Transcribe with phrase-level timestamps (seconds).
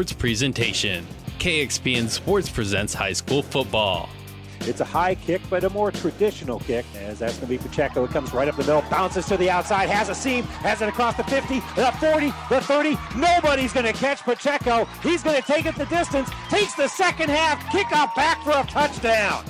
[0.00, 1.04] Sports presentation.
[1.40, 4.08] KXPN Sports presents high school football.
[4.60, 8.04] It's a high kick, but a more traditional kick, as that's going to be Pacheco.
[8.04, 10.88] It comes right up the middle, bounces to the outside, has a seam, has it
[10.88, 12.96] across the 50, the 40, the 30.
[13.16, 14.84] Nobody's going to catch Pacheco.
[15.02, 18.52] He's going to take it the distance, takes the second half, kick out back for
[18.52, 19.44] a touchdown.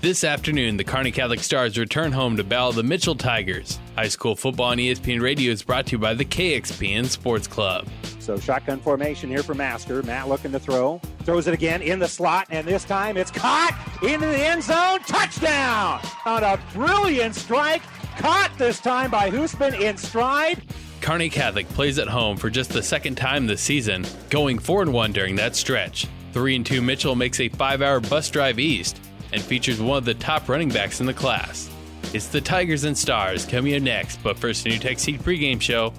[0.00, 3.80] This afternoon, the Kearney Catholic Stars return home to battle the Mitchell Tigers.
[3.96, 7.84] High school football on ESPN Radio is brought to you by the KXPN Sports Club.
[8.20, 10.04] So shotgun formation here for Masker.
[10.04, 11.00] Matt looking to throw.
[11.24, 15.00] Throws it again in the slot, and this time it's caught into the end zone.
[15.00, 16.00] Touchdown!
[16.24, 17.82] On a brilliant strike.
[18.18, 20.62] Caught this time by Hoosman in stride.
[21.00, 24.92] Kearney Catholic plays at home for just the second time this season, going 4 and
[24.92, 26.06] 1 during that stretch.
[26.34, 29.00] 3 and 2 Mitchell makes a 5-hour bus drive east
[29.32, 31.70] and features one of the top running backs in the class.
[32.14, 35.92] It's the Tigers and Stars coming up next, but first, a NuTech Seed pregame show.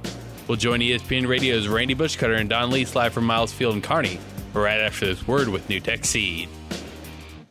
[0.48, 4.20] We'll join ESPN Radio's Randy Bushcutter and Don Lees live from Miles Field and Kearney
[4.54, 6.50] right after this word with NuTech Seed.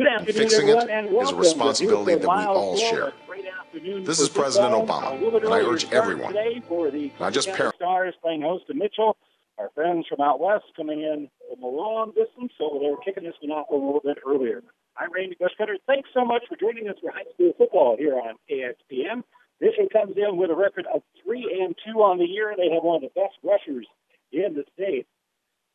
[0.00, 3.12] Good afternoon, Fixing it and is a responsibility that we all share.
[4.00, 4.72] This is President.
[4.72, 7.76] Obama, A little bit and I urge everyone, today for the not just parents.
[7.76, 9.18] Stars playing host to Mitchell.
[9.58, 13.36] Our friends from out west coming in from a long distance, so they're kicking this
[13.42, 14.62] one off a little bit earlier.
[14.96, 15.76] I'm Randy Bushcutter.
[15.86, 18.36] Thanks so much for joining us for high school football here on.
[18.48, 22.54] This one comes in with a record of three and two on the year.
[22.56, 23.86] They have one of the best rushers
[24.32, 25.06] in the state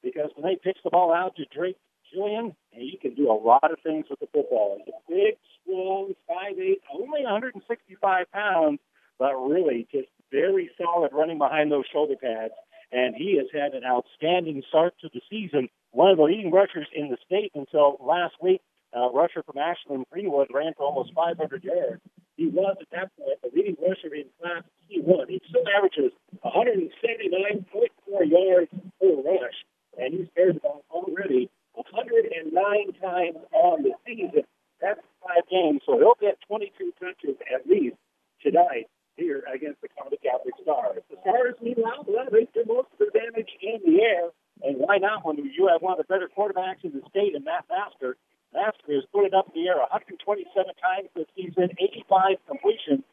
[0.02, 1.78] because when they pitch the ball out to Drake
[2.12, 4.78] Julian, he can do a lot of things with the football.
[4.84, 8.80] He's a big, strong, 5'8", only 165 pounds,
[9.17, 12.54] but really just very solid running behind those shoulder pads.
[12.92, 16.88] And he has had an outstanding start to the season, one of the leading rushers
[16.94, 18.61] in the state until last week.
[18.95, 22.02] Uh, rusher from Ashland Greenwood ran for almost 500 yards.
[22.38, 25.30] He was at that point the leading rusher in Class C1.
[25.30, 26.11] He still averages
[26.45, 29.66] 179.4 yards per rush,
[29.98, 32.53] and he's the ball already 109
[33.02, 34.43] times on the season.
[34.81, 37.95] That's five games, so he'll get 22 touches at least
[38.41, 41.02] tonight here against the County Catholic Stars.
[41.09, 44.30] The Stars, meanwhile, well, they do most of their damage in the air,
[44.63, 47.43] and why not when you have one of the better quarterbacks in the state in
[47.43, 48.17] Matt Masker?
[48.53, 53.03] Masker has put it up in the air 127 times this season, 85 completions,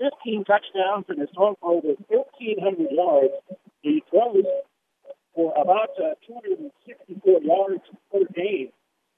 [0.00, 3.36] 15 touchdowns, and has thrown for over 1,300 yards.
[3.82, 4.44] He throws
[5.34, 8.70] for about uh, 264 yards per game.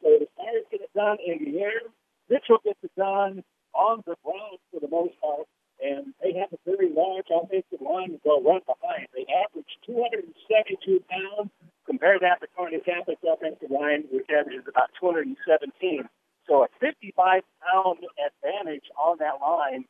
[0.02, 1.88] So the Stars get it done in the air.
[2.28, 5.46] Mitchell gets it done on the ground for the most part,
[5.80, 9.08] and they have a very large offensive line to go run behind.
[9.14, 11.50] They average 272 pounds.
[11.86, 16.08] Compare that to Kearney Catholic's offensive line, which averages about 217.
[16.46, 19.84] So a 55 pound advantage on that line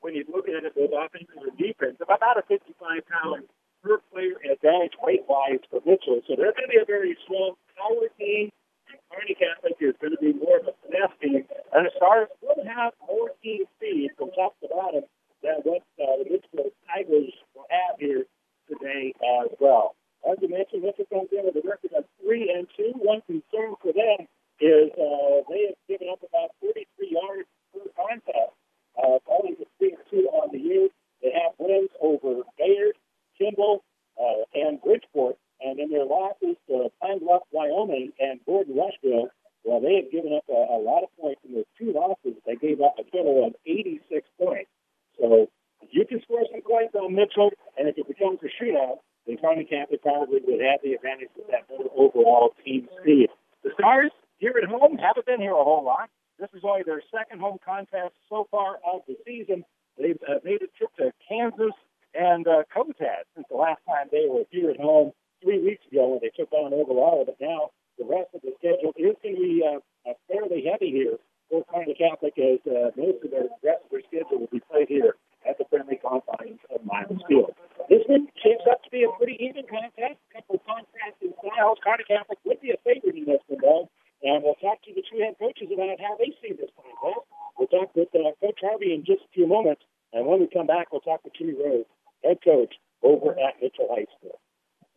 [0.00, 3.44] when you look at it both offense and defense, about a 55 pound
[3.86, 6.18] per player advantage weight wise for Mitchell.
[6.26, 8.50] So they're going to be a very strong power team.
[8.90, 11.46] And Kearney Catholic is going to be more of a finesse team.
[11.70, 15.06] And the Stars will have more team speed from top to bottom
[15.42, 18.26] than what uh, the Mitchell Tigers will have here
[18.66, 19.94] today as well.
[20.26, 22.90] As you mentioned, Mitchell comes in with a record of three and two.
[22.98, 24.26] One concern for them
[24.58, 26.82] is uh, they have given up about 33
[27.14, 28.50] yards per contest.
[28.98, 30.88] Uh, only the three and two on the year.
[31.22, 32.98] They have wins over Bayard,
[33.38, 33.84] Kimball,
[34.20, 35.36] uh, and Bridgeport.
[35.60, 39.30] And in their losses to Pine Bluff, Wyoming, and Gordon Rushville,
[39.64, 42.38] well, they have given up a, a lot of points in those two losses.
[42.46, 44.70] They gave up a total of 86 points.
[45.18, 45.48] So
[45.90, 49.64] you can score some points on Mitchell, and if it becomes a shootout, then Kearney
[49.64, 53.28] Catholic probably would have the advantage with that better overall team speed.
[53.64, 56.10] The Stars here at home haven't been here a whole lot.
[56.38, 59.64] This is only their second home contest so far of the season.
[59.98, 61.72] They've uh, made a trip to Kansas
[62.18, 66.08] and uh, Cozad since the last time they were here at home three weeks ago
[66.08, 67.24] when they took on Overall.
[67.24, 70.90] But now the rest of the schedule is going to be uh, uh, fairly heavy
[70.90, 71.18] here
[71.50, 74.88] for Kearney Catholic as uh, most of the rest of their schedule will be played
[74.88, 75.16] here
[75.46, 77.54] at the friendly confines of Miles Field.
[77.88, 80.18] This one shapes up to be a pretty even contest.
[80.34, 81.78] A couple of contrasting styles.
[81.84, 83.84] Kearney Catholic would be a favorite in this one, though.
[84.26, 87.22] And we'll talk to the two head coaches about how they see this contest.
[87.54, 89.86] We'll talk with uh, Coach Harvey in just a few moments.
[90.12, 91.88] And when we come back, we'll talk with Jimmy Rhodes,
[92.24, 94.38] head coach over at Mitchell High School.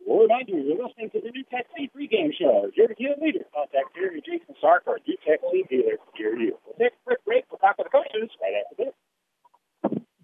[0.06, 2.70] We'll remind you, you're listening to the New NuTech Seed pregame show.
[2.74, 3.44] You're the field leader.
[3.54, 6.00] Contact Terry Jason Stark, our NuTech Seed dealer.
[6.16, 6.56] Here you.
[6.64, 7.44] We'll take a quick break.
[7.50, 8.94] We'll talk with the coaches right after this.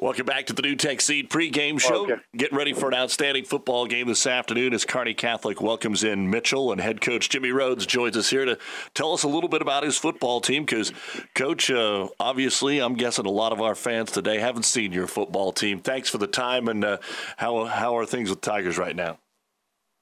[0.00, 2.04] Welcome back to the NuTech Seed pregame show.
[2.04, 2.14] Okay.
[2.34, 6.72] Getting ready for an outstanding football game this afternoon as Kearney Catholic welcomes in Mitchell
[6.72, 8.56] and head coach Jimmy Rhodes joins us here to
[8.94, 10.64] tell us a little bit about his football team.
[10.64, 10.90] Because,
[11.34, 15.52] coach, uh, obviously, I'm guessing a lot of our fans today haven't seen your football
[15.52, 15.80] team.
[15.80, 16.96] Thanks for the time and uh,
[17.36, 19.18] how how are things with Tigers right now?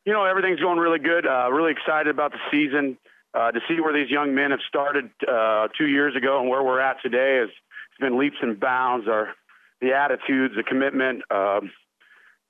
[0.05, 1.27] You know, everything's going really good.
[1.27, 2.99] Uh, really excited about the season.
[3.35, 6.63] Uh, to see where these young men have started uh, two years ago and where
[6.63, 9.09] we're at today is it's been leaps and bounds.
[9.09, 9.35] Our
[9.81, 11.71] the attitudes, the commitment, um,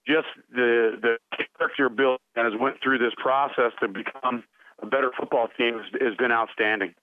[0.06, 1.19] just the the
[1.58, 4.42] character built that has went through this process to become
[4.80, 6.94] a better football team has, has been outstanding.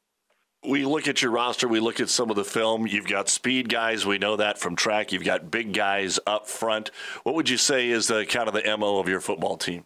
[0.67, 2.87] We look at your roster, we look at some of the film.
[2.87, 5.11] You've got speed guys, we know that from track.
[5.11, 6.89] You've got big guys up front.
[7.23, 9.85] What would you say is the kind of the MO of your football team?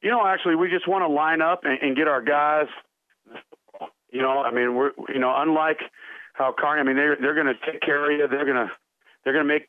[0.00, 2.66] You know, actually, we just want to line up and, and get our guys.
[4.12, 5.78] You know, I mean, we're you know, unlike
[6.34, 8.28] how Kearney, I mean, they're they're going to take care of you.
[8.28, 8.70] They're going to
[9.24, 9.68] they're going to make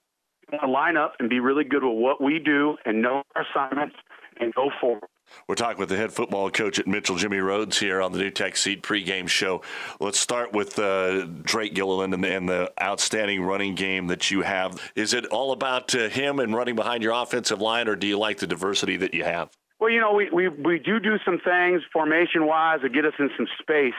[0.62, 3.96] a line up and be really good with what we do and know our assignments
[4.40, 5.08] and go forward.
[5.48, 8.58] We're talking with the head football coach at Mitchell, Jimmy Rhodes, here on the NuTech
[8.58, 9.62] Seed pregame show.
[10.00, 14.92] Let's start with uh, Drake Gilliland and, and, the outstanding running game that you have.
[14.96, 18.18] Is it all about uh, him and running behind your offensive line, or do you
[18.18, 19.50] like the diversity that you have?
[19.80, 23.14] Well, you know, we, we, we do do some things formation wise that get us
[23.20, 23.94] in some space.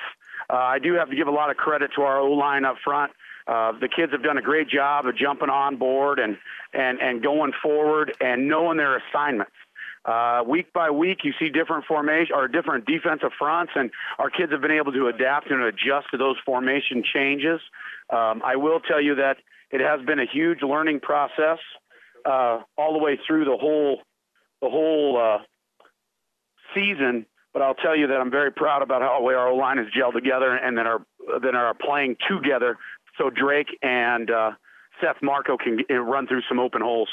[0.48, 2.76] Uh, I do have to give a lot of credit to our O line up
[2.84, 3.12] front.
[3.46, 6.38] Uh, the kids have done a great job of jumping on board and,
[6.72, 9.52] and, and going forward and knowing their assignments.
[10.04, 14.52] Uh, week by week, you see different formation or different defensive fronts, and our kids
[14.52, 17.60] have been able to adapt and adjust to those formation changes.
[18.10, 19.38] Um, I will tell you that
[19.70, 21.58] it has been a huge learning process
[22.26, 24.00] uh, all the way through the whole
[24.60, 25.38] the whole uh,
[26.74, 27.26] season.
[27.52, 30.54] But I'll tell you that I'm very proud about how our line has gelled together
[30.54, 31.06] and that are
[31.40, 32.76] that are playing together.
[33.18, 34.52] So Drake and uh,
[35.00, 37.08] Seth Marco can run through some open holes.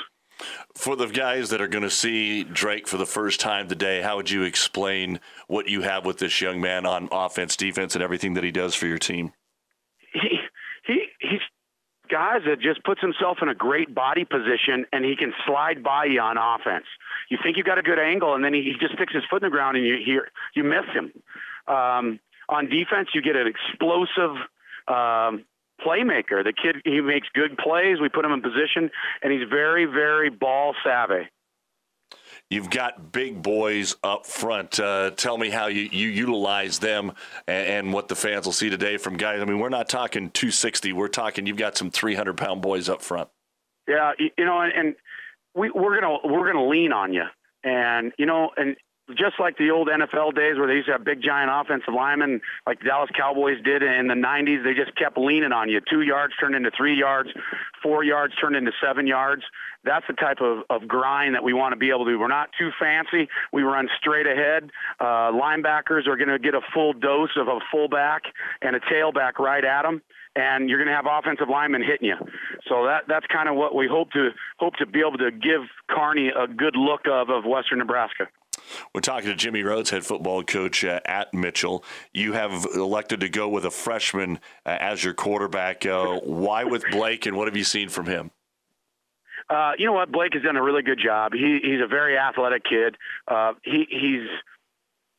[0.76, 4.16] For the guys that are going to see Drake for the first time today, how
[4.16, 8.34] would you explain what you have with this young man on offense, defense, and everything
[8.34, 9.34] that he does for your team?
[10.14, 10.40] He
[10.86, 11.42] he he's
[12.10, 16.06] guys that just puts himself in a great body position and he can slide by
[16.06, 16.86] you on offense.
[17.30, 19.42] You think you got a good angle and then he, he just sticks his foot
[19.44, 21.12] in the ground and you hear you miss him.
[21.68, 22.20] Um,
[22.50, 24.36] on defense, you get an explosive
[24.88, 25.46] um,
[25.86, 26.44] playmaker.
[26.44, 28.00] The kid he makes good plays.
[28.02, 28.90] We put him in position,
[29.22, 31.30] and he's very, very ball savvy.
[32.50, 34.78] You've got big boys up front.
[34.78, 37.14] Uh, tell me how you, you utilize them
[37.48, 39.40] and, and, what the fans will see today from guys.
[39.40, 40.92] I mean, we're not talking 260.
[40.92, 43.30] We're talking you've got some 300 pound boys up front.
[43.88, 44.96] Yeah, you know, and, and
[45.56, 47.24] we, we're gonna we're gonna lean on you,
[47.64, 48.76] and you know, and
[49.18, 52.42] just like the old NFL days where they used to have big giant offensive linemen,
[52.66, 55.82] like the Dallas Cowboys did in the 90s, they just kept leaning on you.
[55.90, 57.30] Two yards turned into three yards,
[57.82, 59.44] four yards turned into seven yards.
[59.84, 62.20] That's the type of, of grind that we want to be able to do.
[62.20, 63.30] We're not too fancy.
[63.52, 64.70] We run straight ahead.
[65.00, 68.24] Uh, linebackers are going to get a full dose of a fullback
[68.62, 70.02] and a tailback right at them
[70.36, 72.16] and you're going to have offensive linemen hitting you.
[72.68, 75.62] So that that's kind of what we hope to hope to be able to give
[75.90, 78.28] Kearney a good look of of Western Nebraska.
[78.94, 81.84] We're talking to Jimmy Rhodes, head football coach uh, at Mitchell.
[82.14, 85.86] You have elected to go with a freshman uh, as your quarterback.
[85.86, 88.32] Uh, why with Blake, and what have you seen from him?
[89.50, 90.12] Uh, you know what?
[90.12, 91.34] Blake has done a really good job.
[91.34, 92.96] He, he's a very athletic kid.
[93.28, 94.28] Uh, he, he's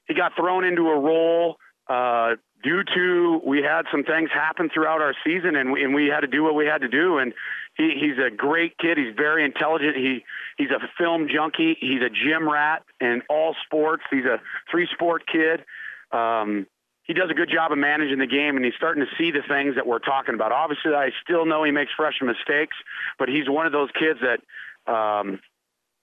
[0.07, 1.57] he got thrown into a role
[1.89, 6.07] uh, due to we had some things happen throughout our season, and we, and we
[6.07, 7.19] had to do what we had to do.
[7.19, 7.35] And
[7.77, 8.99] he, he's a great kid.
[8.99, 9.97] He's very intelligent.
[9.97, 10.25] He
[10.59, 11.77] he's a film junkie.
[11.81, 14.03] He's a gym rat in all sports.
[14.11, 15.65] He's a three sport kid.
[16.13, 16.67] Um,
[17.05, 19.43] he does a good job of managing the game, and he's starting to see the
[19.49, 20.53] things that we're talking about.
[20.53, 22.77] Obviously, I still know he makes freshman mistakes,
[23.19, 25.41] but he's one of those kids that um,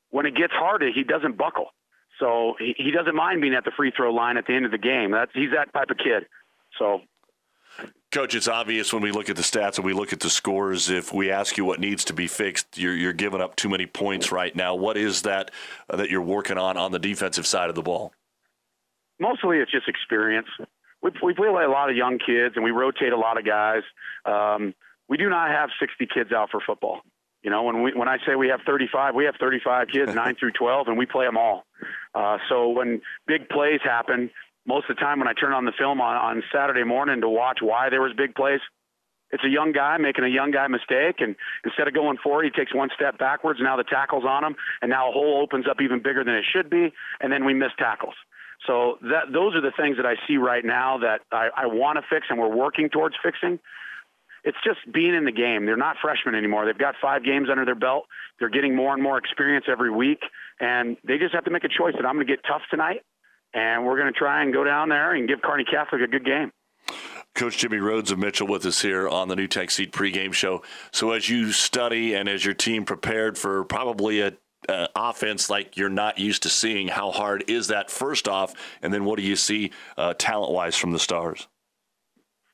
[0.10, 1.68] when it gets hard, he doesn't buckle.
[2.20, 4.72] So he, he doesn't mind being at the free throw line at the end of
[4.72, 5.12] the game.
[5.12, 6.26] That's he's that type of kid.
[6.78, 7.02] So
[8.12, 10.90] Coach, it's obvious when we look at the stats and we look at the scores.
[10.90, 13.86] If we ask you what needs to be fixed, you're, you're giving up too many
[13.86, 14.74] points right now.
[14.74, 15.52] What is that
[15.92, 18.12] uh, that you're working on on the defensive side of the ball?
[19.20, 20.48] Mostly, it's just experience.
[21.04, 23.84] We, we play a lot of young kids, and we rotate a lot of guys.
[24.26, 24.74] Um,
[25.08, 27.02] we do not have 60 kids out for football.
[27.44, 30.36] You know, when we when I say we have 35, we have 35 kids, nine
[30.36, 31.64] through 12, and we play them all.
[32.16, 34.32] Uh, so when big plays happen,
[34.70, 37.28] most of the time when I turn on the film on, on Saturday morning to
[37.28, 38.62] watch why there was big plays,
[39.32, 41.36] it's a young guy making a young guy mistake, and
[41.66, 43.60] instead of going forward, he takes one step backwards.
[43.62, 46.46] Now the tackle's on him, and now a hole opens up even bigger than it
[46.46, 48.14] should be, and then we miss tackles.
[48.68, 51.98] So that those are the things that I see right now that I, I want
[51.98, 53.60] to fix, and we're working towards fixing.
[54.44, 55.66] It's just being in the game.
[55.66, 56.66] They're not freshmen anymore.
[56.66, 58.06] They've got five games under their belt.
[58.40, 60.22] They're getting more and more experience every week,
[60.60, 63.02] and they just have to make a choice that I'm going to get tough tonight,
[63.54, 66.26] and we're going to try and go down there and give Kearney Catholic a good
[66.26, 66.52] game.
[67.36, 70.64] Coach Jimmy Rhodes of Mitchell with us here on the NuTech Seed pregame show.
[70.92, 74.34] So as you study and as your team prepared for probably a
[74.68, 78.94] uh, offense like you're not used to seeing, how hard is that first off, and
[78.94, 81.48] then what do you see uh, talent wise from the Stars?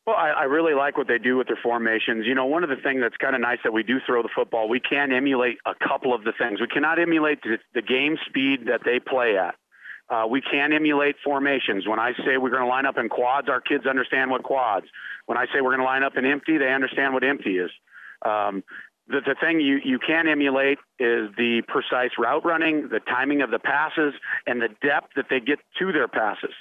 [0.05, 2.27] Well, I, I really like what they do with their formations.
[2.27, 4.29] You know, one of the things that's kind of nice that we do throw the
[4.35, 6.61] football, we can emulate a couple of the things.
[6.61, 9.55] We cannot emulate the, the game speed that they play at.
[10.09, 11.87] Uh, we can emulate formations.
[11.87, 14.85] When I say we're going to line up in quads, our kids understand what quads.
[15.25, 17.71] When I say we're going to line up in empty, they understand what empty is.
[18.23, 18.63] Um,
[19.07, 23.51] the, the thing you, you can emulate is the precise route running, the timing of
[23.51, 24.13] the passes,
[24.47, 26.53] and the depth that they get to their passes.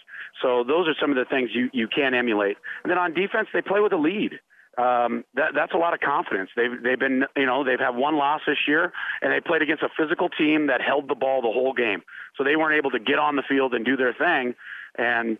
[0.42, 2.56] So those are some of the things you, you can emulate.
[2.82, 4.40] And then on defense, they play with a lead
[4.78, 6.50] um, that, that's a lot of confidence.
[6.56, 9.82] They've they've been you know they've had one loss this year, and they played against
[9.82, 12.02] a physical team that held the ball the whole game.
[12.36, 14.54] So they weren't able to get on the field and do their thing,
[14.98, 15.38] and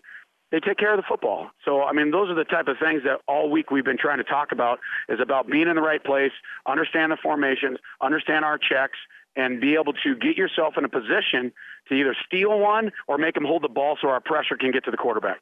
[0.51, 1.49] they take care of the football.
[1.65, 4.19] So I mean, those are the type of things that all week we've been trying
[4.19, 6.31] to talk about is about being in the right place,
[6.65, 8.97] understand the formations, understand our checks,
[9.35, 11.51] and be able to get yourself in a position
[11.89, 14.85] to either steal one or make them hold the ball so our pressure can get
[14.85, 15.41] to the quarterback.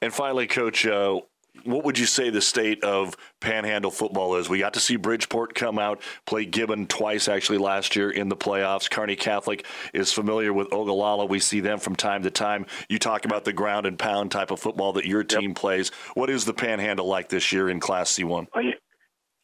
[0.00, 1.20] And finally, Coach, uh,
[1.64, 4.48] what would you say the state of Panhandle football is?
[4.48, 8.36] We got to see Bridgeport come out, play Gibbon twice actually last year in the
[8.36, 8.90] playoffs.
[8.90, 11.26] Kearney Catholic is familiar with Ogallala.
[11.26, 12.66] We see them from time to time.
[12.88, 15.56] You talk about the ground and pound type of football that your team yep.
[15.56, 15.90] plays.
[16.14, 18.48] What is the Panhandle like this year in Class C1?
[18.54, 18.64] Well,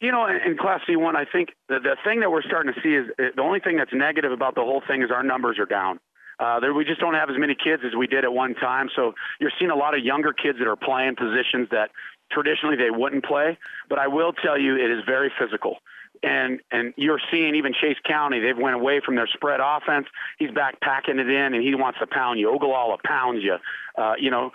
[0.01, 2.95] you know, in Class C1, I think the, the thing that we're starting to see
[2.95, 5.99] is the only thing that's negative about the whole thing is our numbers are down.
[6.39, 8.89] Uh, there, we just don't have as many kids as we did at one time.
[8.95, 11.91] So you're seeing a lot of younger kids that are playing positions that
[12.31, 13.57] traditionally they wouldn't play.
[13.89, 15.77] But I will tell you, it is very physical.
[16.21, 20.07] And and you're seeing even Chase County, they've went away from their spread offense.
[20.37, 22.53] He's back packing it in, and he wants to pound you.
[22.53, 23.57] Ogallala pounds you.
[23.97, 24.51] Uh, you know,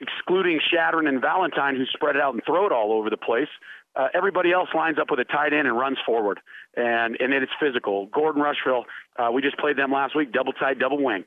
[0.00, 3.48] excluding Chadron and Valentine, who spread it out and throw it all over the place.
[3.94, 6.38] Uh, everybody else lines up with a tight end and runs forward,
[6.76, 8.06] and and it's physical.
[8.06, 8.84] Gordon Rushville,
[9.16, 11.24] uh, we just played them last week, double tight, double wing.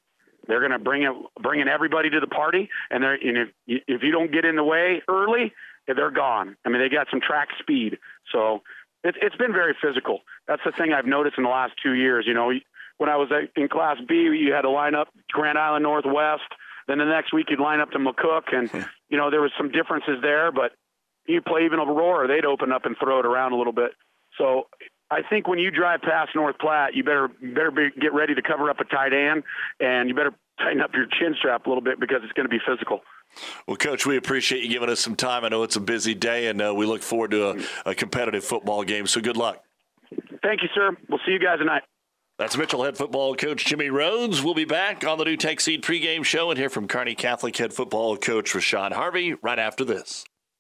[0.48, 3.50] They're going to bring it, bringing everybody to the party, and they're and if
[3.88, 5.54] if you don't get in the way early,
[5.88, 6.56] they're gone.
[6.66, 7.98] I mean, they got some track speed,
[8.32, 8.62] so
[9.04, 10.22] it's it's been very physical.
[10.48, 12.26] That's the thing I've noticed in the last two years.
[12.28, 12.52] You know,
[12.98, 16.44] when I was in Class B, you had to line up Grand Island Northwest.
[16.88, 18.70] Then the next week you'd line up to McCook, and
[19.10, 20.72] you know there was some differences there, but
[21.28, 23.92] you play even Aurora, they'd open up and throw it around a little bit.
[24.38, 24.68] So
[25.12, 28.42] I think when you drive past North Platte, you better better be, get ready to
[28.42, 29.44] cover up a tight end,
[29.80, 32.50] and you better tighten up your chin strap a little bit because it's going to
[32.50, 33.02] be physical.
[33.68, 35.46] Well, Coach, we appreciate you giving us some time.
[35.46, 38.44] I know it's a busy day, and uh, we look forward to a, a competitive
[38.44, 39.08] football game.
[39.08, 39.64] So good luck.
[40.44, 40.96] Thank you, sir.
[41.08, 41.84] We'll see you guys tonight.
[42.38, 44.42] That's Mitchell head football coach Jimmy Rhodes.
[44.42, 47.74] We'll be back on the NuTech Seed pregame show and hear from Kearney Catholic head
[47.74, 50.24] football coach Rashawn Harvey right after this.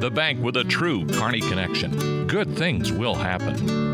[0.00, 2.26] the bank with a true Kearney connection.
[2.26, 3.90] Good things will happen.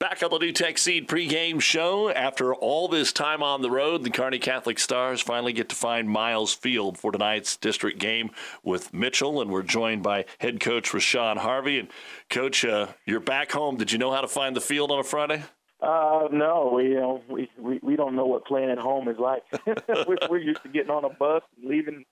[0.00, 2.08] Back on the NuTech Seed pregame show.
[2.10, 6.08] After all this time on the road, the Kearney Catholic Stars finally get to find
[6.08, 8.30] Miles Field for tonight's district game
[8.62, 11.80] with Mitchell, and we're joined by head coach Rashawn Harvey.
[11.80, 11.88] And
[12.30, 13.76] coach, uh, you're back home.
[13.76, 15.42] Did you know how to find the field on a Friday?
[15.80, 19.18] Uh, no, we, you know, we, we we don't know what playing at home is
[19.18, 19.42] like.
[20.08, 22.04] we're, we're used to getting on a bus, and leaving,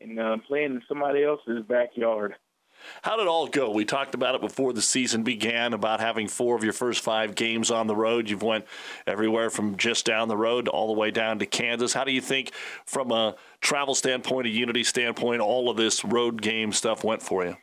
[0.00, 2.34] and uh, playing in somebody else's backyard.
[3.02, 3.70] How did it all go?
[3.70, 7.34] We talked about it before the season began about having four of your first five
[7.34, 8.28] games on the road.
[8.28, 8.66] You've went
[9.06, 11.92] everywhere from just down the road all the way down to Kansas.
[11.92, 12.52] How do you think,
[12.84, 17.44] from a travel standpoint, a unity standpoint, all of this road game stuff went for
[17.44, 17.56] you?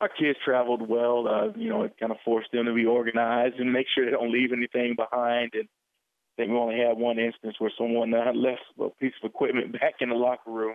[0.00, 1.28] Our kids traveled well.
[1.28, 4.10] Uh, you know, it kind of forced them to be organized and make sure they
[4.10, 5.50] don't leave anything behind.
[5.54, 9.30] And I think we only had one instance where someone uh, left a piece of
[9.30, 10.74] equipment back in the locker room.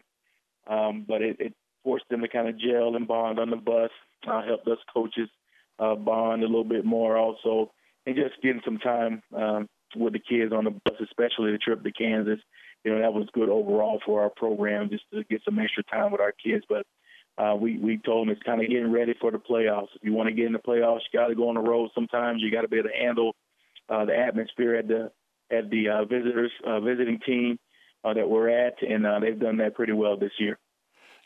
[0.69, 3.91] Um, but it, it forced them to kind of gel and bond on the bus.
[4.27, 5.29] Uh, helped us coaches
[5.79, 7.71] uh, bond a little bit more also,
[8.05, 11.83] and just getting some time um, with the kids on the bus, especially the trip
[11.83, 12.39] to Kansas.
[12.83, 16.11] You know that was good overall for our program, just to get some extra time
[16.11, 16.63] with our kids.
[16.67, 16.85] But
[17.37, 19.95] uh, we we told them it's kind of getting ready for the playoffs.
[19.95, 21.91] If you want to get in the playoffs, you got to go on the road.
[21.93, 23.35] Sometimes you got to be able to handle
[23.89, 25.11] uh, the atmosphere at the
[25.51, 27.59] at the uh, visitors uh, visiting team
[28.03, 30.57] uh, that we're at, and uh, they've done that pretty well this year.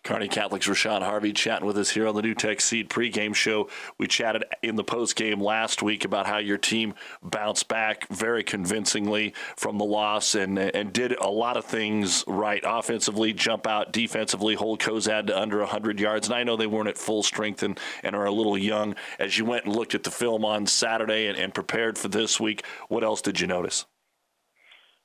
[0.04, 3.70] Kearney Catholic's Rashawn Harvey chatting with us here on the NuTech Seed pregame show.
[4.00, 9.36] We chatted in the postgame last week about how your team bounced back very convincingly
[9.56, 14.56] from the loss and and did a lot of things right offensively, jump out defensively,
[14.56, 16.28] hold Cozad to under 100 yards.
[16.28, 18.96] And I know they weren't at full strength and, and are a little young.
[19.20, 22.40] As you went and looked at the film on Saturday and, and prepared for this
[22.40, 23.86] week, what else did you notice?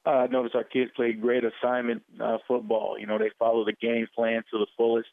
[0.07, 2.97] Uh, I noticed our kids played great assignment uh, football.
[2.99, 5.09] You know, they follow the game plan to the fullest,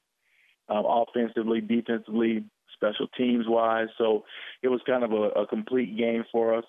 [0.69, 3.87] um, offensively, defensively, special teams wise.
[3.97, 4.23] So
[4.61, 6.65] it was kind of a, a complete game for us.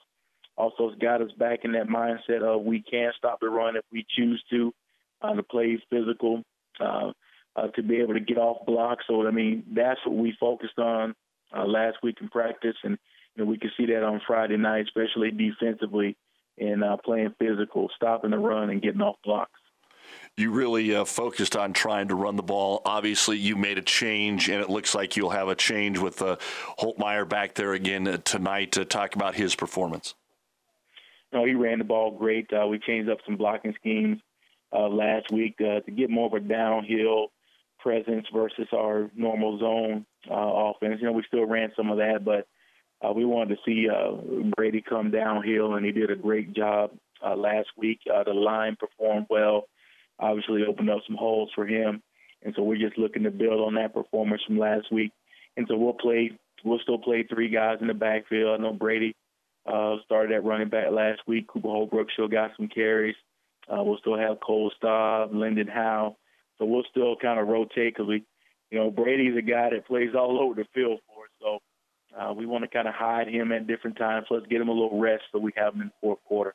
[0.56, 3.84] Also, it's got us back in that mindset of we can stop the run if
[3.92, 4.72] we choose to.
[5.22, 6.42] Uh, to play physical,
[6.80, 7.10] uh,
[7.56, 9.04] uh, to be able to get off blocks.
[9.06, 11.14] So I mean, that's what we focused on
[11.56, 12.98] uh, last week in practice, and
[13.34, 16.16] you know, we could see that on Friday night, especially defensively
[16.58, 19.60] and uh, playing physical, stopping the run, and getting off blocks.
[20.36, 22.82] You really uh, focused on trying to run the ball.
[22.84, 26.36] Obviously, you made a change, and it looks like you'll have a change with uh,
[26.78, 30.14] Holtmeyer back there again uh, tonight to talk about his performance.
[31.32, 32.50] No, he ran the ball great.
[32.52, 34.18] Uh, we changed up some blocking schemes
[34.72, 37.28] uh, last week uh, to get more of a downhill
[37.78, 41.00] presence versus our normal zone offense.
[41.00, 42.46] You know, we still ran some of that, but
[43.02, 44.12] uh, we wanted to see uh,
[44.56, 46.90] Brady come downhill, and he did a great job
[47.24, 48.00] uh, last week.
[48.12, 49.64] Uh, the line performed well,
[50.18, 52.02] obviously opened up some holes for him,
[52.42, 55.12] and so we're just looking to build on that performance from last week.
[55.56, 56.32] And so we'll play,
[56.64, 58.58] we'll still play three guys in the backfield.
[58.58, 59.14] I know Brady
[59.66, 61.46] uh, started at running back last week.
[61.48, 63.16] Cooper Holbrook still got some carries.
[63.68, 66.16] Uh, we'll still have Cole Staub, Lyndon Howe.
[66.58, 68.24] So we'll still kind of rotate because we,
[68.70, 71.30] you know, Brady's a guy that plays all over the field for us.
[71.40, 71.58] So
[72.18, 74.26] uh, we want to kind of hide him at different times.
[74.30, 76.54] Let's get him a little rest so we have him in the fourth quarter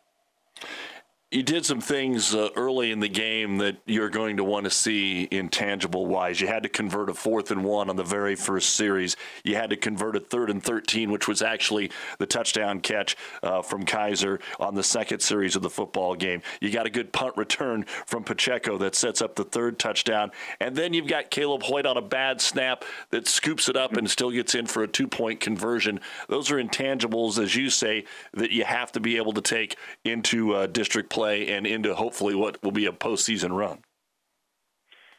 [1.32, 4.72] you did some things uh, early in the game that you're going to want to
[4.72, 6.42] see intangible wise.
[6.42, 9.16] You had to convert a fourth and one on the very first series.
[9.44, 13.62] You had to convert a third and 13, which was actually the touchdown catch uh,
[13.62, 16.42] from Kaiser on the second series of the football game.
[16.62, 20.32] You got a good punt return from Pacheco that sets up the third touchdown.
[20.60, 24.10] And then you've got Caleb Hoyt on a bad snap that scoops it up and
[24.10, 26.00] still gets in for a two point conversion.
[26.28, 30.56] Those are intangibles, as you say, that you have to be able to take into
[30.56, 33.80] uh, district play play and into hopefully what will be a postseason run.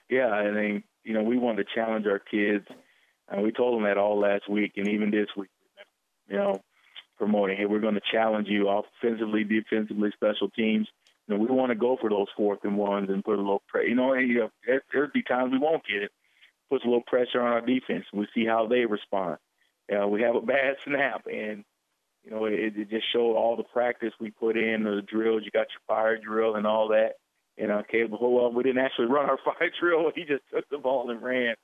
[0.09, 2.67] Yeah, I think you know we wanted to challenge our kids,
[3.29, 5.51] and we told them that all last week and even this week.
[6.29, 6.63] You know,
[7.19, 10.89] promoting hey, we're going to challenge you offensively, defensively, special teams.
[11.29, 13.63] You know, we want to go for those fourth and ones and put a little
[13.69, 13.89] pressure.
[13.89, 16.13] You know, hey, there'll be times we won't get it.
[16.71, 18.07] Puts a little pressure on our defense.
[18.13, 19.37] We see how they respond.
[19.93, 21.65] Uh, we have a bad snap, and
[22.25, 25.43] you know, it, it just showed all the practice we put in, the drills.
[25.45, 27.15] You got your fire drill and all that.
[27.57, 30.11] And uh, Caleb, well, we didn't actually run our fire drill.
[30.15, 31.55] He just took the ball and ran.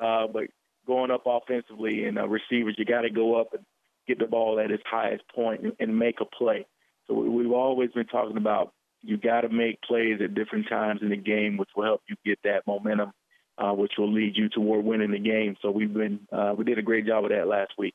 [0.00, 0.44] Uh, but
[0.86, 3.64] going up offensively and uh, receivers, you got to go up and
[4.06, 6.66] get the ball at its highest point and, and make a play.
[7.06, 11.00] So we, we've always been talking about you got to make plays at different times
[11.02, 13.12] in the game, which will help you get that momentum,
[13.58, 15.56] uh, which will lead you toward winning the game.
[15.60, 17.94] So we've been uh, we did a great job of that last week.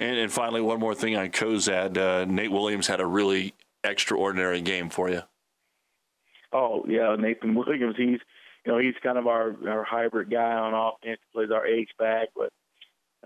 [0.00, 1.96] And, and finally, one more thing on Cozad.
[1.96, 5.22] Uh, Nate Williams had a really extraordinary game for you.
[6.52, 7.96] Oh yeah, Nathan Williams.
[7.96, 8.20] He's
[8.64, 11.20] you know he's kind of our our hybrid guy on offense.
[11.20, 12.50] He plays our H back, but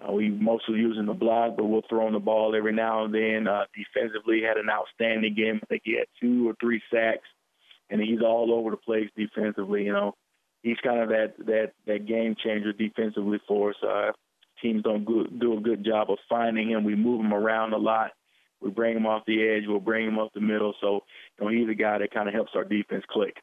[0.01, 3.15] uh, we mostly using the block, but we'll throw him the ball every now and
[3.15, 3.47] then.
[3.47, 5.61] Uh, defensively, had an outstanding game.
[5.63, 7.29] I think he had two or three sacks,
[7.91, 9.85] and he's all over the place defensively.
[9.85, 10.15] You know,
[10.63, 13.77] he's kind of that that that game changer defensively for us.
[13.83, 14.13] Uh,
[14.63, 15.05] teams don't
[15.39, 16.85] do a good job of finding him.
[16.85, 18.13] We move him around a lot.
[18.61, 19.65] We bring him off the edge.
[19.67, 20.75] We'll bring him up the middle.
[20.81, 21.01] So,
[21.39, 23.37] you know, he's a guy that kind of helps our defense click.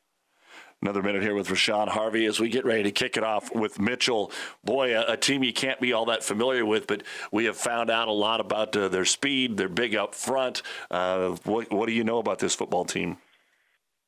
[0.82, 3.80] Another minute here with Rashawn Harvey as we get ready to kick it off with
[3.80, 4.32] Mitchell.
[4.64, 7.04] Boy, a, a team you can't be all that familiar with, but
[7.34, 9.58] we have found out a lot about uh, their speed.
[9.58, 10.62] They're big up front.
[10.90, 13.18] Uh, what, what do you know about this football team?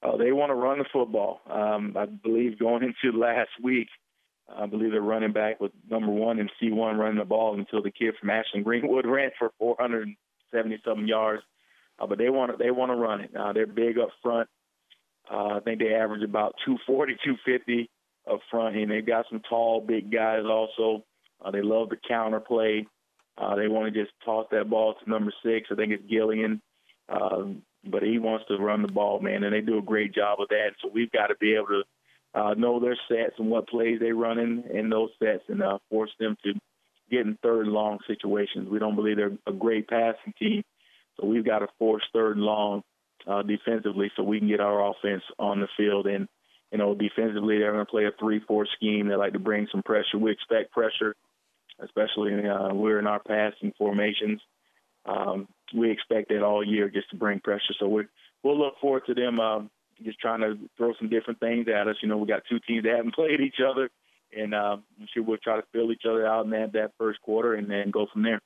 [0.02, 1.42] Uh, they want to run the football.
[1.50, 3.88] Um, I believe going into last week,
[4.58, 7.92] I believe their running back was number one in C1 running the ball until the
[7.92, 11.44] kid from Ashland Greenwood ran for 470 something yards.
[12.00, 13.32] Uh, but they want to they want to run it.
[13.36, 14.50] Uh, they're big up front.
[15.32, 17.90] Uh, I think they average about 240, 250
[18.30, 21.04] up front, and they've got some tall, big guys also.
[21.44, 22.88] Uh, they love the counter play.
[23.38, 25.70] Uh, they want to just toss that ball to number six.
[25.72, 26.62] I think it's Gillian,
[27.10, 30.40] um, but he wants to run the ball, man, and they do a great job
[30.42, 30.72] of that.
[30.82, 31.84] So we've got to be able to
[32.34, 35.80] uh, know their sets and what plays they run in in those sets, and uh,
[35.90, 36.54] force them to
[37.10, 38.70] get in third and long situations.
[38.70, 40.64] We don't believe they're a great passing team,
[41.20, 42.84] so we've got to force third and long
[43.28, 46.08] uh, defensively so we can get our offense on the field.
[46.08, 46.28] And,
[46.72, 49.08] you know, defensively, they're going to play a 3 4 scheme.
[49.08, 50.18] They like to bring some pressure.
[50.18, 51.16] We expect pressure,
[51.80, 54.42] especially uh, we're in our passing formations.
[55.06, 57.74] Um, we expect that all year just to bring pressure.
[57.80, 58.10] So we're,
[58.44, 59.62] we'll look forward to them uh,
[60.04, 61.96] just trying to throw some different things at us.
[62.02, 63.90] You know, we got two teams that haven't played each other,
[64.36, 67.22] and uh, I'm sure we'll try to fill each other out in that, that first
[67.22, 68.42] quarter and then go from there.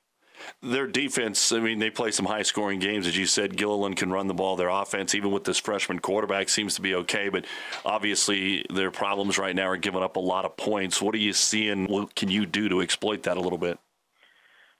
[0.62, 3.06] Their defense, I mean, they play some high scoring games.
[3.06, 4.56] As you said, Gilliland can run the ball.
[4.56, 7.30] Their offense, even with this freshman quarterback, seems to be okay.
[7.30, 7.46] But
[7.86, 11.00] obviously, their problems right now are giving up a lot of points.
[11.00, 11.86] What are you seeing?
[11.86, 13.78] What can you do to exploit that a little bit?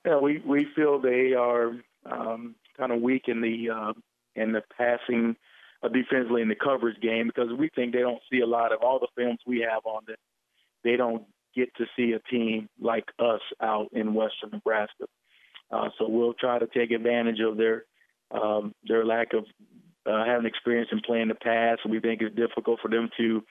[0.05, 1.73] Yeah, we, we feel they are
[2.05, 3.93] um, kind of weak in the uh,
[4.35, 5.35] in the passing
[5.83, 8.99] defensively in the coverage game because we think they don't see a lot of all
[8.99, 10.15] the films we have on them.
[10.83, 11.23] They don't
[11.55, 15.05] get to see a team like us out in Western Nebraska.
[15.71, 17.85] Uh, so we'll try to take advantage of their
[18.31, 19.45] um, their lack of
[20.05, 21.77] uh, having experience in playing the pass.
[21.87, 23.43] We think it's difficult for them to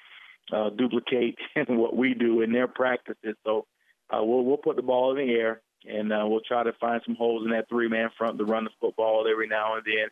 [0.52, 3.36] uh, duplicate what we do in their practices.
[3.44, 3.66] So
[4.10, 7.00] uh, we'll we'll put the ball in the air and uh, we'll try to find
[7.04, 10.08] some holes in that three man front to run the football every now and then.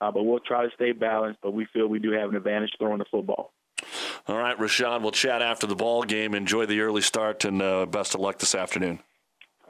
[0.00, 1.40] Uh, but we'll try to stay balanced.
[1.42, 3.52] But we feel we do have an advantage throwing the football.
[4.26, 6.34] All right, Rashawn, we'll chat after the ball game.
[6.34, 9.00] Enjoy the early start and uh, best of luck this afternoon.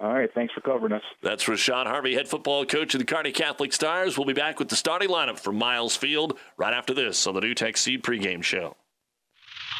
[0.00, 1.02] All right, thanks for covering us.
[1.22, 4.16] That's Rashawn Harvey, head football coach of the Kearney Catholic Stars.
[4.16, 7.40] We'll be back with the starting lineup for Miles Field right after this on the
[7.40, 8.76] NuTech Seed pregame show.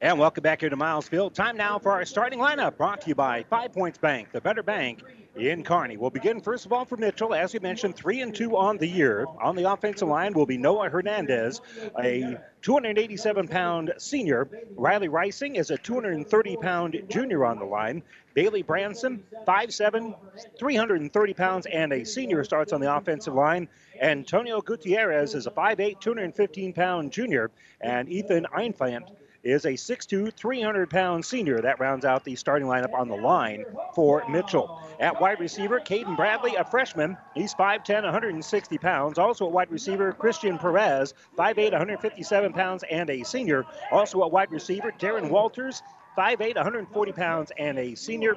[0.00, 1.34] And welcome back here to Miles Field.
[1.34, 4.62] Time now for our starting lineup brought to you by Five Points Bank, the better
[4.62, 5.02] bank
[5.34, 5.96] in Kearney.
[5.96, 7.34] We'll begin first of all for Mitchell.
[7.34, 9.26] As we mentioned, three and two on the year.
[9.42, 11.60] On the offensive line will be Noah Hernandez,
[12.00, 14.48] a 287 pound senior.
[14.76, 18.04] Riley Rising is a 230 pound junior on the line.
[18.34, 20.14] Bailey Branson, 5'7,
[20.60, 23.68] 330 pounds, and a senior starts on the offensive line.
[24.00, 27.50] Antonio Gutierrez is a 5'8, 215 pound junior.
[27.80, 29.10] And Ethan Einfant
[29.42, 31.60] is a 6'2", 300-pound senior.
[31.60, 34.80] That rounds out the starting lineup on the line for Mitchell.
[35.00, 37.16] At wide receiver, Caden Bradley, a freshman.
[37.34, 39.18] He's 5'10", 160 pounds.
[39.18, 43.64] Also at wide receiver, Christian Perez, 5'8", 157 pounds, and a senior.
[43.92, 45.82] Also at wide receiver, Darren Walters,
[46.16, 48.36] 5'8", 140 pounds, and a senior.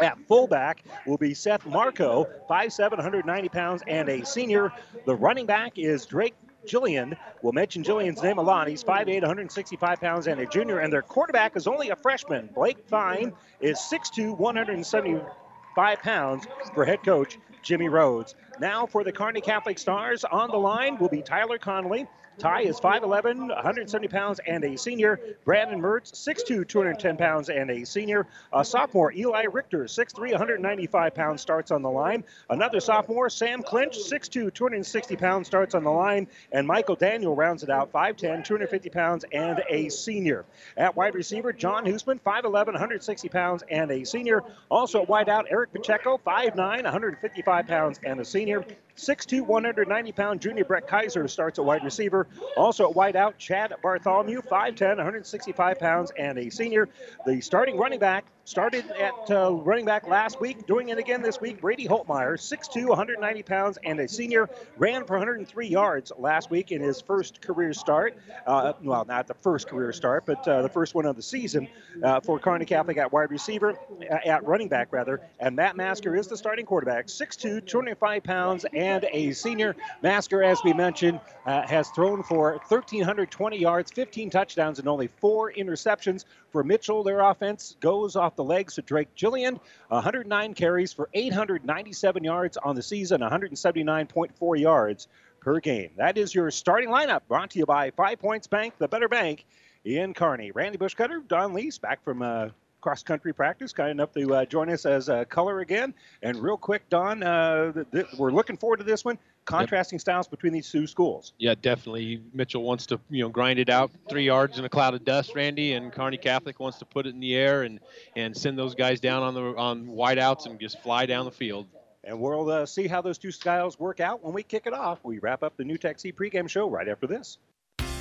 [0.00, 4.72] At fullback will be Seth Marco, 5'7", 190 pounds, and a senior.
[5.04, 6.34] The running back is Drake
[6.66, 7.16] Jillian.
[7.42, 8.68] We'll mention Jillian's name a lot.
[8.68, 10.78] He's 5'8, 165 pounds, and a junior.
[10.78, 12.48] And their quarterback is only a freshman.
[12.54, 18.34] Blake Fine is 6'2, 175 pounds for head coach Jimmy Rhodes.
[18.60, 22.06] Now for the Kearney Catholic Stars on the line will be Tyler Connolly,
[22.38, 25.20] Ty is 5'11, 170 pounds, and a senior.
[25.44, 28.26] Brandon Mertz, 6'2, 210 pounds, and a senior.
[28.52, 32.24] A sophomore, Eli Richter, 6'3, 195 pounds, starts on the line.
[32.48, 36.26] Another sophomore, Sam Clinch, 6'2, 260 pounds, starts on the line.
[36.50, 40.44] And Michael Daniel rounds it out, 5'10, 250 pounds, and a senior.
[40.76, 44.42] At wide receiver, John Hoosman, 5'11, 160 pounds, and a senior.
[44.70, 48.64] Also at wide out, Eric Pacheco, 5'9, 155 pounds, and a senior.
[48.96, 52.26] 6'2", 190 pound junior Brett Kaiser starts at wide receiver.
[52.56, 56.88] Also at wide out, Chad Bartholomew, 5'10, 165 pounds, and a senior.
[57.26, 61.40] The starting running back started at uh, running back last week, doing it again this
[61.40, 61.60] week.
[61.60, 66.82] Brady Holtmeyer, 6'2, 190 pounds, and a senior, ran for 103 yards last week in
[66.82, 68.16] his first career start.
[68.46, 71.68] Uh, well, not the first career start, but uh, the first one of the season
[72.02, 73.78] uh, for Kearney Catholic at wide receiver,
[74.10, 75.20] uh, at running back rather.
[75.38, 79.76] And Matt Masker is the starting quarterback, 6'2, 205 pounds, and a senior.
[80.02, 85.52] Masker, as we mentioned, uh, has thrown for 1,320 yards, 15 touchdowns, and only four
[85.52, 86.24] interceptions.
[86.50, 92.24] For Mitchell, their offense goes off the legs to Drake Gillian, 109 carries for 897
[92.24, 95.08] yards on the season, 179.4 yards
[95.40, 95.90] per game.
[95.96, 99.44] That is your starting lineup, brought to you by Five Points Bank, the better bank
[99.84, 100.50] in Kearney.
[100.52, 102.48] Randy Bushcutter, Don Lees, back from uh,
[102.80, 105.94] cross country practice, kind enough to uh, join us as uh, color again.
[106.22, 109.18] And real quick, Don, uh, th- th- we're looking forward to this one.
[109.44, 110.00] Contrasting yep.
[110.00, 111.32] styles between these two schools.
[111.38, 112.22] Yeah, definitely.
[112.32, 115.32] Mitchell wants to, you know, grind it out three yards in a cloud of dust,
[115.34, 117.80] Randy, and Kearney Catholic wants to put it in the air and
[118.16, 121.66] and send those guys down on the on wideouts and just fly down the field.
[122.04, 125.00] And we'll uh, see how those two styles work out when we kick it off.
[125.04, 127.38] We wrap up the NuTech Seed pregame show right after this.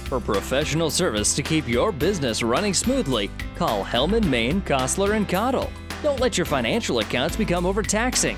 [0.05, 5.71] For professional service to keep your business running smoothly, call Hellman, Maine, Kostler, and Cottle.
[6.03, 8.37] Don't let your financial accounts become overtaxing.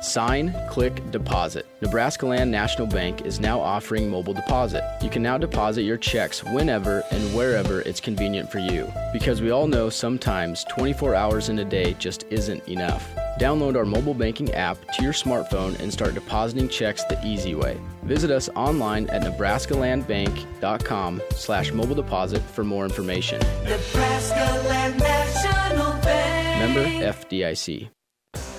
[0.00, 1.66] Sign, click, deposit.
[1.82, 4.82] Nebraska Land National Bank is now offering mobile deposit.
[5.02, 8.90] You can now deposit your checks whenever and wherever it's convenient for you.
[9.12, 13.06] Because we all know sometimes 24 hours in a day just isn't enough.
[13.38, 17.78] Download our mobile banking app to your smartphone and start depositing checks the easy way.
[18.02, 23.38] Visit us online at nebraskalandbank.com slash mobile deposit for more information.
[23.64, 26.74] Nebraska Land National Bank.
[26.74, 27.90] Member FDIC.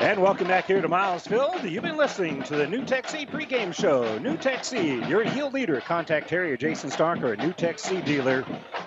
[0.00, 1.64] And welcome back here to Miles Field.
[1.64, 4.16] You've been listening to the NuTech Seed pregame show.
[4.20, 5.80] NuTech Seed, your yield leader.
[5.80, 8.44] Contact Terry or Jason Starker, a NuTech Seed dealer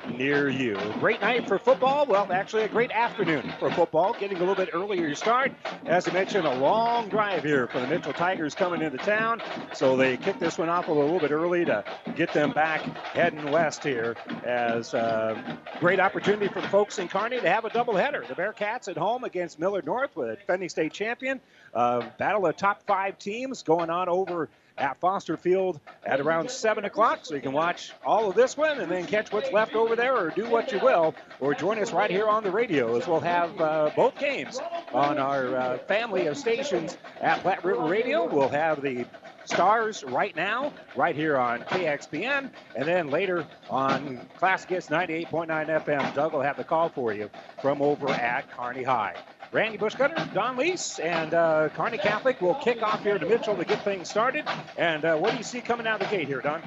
[0.10, 0.80] near you.
[1.02, 2.06] Great night for football.
[2.06, 4.16] Well, actually, a great afternoon for football.
[4.18, 5.52] Getting a little bit earlier to start.
[5.86, 9.42] As I mentioned, a long drive here for the Mitchell Tigers coming into town.
[9.74, 11.84] So they kick this one off a little bit early to
[12.16, 14.16] get them back heading west here.
[14.46, 18.26] As a uh, great opportunity for the folks in Kearney to have a doubleheader.
[18.26, 21.42] The Bearcats at home against Millard North with defending state champion.
[21.74, 26.86] Uh, battle of top five teams going on over at Foster Field at around 7
[26.86, 27.20] o'clock.
[27.24, 30.16] So you can watch all of this one and then catch what's left over there
[30.16, 31.16] or do what you will.
[31.40, 34.60] Or join us right here on the radio as we'll have uh, both games
[34.94, 38.28] on our uh, family of stations at Platte River Radio.
[38.28, 39.06] We'll have the
[39.46, 46.14] Stars right now, right here on KXPN, and then later on Classic Hits 98.9 FM.
[46.14, 49.16] Doug will have the call for you from over at Kearney High.
[49.52, 53.66] Randy Bushcutter, Don Leese, and uh, Kearney Catholic will kick off here to Mitchell to
[53.66, 54.46] get things started.
[54.78, 56.62] And uh, what do you see coming out of the gate here, Don?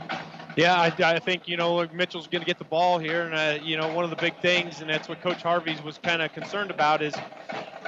[0.56, 3.64] Yeah, I, I think you know Mitchell's going to get the ball here, and uh,
[3.64, 6.34] you know one of the big things, and that's what Coach Harvey's was kind of
[6.34, 7.14] concerned about is,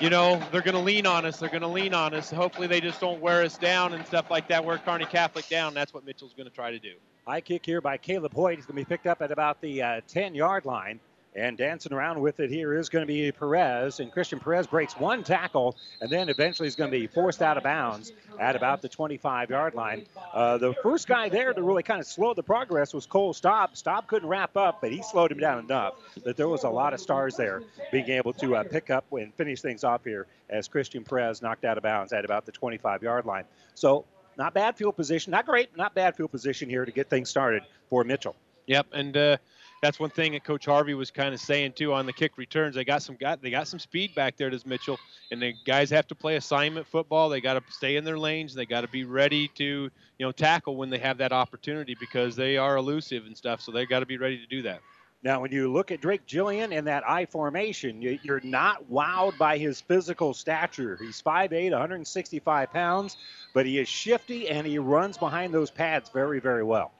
[0.01, 1.39] you know, they're going to lean on us.
[1.39, 2.31] They're going to lean on us.
[2.31, 4.65] Hopefully, they just don't wear us down and stuff like that.
[4.65, 5.75] Wear Kearney Catholic down.
[5.75, 6.95] That's what Mitchell's going to try to do.
[7.27, 8.57] High kick here by Caleb Hoyt.
[8.57, 11.01] He's going to be picked up at about the uh, 10 yard line.
[11.37, 14.01] And dancing around with it here is going to be Perez.
[14.01, 17.59] And Christian Perez breaks one tackle and then eventually is going to be forced out
[17.59, 20.07] of bounds at about the 25 yard line.
[20.33, 23.77] Uh, the first guy there to really kind of slow the progress was Cole Staub.
[23.77, 25.95] Staub couldn't wrap up, but he slowed him down enough
[26.25, 29.35] that there was a lot of stars there being able to uh, pick up and
[29.35, 33.03] finish things off here as Christian Perez knocked out of bounds at about the 25
[33.03, 33.45] yard line.
[33.75, 34.07] So,
[34.39, 35.33] not bad field position.
[35.33, 38.37] Not great, not bad field position here to get things started for Mitchell.
[38.67, 39.37] Yep, and uh,
[39.83, 42.75] that's one thing that Coach Harvey was kind of saying too on the kick returns.
[42.75, 44.99] They got some got they got some speed back there, does Mitchell,
[45.31, 47.29] and the guys have to play assignment football.
[47.29, 48.55] They got to stay in their lanes.
[48.55, 49.91] They got to be ready to you
[50.27, 53.61] know tackle when they have that opportunity because they are elusive and stuff.
[53.61, 54.81] So they got to be ready to do that.
[55.23, 59.59] Now, when you look at Drake Gillian in that I formation, you're not wowed by
[59.59, 60.97] his physical stature.
[61.01, 63.17] He's 5'8, 165 pounds,
[63.53, 66.93] but he is shifty and he runs behind those pads very, very well.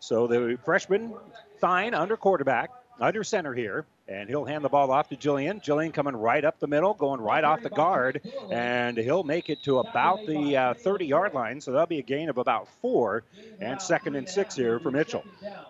[0.00, 1.14] So the freshman
[1.60, 5.62] Thine under quarterback, under center here, and he'll hand the ball off to Jillian.
[5.62, 9.62] Jillian coming right up the middle, going right off the guard, and he'll make it
[9.64, 11.60] to about the uh, 30 yard line.
[11.60, 13.24] So that'll be a gain of about four,
[13.60, 15.24] and second and six here for Mitchell.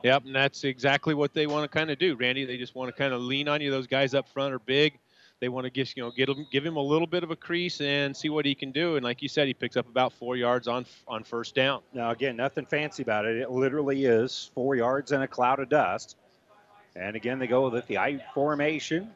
[0.05, 2.45] Yep, and that's exactly what they want to kind of do, Randy.
[2.45, 3.71] They just want to kind of lean on you.
[3.71, 4.99] Those guys up front are big.
[5.41, 7.37] They want to give you know get him, give him a little bit of a
[7.37, 8.97] crease and see what he can do.
[8.97, 11.83] And like you said, he picks up about four yards on on first down.
[11.93, 13.37] Now again, nothing fancy about it.
[13.37, 16.17] It literally is four yards in a cloud of dust.
[16.97, 19.11] And again, they go with the I formation,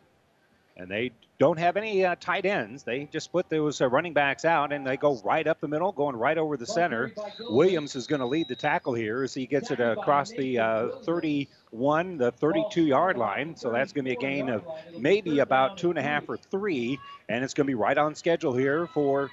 [0.77, 1.11] and they
[1.43, 2.85] don't have any uh, tight ends.
[2.85, 5.91] They just split those uh, running backs out, and they go right up the middle,
[5.91, 7.13] going right over the center.
[7.51, 10.89] Williams is going to lead the tackle here as he gets it across the uh,
[11.03, 13.57] 31, the 32 yard line.
[13.57, 14.63] So that's going to be a gain of
[14.97, 18.15] maybe about two and a half or three, and it's going to be right on
[18.15, 19.29] schedule here for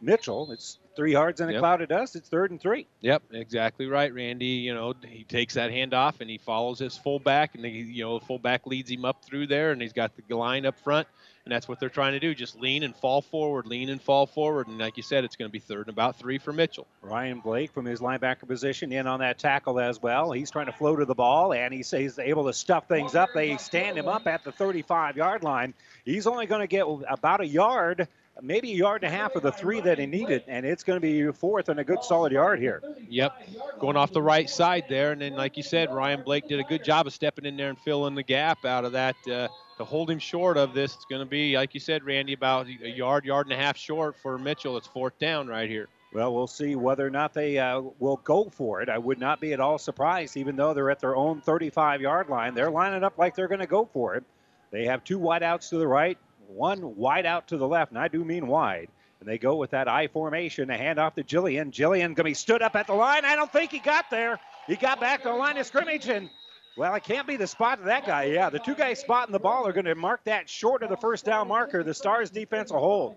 [0.00, 0.52] Mitchell.
[0.52, 1.60] It's three yards in a Yep.
[1.60, 2.14] cloud of dust.
[2.14, 2.86] It's third and three.
[3.00, 4.46] Yep, exactly right, Randy.
[4.46, 8.18] You know, he takes that handoff and he follows his fullback, and he, you know,
[8.20, 11.08] the fullback leads him up through there, and he's got the line up front,
[11.50, 14.24] and that's what they're trying to do: just lean and fall forward, lean and fall
[14.24, 16.86] forward, and like you said, it's going to be third and about three for Mitchell.
[17.02, 20.30] Ryan Blake from his linebacker position in on that tackle as well.
[20.30, 23.16] He's trying to flow to the ball, and he says he's able to stuff things
[23.16, 23.30] up.
[23.34, 25.74] They stand him up at the 35 yard line.
[26.04, 28.06] He's only going to get about a yard,
[28.40, 30.98] maybe a yard and a half of the three that he needed, and it's going
[30.98, 32.80] to be fourth and a good solid yard here.
[33.08, 33.32] Yep,
[33.80, 36.64] going off the right side there, and then like you said, Ryan Blake did a
[36.64, 39.16] good job of stepping in there and filling the gap out of that.
[39.28, 39.48] Uh,
[39.80, 42.66] to hold him short of this, it's going to be, like you said, Randy, about
[42.66, 44.76] a yard, yard and a half short for Mitchell.
[44.76, 45.88] It's fourth down right here.
[46.12, 48.90] Well, we'll see whether or not they uh, will go for it.
[48.90, 52.28] I would not be at all surprised, even though they're at their own 35 yard
[52.28, 52.54] line.
[52.54, 54.24] They're lining up like they're going to go for it.
[54.70, 58.08] They have two wideouts to the right, one wide out to the left, and I
[58.08, 58.88] do mean wide.
[59.20, 60.68] And they go with that I formation.
[60.68, 61.70] They hand off to Jillian.
[61.70, 63.24] Jillian going to be stood up at the line.
[63.24, 64.38] I don't think he got there.
[64.66, 66.28] He got back to the line of scrimmage, and
[66.76, 68.24] well, it can't be the spot of that guy.
[68.24, 70.96] Yeah, the two guys spotting the ball are going to mark that short of the
[70.96, 71.82] first down marker.
[71.82, 73.16] The Stars defense will hold.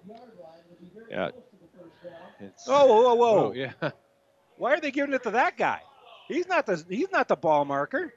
[1.09, 1.29] Yeah.
[2.67, 3.49] Oh, whoa, whoa, whoa!
[3.49, 3.73] Oh, yeah.
[4.57, 5.81] Why are they giving it to that guy?
[6.27, 8.13] He's not the he's not the ball marker.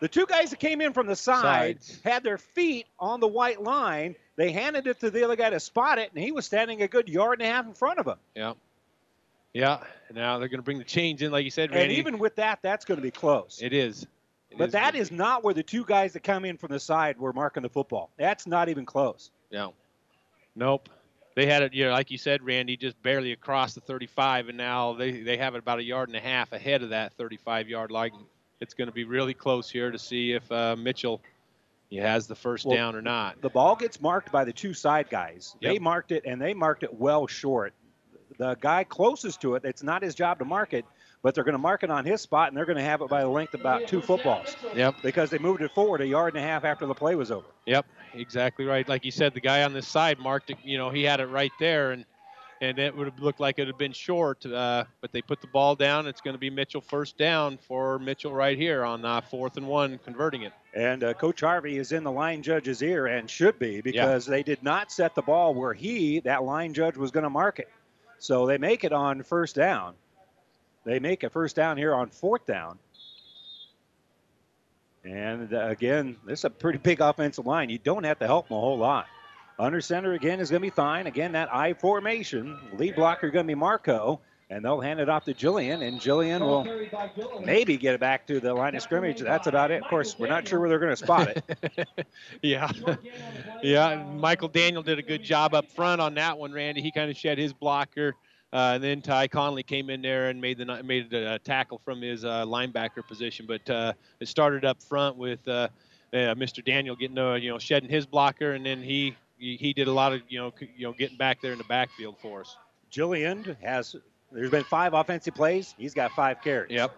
[0.00, 2.00] The two guys that came in from the side Sides.
[2.04, 4.14] had their feet on the white line.
[4.36, 6.88] They handed it to the other guy to spot it, and he was standing a
[6.88, 8.18] good yard and a half in front of him.
[8.34, 8.52] Yeah.
[9.54, 9.78] Yeah.
[10.12, 11.84] Now they're going to bring the change in, like you said, Randy.
[11.84, 13.60] And even with that, that's going to be close.
[13.62, 14.06] it is.
[14.56, 17.18] It but is that not where the two guys that come in from the side
[17.18, 18.10] were marking the football.
[18.16, 19.30] That's not even close.
[19.52, 19.74] No.
[20.54, 20.88] Nope.
[21.34, 24.56] They had it, you know, like you said, Randy, just barely across the 35, and
[24.56, 27.68] now they, they have it about a yard and a half ahead of that 35
[27.68, 28.12] yard line.
[28.60, 31.20] It's going to be really close here to see if uh, Mitchell
[31.90, 33.40] he has the first Well, down or not.
[33.42, 35.54] The ball gets marked by the two side guys.
[35.60, 37.74] They marked it, and they marked it well short.
[38.38, 40.84] The guy closest to it, it's not his job to mark it,
[41.26, 43.08] but they're going to mark it on his spot, and they're going to have it
[43.08, 44.94] by the length of about two footballs Yep.
[45.02, 47.48] because they moved it forward a yard and a half after the play was over.
[47.66, 47.84] Yep.
[48.14, 48.88] Exactly right.
[48.88, 50.58] Like you said, the guy on this side marked it.
[50.62, 52.04] You know, he had it right there, and
[52.60, 54.46] and it would have looked like it had been short.
[54.46, 56.06] Uh, but they put the ball down.
[56.06, 59.66] It's going to be Mitchell first down for Mitchell right here on uh, fourth and
[59.66, 60.52] one, converting it.
[60.74, 64.44] And uh, Coach Harvey is in the line judge's ear and should be because they
[64.44, 67.68] did not set the ball where he, that line judge, was going to mark it.
[68.20, 69.94] So they make it on first down.
[70.86, 72.78] They make a first down here on fourth down.
[75.04, 77.70] And uh, again, this is a pretty big offensive line.
[77.70, 79.06] You don't have to help them a whole lot.
[79.58, 81.06] Under center again is going to be fine.
[81.06, 82.58] Again, that I formation.
[82.74, 84.20] Lead blocker going to be Marco.
[84.48, 88.38] And they'll hand it off to Jillian, and Jillian will maybe get it back to
[88.38, 89.18] the line of scrimmage.
[89.18, 89.82] That's about it.
[89.82, 91.88] Of course, we're not sure where they're going to spot it.
[92.42, 92.70] yeah,
[93.64, 94.04] yeah.
[94.14, 96.80] Michael Daniel did a good job up front on that one, Randy.
[96.80, 98.14] He kind of shed his blocker,
[98.52, 102.00] uh, and then Ty Conley came in there and made the made a tackle from
[102.00, 103.46] his uh, linebacker position.
[103.46, 105.68] But uh, it started up front with uh,
[106.12, 106.64] Mr.
[106.64, 110.12] Daniel getting uh, you know shedding his blocker, and then he he did a lot
[110.12, 112.56] of you know you know getting back there in the backfield for us.
[112.90, 113.96] Jillian has
[114.32, 115.74] there's been five offensive plays.
[115.76, 116.72] He's got five carries.
[116.72, 116.96] Yep.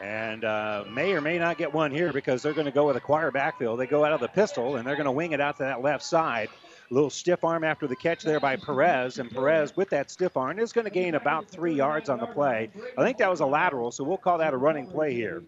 [0.00, 2.96] And uh, may or may not get one here because they're going to go with
[2.96, 3.80] a choir backfield.
[3.80, 5.82] They go out of the pistol and they're going to wing it out to that
[5.82, 6.48] left side.
[6.90, 9.18] A little stiff arm after the catch there by Perez.
[9.18, 12.26] And Perez, with that stiff arm, is going to gain about three yards on the
[12.26, 12.70] play.
[12.96, 15.42] I think that was a lateral, so we'll call that a running play here.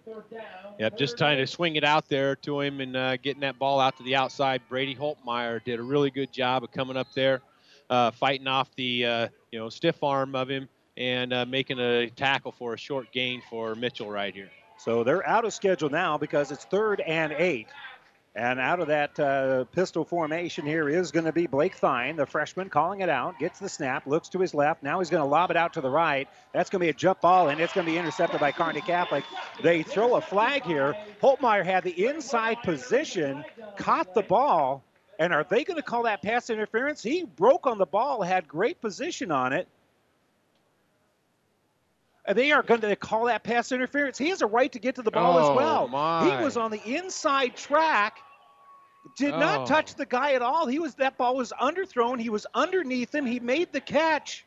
[0.78, 3.80] Yep, just trying to swing it out there to him and uh, getting that ball
[3.80, 4.60] out to the outside.
[4.68, 7.40] Brady Holtmeyer did a really good job of coming up there,
[7.88, 12.10] uh, fighting off the uh, you know stiff arm of him and uh, making a
[12.10, 14.50] tackle for a short gain for Mitchell right here.
[14.76, 17.68] So they're out of schedule now because it's third and eight.
[18.36, 22.26] And out of that uh, pistol formation here is going to be Blake Thine, the
[22.26, 23.40] freshman, calling it out.
[23.40, 24.84] Gets the snap, looks to his left.
[24.84, 26.28] Now he's going to lob it out to the right.
[26.52, 28.82] That's going to be a jump ball, and it's going to be intercepted by Kearney
[28.82, 29.24] Catholic.
[29.64, 30.94] They throw a flag here.
[31.20, 33.44] Holtmeyer had the inside position,
[33.76, 34.84] caught the ball,
[35.18, 37.02] and are they going to call that pass interference?
[37.02, 39.66] He broke on the ball, had great position on it.
[42.34, 44.18] They are going to call that pass interference.
[44.18, 45.88] He has a right to get to the ball oh, as well.
[45.88, 46.24] My.
[46.38, 48.18] He was on the inside track,
[49.16, 49.38] did oh.
[49.38, 50.66] not touch the guy at all.
[50.66, 52.20] He was that ball was underthrown.
[52.20, 53.26] He was underneath him.
[53.26, 54.44] He made the catch.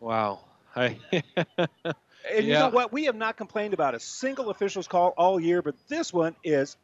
[0.00, 0.40] Wow.
[0.76, 2.40] and yeah.
[2.40, 2.92] you know what?
[2.92, 6.76] We have not complained about a single official's call all year, but this one is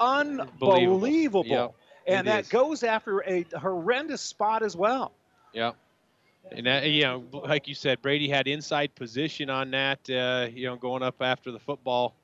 [0.00, 1.44] unbelievable.
[1.46, 1.74] Yep,
[2.06, 2.48] and that is.
[2.48, 5.12] goes after a horrendous spot as well.
[5.52, 5.76] Yep.
[6.50, 10.66] And that, you know, like you said, Brady had inside position on that, uh, you
[10.66, 12.14] know, going up after the football.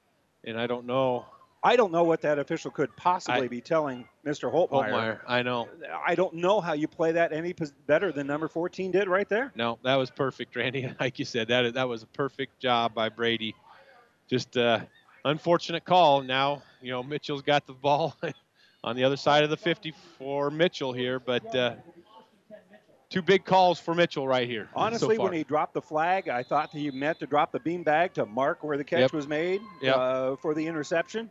[0.45, 1.27] And I don't know.
[1.63, 4.53] I don't know what that official could possibly I, be telling Mr.
[4.53, 4.91] Holtmeyer.
[4.91, 5.21] Holtmeyer.
[5.27, 5.69] I know.
[6.07, 7.55] I don't know how you play that any
[7.87, 9.53] better than number 14 did right there.
[9.57, 10.93] No, that was perfect, Randy.
[11.01, 13.55] Like you said, that that was a perfect job by Brady.
[14.29, 14.81] Just uh,
[15.25, 16.23] unfortunate call.
[16.23, 18.17] Now, you know, Mitchell's got the ball
[18.85, 21.75] on the other side of the 50 for Mitchell here, but uh,
[23.11, 24.69] two big calls for Mitchell right here.
[24.75, 28.13] Honestly, so when he dropped the flag, I thought he meant to drop the beanbag
[28.15, 29.13] to mark where the catch yep.
[29.13, 29.97] was made yep.
[29.97, 31.31] uh, for the interception.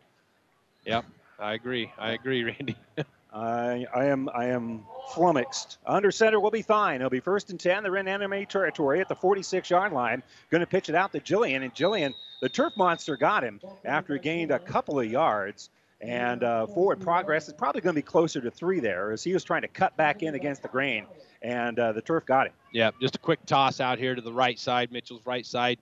[0.85, 1.05] Yep,
[1.39, 1.91] I agree.
[1.97, 2.75] I agree, Randy.
[3.33, 5.77] I, I am I am flummoxed.
[5.85, 7.01] Under center will be fine.
[7.01, 7.83] He'll be first and ten.
[7.83, 10.23] They're in enemy territory at the 46-yard line.
[10.49, 14.13] Going to pitch it out to Jillian, and Jillian, the turf monster, got him after
[14.13, 15.69] he gained a couple of yards.
[15.99, 19.33] And uh, forward progress is probably going to be closer to three there as he
[19.33, 21.07] was trying to cut back in against the grain
[21.41, 22.53] and uh, the turf got him.
[22.71, 25.79] Yeah, just a quick toss out here to the right side, Mitchell's right side.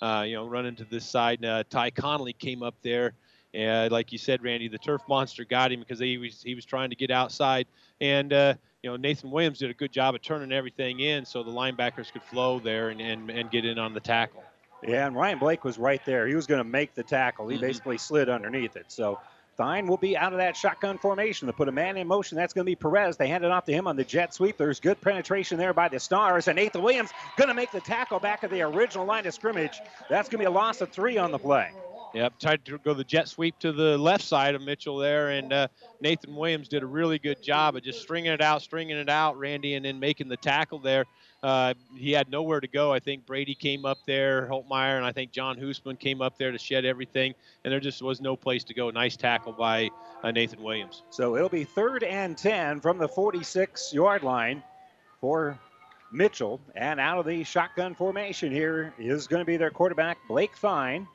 [0.00, 1.44] Uh, you know, running to this side.
[1.44, 3.14] Uh, Ty Connolly came up there,
[3.52, 6.64] and like you said, Randy, the turf monster got him because he was he was
[6.64, 7.66] trying to get outside,
[8.00, 11.42] and uh, you know Nathan Williams did a good job of turning everything in so
[11.42, 14.44] the linebackers could flow there and and, and get in on the tackle.
[14.86, 16.28] Yeah, and Ryan Blake was right there.
[16.28, 17.48] He was going to make the tackle.
[17.48, 17.66] He mm-hmm.
[17.66, 18.86] basically slid underneath it.
[18.88, 19.18] So
[19.58, 22.36] Thine will be out of that shotgun formation to put a man in motion.
[22.36, 23.16] That's going to be Perez.
[23.16, 24.56] They hand it off to him on the jet sweep.
[24.56, 26.46] There's good penetration there by the Stars.
[26.46, 29.80] And Nathan Williams going to make the tackle back at the original line of scrimmage.
[30.08, 31.72] That's going to be a loss of three on the play.
[32.14, 35.52] Yep, tried to go the jet sweep to the left side of Mitchell there, and
[35.52, 35.68] uh,
[36.00, 39.38] Nathan Williams did a really good job of just stringing it out, stringing it out,
[39.38, 41.04] Randy, and then making the tackle there.
[41.42, 42.92] Uh, he had nowhere to go.
[42.92, 46.50] I think Brady came up there, Holtmeyer, and I think John Hoosman came up there
[46.50, 47.34] to shed everything,
[47.64, 48.90] and there just was no place to go.
[48.90, 49.90] Nice tackle by
[50.22, 51.02] uh, Nathan Williams.
[51.10, 54.62] So it'll be third and 10 from the 46 yard line
[55.20, 55.58] for
[56.10, 56.60] Mitchell.
[56.74, 61.06] And out of the shotgun formation here is going to be their quarterback, Blake Thine.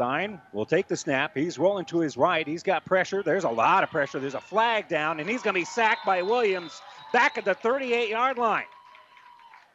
[0.00, 1.36] Thine will take the snap.
[1.36, 2.46] He's rolling to his right.
[2.46, 3.22] He's got pressure.
[3.22, 4.18] There's a lot of pressure.
[4.18, 6.80] There's a flag down, and he's going to be sacked by Williams
[7.12, 8.64] back at the 38 yard line.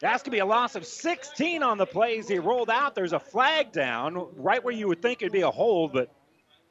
[0.02, 2.28] That's going to be a loss of 16 on the plays.
[2.28, 2.96] He rolled out.
[2.96, 6.12] There's a flag down right where you would think it'd be a hold, but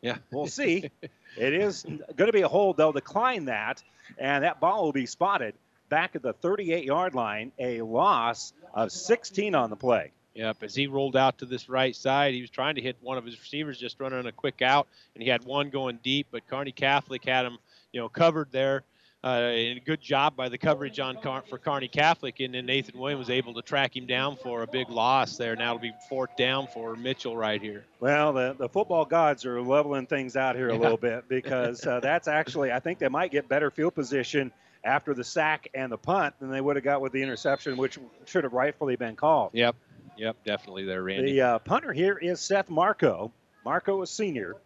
[0.03, 0.91] yeah, we'll see.
[1.39, 2.77] it is going to be a hold.
[2.77, 3.85] They'll decline that,
[4.19, 5.55] and that ball will be spotted
[5.89, 7.53] back at the 38 yard line.
[7.61, 10.11] A loss of 16 on the play.
[10.35, 13.17] Yep, as he rolled out to this right side, he was trying to hit one
[13.19, 16.47] of his receivers just running a quick out, and he had one going deep, but
[16.49, 17.59] Kearney Catholic had him,
[17.93, 18.83] you know, covered there.
[19.23, 22.67] Uh, and a good job by the coverage on Car- for Kearney Catholic, and then
[22.67, 25.57] Nathan Williams was able to track him down for a big loss there.
[25.57, 27.87] Now it'll be fourth down for Mitchell right here.
[28.01, 30.79] Well, the, the football gods are leveling things out here a Yeah.
[30.79, 34.53] little bit because uh, that's actually, I think they might get better field position
[34.85, 37.99] after the sack and the punt than they would have got with the interception, which
[38.27, 39.53] should have rightfully been called.
[39.55, 39.75] Yep.
[40.17, 41.33] Yep, definitely there, Randy.
[41.33, 43.33] The uh, punter here is Seth Marco.
[43.65, 44.57] Marco is senior.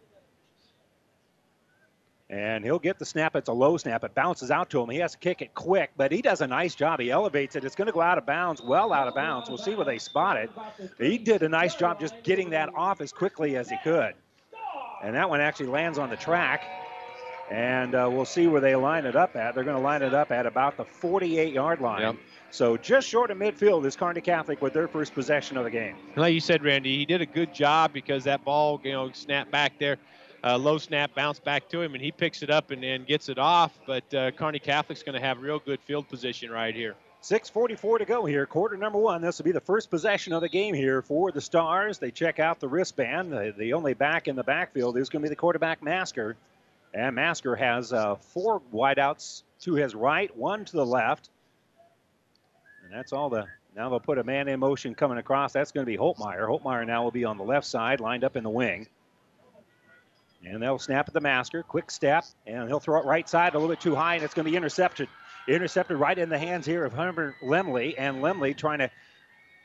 [2.29, 3.35] And he'll get the snap.
[3.35, 4.03] It's a low snap.
[4.03, 4.89] It bounces out to him.
[4.89, 6.99] He has to kick it quick, but he does a nice job.
[6.99, 7.63] He elevates it.
[7.63, 9.49] It's going to go out of bounds, well out of bounds.
[9.49, 10.51] We'll see where they spot it.
[10.99, 14.13] He did a nice job just getting that off as quickly as he could.
[15.03, 16.63] And that one actually lands on the track.
[17.49, 19.55] And uh, we'll see where they line it up at.
[19.55, 22.01] They're going to line it up at about the 48 yard line.
[22.01, 22.15] Yep.
[22.51, 25.95] So just short of midfield is Kearney Catholic with their first possession of the game.
[26.13, 29.11] And like you said, Randy, he did a good job because that ball, you know,
[29.13, 29.97] snapped back there.
[30.43, 33.27] Uh, low snap, bounced back to him, and he picks it up and then gets
[33.27, 33.77] it off.
[33.85, 36.95] But uh, Kearney Catholic's going to have real good field position right here.
[37.21, 39.21] 6.44 to go here, quarter number one.
[39.21, 41.97] This will be the first possession of the game here for the Stars.
[41.97, 43.33] They check out the wristband.
[43.33, 46.37] The, the only back in the backfield is going to be the quarterback, Masker.
[46.93, 51.29] And Masker has uh, four wideouts to his right, one to the left.
[52.89, 53.45] And that's all the.
[53.75, 55.53] Now they'll put a man in motion coming across.
[55.53, 56.47] That's going to be Holtmeyer.
[56.47, 58.87] Holtmeyer now will be on the left side, lined up in the wing.
[60.43, 61.61] And they'll snap at the masker.
[61.63, 62.25] Quick step.
[62.47, 64.51] And he'll throw it right side a little bit too high, and it's going to
[64.51, 65.07] be intercepted.
[65.47, 67.93] Intercepted right in the hands here of Hunter Lemley.
[67.97, 68.89] And Lemley trying to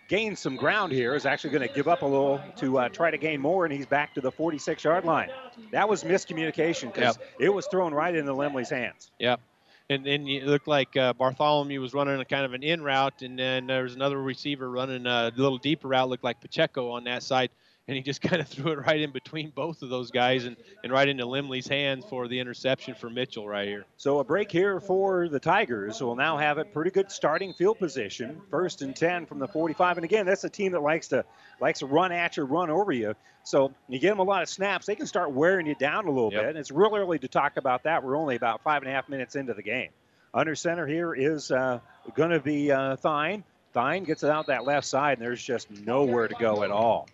[0.08, 3.10] gain some ground here is actually going to give up a little to uh, try
[3.10, 5.30] to gain more, and he's back to the 46 yard line.
[5.72, 7.30] That was miscommunication because Yep.
[7.40, 9.10] it was thrown right into Lemley's hands.
[9.18, 9.40] Yep.
[9.90, 13.20] And then it looked like uh, Bartholomew was running a kind of an in route,
[13.20, 17.04] and then there was another receiver running a little deeper route, looked like Pacheco on
[17.04, 17.50] that side,
[17.86, 20.56] and he just kind of threw it right in between both of those guys and,
[20.82, 23.84] and right into Lemley's hands for the interception for Mitchell right here.
[23.96, 25.98] So a break here for the Tigers.
[25.98, 29.48] who will now have a pretty good starting field position, first and 10 from the
[29.48, 29.98] 45.
[29.98, 31.24] And again, that's a team that likes to
[31.60, 33.14] likes to run at you, run over you.
[33.42, 36.10] So you give them a lot of snaps, they can start wearing you down a
[36.10, 36.40] little Yep.
[36.42, 36.48] bit.
[36.50, 38.02] And it's real early to talk about that.
[38.02, 39.90] We're only about five and a half minutes into the game.
[40.32, 41.78] Under center here is uh,
[42.14, 43.44] going to be uh, Thine.
[43.72, 47.08] Thine gets it out that left side, and there's just nowhere to go at all.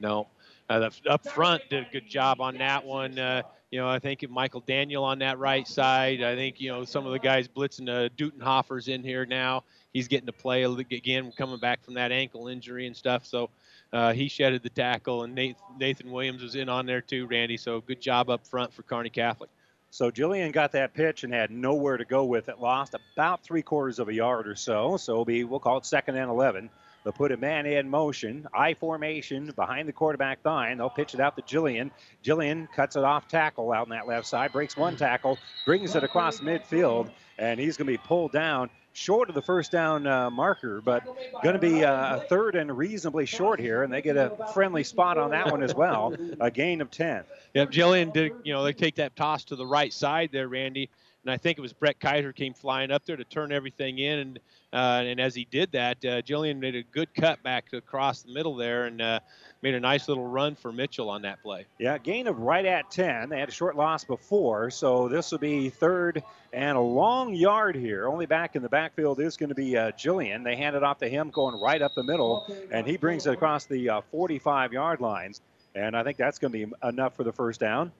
[0.00, 0.28] No.
[0.68, 3.18] Uh, the, up front did a good job on that one.
[3.18, 6.22] Uh, you know, I think Michael Daniel on that right side.
[6.22, 7.88] I think you know some of the guys blitzing.
[7.88, 9.64] Uh, Dutenhofer's in here now.
[9.92, 13.26] He's getting to play again, coming back from that ankle injury and stuff.
[13.26, 13.50] So
[13.92, 17.56] uh, he shedded the tackle, and Nathan, Nathan Williams was in on there too, Randy.
[17.56, 19.50] So good job up front for Kearney Catholic.
[19.90, 22.58] So Jillian got that pitch and had nowhere to go with it.
[22.58, 24.96] Lost about three quarters of a yard or so.
[24.96, 26.68] So we'll call it second and 11.
[27.04, 30.78] They'll put a man in motion, I formation behind the quarterback line.
[30.78, 31.90] They'll pitch it out to Jillian.
[32.24, 36.02] Jillian cuts it off tackle out on that left side, breaks one tackle, brings it
[36.02, 40.30] across midfield, and he's going to be pulled down short of the first down uh,
[40.30, 41.04] marker, but
[41.42, 44.84] going to be uh, a third and reasonably short here, and they get a friendly
[44.84, 46.14] spot on that one as well.
[46.40, 47.24] A gain of 10.
[47.54, 48.32] Yep, Jillian did.
[48.44, 50.88] You know, they take that toss to the right side there, Randy,
[51.24, 54.18] and I think it was Brett Kaiser came flying up there to turn everything in,
[54.18, 54.38] and
[54.72, 58.32] uh, and as he did that, uh, Jillian made a good cut back across the
[58.32, 59.20] middle there, and uh,
[59.62, 61.64] made a nice little run for Mitchell on that play.
[61.78, 63.30] Yeah, gain of right at 10.
[63.30, 66.22] They had a short loss before, so this will be third
[66.52, 68.06] and a long yard here.
[68.06, 70.44] Only back in the backfield is going to be uh, Jillian.
[70.44, 73.32] They hand it off to him going right up the middle, and he brings it
[73.32, 75.40] across the uh, 45 yard lines.
[75.74, 77.90] And I think that's going to be enough for the first down.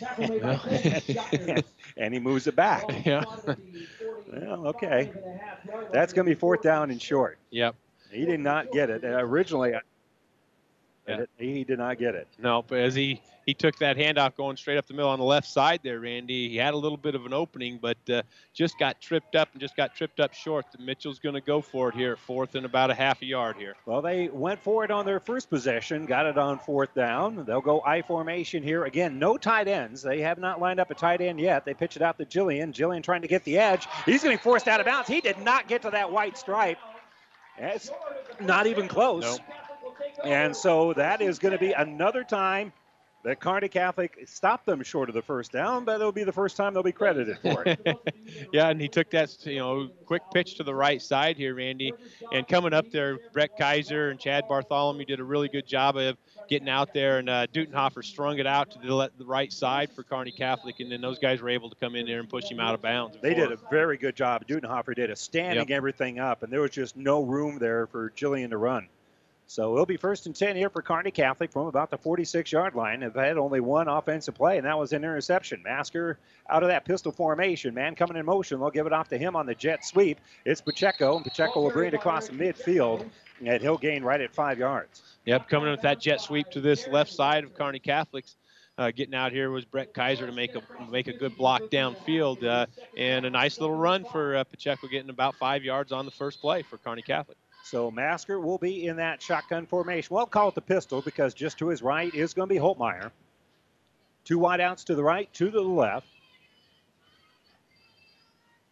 [1.96, 2.84] and he moves it back.
[3.04, 3.24] Yeah.
[4.32, 5.12] Well, okay.
[5.92, 7.38] That's going to be fourth down and short.
[7.50, 7.76] Yep.
[8.10, 9.04] He did not get it.
[9.04, 9.74] Originally,
[11.06, 11.24] Yeah.
[11.38, 12.26] he did not get it.
[12.38, 15.24] No, but as he he took that handoff going straight up the middle on the
[15.24, 18.22] left side there, Randy, he had a little bit of an opening, but uh,
[18.52, 20.66] just got tripped up and just got tripped up short.
[20.78, 23.74] Mitchell's going to go for it here fourth and about a half a yard here.
[23.86, 27.44] Well, they went for it on their first possession, got it on fourth down.
[27.44, 28.84] They'll go I formation here.
[28.84, 30.02] Again, no tight ends.
[30.02, 31.64] They have not lined up a tight end yet.
[31.64, 32.72] They pitch it out to Jillian.
[32.72, 33.86] Jillian trying to get the edge.
[34.06, 35.08] He's going to be forced out of bounds.
[35.08, 36.78] He did not get to that white stripe.
[37.58, 37.90] It's
[38.40, 39.38] not even close.
[40.24, 42.72] And so that is going to be another time
[43.24, 46.56] that Kearney Catholic stopped them short of the first down, but it'll be the first
[46.56, 47.80] time they'll be credited for it.
[48.52, 51.92] yeah, and he took that you know quick pitch to the right side here, Randy,
[52.32, 56.16] and coming up there, Brett Kaiser and Chad Bartholomew did a really good job of
[56.48, 60.02] getting out there, and uh, Dutenhofer strung it out to the, the right side for
[60.02, 62.60] Kearney Catholic, and then those guys were able to come in there and push him
[62.60, 63.16] out of bounds.
[63.22, 64.46] They did a very good job.
[64.46, 65.76] Dudenhofer did a standing Yep.
[65.76, 68.88] everything up, and there was just no room there for Jillian to run.
[69.46, 72.74] So it'll be first and 10 here for Kearney Catholic from about the 46 yard
[72.74, 73.00] line.
[73.00, 75.62] They've had only one offensive play, and that was an interception.
[75.62, 76.18] Masker
[76.48, 77.74] out of that pistol formation.
[77.74, 78.58] Man coming in motion.
[78.58, 80.18] They'll give it off to him on the jet sweep.
[80.44, 83.06] It's Pacheco, and Pacheco will bring it across midfield,
[83.44, 85.02] and he'll gain right at five yards.
[85.26, 88.36] Yep, coming in with that jet sweep to this left side of Kearney Catholics.
[88.76, 92.42] uh, getting out here was Brett Kaiser to make a make a good block downfield,
[92.44, 92.66] uh,
[92.96, 96.40] and a nice little run for uh, Pacheco, getting about five yards on the first
[96.40, 97.36] play for Kearney Catholic.
[97.64, 100.14] So Masker will be in that shotgun formation.
[100.14, 103.10] We'll call it the pistol because just to his right is going to be Holtmeyer.
[104.24, 106.06] Two wideouts to the right, two to the left.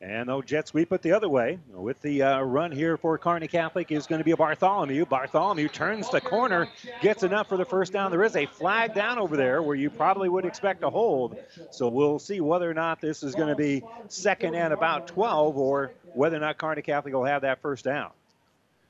[0.02, 1.58] And they'll jet sweep it the other way.
[1.72, 5.06] With the uh, run here for Kearney Catholic is going to be a Bartholomew.
[5.06, 6.68] Bartholomew turns the corner,
[7.00, 8.10] gets enough for the first down.
[8.10, 11.38] There is a flag down over there where you probably would expect a hold.
[11.70, 15.56] So we'll see whether or not this is going to be second and about 12
[15.56, 18.10] or whether or not Kearney Catholic will have that first down.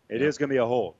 [0.09, 0.94] It is going to be a hold.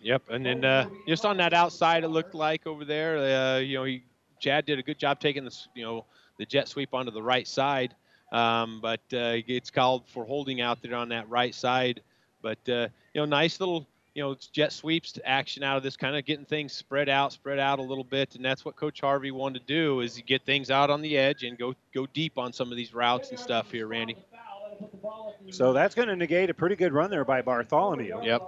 [0.00, 3.78] Yep, and then uh, just on that outside, it looked like over there, uh, you
[3.78, 4.04] know, he,
[4.38, 6.04] Chad did a good job taking the, you know,
[6.38, 7.94] the jet sweep onto the right side.
[8.32, 12.02] Um, but uh, it's called for holding out there on that right side.
[12.42, 15.96] But uh, you know, nice little you know jet sweeps to action out of this,
[15.96, 19.00] kind of getting things spread out, spread out a little bit, and that's what Coach
[19.00, 22.36] Harvey wanted to do is get things out on the edge and go go deep
[22.36, 24.16] on some of these routes and stuff here, Randy.
[25.50, 28.20] So that's going to negate a pretty good run there by Bartholomew.
[28.22, 28.42] Yep.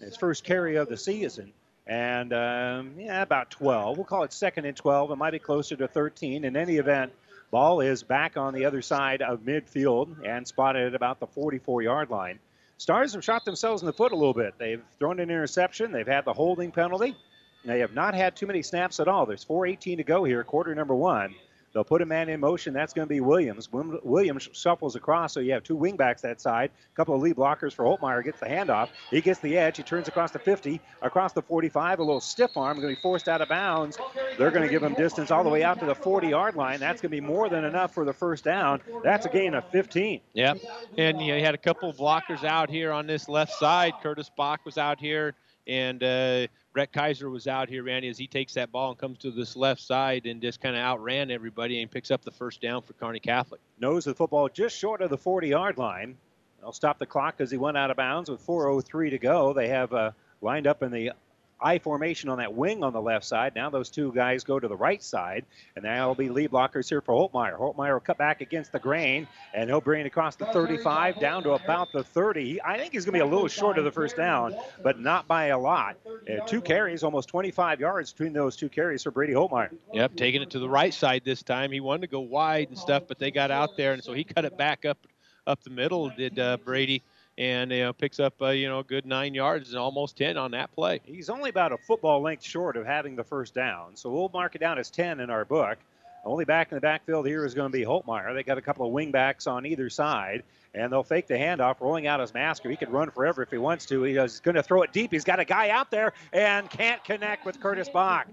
[0.00, 1.52] His first carry of the season.
[1.86, 3.96] And um, yeah, about 12.
[3.96, 5.12] We'll call it second and 12.
[5.12, 6.44] It might be closer to 13.
[6.44, 7.12] In any event,
[7.50, 11.82] Ball is back on the other side of midfield and spotted at about the 44
[11.82, 12.38] yard line.
[12.78, 14.54] Stars have shot themselves in the foot a little bit.
[14.58, 17.16] They've thrown an interception, they've had the holding penalty.
[17.64, 19.26] They have not had too many snaps at all.
[19.26, 21.34] There's 4.18 to go here, quarter number one.
[21.76, 22.72] They'll put a man in motion.
[22.72, 23.68] That's going to be Williams.
[23.70, 26.70] Williams shuffles across, so you have two wingbacks that side.
[26.70, 28.24] A couple of lead blockers for Holtmeyer.
[28.24, 28.88] Gets the handoff.
[29.10, 29.76] He gets the edge.
[29.76, 31.98] He turns across the 50, across the 45.
[31.98, 32.78] A little stiff arm.
[32.80, 33.98] Going to be forced out of bounds.
[34.38, 36.80] They're going to give him distance all the way out to the 40-yard line.
[36.80, 38.80] That's going to be more than enough for the first down.
[39.04, 40.22] That's a gain of 15.
[40.32, 40.58] Yep.
[40.96, 43.92] And you had a couple blockers out here on this left side.
[44.02, 45.34] Curtis Bach was out here
[45.66, 49.18] and uh, Brett Kaiser was out here, Randy, as he takes that ball and comes
[49.18, 52.60] to this left side and just kind of outran everybody and picks up the first
[52.60, 53.60] down for Kearney Catholic.
[53.78, 56.16] Knows the football just short of the 40 yard line.
[56.60, 59.52] They'll stop the clock as he went out of bounds with 4.03 to go.
[59.52, 60.10] They have uh,
[60.40, 61.12] lined up in the
[61.60, 63.54] I formation on that wing on the left side.
[63.54, 65.44] Now those two guys go to the right side,
[65.74, 67.58] and that'll be lead blockers here for Holtmeyer.
[67.58, 71.42] Holtmeyer will cut back against the grain, and he'll bring it across the 35 down
[71.44, 72.60] to about the 30.
[72.62, 75.26] I think he's going to be a little short of the first down, but not
[75.26, 75.96] by a lot.
[76.06, 79.70] Uh, two carries, almost 25 yards between those two carries for Brady Holtmeyer.
[79.92, 81.72] Yep, taking it to the right side this time.
[81.72, 84.24] He wanted to go wide and stuff, but they got out there, and so he
[84.24, 84.98] cut it back up
[85.46, 86.10] up the middle.
[86.10, 87.02] Did uh, Brady?
[87.38, 90.36] And you know, picks up uh, you know a good nine yards and almost 10
[90.36, 91.00] on that play.
[91.04, 94.54] He's only about a football length short of having the first down, so we'll mark
[94.54, 95.78] it down as 10 in our book.
[96.24, 98.34] Only back in the backfield here is going to be Holtmeyer.
[98.34, 100.42] They got a couple of wing backs on either side,
[100.74, 102.68] and they'll fake the handoff, rolling out his masker.
[102.68, 104.02] He could run forever if he wants to.
[104.02, 105.12] He's going to throw it deep.
[105.12, 108.26] He's got a guy out there and can't connect with Curtis Bach.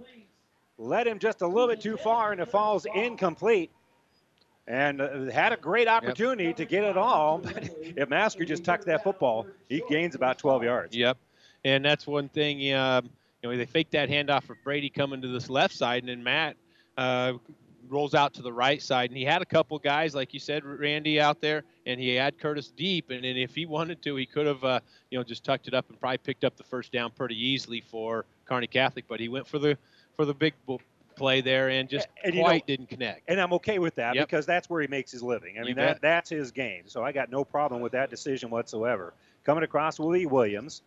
[0.79, 3.69] Led him just a little bit too far, and it falls incomplete
[4.67, 6.57] and uh, had a great opportunity yep.
[6.57, 7.41] to get it all.
[7.53, 10.95] But if Masker just tucks that football, he gains about 12 yards.
[10.95, 11.17] Yep,
[11.65, 12.73] and that's one thing.
[12.73, 13.09] Um,
[13.41, 16.23] you know, they fake that handoff of Brady coming to this left side, and then
[16.23, 16.55] Matt
[16.97, 17.33] uh,
[17.89, 20.63] rolls out to the right side, and he had a couple guys, like you said,
[20.63, 24.25] Randy, out there, and he had Curtis deep, and, and if he wanted to, he
[24.25, 24.79] could have, uh,
[25.11, 27.81] you know, just tucked it up and probably picked up the first down pretty easily
[27.81, 29.77] for Kearney Catholic, but he went for the
[30.15, 30.53] for the big
[31.15, 33.29] play there and just and, quite didn't connect.
[33.29, 34.27] And I'm okay with that yep.
[34.27, 35.57] because that's where he makes his living.
[35.59, 36.83] I mean, that, that's his game.
[36.87, 39.13] So I got no problem with that decision whatsoever.
[39.43, 40.81] Coming across will be Williams.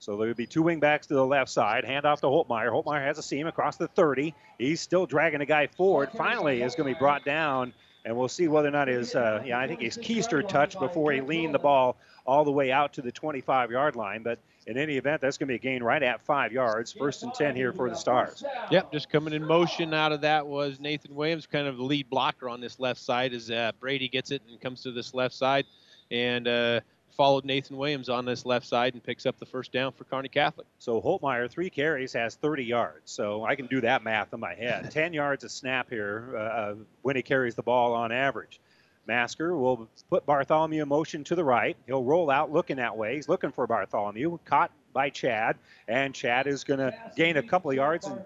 [0.00, 1.84] So there would be two wing backs to the left side.
[1.84, 2.70] Hand off to Holtmeyer.
[2.70, 4.32] Holtmeyer has a seam across the 30.
[4.58, 6.10] He's still dragging a guy forward.
[6.16, 7.72] Finally, is going to be brought down,
[8.08, 11.12] and we'll see whether or not his, uh, yeah, I think his keister touched before
[11.12, 14.22] he leaned the ball all the way out to the 25 yard line.
[14.22, 16.90] But in any event, that's going to be a gain right at five yards.
[16.90, 18.42] First and 10 here for the Stars.
[18.70, 22.08] Yep, just coming in motion out of that was Nathan Williams, kind of the lead
[22.08, 25.34] blocker on this left side as uh, Brady gets it and comes to this left
[25.34, 25.66] side.
[26.10, 26.80] And uh,
[27.18, 30.28] followed Nathan Williams on this left side and picks up the first down for Kearney
[30.28, 30.68] Catholic.
[30.78, 33.10] So Holtmeyer, three carries, has 30 yards.
[33.10, 34.90] So I can do that math in my head.
[34.92, 38.60] 10 yards a snap here uh, uh, when he carries the ball on average.
[39.08, 41.76] Masker will put Bartholomew in motion to the right.
[41.86, 43.16] He'll roll out looking that way.
[43.16, 44.38] He's looking for Bartholomew.
[44.44, 45.56] Caught by Chad,
[45.88, 48.06] and Chad is going to gain a couple of yards.
[48.06, 48.20] And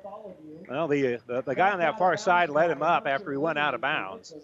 [0.68, 3.58] well, the, the, the guy on that far side let him up after he went
[3.58, 4.34] out of bounds.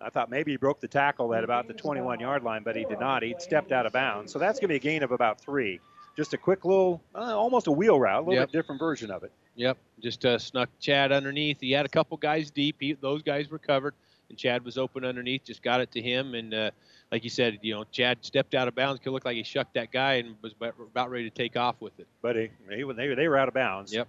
[0.00, 2.84] I thought maybe he broke the tackle at about the 21 yard line, but he
[2.84, 3.22] did not.
[3.22, 4.32] He stepped out of bounds.
[4.32, 5.80] So that's going to be a gain of about three.
[6.16, 8.52] Just a quick little, uh, almost a wheel route, a little yep.
[8.52, 9.32] bit different version of it.
[9.56, 11.60] Yep, just uh, snuck Chad underneath.
[11.60, 12.76] He had a couple guys deep.
[12.80, 13.94] He, those guys were covered
[14.28, 16.70] and Chad was open underneath, just got it to him, and uh,
[17.12, 19.00] like you said, you know, Chad stepped out of bounds.
[19.00, 21.98] Could look like he shucked that guy and was about ready to take off with
[22.00, 22.08] it.
[22.22, 23.92] But he, he they, they were out of bounds.
[23.92, 24.08] Yep.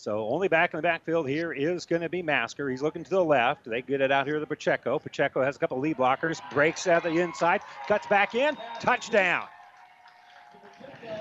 [0.00, 2.70] So only back in the backfield here is going to be Masker.
[2.70, 3.66] He's looking to the left.
[3.66, 4.98] They get it out here to Pacheco.
[4.98, 9.44] Pacheco has a couple lead blockers, breaks out the inside, cuts back in, touchdown.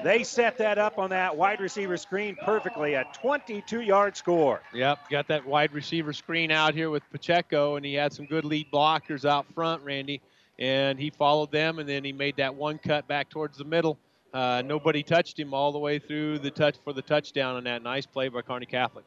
[0.01, 4.61] They set that up on that wide receiver screen perfectly, a 22 yard score.
[4.73, 8.45] Yep, got that wide receiver screen out here with Pacheco, and he had some good
[8.45, 10.21] lead blockers out front, Randy.
[10.57, 13.97] And he followed them, and then he made that one cut back towards the middle.
[14.33, 17.81] Uh, nobody touched him all the way through the touch for the touchdown on that
[17.81, 19.05] nice play by Kearney Catholic.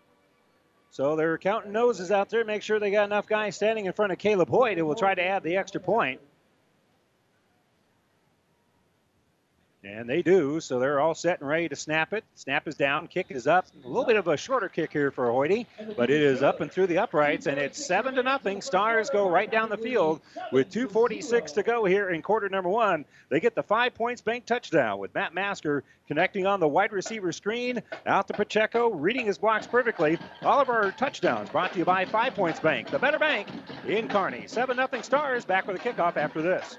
[0.90, 4.12] So they're counting noses out there, make sure they got enough guys standing in front
[4.12, 6.20] of Caleb Hoyt who will try to add the extra point.
[9.84, 12.22] And they do, so they're all set and ready to snap it.
[12.36, 13.66] Snap is down, kick is up.
[13.84, 15.66] A little bit of a shorter kick here for Hoyt,
[15.96, 18.62] but it is up and through the uprights, and it's seven to nothing.
[18.62, 20.20] Stars go right down the field
[20.52, 23.04] with 2:46 to go here in quarter number one.
[23.28, 27.32] They get the five points bank touchdown with Matt Masker connecting on the wide receiver
[27.32, 27.82] screen.
[28.06, 30.16] Out to Pacheco, reading his blocks perfectly.
[30.42, 33.48] All of our touchdowns brought to you by Five Points Bank, the better bank
[33.88, 34.44] in Kearney.
[34.46, 36.78] Seven nothing Stars back with a kickoff after this.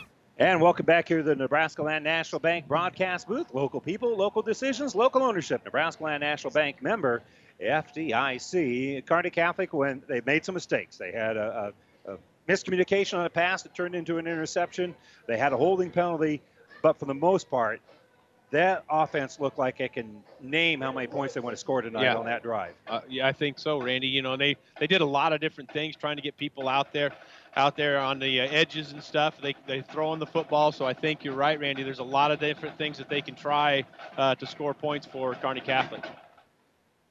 [0.41, 3.53] And welcome back here to the Nebraska Land National Bank broadcast booth.
[3.53, 5.63] Local people, local decisions, local ownership.
[5.63, 7.21] Nebraska Land National Bank member,
[7.63, 9.05] FDIC.
[9.05, 11.71] Kearney Catholic, when they made some mistakes, they had a,
[12.07, 12.17] a, a
[12.49, 14.95] miscommunication on a pass that turned into an interception.
[15.27, 16.41] They had a holding penalty,
[16.81, 17.79] but for the most part,
[18.49, 22.03] that offense looked like it can name how many points they want to score tonight
[22.03, 22.15] Yeah.
[22.15, 22.73] on that drive.
[22.87, 24.07] Uh, yeah, I think so, Randy.
[24.07, 26.91] You know, they they did a lot of different things trying to get people out
[26.91, 27.11] there,
[27.55, 29.39] out there on the uh, edges and stuff.
[29.41, 31.83] They they throw in the football, so I think you're right, Randy.
[31.83, 33.85] There's a lot of different things that they can try
[34.17, 36.05] uh, to score points for Kearney Catholic.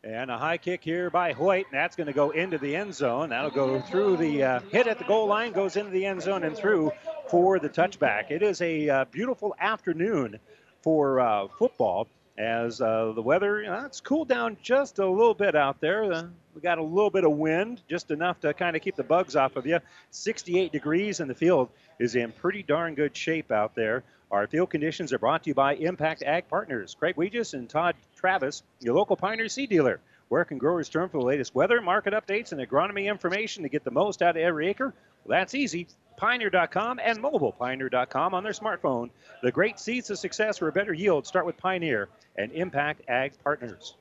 [0.03, 2.95] And a high kick here by Hoyt, and that's going to go into the end
[2.95, 3.29] zone.
[3.29, 6.43] That'll go through the uh, hit at the goal line, goes into the end zone
[6.43, 6.91] and through
[7.29, 8.31] for the touchback.
[8.31, 10.39] It is a uh, beautiful afternoon
[10.83, 15.35] for uh, football as uh, the weather, you know, it's cooled down just a little
[15.35, 16.31] bit out there.
[16.55, 19.37] We got a little bit of wind, just enough to kind of keep the bugs
[19.37, 19.79] off of you.
[20.11, 24.03] 68 degrees, and the field is in pretty darn good shape out there.
[24.31, 26.97] Our field conditions are brought to you by Impact Ag Partners.
[26.99, 30.01] Craig Weegis and Todd Travis, your local Pioneer seed dealer.
[30.29, 33.83] Where can growers turn for the latest weather, market updates, and agronomy information to get
[33.83, 34.95] the most out of every acre?
[35.25, 35.89] Well, that's easy.
[36.17, 39.11] Pioneer.com and mobilepioneer.com on their smartphone.
[39.43, 43.33] The great seeds of success for a better yield start with Pioneer and Impact Ag
[43.43, 43.97] Partners.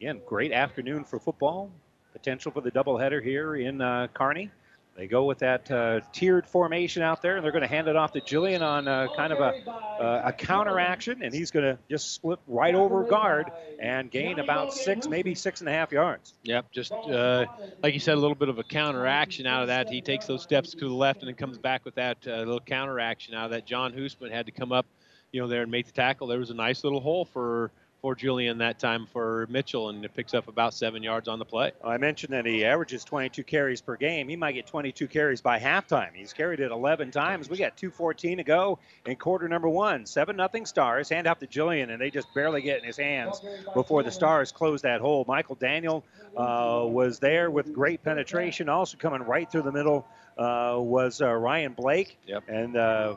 [0.00, 1.72] Again, great afternoon for football.
[2.12, 4.48] Potential for the doubleheader here in uh, Kearney.
[4.96, 7.96] They go with that uh, tiered formation out there, and they're going to hand it
[7.96, 11.64] off to Jillian on uh, kind of a, uh, a counter action, and he's going
[11.64, 15.90] to just split right over guard and gain about six, maybe six and a half
[15.90, 16.34] yards.
[16.44, 17.46] Yep, just uh,
[17.82, 19.88] like you said, a little bit of a counter action out of that.
[19.88, 22.60] He takes those steps to the left and then comes back with that uh, little
[22.60, 23.66] counter action out of that.
[23.66, 24.86] John Hoosman had to come up,
[25.32, 26.28] you know, there and make the tackle.
[26.28, 30.14] There was a nice little hole for for Julian that time for Mitchell, and it
[30.14, 31.72] picks up about seven yards on the play.
[31.84, 34.28] I mentioned that he averages 22 carries per game.
[34.28, 36.10] He might get 22 carries by halftime.
[36.14, 37.48] He's carried it 11 times.
[37.48, 40.06] We got 2:14 to go in quarter number one.
[40.06, 41.08] Seven nothing Stars.
[41.08, 43.40] Hand off to Julian, and they just barely get in his hands
[43.74, 45.24] before the Stars close that hole.
[45.26, 46.04] Michael Daniel
[46.36, 48.68] uh, was there with great penetration.
[48.68, 50.06] Also coming right through the middle
[50.38, 52.18] uh, was uh, Ryan Blake.
[52.26, 52.44] Yep.
[52.48, 53.16] And uh,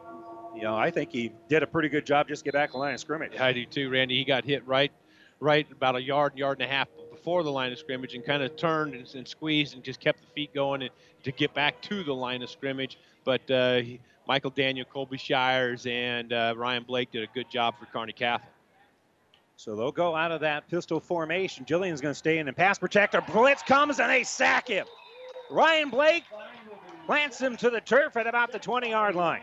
[0.55, 2.73] you know, I think he did a pretty good job just to get back to
[2.73, 3.39] the line of scrimmage.
[3.39, 4.17] I do too, Randy.
[4.17, 4.91] He got hit right,
[5.39, 8.43] right about a yard, yard and a half before the line of scrimmage, and kind
[8.43, 10.91] of turned and, and squeezed and just kept the feet going and,
[11.23, 12.97] to get back to the line of scrimmage.
[13.23, 17.75] But uh, he, Michael Daniel, Colby Shires, and uh, Ryan Blake did a good job
[17.79, 18.51] for Kearney Catholic.
[19.55, 21.65] So they'll go out of that pistol formation.
[21.65, 23.21] Jillian's going to stay in and pass protector.
[23.21, 24.87] Blitz comes and they sack him.
[25.51, 26.23] Ryan Blake
[27.05, 29.41] plants him to the turf at about the 20 yard line.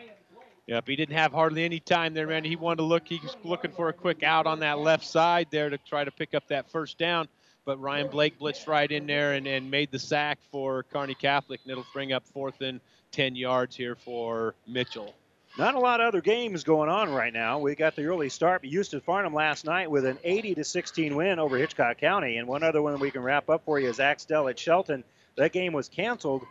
[0.69, 2.51] Yep, he didn't have hardly any time there, Randy.
[2.51, 3.09] He wanted to look.
[3.09, 6.11] He was looking for a quick out on that left side there to try to
[6.11, 7.27] pick up that first down.
[7.65, 11.61] But Ryan Blake blitzed right in there and, and made the sack for Kearney Catholic,
[11.65, 12.81] and it'll bring up fourth and
[13.13, 15.15] 10 yards here for Mitchell.
[15.57, 17.59] Not a lot of other games going on right now.
[17.59, 18.63] We got the early start.
[18.63, 22.37] Eustis-Farnam last night with an 80 to 16 win over Hitchcock County.
[22.37, 25.03] And one other one we can wrap up for you is Axtell at Shelton.
[25.37, 26.45] That game was canceled.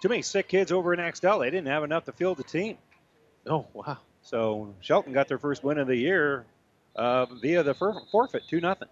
[0.00, 1.40] Too many sick kids over in Axtell.
[1.40, 2.78] They didn't have enough to field the team.
[3.46, 3.98] Oh, wow.
[4.22, 6.44] So Shelton got their first win of the year
[6.96, 8.88] uh, via the for- forfeit, 2 nothing.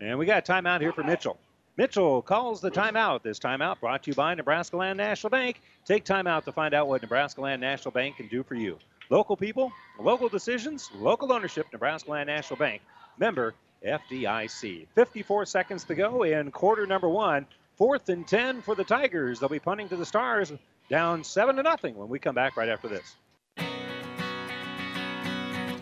[0.00, 1.38] And we got a timeout here for Mitchell.
[1.76, 3.22] Mitchell calls the timeout.
[3.22, 5.60] This timeout brought to you by Nebraska Land National Bank.
[5.86, 8.78] Take time out to find out what Nebraska Land National Bank can do for you.
[9.10, 12.82] Local people, local decisions, local ownership, Nebraska Land National Bank.
[13.18, 14.86] Member FDIC.
[14.94, 17.46] 54 seconds to go in quarter number one.
[17.76, 19.40] Fourth and 10 for the Tigers.
[19.40, 20.52] They'll be punting to the Stars
[20.88, 23.16] down 7 to nothing when we come back right after this.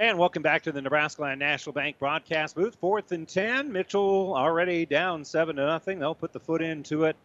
[0.00, 2.74] And welcome back to the Nebraska Land National Bank broadcast booth.
[2.80, 3.70] Fourth and 10.
[3.70, 5.98] Mitchell already down 7 to nothing.
[5.98, 7.16] They'll put the foot into it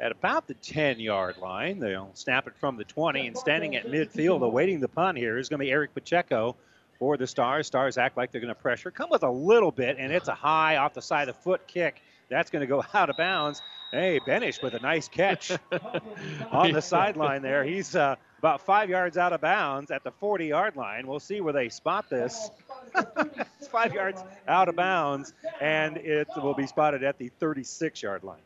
[0.00, 1.78] at about the 10 yard line.
[1.78, 3.26] They'll snap it from the 20.
[3.26, 6.56] And standing at midfield, awaiting the punt here, is going to be Eric Pacheco
[6.98, 7.66] for the Stars.
[7.66, 8.90] Stars act like they're going to pressure.
[8.90, 11.66] Come with a little bit, and it's a high off the side of the foot
[11.66, 12.00] kick.
[12.30, 13.60] That's going to go out of bounds.
[13.90, 15.52] Hey, Benish with a nice catch
[16.50, 17.62] on the sideline there.
[17.62, 21.06] He's uh, about five yards out of bounds at the 40 yard line.
[21.06, 22.50] We'll see where they spot this.
[22.92, 28.24] it's five yards out of bounds, and it will be spotted at the 36 yard
[28.24, 28.38] line.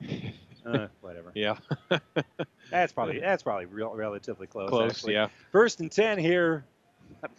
[0.66, 1.30] Uh, whatever.
[1.34, 1.58] Yeah.
[2.70, 4.70] that's probably that's probably real, relatively close.
[4.70, 5.12] Close, actually.
[5.12, 5.28] yeah.
[5.52, 6.64] First and 10 here.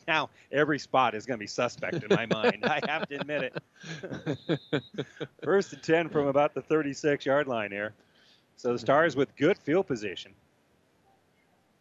[0.07, 2.63] Now, every spot is going to be suspect in my mind.
[2.63, 3.51] I have to admit
[4.47, 4.59] it.
[5.43, 7.95] First and 10 from about the 36 yard line here.
[8.57, 10.32] So the Stars with good field position.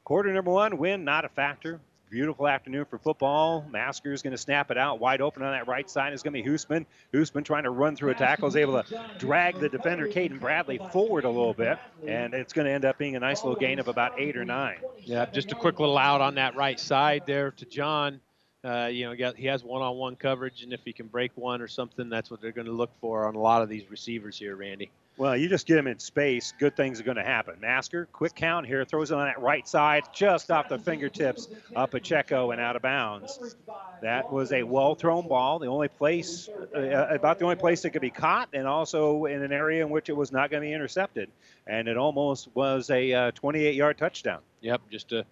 [0.04, 1.80] Quarter number one, win not a factor.
[2.10, 3.64] Beautiful afternoon for football.
[3.70, 6.12] Masker is going to snap it out wide open on that right side.
[6.12, 6.84] Is going to be Hoosman.
[7.14, 10.78] Hoosman trying to run through a tackle is able to drag the defender Caden Bradley
[10.92, 13.78] forward a little bit, and it's going to end up being a nice little gain
[13.78, 14.76] of about eight or nine.
[14.98, 18.20] Yeah, just a quick little out on that right side there to John.
[18.62, 22.10] Uh, you know, he has one-on-one coverage, and if he can break one or something,
[22.10, 24.90] that's what they're going to look for on a lot of these receivers here, Randy.
[25.16, 27.60] Well, you just get him in space, good things are going to happen.
[27.60, 31.46] Masker, quick count here, throws it on that right side, just off the fingertips
[31.76, 33.54] of Pacheco and out of bounds.
[34.02, 37.90] That was a well thrown ball, the only place, uh, about the only place it
[37.90, 40.66] could be caught, and also in an area in which it was not going to
[40.66, 41.30] be intercepted.
[41.68, 44.40] And it almost was a 28 yard touchdown.
[44.62, 45.24] Yep, just a,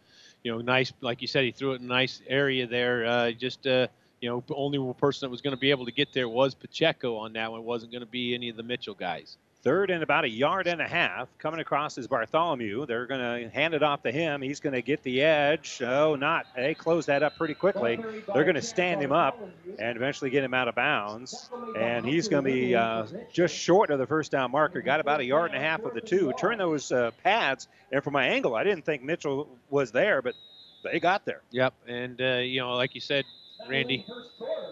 [0.44, 3.04] you know, nice, like you said, he threw it in a nice area there.
[3.04, 3.88] Uh, just, uh,
[4.20, 7.16] you know, only person that was going to be able to get there was Pacheco
[7.16, 7.62] on that one.
[7.62, 9.38] It wasn't going to be any of the Mitchell guys.
[9.62, 11.28] Third and about a yard and a half.
[11.38, 12.84] Coming across is Bartholomew.
[12.86, 14.42] They're going to hand it off to him.
[14.42, 15.80] He's going to get the edge.
[15.80, 16.46] Oh, not.
[16.56, 17.96] They close that up pretty quickly.
[18.34, 19.38] They're going to stand him up
[19.78, 21.48] and eventually get him out of bounds.
[21.78, 24.82] And he's going to be uh, just short of the first down marker.
[24.82, 26.32] Got about a yard and a half of the two.
[26.36, 27.68] Turn those uh, pads.
[27.92, 30.34] And from my angle, I didn't think Mitchell was there, but
[30.82, 31.40] they got there.
[31.50, 33.24] Yep, and uh, you know, like you said,
[33.68, 34.06] Randy,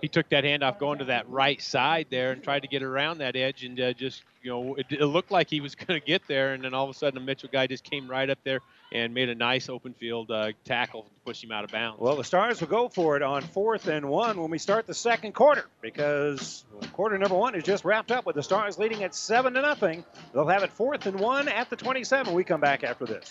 [0.00, 3.18] he took that handoff going to that right side there and tried to get around
[3.18, 6.04] that edge, and uh, just you know, it, it looked like he was going to
[6.04, 8.38] get there, and then all of a sudden, a Mitchell guy just came right up
[8.44, 8.60] there
[8.92, 12.00] and made a nice open field uh, tackle to push him out of bounds.
[12.00, 14.94] Well, the Stars will go for it on fourth and one when we start the
[14.94, 19.14] second quarter because quarter number one is just wrapped up with the Stars leading at
[19.14, 20.04] seven to nothing.
[20.32, 22.34] They'll have it fourth and one at the 27.
[22.34, 23.30] We come back after this.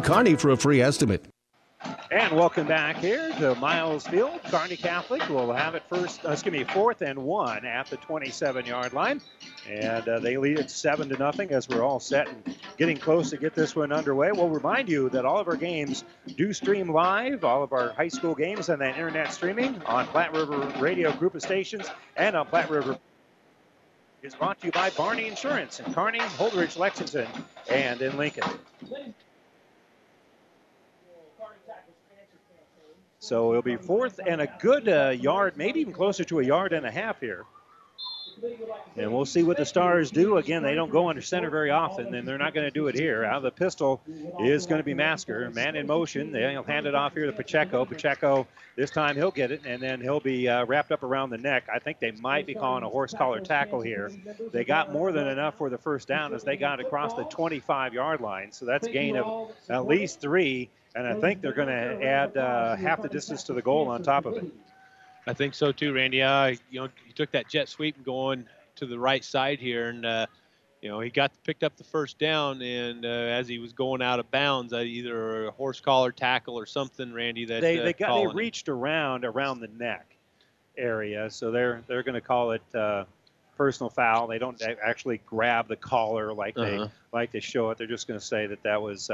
[0.00, 1.26] Kearney for a free estimate.
[2.10, 4.40] And welcome back here to Miles Field.
[4.44, 8.64] Kearney Catholic will have it first, uh, excuse me, fourth and one at the 27
[8.64, 9.20] yard line.
[9.68, 13.30] And uh, they lead it seven to nothing as we're all set and getting close
[13.30, 14.32] to get this one underway.
[14.32, 16.04] We'll remind you that all of our games
[16.36, 20.32] do stream live, all of our high school games and that internet streaming on Platte
[20.32, 21.86] River Radio Group of Stations
[22.16, 22.98] and on Platte River
[24.22, 27.28] is brought to you by Barney Insurance in Kearney, Holdrege, Lexington,
[27.70, 28.44] and in Lincoln.
[33.26, 36.72] So it'll be fourth and a good uh, yard, maybe even closer to a yard
[36.72, 37.44] and a half here.
[38.96, 40.36] And we'll see what the Stars do.
[40.36, 42.94] Again, they don't go under center very often, and they're not going to do it
[42.94, 43.24] here.
[43.24, 44.00] Out of the pistol
[44.40, 45.50] is going to be Masker.
[45.50, 46.32] Man in motion.
[46.32, 47.84] They'll hand it off here to Pacheco.
[47.84, 51.38] Pacheco, this time he'll get it, and then he'll be uh, wrapped up around the
[51.38, 51.64] neck.
[51.72, 54.10] I think they might be calling a horse collar tackle here.
[54.52, 57.94] They got more than enough for the first down as they got across the 25
[57.94, 58.52] yard line.
[58.52, 60.70] So that's a gain of at least three.
[60.94, 64.02] And I think they're going to add uh, half the distance to the goal on
[64.02, 64.44] top of it.
[65.26, 66.22] I think so too, Randy.
[66.22, 68.46] Uh, you know, he took that jet sweep going
[68.76, 70.26] to the right side here, and uh,
[70.82, 72.62] you know he got picked up the first down.
[72.62, 76.58] And uh, as he was going out of bounds, uh, either a horse collar tackle
[76.58, 77.44] or something, Randy.
[77.46, 80.16] That they uh, they got they reached around around the neck
[80.78, 83.04] area, so they're they're going to call it uh,
[83.56, 84.28] personal foul.
[84.28, 86.84] They don't actually grab the collar like Uh-huh.
[86.84, 87.78] they like they show it.
[87.78, 89.10] They're just going to say that that was.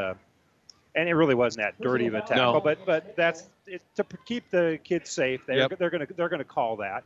[0.94, 2.60] And it really wasn't that dirty of a tackle, No.
[2.60, 5.46] but but that's it, to keep the kids safe.
[5.46, 5.78] They're Yep.
[5.78, 7.02] they're going to they're going to call that.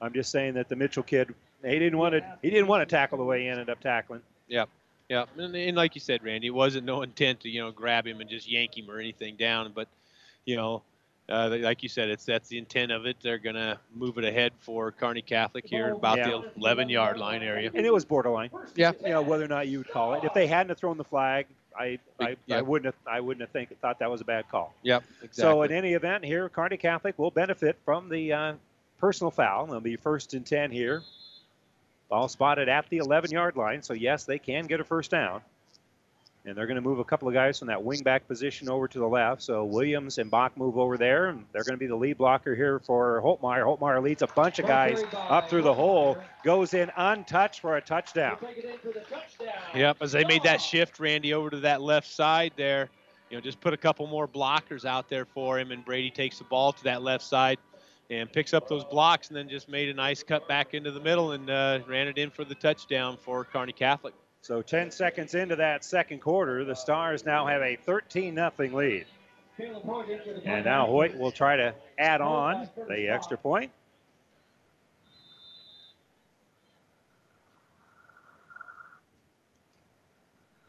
[0.00, 2.96] I'm just saying that the Mitchell kid he didn't want to he didn't want to
[2.96, 4.22] tackle the way he ended up tackling.
[4.46, 4.64] Yeah,
[5.10, 8.06] yeah, and, and like you said, Randy, it wasn't no intent to you know grab
[8.06, 9.88] him and just yank him or anything down, but
[10.46, 10.82] you know,
[11.28, 13.16] uh, like you said, it's that's the intent of it.
[13.20, 16.28] They're gonna move it ahead for Kearney Catholic here about Yeah.
[16.30, 17.70] the 11 yard line area.
[17.74, 18.48] And it was borderline.
[18.74, 18.92] Yeah.
[19.04, 20.24] You know whether or not you would call it.
[20.24, 21.46] If they hadn't have thrown the flag,
[21.78, 24.74] I I, I wouldn't have I wouldn't have think thought that was a bad call.
[24.82, 25.42] Yep, exactly.
[25.42, 28.52] So in any event, here Kearney Catholic will benefit from the uh,
[28.98, 29.66] personal foul.
[29.66, 31.02] They'll be first and ten here.
[32.08, 35.42] Ball spotted at the 11 yard line, so yes, they can get a first down.
[36.44, 38.98] And they're going to move a couple of guys from that wingback position over to
[38.98, 39.42] the left.
[39.42, 42.54] So Williams and Bach move over there, and they're going to be the lead blocker
[42.54, 43.64] here for Holtmeyer.
[43.64, 47.80] Holtmeyer leads a bunch of guys up through the hole, goes in untouched for a
[47.82, 48.38] touchdown.
[49.74, 52.88] Yep, as they made that shift, Randy, over to that left side there,
[53.30, 56.38] you know, just put a couple more blockers out there for him, and Brady takes
[56.38, 57.58] the ball to that left side
[58.10, 61.00] and picks up those blocks, and then just made a nice cut back into the
[61.00, 64.14] middle and uh, ran it in for the touchdown for Kearney Catholic.
[64.42, 69.06] So 10 seconds into that second quarter, the Stars now have a 13 0 lead.
[70.44, 73.72] And now Hoyt will try to add on the extra point.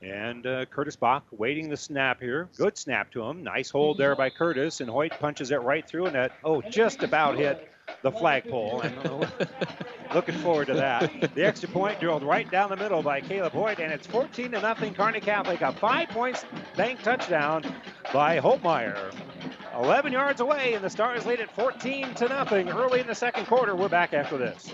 [0.01, 2.47] And uh, Curtis Bach waiting the snap here.
[2.57, 3.43] Good snap to him.
[3.43, 4.79] Nice hold there by Curtis.
[4.79, 7.69] And Hoyt punches it right through, and that, oh, just about hit
[8.01, 8.81] the flagpole.
[8.81, 8.95] And
[10.13, 11.11] looking forward to that.
[11.35, 14.61] The extra point drilled right down the middle by Caleb Hoyt, and it's 14 to
[14.61, 14.93] nothing.
[14.93, 17.63] Kearney Catholic, a five points bank touchdown
[18.13, 19.13] by Holtmeyer.
[19.75, 23.45] 11 yards away, and the Stars lead at 14 to nothing early in the second
[23.45, 23.75] quarter.
[23.75, 24.73] We're back after this.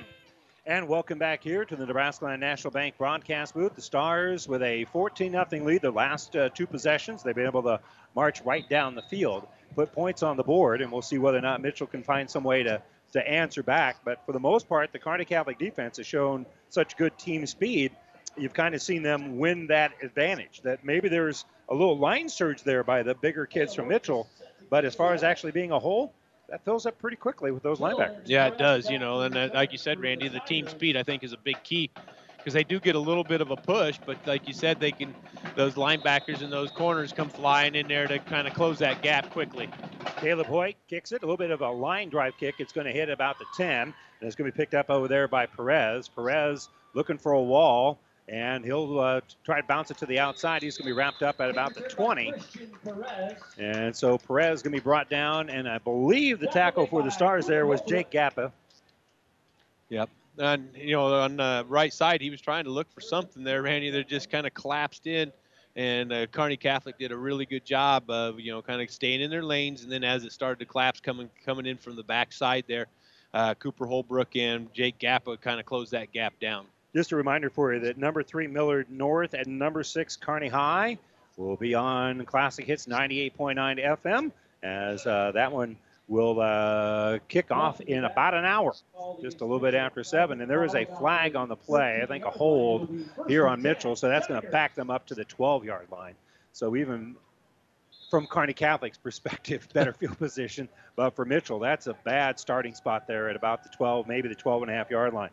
[0.67, 3.73] And welcome back here to the Nebraska Land National Bank broadcast booth.
[3.73, 5.81] The Stars with a 14 0 lead.
[5.81, 7.79] Their last uh, two possessions, they've been able to
[8.15, 11.41] march right down the field, put points on the board, and we'll see whether or
[11.41, 12.79] not Mitchell can find some way to,
[13.13, 14.01] to answer back.
[14.05, 17.91] But for the most part, the Kearney Catholic defense has shown such good team speed.
[18.37, 20.61] You've kind of seen them win that advantage.
[20.61, 24.29] That maybe there's a little line surge there by the bigger kids from Mitchell,
[24.69, 26.13] but as far as actually being a whole,
[26.51, 28.23] that fills up pretty quickly with those linebackers.
[28.25, 28.89] Yeah, it does.
[28.89, 31.37] You know, and uh, like you said, Randy, the team speed I think is a
[31.37, 31.89] big key
[32.37, 34.91] because they do get a little bit of a push, but like you said, they
[34.91, 35.15] can
[35.55, 39.31] those linebackers and those corners come flying in there to kind of close that gap
[39.31, 39.69] quickly.
[40.17, 41.23] Caleb Hoyt kicks it.
[41.23, 42.55] A little bit of a line drive kick.
[42.59, 45.07] It's going to hit about the 10, and it's going to be picked up over
[45.07, 46.09] there by Perez.
[46.09, 47.99] Perez looking for a wall,
[48.31, 50.63] and he'll uh, try to bounce it to the outside.
[50.63, 52.33] He's going to be wrapped up at about the 20.
[53.57, 57.03] And so Perez is going to be brought down, and I believe the tackle for
[57.03, 58.53] the Stars there was Jake Gappa.
[59.89, 60.09] Yep.
[60.37, 63.63] And you know, on the right side, he was trying to look for something there,
[63.63, 63.89] Randy.
[63.89, 65.33] That just kind of collapsed in,
[65.75, 69.19] and uh, Kearney Catholic did a really good job of you know kind of staying
[69.19, 69.83] in their lanes.
[69.83, 72.87] And then as it started to collapse, coming coming in from the backside there,
[73.33, 76.65] uh, Cooper Holbrook and Jake Gappa kind of closed that gap down.
[76.95, 80.97] Just a reminder for you that number three Millard North and number six Kearney High
[81.37, 84.31] will be on Classic Hits 98.9 FM
[84.63, 85.77] as uh, that one
[86.07, 88.73] will uh, kick off in about an hour,
[89.21, 90.41] just a little bit after seven.
[90.41, 92.93] And there is a flag on the play, I think a hold
[93.27, 96.15] here on Mitchell, so that's going to back them up to the 12-yard line.
[96.51, 97.15] So even
[98.09, 100.67] from Kearney Catholic's perspective, better field position.
[100.97, 104.35] But for Mitchell, that's a bad starting spot there at about the 12, maybe the
[104.35, 105.29] 12 and a half yard line.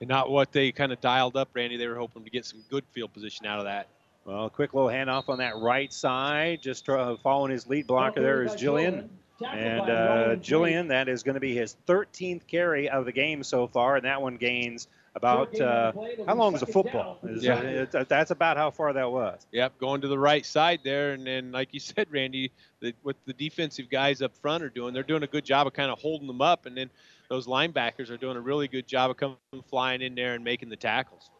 [0.00, 1.76] And not what they kind of dialed up, Randy.
[1.76, 3.86] They were hoping to get some good field position out of that.
[4.24, 6.60] Well, a quick little handoff on that right side.
[6.62, 9.08] Just uh, following his lead blocker there is Jillian.
[9.42, 13.66] And uh, Jillian, that is going to be his 13th carry of the game so
[13.66, 14.86] far, and that one gains
[15.16, 15.92] about uh,
[16.26, 17.18] how long is a football?
[17.24, 17.54] Is, Yeah.
[17.56, 19.44] uh, it- that's about how far that was.
[19.50, 23.16] Yep, going to the right side there, and then like you said, Randy, the, what
[23.24, 25.98] the defensive guys up front are doing, they're doing a good job of kind of
[25.98, 26.90] holding them up, and then
[27.30, 29.36] those linebackers are doing a really good job of coming
[29.68, 31.30] flying in there and making the tackles.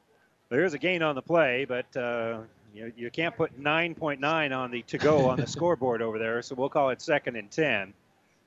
[0.48, 2.38] There is a gain on the play, but uh,
[2.72, 6.54] you, you can't put 9.9 on the to go on the scoreboard over there, so
[6.54, 7.92] we'll call it second and 10.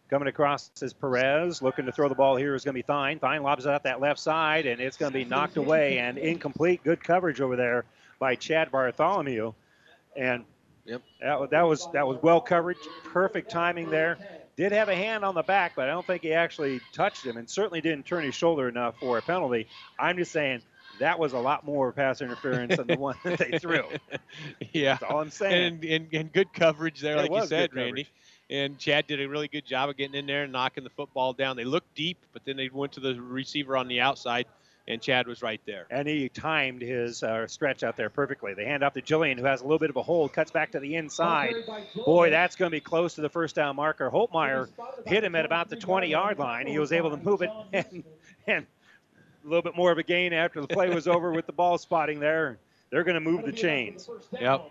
[0.09, 3.19] Coming across is Perez, looking to throw the ball here is going to be Fine.
[3.19, 6.17] Fine lobs it out that left side, and it's going to be knocked away and
[6.17, 6.81] incomplete.
[6.83, 7.83] Good coverage over there
[8.19, 9.53] by Chad Bartholomew,
[10.15, 10.45] and
[10.85, 11.01] yep.
[11.21, 14.17] that, that was that was well coverage, perfect timing there.
[14.55, 17.37] Did have a hand on the back, but I don't think he actually touched him,
[17.37, 19.67] and certainly didn't turn his shoulder enough for a penalty.
[19.97, 20.61] I'm just saying
[20.99, 23.83] that was a lot more pass interference than the one that they threw.
[24.71, 25.73] Yeah, That's all I'm saying.
[25.75, 28.07] And, and, and good coverage there, It like you said, Randy.
[28.49, 31.33] And Chad did a really good job of getting in there and knocking the football
[31.33, 31.55] down.
[31.55, 34.45] They looked deep, but then they went to the receiver on the outside,
[34.87, 35.85] and Chad was right there.
[35.89, 38.53] And he timed his uh, stretch out there perfectly.
[38.53, 40.71] They hand off to Jillian, who has a little bit of a hold, cuts back
[40.71, 41.55] to the inside.
[42.05, 44.09] Boy, that's going to be close to the first down marker.
[44.11, 44.67] Holtmeyer
[45.05, 46.67] hit him at about the 20 yard line.
[46.67, 48.03] He was able to move it and,
[48.45, 48.65] and
[49.43, 51.77] a little bit more of a gain after the play was over with the ball
[51.77, 52.57] spotting there.
[52.89, 54.07] They're going to move the chains.
[54.39, 54.69] Yep.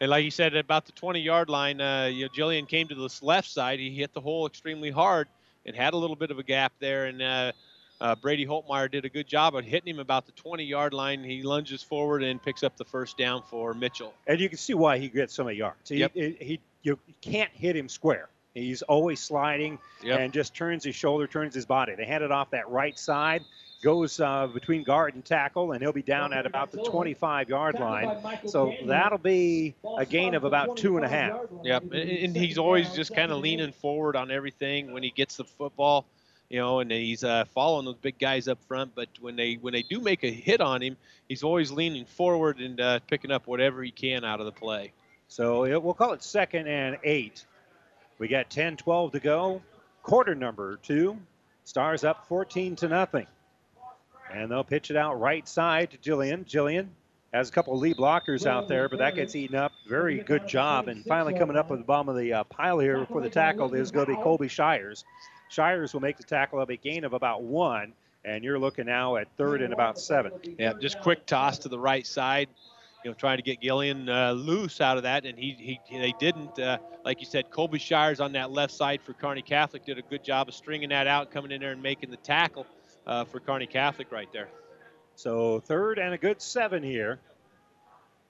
[0.00, 2.86] And like you said, at about the 20 yard line, uh, you know, Jillian came
[2.88, 3.80] to this left side.
[3.80, 5.26] He hit the hole extremely hard
[5.64, 7.06] and had a little bit of a gap there.
[7.06, 7.52] And uh,
[8.00, 11.24] uh, Brady Holtmeyer did a good job of hitting him about the 20 yard line.
[11.24, 14.12] He lunges forward and picks up the first down for Mitchell.
[14.26, 15.88] And you can see why he gets so many yards.
[15.88, 16.12] He, Yep.
[16.14, 18.28] he, he- you can't hit him square.
[18.54, 20.20] He's always sliding Yep.
[20.20, 21.94] and just turns his shoulder, turns his body.
[21.94, 23.42] They hand it off that right side,
[23.82, 27.78] goes uh, between guard and tackle, and he'll be down at about the 25 yard
[27.80, 28.16] line.
[28.46, 31.40] So that'll be a gain of about two and a half.
[31.64, 35.36] Yep, and- and he's always just kind of leaning forward on everything when he gets
[35.36, 36.06] the football,
[36.48, 38.92] you know, and he's uh, following those big guys up front.
[38.94, 40.96] But when they when they do make a hit on him,
[41.28, 44.92] he's always leaning forward and uh, picking up whatever he can out of the play.
[45.28, 47.44] So it, we'll call it second and eight.
[48.18, 49.62] We got 10 12 to go.
[50.02, 51.18] Quarter number two.
[51.64, 53.26] Stars up 14 to nothing.
[54.32, 56.44] And they'll pitch it out right side to Jillian.
[56.44, 56.88] Jillian
[57.32, 59.72] has a couple of lead blockers out there, but that gets eaten up.
[59.88, 60.88] Very good job.
[60.88, 63.74] And finally coming up at the bottom of the uh, pile here for the tackle
[63.74, 65.04] is going to be Colby Shires.
[65.48, 67.92] Shires will make the tackle of a gain of about one.
[68.24, 70.32] And you're looking now at third and about seven.
[70.58, 72.48] Yeah, just quick toss to the right side,
[73.04, 76.12] you know, trying to get Gillian uh, loose out of that, and he, he they
[76.18, 76.58] didn't.
[76.58, 80.02] Uh, like you said, Colby Shires on that left side for Kearney Catholic did a
[80.02, 82.66] good job of stringing that out, coming in there and making the tackle
[83.06, 84.48] uh, for Kearney Catholic right there.
[85.14, 87.20] So third and a good seven here.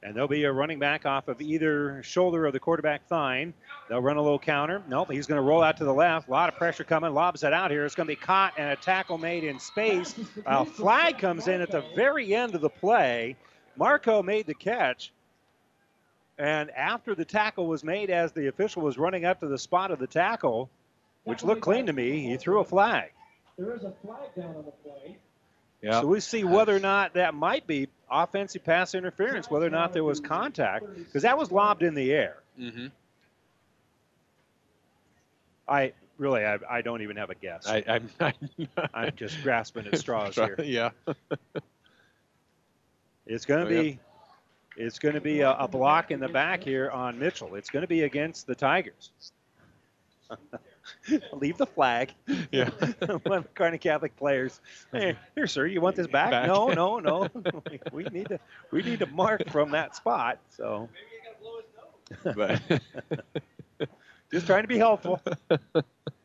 [0.07, 3.53] And there'll be a running back off of either shoulder of the quarterback thigh.
[3.89, 4.81] They'll run a little counter.
[4.89, 6.29] Nope, he's going to roll out to the left.
[6.29, 7.13] A lot of pressure coming.
[7.13, 7.85] Lobs it out here.
[7.85, 10.15] It's going to be caught and a tackle made in space.
[10.47, 13.35] A flag comes in at the very end of the play.
[13.77, 15.11] Marco made the catch.
[16.39, 19.91] And after the tackle was made, as the official was running up to the spot
[19.91, 20.71] of the tackle,
[21.25, 23.11] which looked clean to me, he threw a flag.
[23.59, 25.17] There is a flag down on the play.
[25.83, 26.01] Yeah.
[26.01, 29.93] So we see whether or not that might be offensive pass interference, whether or not
[29.93, 32.37] there was contact, because that was lobbed in the air.
[32.61, 32.87] Mm-hmm.
[35.69, 37.67] I really, I, I don't even have a guess.
[37.67, 38.11] I, I'm,
[38.95, 40.57] I'm just grasping at straws here.
[40.63, 40.91] yeah.
[43.29, 43.83] It's going Oh, to yeah.
[43.83, 43.99] be,
[44.77, 47.57] it's going to be a, a block in the back here on Mitchell.
[47.57, 49.11] It's going to be against the Tigers.
[51.33, 52.13] Leave the flag.
[52.51, 52.71] Yeah.
[53.25, 54.61] One of the Kearney Catholic players.
[54.93, 55.67] Hey, here, sir.
[55.67, 56.31] You want this back?
[56.31, 56.47] Back.
[56.47, 57.29] No, no, no.
[57.93, 58.39] we need to,
[58.71, 60.39] we need to mark from that spot.
[60.51, 60.89] So.
[60.93, 62.81] Maybe he got blow his nose.
[63.79, 63.91] But-
[64.33, 65.21] Just trying to be helpful.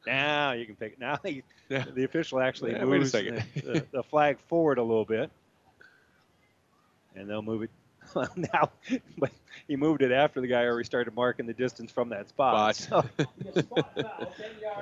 [0.07, 0.99] now you can pick it.
[0.99, 3.43] Now he, the official actually Yeah, wait a moves second.
[3.55, 5.29] The, the, the flag forward a little bit,
[7.15, 7.69] and they'll move it.
[8.35, 8.71] now,
[9.17, 9.31] but
[9.67, 12.75] he moved it after the guy already started marking the distance from that spot.
[12.75, 13.05] Spot.
[13.15, 13.65] So,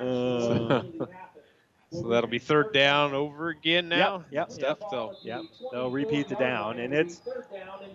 [0.00, 0.82] uh,
[1.92, 4.24] So that'll be third down over again now.
[4.30, 4.90] Yep, yep, Steph, yep.
[4.90, 7.20] so Yep, they'll repeat the down, and it's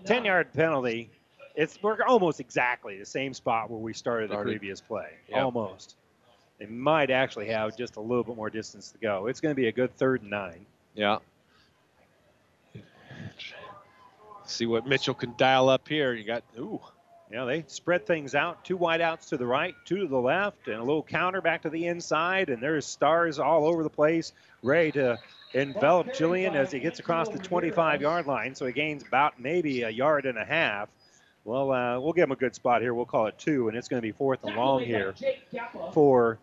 [0.05, 1.09] 10 yard penalty.
[1.55, 5.07] It's we're almost exactly the same spot where we started the previous play.
[5.29, 5.41] Yep.
[5.41, 5.95] Almost.
[6.59, 9.27] They might actually have just a little bit more distance to go.
[9.27, 10.65] It's going to be a good third and nine.
[10.93, 11.17] Yeah.
[14.45, 16.13] See what Mitchell can dial up here.
[16.13, 16.79] You got ooh.
[17.31, 18.63] Yeah, they spread things out.
[18.63, 21.69] Two wideouts to the right, two to the left, and a little counter back to
[21.69, 22.49] the inside.
[22.49, 24.31] And there's stars all over the place,
[24.61, 25.17] ready to
[25.53, 28.53] envelop Jillian as he gets across the 25 yard line.
[28.53, 30.89] So he gains about maybe a yard and a half.
[31.45, 32.93] Well, uh, we'll give him a good spot here.
[32.93, 35.15] We'll call it two, and it's going to be fourth and long here
[35.93, 36.39] for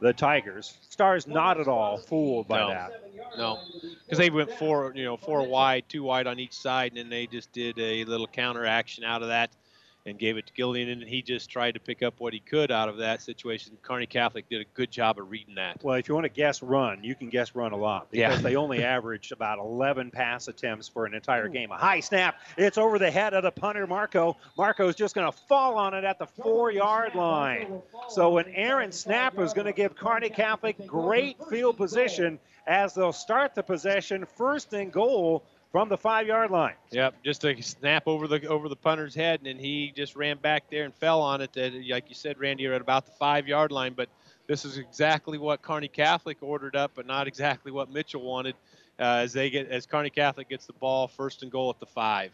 [0.00, 0.76] the Tigers.
[0.88, 2.68] Stars not at all fooled by No.
[2.68, 2.90] that.
[3.36, 3.58] No,
[4.04, 7.10] because they went four, you know, four wide, two wide on each side, and then
[7.10, 9.50] they just did a little counter action out of that
[10.06, 12.70] and gave it to Gillian, and he just tried to pick up what he could
[12.70, 13.76] out of that situation.
[13.82, 15.82] Kearney Catholic did a good job of reading that.
[15.82, 18.42] Well, if you want to guess run, you can guess run a lot because Yeah.
[18.42, 21.72] they only averaged about 11 pass attempts for an entire game.
[21.72, 22.36] A high snap.
[22.56, 24.36] It's over the head of the punter, Marco.
[24.56, 27.82] Marco's just going to fall on it at the four yard line.
[28.08, 32.38] So an errant snap is going to give Kearney Catholic great field position
[32.68, 36.74] as they'll start the possession first and goal from the five yard line.
[36.90, 40.38] Yep, just a snap over the over the punter's head, and then he just ran
[40.38, 41.56] back there and fell on it.
[41.56, 43.94] At, like you said, Randy, you're at about the five yard line.
[43.94, 44.08] But
[44.46, 48.54] this is exactly what Kearney Catholic ordered up, but not exactly what Mitchell wanted.
[48.98, 51.86] Uh, as they get as Kearney Catholic gets the ball first and goal at the
[51.86, 52.30] five.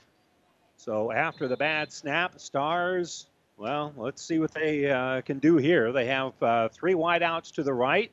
[0.77, 3.27] So after the bad snap, Stars,
[3.57, 5.93] well, let's see what they uh, can do here.
[5.93, 8.11] They have uh, three wideouts to the right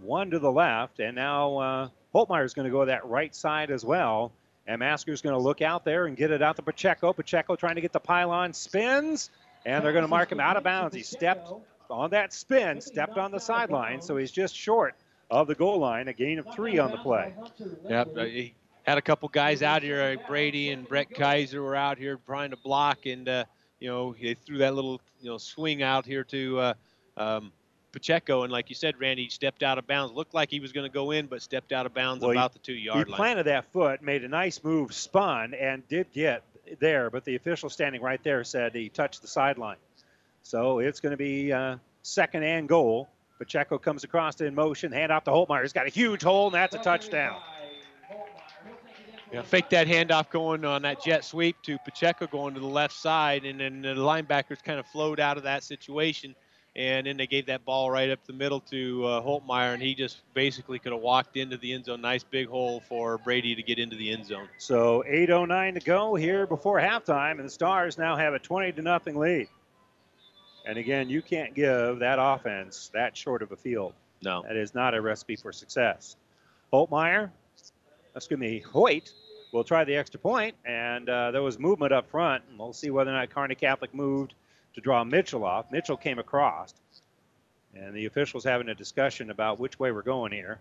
[0.00, 3.84] one to the left, and now uh, Holtmeyer's going to go that right side as
[3.84, 4.32] well.
[4.68, 7.14] And Masker's going to look out there and get it out to Pacheco.
[7.14, 9.30] Pacheco trying to get the pylon, spins,
[9.64, 10.94] and they're going to mark him out of bounds.
[10.94, 11.50] He stepped
[11.90, 14.94] on that spin, stepped on the sideline, so he's just short
[15.30, 16.08] of the goal line.
[16.08, 17.34] A gain of three on the play.
[17.88, 20.02] Yep, uh, he had a couple guys out here.
[20.02, 23.44] Uh, Brady and Brett Kaiser were out here trying to block, and uh,
[23.80, 26.74] you know they threw that little you know swing out here to uh,
[27.16, 27.52] um,
[27.92, 30.12] Pacheco, and like you said, Randy stepped out of bounds.
[30.12, 32.36] Looked like he was going to go in, but stepped out of bounds Well, he-
[32.36, 33.06] about the two He yard line.
[33.06, 36.42] He planted that foot, made a nice move, spun, and did get
[36.80, 39.78] there, but the official standing right there said he touched the sideline.
[40.42, 43.08] So it's going to be uh, second and goal.
[43.38, 45.62] Pacheco comes across in motion, hand off to Holtmeyer.
[45.62, 47.40] He's got a huge hole, and that's a touchdown.
[49.32, 52.94] Yeah, fake that handoff going on that jet sweep to Pacheco going to the left
[52.94, 56.34] side, and then the linebackers kind of flowed out of that situation,
[56.78, 59.96] and then they gave that ball right up the middle to uh, Holtmeyer, and he
[59.96, 62.00] just basically could have walked into the end zone.
[62.00, 64.48] Nice big hole for Brady to get into the end zone.
[64.58, 68.82] So 8:09 to go here before halftime, and the Stars now have a 20 to
[68.82, 69.48] nothing lead.
[70.64, 73.92] And again, you can't give that offense that short of a field.
[74.22, 74.42] No.
[74.42, 76.14] That is not a recipe for success.
[76.72, 77.30] Holtmeyer,
[78.14, 79.12] excuse me, Hoyt
[79.52, 82.44] will try the extra point, and uh, there was movement up front.
[82.48, 84.34] And we'll see whether or not Kearney Catholic moved
[84.78, 85.66] to draw Mitchell off.
[85.72, 86.72] Mitchell came across,
[87.74, 90.60] and the officials having a discussion about which way we're going here,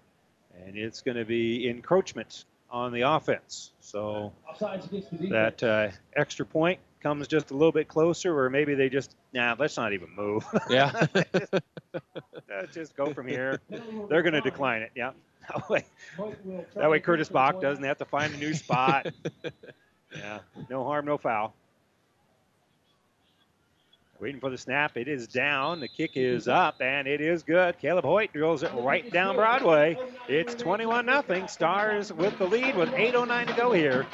[0.66, 3.72] and it's going to be encroachment on the offense.
[3.80, 5.60] So Offsides against the defense.
[5.60, 9.56] that uh, extra point comes just a little bit closer, or maybe they just, nah,
[9.58, 10.44] let's not even move.
[10.70, 11.06] Yeah.
[11.34, 11.54] just,
[12.50, 13.62] let's just go from here.
[13.70, 14.92] They're going to decline it.
[14.96, 15.12] Yeah.
[15.56, 15.86] That way,
[16.76, 19.08] that way Curtis Bach doesn't have to find a new spot.
[20.14, 20.40] yeah.
[20.70, 21.56] No harm, no foul.
[24.20, 24.98] Waiting for the snap.
[24.98, 25.80] It is down.
[25.80, 27.78] The kick is up, and it is good.
[27.78, 29.96] Caleb Hoyt drills it right down Broadway.
[30.28, 34.08] It's 21 0 Stars with the lead with 8.09 to go here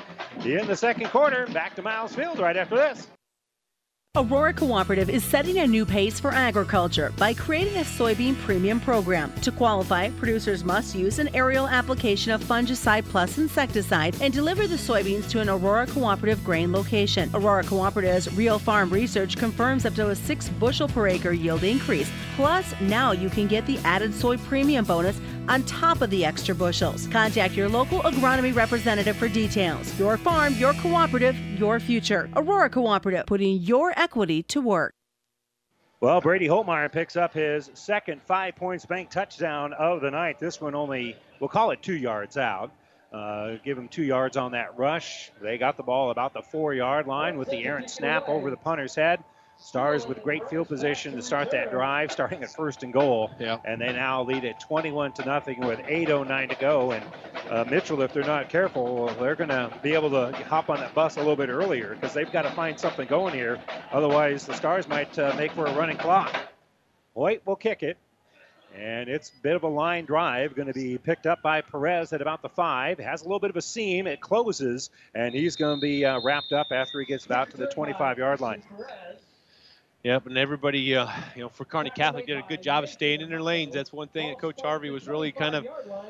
[0.43, 1.47] in the second quarter.
[1.47, 3.07] Back to Miles Field right after this.
[4.15, 9.33] Aurora Cooperative is setting a new pace for agriculture by creating a soybean premium program.
[9.41, 14.75] To qualify, producers must use an aerial application of fungicide plus insecticide and deliver the
[14.75, 17.27] soybeans to an Aurora Cooperative grain location.
[17.33, 22.11] Aurora Cooperative's real farm research confirms up to a 6 bushel per acre yield increase.
[22.35, 26.53] Plus, now you can get the added soy premium bonus on top of the extra
[26.55, 27.07] bushels.
[27.07, 29.97] Contact your local agronomy representative for details.
[29.99, 32.29] Your farm, your cooperative, your future.
[32.35, 34.93] Aurora Cooperative, putting your equity to work.
[36.03, 40.37] Well, Brady Holtmeyer picks up his second five points bank touchdown of the night.
[40.37, 42.71] This one only, we'll call it two yards out.
[43.13, 45.31] Uh, give him two yards on that rush.
[45.41, 48.57] They got the ball about the four yard line with the errant snap over the
[48.57, 49.23] punter's head.
[49.63, 53.31] Stars with great field position to start that drive, starting at first and goal.
[53.39, 53.59] Yeah.
[53.63, 56.91] And they now lead at 21 to nothing with 8:09 to go.
[56.91, 57.05] And
[57.49, 60.93] uh, Mitchell, if they're not careful, they're going to be able to hop on that
[60.93, 63.57] bus a little bit earlier because they've got to find something going here.
[63.93, 66.35] Otherwise, the Stars might uh, make for a running clock.
[67.15, 67.97] Hoyt will kick it.
[68.75, 72.11] And it's a bit of a line drive, going to be picked up by Perez
[72.11, 72.97] at about the five.
[72.97, 74.07] Has a little bit of a seam.
[74.07, 77.57] It closes, and he's going to be uh, wrapped up after he gets about to
[77.57, 78.63] the 25 yard line.
[80.03, 83.21] Yep, and everybody, uh, you know, for Kearney Catholic did a good job of staying
[83.21, 83.73] in their lanes.
[83.73, 85.65] That's one thing that Coach Harvey was really kind of,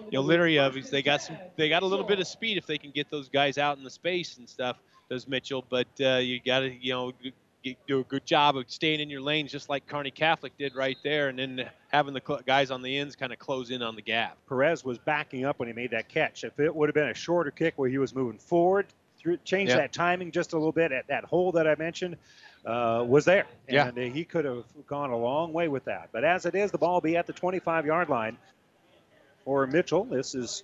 [0.09, 0.75] you know, leery of.
[0.77, 3.11] Is they got some, they got a little bit of speed if they can get
[3.11, 4.77] those guys out in the space and stuff.
[5.09, 7.11] Does Mitchell, but uh, you got to, you know,
[7.63, 10.73] get, do a good job of staying in your lanes, just like Kearney Catholic did
[10.75, 13.83] right there, and then having the cl- guys on the ends kind of close in
[13.83, 14.37] on the gap.
[14.47, 16.43] Perez was backing up when he made that catch.
[16.43, 18.87] If it would have been a shorter kick where he was moving forward,
[19.17, 19.77] through, change Yeah.
[19.77, 22.17] that timing just a little bit at that hole that I mentioned,
[22.65, 23.45] uh, was there.
[23.67, 26.09] And uh, he could have gone a long way with that.
[26.11, 28.37] But as it is, the ball will be at the 25 yard line
[29.45, 30.05] for Mitchell.
[30.05, 30.63] This is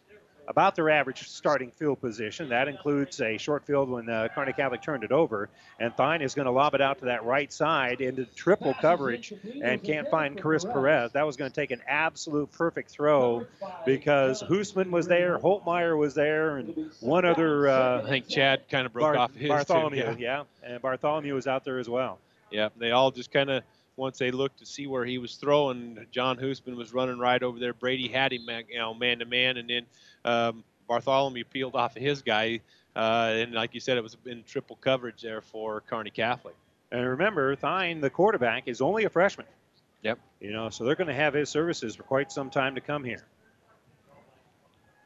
[0.50, 2.50] about their average starting field position.
[2.50, 5.48] That includes a short field when uh, Catholic turned it over.
[5.80, 9.32] And Thine is going to lob it out to that right side into triple coverage
[9.64, 11.12] and can't find Chris Perez.
[11.12, 13.46] That was going to take an absolute perfect throw
[13.86, 17.68] because Hoosman was there, Holtmeyer was there, and one other.
[17.70, 19.44] Uh, I think Chad kind of broke Bar- off his.
[19.44, 20.16] too, Bartholomew, yeah.
[20.18, 20.44] yeah.
[20.64, 22.18] And Bartholomew was out there as well.
[22.50, 23.64] Yeah, they all just kind of
[23.96, 27.60] once they looked to see where he was throwing, John Hoosman was running right over
[27.60, 27.74] there.
[27.74, 29.86] Brady had him, you know, man to man, and then
[30.26, 32.62] um, Bartholomew peeled off of his guy,
[32.96, 36.56] uh, and like you said, it was in triple coverage there for Kearney Catholic.
[36.92, 39.46] And remember, Thine, the quarterback, is only a freshman.
[40.02, 40.20] Yep.
[40.40, 43.04] You know, so they're going to have his services for quite some time to come
[43.04, 43.24] here.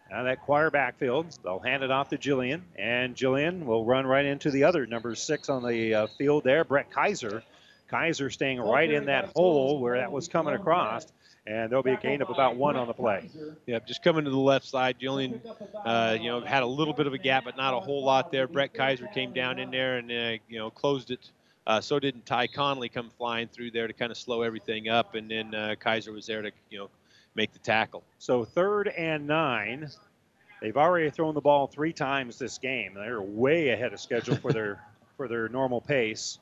[0.10, 4.26] Now that choir backfield, they'll hand it off to Jillian, and Jillian will run right
[4.26, 7.42] into the other number six on the uh, field there, Brett Kaiser.
[7.88, 11.06] Kaiser staying right in that hole where that was coming across,
[11.46, 13.30] and there'll be a gain of about one on the play.
[13.66, 14.98] Yeah, just coming to the left side.
[15.00, 15.42] Julian,
[15.86, 18.32] uh, you know, had a little bit of a gap, but not a whole lot
[18.32, 18.48] there.
[18.48, 21.32] Brett Kaiser came down in there and uh, you know closed it.
[21.66, 25.16] Uh, so didn't Ty Conley come flying through there to kind of slow everything up,
[25.16, 26.90] and then uh, Kaiser was there to you know
[27.36, 28.04] make the tackle.
[28.20, 29.90] So third and nine.
[30.62, 32.94] They've already thrown the ball three times this game.
[32.94, 34.82] They're way ahead of schedule for their
[35.18, 36.40] for their normal pace.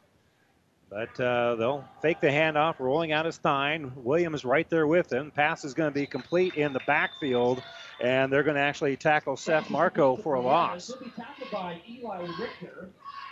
[0.92, 3.94] But uh, they'll fake the handoff, rolling out his Stein.
[3.96, 5.32] Williams right there with him.
[5.32, 7.64] Pass is going to be complete in the backfield,
[8.02, 10.94] and they're going to actually tackle Seth Marco for a loss.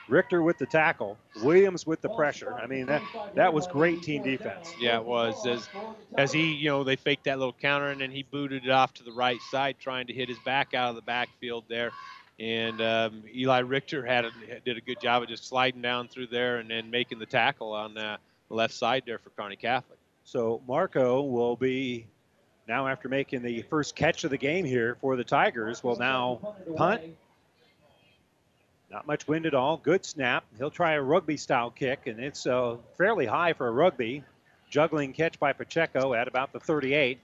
[0.08, 2.54] Richter with the tackle, Williams with the pressure.
[2.58, 3.04] I mean, that
[3.36, 4.74] that was great team defense.
[4.80, 5.70] Yeah, it was as
[6.18, 8.94] as he you know they faked that little counter and then he booted it off
[8.96, 11.92] to the right side, trying to hit his back out of the backfield there.
[12.40, 14.32] And um, Eli Richter had a,
[14.64, 17.74] did a good job of just sliding down through there and then making the tackle
[17.74, 18.18] on the
[18.50, 20.00] left side there for Kearney Catholic.
[20.24, 22.08] So Marco will be
[22.68, 25.84] now after making the first catch of the game here for the Tigers.
[25.84, 27.02] Will now punt.
[28.92, 29.78] Not much wind at all.
[29.78, 30.46] Good snap.
[30.58, 34.24] He'll try a rugby style kick, and it's uh, fairly high for a rugby.
[34.70, 37.20] Juggling catch by Pacheco at about the 38.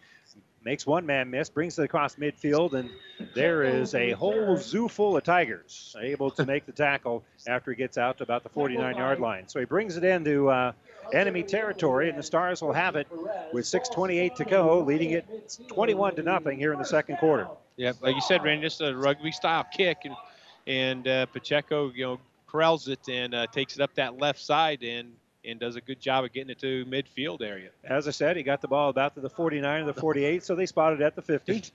[0.65, 2.89] Makes one man miss, brings it across midfield, and
[3.35, 7.77] there is a whole zoo full of Tigers able to make the tackle after he
[7.77, 9.47] gets out to about the 49 yard line.
[9.47, 10.71] So he brings it into uh,
[11.13, 13.07] enemy territory, and the Stars will have it
[13.51, 15.25] with 6.28 to go, leading it
[15.67, 17.47] 21 to nothing here in the second quarter.
[17.77, 20.15] Yeah, like you said, Randy, just a rugby style kick, and
[20.65, 24.81] and uh, Pacheco, you know, corrals it and uh, takes it up that left side
[24.83, 25.11] and
[25.47, 27.69] and does a good job of getting it to midfield area.
[27.83, 30.55] As I said, he got the ball about to the 49 or the 48, so
[30.55, 31.71] they spotted at the 50.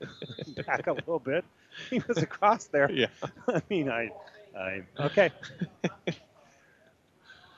[0.66, 1.44] Back a little bit.
[1.90, 2.90] He was across there.
[2.90, 3.06] Yeah.
[3.48, 4.10] I mean, I,
[4.56, 5.30] I okay.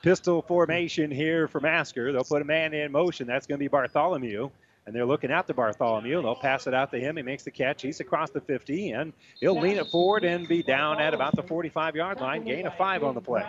[0.01, 2.11] Pistol formation here for Masker.
[2.11, 3.25] They'll put a man in motion.
[3.25, 4.49] That's going to be Bartholomew.
[4.85, 6.21] And they're looking out to Bartholomew.
[6.21, 7.15] They'll pass it out to him.
[7.15, 7.81] He makes the catch.
[7.81, 11.43] He's across the 50, and he'll lean it forward and be down at about the
[11.43, 12.43] 45 yard line.
[12.43, 13.45] Gain of five on the play.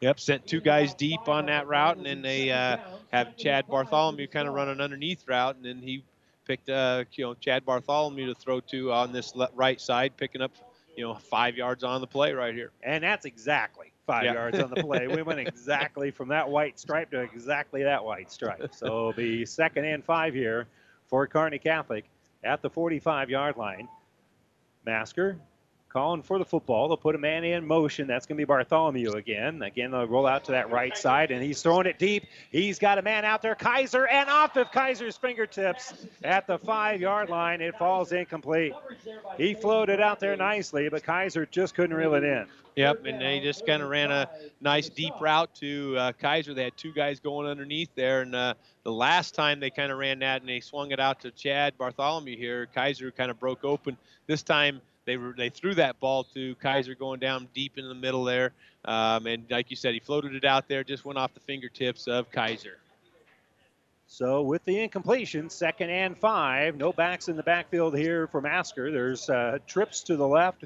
[0.00, 2.78] Yep, sent two guys deep on that route, and then they uh,
[3.12, 6.02] have Chad Bartholomew kind of run an underneath route, and then he
[6.44, 10.52] picked uh, you know Chad Bartholomew to throw to on this right side, picking up
[10.96, 12.72] you know five yards on the play right here.
[12.82, 14.34] And that's exactly five Yeah.
[14.34, 15.06] yards on the play.
[15.08, 18.74] We went exactly from that white stripe to exactly that white stripe.
[18.74, 19.12] So it'll
[19.46, 20.66] second and five here
[21.06, 22.04] for Kearney Catholic
[22.42, 23.88] at the 45 yard line.
[24.84, 25.38] Masker
[25.94, 26.88] calling for the football.
[26.88, 28.08] They'll put a man in motion.
[28.08, 29.62] That's going to be Bartholomew again.
[29.62, 32.24] Again, they'll roll out to that right side, and he's throwing it deep.
[32.50, 35.94] He's got a man out there, Kaiser, and off of Kaiser's fingertips
[36.24, 37.60] at the five yard line.
[37.60, 38.74] It falls incomplete.
[39.38, 42.46] He floated out there nicely, but Kaiser just couldn't reel it in.
[42.74, 44.28] Yep, and they just kind of ran a
[44.60, 46.54] nice deep route to uh, Kaiser.
[46.54, 49.98] They had two guys going underneath there, and uh, the last time they kind of
[49.98, 53.62] ran that and they swung it out to Chad Bartholomew here, Kaiser kind of broke
[53.62, 53.96] open.
[54.26, 57.94] This time they were they threw that ball to Kaiser going down deep in the
[57.94, 58.52] middle there,
[58.84, 62.06] um, and like you said, he floated it out there, just went off the fingertips
[62.06, 62.78] of Kaiser.
[64.06, 68.92] So with the incompletion, second and five, no backs in the backfield here for Masker.
[68.92, 70.64] There's uh, trips to the left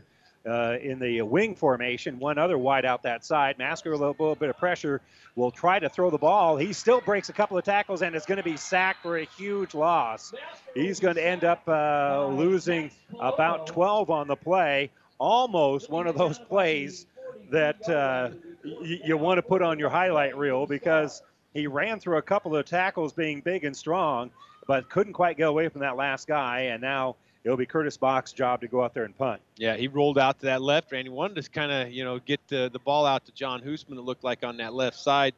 [0.48, 3.58] uh, in the wing formation, one other wide out that side.
[3.58, 5.00] Masker, a little, little bit of pressure,
[5.36, 6.56] will try to throw the ball.
[6.56, 9.24] He still breaks a couple of tackles and is going to be sacked for a
[9.24, 10.32] huge loss.
[10.74, 14.90] He's going to end up uh, losing about 12 on the play.
[15.18, 17.06] Almost one of those plays
[17.50, 18.30] that uh,
[18.64, 21.22] y- you want to put on your highlight reel because
[21.54, 24.30] he ran through a couple of tackles being big and strong,
[24.66, 26.60] but couldn't quite get away from that last guy.
[26.62, 27.16] And now
[27.48, 29.40] it'll be Curtis Bach's job to go out there and punt.
[29.56, 32.18] Yeah, he rolled out to that left, and he wanted to kind of, you know,
[32.18, 35.32] get the, the ball out to John Hoosman, it looked like on that left side.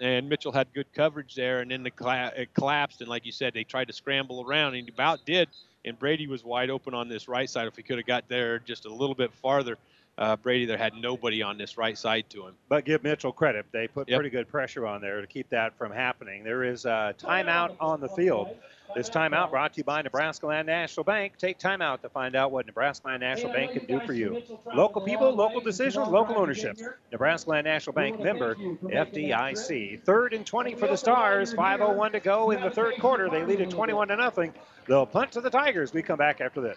[0.00, 3.00] And Mitchell had good coverage there, and then the cla- it collapsed.
[3.00, 5.48] And like you said, they tried to scramble around, and he about did.
[5.84, 7.68] And Brady was wide open on this right side.
[7.68, 9.78] If he could have got there just a little bit farther,
[10.18, 12.54] uh, Brady there had nobody on this right side to him.
[12.68, 13.66] But give Mitchell credit.
[13.72, 14.18] They put Yep.
[14.18, 16.44] pretty good pressure on there to keep that from happening.
[16.44, 18.48] There is a timeout on the field.
[18.94, 21.38] This timeout brought to you by Nebraska Land National Bank.
[21.38, 24.42] Take timeout to find out what Nebraska Land National Bank can do for you.
[24.74, 26.76] Local people, local decisions, local ownership.
[27.10, 30.02] Nebraska Land National Bank member FDIC.
[30.04, 31.54] Third and 20 for the Stars.
[31.54, 33.30] 5:01 to go in the third quarter.
[33.30, 34.52] They lead it 21 to nothing.
[34.86, 35.92] They'll punt to the Tigers.
[35.94, 36.76] We come back after this.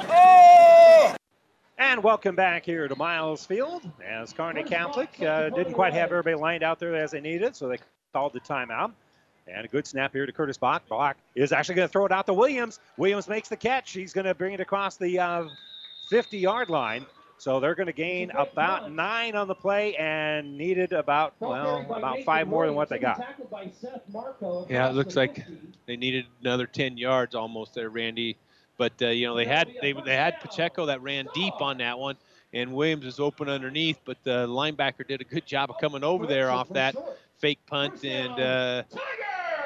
[1.81, 6.35] And welcome back here to Miles Field as Kearney Catholic uh, didn't quite have everybody
[6.35, 7.79] lined out there as they needed, so they
[8.13, 8.91] called the timeout.
[9.47, 10.87] And a good snap here to Curtis Bach.
[10.87, 12.79] Bach is actually going to throw it out to Williams.
[12.97, 13.93] Williams makes the catch.
[13.93, 15.45] He's going to bring it across the uh,
[16.11, 17.03] 50 yard line.
[17.39, 22.23] So they're going to gain about nine on the play and needed about, well, about
[22.25, 23.17] five more than what they got.
[24.69, 25.43] Yeah, it looks like
[25.87, 28.37] they needed another 10 yards almost there, Randy.
[28.81, 31.99] But uh, you know they had they they had Pacheco that ran deep on that
[31.99, 32.15] one,
[32.51, 33.99] and Williams was open underneath.
[34.05, 36.95] But the linebacker did a good job of coming over there off that
[37.37, 38.81] fake punt and uh,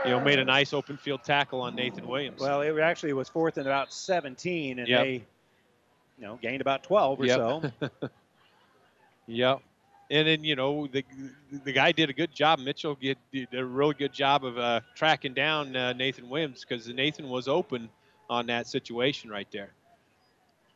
[0.03, 2.41] you know made a nice open field tackle on Nathan Williams.
[2.41, 5.01] Well, it actually was fourth and about 17, and Yep.
[5.01, 5.23] they, you
[6.19, 7.37] know, gained about 12 or Yep.
[7.37, 7.71] so.
[9.27, 9.61] Yep.
[10.11, 11.05] And then you know the
[11.63, 12.59] the guy did a good job.
[12.59, 16.89] Mitchell did, did a really good job of uh, tracking down uh, Nathan Williams because
[16.89, 17.89] Nathan was open
[18.29, 19.71] on that situation right there.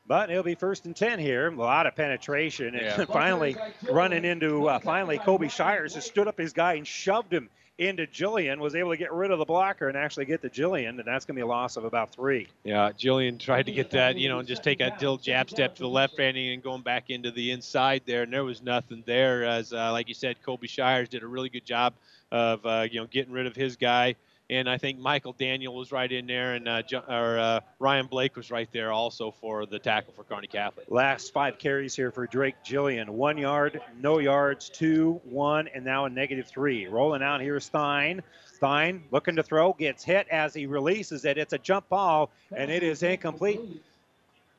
[0.08, 1.50] But it'll be first and 10 here.
[1.50, 2.76] A lot of penetration.
[2.76, 3.06] And Yeah.
[3.12, 3.56] finally
[3.90, 7.50] running into, uh, finally, Kobe Shires just stood up his guy and shoved him
[7.80, 10.90] into Jillian, was able to get rid of the blocker and actually get to Jillian,
[10.90, 12.48] and that's going to be a loss of about three.
[12.66, 15.76] Yeah, Jillian tried to get that, you know, and just take a dill jab step
[15.76, 19.02] to the left, Randy, and going back into the inside there, and there was nothing
[19.06, 19.46] there.
[19.46, 21.94] As uh, like you said, Kobe Shires did a really good job
[22.32, 24.16] of, uh, you know, getting rid of his guy.
[24.50, 28.08] And I think Michael Daniel was right in there, and uh, Jo- or, uh, Ryan
[28.08, 30.88] Blake was right there also for the tackle for Kearney Catholic.
[30.90, 33.10] Last five carries here for Drake Jillian.
[33.10, 36.88] One yard, no yards, two, one, and now a negative three.
[36.88, 38.24] Rolling out here is Stein.
[38.52, 41.38] Stein looking to throw, gets hit as he releases it.
[41.38, 43.62] It's a jump ball, and it is incomplete.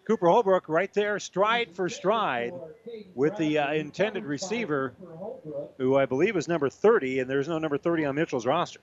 [0.07, 2.53] Cooper Holbrook right there, stride for stride,
[3.17, 4.95] with the uh, intended receiver,
[5.79, 8.81] who I believe is number 30, and there's no number 30 on Mitchell's roster.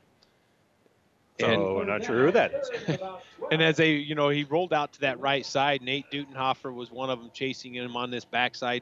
[1.39, 2.99] And- I'm not sure who that is.
[3.49, 5.81] And as they, you know, he rolled out to that right side.
[5.81, 8.81] Nate Dutenhofer was one of them chasing him on this backside.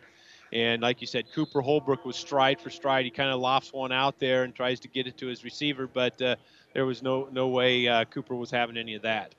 [0.51, 3.05] And like you said, Cooper Holbrook was stride for stride.
[3.05, 5.85] He kind of lofts one out there and tries to get it to his receiver,
[5.85, 6.35] but uh,
[6.73, 9.35] there was no no way uh, Cooper was having any of that.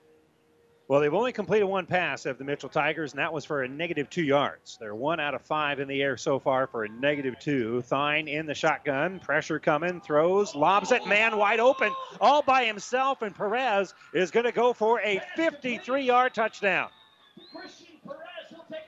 [0.88, 3.68] Well, they've only completed one pass of the Mitchell Tigers, and that was for a
[3.68, 4.76] negative two yards.
[4.80, 7.82] They're one out of five in the air so far for a negative two.
[7.88, 13.22] Thine in the shotgun, pressure coming, throws, lobs it, man wide open, all by himself,
[13.22, 16.88] and Perez is going to go for a 53 yard touchdown.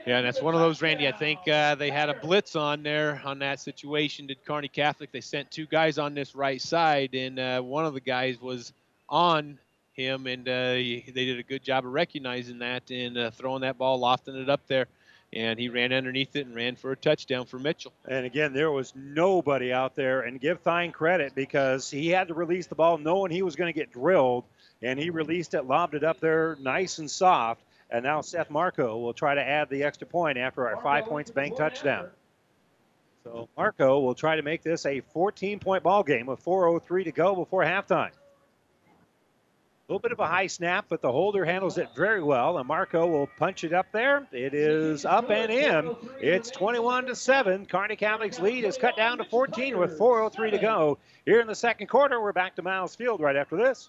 [0.07, 1.09] Yeah, that's one of those, Randy.
[1.09, 4.29] I think uh, they had a blitz on there on that situation.
[4.29, 5.11] Did Kearney Catholic?
[5.11, 8.73] They sent two guys on this right side, and uh, one of the guys was
[9.09, 9.59] on
[9.99, 13.63] him, and uh, he- they did a good job of recognizing that and uh, throwing
[13.63, 14.87] that ball, lofting it up there,
[15.33, 17.93] and he ran underneath it and ran for a touchdown for Mitchell.
[18.09, 22.35] And again, there was nobody out there, and give Thine credit because he had to
[22.35, 24.45] release the ball knowing he was going to get drilled,
[24.83, 27.63] and he released it, lobbed it up there nice and soft.
[27.91, 31.31] And now Seth Marco will try to add the extra point after our five points
[31.31, 32.09] bank touchdown.
[33.25, 37.13] So Marco will try to make this a 14 point ball game with 4.03 to
[37.13, 38.11] go before halftime.
[39.89, 43.07] Little bit of a high snap, but the holder handles it very well, and Marco
[43.07, 44.29] will punch it up there.
[44.33, 45.97] It is up and in.
[46.21, 47.65] It's 21 to 7.
[47.65, 50.99] Kearney Catholic's lead is cut down to 14 with 4.03 to go.
[51.25, 53.89] Here in the second quarter, we're back to Miles Field right after this.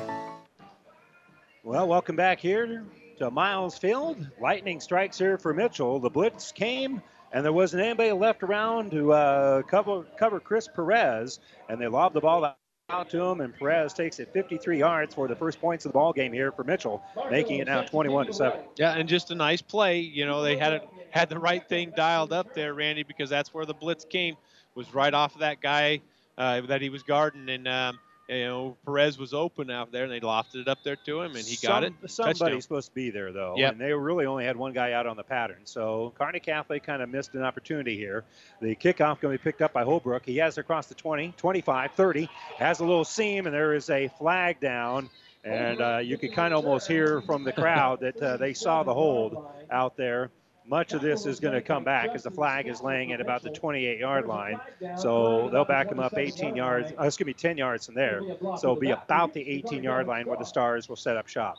[1.63, 2.83] Well, welcome back here
[3.19, 4.27] to Miles Field.
[4.41, 5.99] Lightning strikes here for Mitchell.
[5.99, 11.39] The blitz came, and there wasn't anybody left around to uh, cover cover Chris Perez,
[11.69, 12.55] and they lobbed the ball
[12.89, 15.93] out to him, and Perez takes it 53 yards for the first points of the
[15.93, 18.61] ball game here for Mitchell, making it now 21 to seven.
[18.77, 19.99] Yeah, and just a nice play.
[19.99, 20.81] You know, they had
[21.11, 24.35] had the right thing dialed up there, Randy, because that's where the blitz came.
[24.73, 26.01] Was right off of that guy
[26.39, 27.99] uh, that he was guarding, and um,
[28.31, 31.35] you know Perez was open out there, and they lofted it up there to him,
[31.35, 31.93] and he got it.
[32.01, 32.61] Some, Somebody's Touchdown.
[32.61, 33.73] supposed to be there though, Yep.
[33.73, 35.59] and they really only had one guy out on the pattern.
[35.65, 38.23] So Kearney Catholic kind of missed an opportunity here.
[38.61, 40.25] The kickoff going to be picked up by Holbrook.
[40.25, 43.89] He has it across the 20, 25, 30, has a little seam, and there is
[43.89, 45.09] a flag down.
[45.43, 48.83] And uh, you could kind of almost hear from the crowd that uh, they saw
[48.83, 50.29] the hold out there.
[50.65, 53.41] Much of this is going to come back as the flag is laying at about
[53.41, 54.59] the 28 yard line.
[54.97, 58.21] So they'll back him up 18 yards, uh, excuse me, 10 yards from there.
[58.41, 61.55] So it'll be about the 18 yard line where the Stars will set up shop.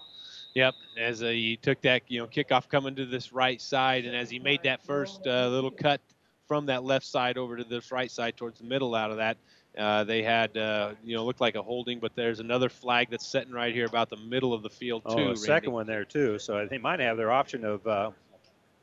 [0.54, 4.14] Yep, as uh, he took that, you know, kickoff coming to this right side, and
[4.14, 6.00] as he made that first uh, little cut
[6.46, 9.38] from that left side over to this right side towards the middle out of that,
[9.78, 13.26] uh, they had, uh, you know, looked like a holding, but there's another flag that's
[13.26, 15.22] setting right here about the middle of the field Oh, too.
[15.28, 15.40] Randy.
[15.40, 16.38] second one there too.
[16.38, 18.12] So they might have their option of.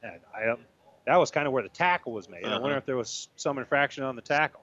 [0.03, 0.55] Uh, I,
[1.05, 2.45] that was kind of where the tackle was made.
[2.45, 2.59] I Uh-huh.
[2.61, 4.61] wonder if there was some infraction on the tackle,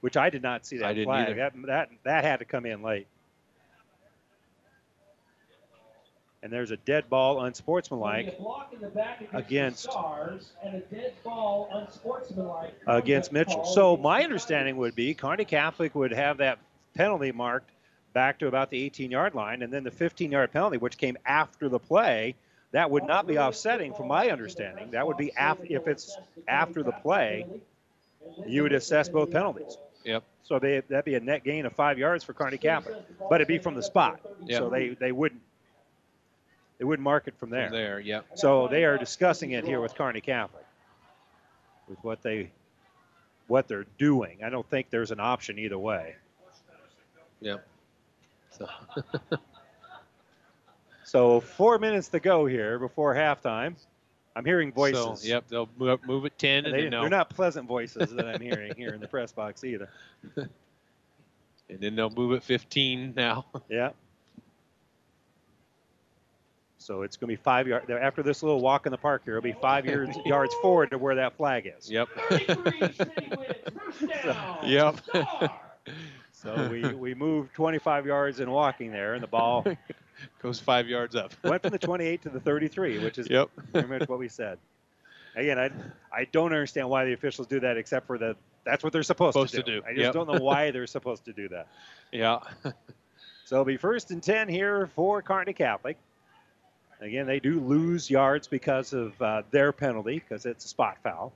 [0.00, 1.28] which I did not see that I didn't flag.
[1.30, 1.34] either.
[1.36, 3.06] That, that that had to come in late.
[6.42, 8.38] And there's a dead ball, unsportsmanlike,
[9.34, 13.62] against Stars and a dead ball unsportsmanlike against Mitchell.
[13.66, 16.58] So my understanding would be Kearney Catholic would have that
[16.94, 17.70] penalty marked
[18.14, 21.78] back to about the 18-yard line, and then the 15-yard penalty, which came after the
[21.78, 22.34] play,
[22.72, 24.92] that would not be offsetting, from my understanding.
[24.92, 26.16] That would be af- if it's
[26.46, 27.46] after the play,
[28.46, 29.76] you would assess both penalties.
[30.04, 30.22] Yep.
[30.44, 32.96] So they, that'd be a net gain of five yards for Kearney Catholic,
[33.28, 34.20] but it'd be from the spot.
[34.46, 34.58] Yep.
[34.58, 35.42] So they, they wouldn't
[36.78, 37.68] they wouldn't mark it from there.
[37.68, 38.24] From there, yep.
[38.36, 40.64] So they are discussing it here with Kearney Catholic,
[41.88, 42.50] with what they
[43.48, 44.38] what they're doing.
[44.42, 46.14] I don't think there's an option either way.
[47.42, 47.66] Yep.
[48.56, 48.66] So
[51.04, 53.74] So four minutes to go here before halftime.
[54.36, 55.22] I'm hearing voices.
[55.22, 58.12] So, yep, they'll move, move it 10, and They, then they'll, they're not pleasant voices
[58.12, 59.90] that I'm hearing here in the press box either.
[60.36, 60.48] and
[61.80, 63.46] then they'll move at 15 now.
[63.68, 63.90] Yeah.
[66.78, 67.90] So it's going to be five yards.
[67.90, 70.98] After this little walk in the park here, it'll be five yards, yards forward to
[70.98, 71.90] where that flag is.
[71.90, 72.08] Yep.
[74.22, 74.96] So, yep.
[76.32, 79.66] so we, we moved 25 yards in walking there, and the ball
[80.42, 81.32] goes five yards up.
[81.44, 83.50] went from the 28 to the 33, which is Yep.
[83.72, 84.58] pretty much what we said.
[85.36, 85.70] Again, I,
[86.12, 89.34] I don't understand why the officials do that, except for that that's what they're supposed,
[89.34, 89.80] Supposed to, to do.
[89.80, 89.86] do.
[89.86, 90.12] I just Yep.
[90.14, 91.66] don't know why they're supposed to do that.
[92.12, 92.40] Yeah.
[93.44, 95.96] So it'll be first and 10 here for Kearney Catholic.
[97.00, 101.32] Again, they do lose yards because of uh, their penalty, because it's a spot foul.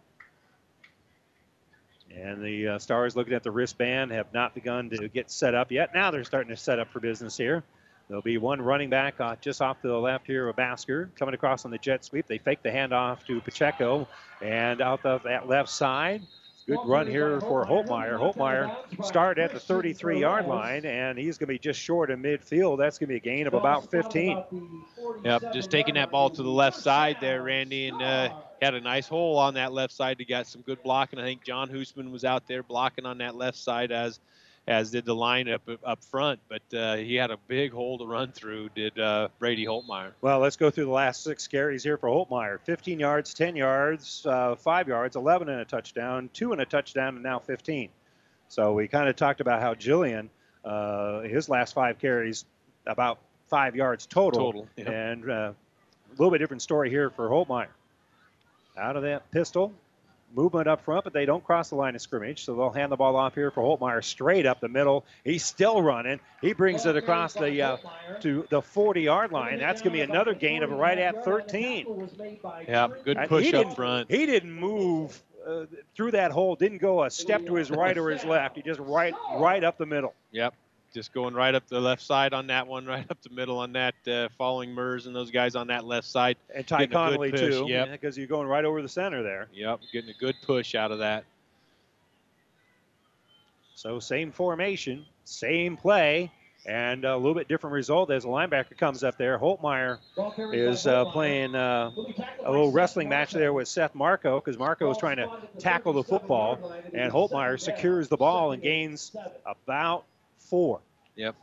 [2.14, 5.72] And the uh, Stars, looking at the wristband, have not begun to get set up
[5.72, 5.94] yet.
[5.94, 7.64] Now they're starting to set up for business here.
[8.08, 11.34] There'll be one running back uh, just off to the left here, a Masker coming
[11.34, 12.26] across on the jet sweep.
[12.26, 14.06] They fake the handoff to Pacheco,
[14.42, 16.22] and out of that left side,
[16.66, 18.18] good run here for Holtmeyer.
[18.18, 22.76] Holtmeyer started at the 33-yard line, and he's going to be just short of midfield.
[22.78, 24.44] That's going to be a gain of about 15.
[25.24, 28.80] Yep, just taking that ball to the left side there, Randy, and uh, had a
[28.80, 30.16] nice hole on that left side.
[30.18, 31.18] He got some good blocking.
[31.18, 34.20] I think John Hoosman was out there blocking on that left side as
[34.66, 38.06] as did the line up up front, but uh, he had a big hole to
[38.06, 38.70] run through.
[38.70, 40.12] Did uh, Brady Holtmeyer?
[40.20, 44.24] Well, let's go through the last six carries here for Holtmeyer 15 yards, 10 yards,
[44.26, 47.90] uh, 5 yards, 11 and a touchdown, 2 and a touchdown, and now 15.
[48.48, 50.28] So we kind of talked about how Jillian,
[50.64, 52.44] uh, his last five carries,
[52.86, 53.18] about
[53.48, 54.66] five yards total.
[54.76, 54.92] Total.
[54.92, 57.68] And uh, a little bit different story here for Holtmeyer.
[58.76, 59.72] Out of that pistol,
[60.34, 62.96] movement up front, but they don't cross the line of scrimmage, so they'll hand the
[62.96, 65.04] ball off here for Holtmeyer straight up the middle.
[65.24, 66.20] He's still running.
[66.40, 67.76] He brings it across the uh,
[68.20, 69.58] to the 40-yard line.
[69.58, 72.08] That's going to be another gain of right at 13.
[72.68, 74.10] Yeah, good push up front.
[74.10, 76.56] He didn't move uh, through that hole.
[76.56, 78.56] Didn't go a step to his right or his left.
[78.56, 80.14] He just right right up the middle.
[80.32, 80.54] Yep.
[80.94, 83.72] Just going right up the left side on that one, right up the middle on
[83.72, 86.36] that, uh, following Mers and those guys on that left side.
[86.54, 87.90] And Ty Connolly too, Yep.
[87.90, 89.48] because you're going right over the center there.
[89.52, 91.24] Yep, getting a good push out of that.
[93.74, 96.30] So same formation, same play,
[96.64, 99.36] and a little bit different result as the linebacker comes up there.
[99.38, 99.98] Holtmeyer
[100.54, 101.90] is uh, playing uh,
[102.44, 106.04] a little wrestling match there with Seth Marco because Marco is trying to tackle the
[106.04, 109.14] football, and Holtmeyer secures the ball and gains
[109.44, 110.04] about
[110.44, 110.80] four.
[111.16, 111.36] Yep.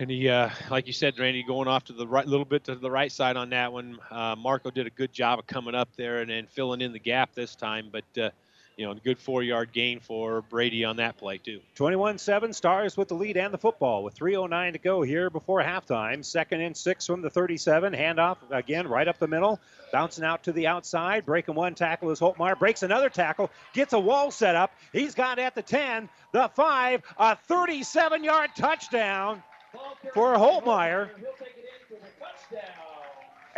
[0.00, 2.76] And he, uh, like you said, Randy, going off to the right, little bit to
[2.76, 3.98] the right side on that one.
[4.10, 7.00] Uh, Marco did a good job of coming up there and, and filling in the
[7.00, 7.90] gap this time.
[7.90, 8.30] But uh,
[8.78, 11.60] you know, a good four-yard gain for Brady on that play too.
[11.76, 16.24] 21-7 Stars with the lead and the football with 3.09 to go here before halftime.
[16.24, 17.92] Second and six from the 37.
[17.92, 19.58] Handoff again right up the middle.
[19.92, 21.26] Bouncing out to the outside.
[21.26, 22.56] Breaking one tackle is Holtmeyer.
[22.56, 23.50] Breaks another tackle.
[23.72, 24.70] Gets a wall set up.
[24.92, 29.42] He's got at the 10, the 5, a 37-yard touchdown
[30.14, 31.10] for Holtmeyer.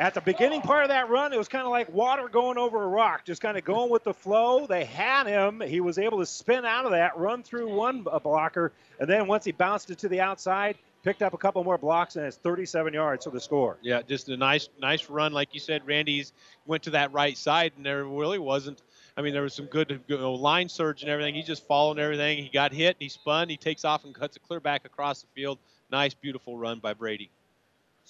[0.00, 2.82] At the beginning part of that run, it was kind of like water going over
[2.82, 4.66] a rock, just kind of going with the flow.
[4.66, 5.60] They had him.
[5.60, 9.44] He was able to spin out of that, run through one blocker, and then once
[9.44, 12.94] he bounced it to the outside, picked up a couple more blocks, and it's 37
[12.94, 13.76] yards to the score.
[13.82, 15.86] Yeah, just a nice, nice run, like you said.
[15.86, 16.32] Randy's
[16.64, 18.80] went to that right side, and there really wasn't.
[19.18, 21.34] I mean, there was some good you know, line surge and everything.
[21.34, 22.38] He just followed everything.
[22.38, 25.28] He got hit, he spun, he takes off and cuts a clear back across the
[25.34, 25.58] field.
[25.90, 27.30] Nice, beautiful run by Brady.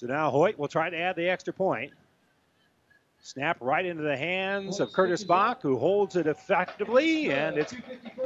[0.00, 1.92] So now Hoyt will try to add the extra point.
[3.22, 7.74] Snap right into the hands of Curtis Bach, who holds it effectively, and it's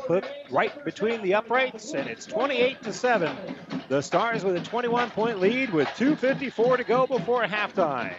[0.06, 3.36] put right between the uprights, and it's 28 to 7.
[3.88, 8.14] The Stars with a 21 point lead with 2.54 to go before halftime.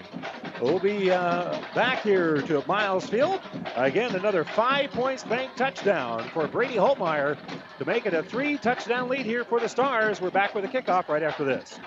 [0.61, 3.39] We'll be uh, back here to Miles Field.
[3.77, 7.37] Again, another five points bank touchdown for Brady Holtmeyer
[7.77, 10.19] to make it a three touchdown lead here for the Stars.
[10.19, 11.79] We're back with a kickoff right after this.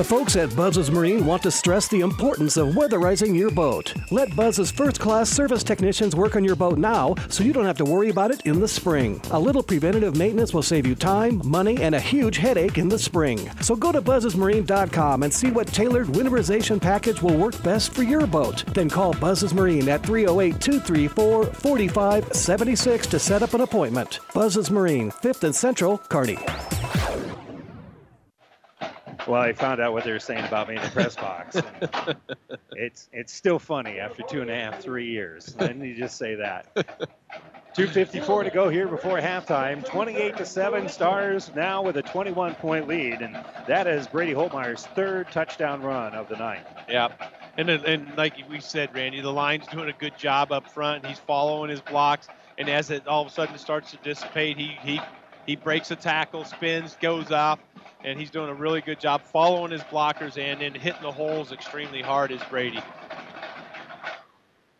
[0.00, 3.92] The folks at Buzz's Marine want to stress the importance of weatherizing your boat.
[4.10, 7.76] Let Buzz's first class service technicians work on your boat now so you don't have
[7.76, 9.20] to worry about it in the spring.
[9.30, 12.98] A little preventative maintenance will save you time, money, and a huge headache in the
[12.98, 13.38] spring.
[13.60, 18.26] So go to buzzesmarine.com and see what tailored winterization package will work best for your
[18.26, 18.64] boat.
[18.72, 24.20] Then call Buzz's Marine at 308 234 4576 to set up an appointment.
[24.32, 26.38] Buzz's Marine, 5th and Central, Kearney.
[29.26, 31.56] Well, I found out what they were saying about me in the press box.
[31.56, 32.16] and
[32.72, 35.54] it's it's still funny after two and a half, three years.
[35.58, 36.66] Let me just say that.
[37.74, 39.84] 254 to go here before halftime.
[39.86, 43.22] 28 to 7 stars now with a 21 point lead.
[43.22, 43.38] And
[43.68, 46.66] that is Brady Holtmeyer's third touchdown run of the night.
[46.88, 47.20] Yep.
[47.56, 51.06] And and like we said, Randy, the line's doing a good job up front.
[51.06, 52.28] He's following his blocks,
[52.58, 55.00] and as it all of a sudden starts to dissipate, he he
[55.46, 57.58] he breaks a tackle, spins, goes off,
[58.04, 61.52] and he's doing a really good job following his blockers and then hitting the holes
[61.52, 62.80] extremely hard as Brady.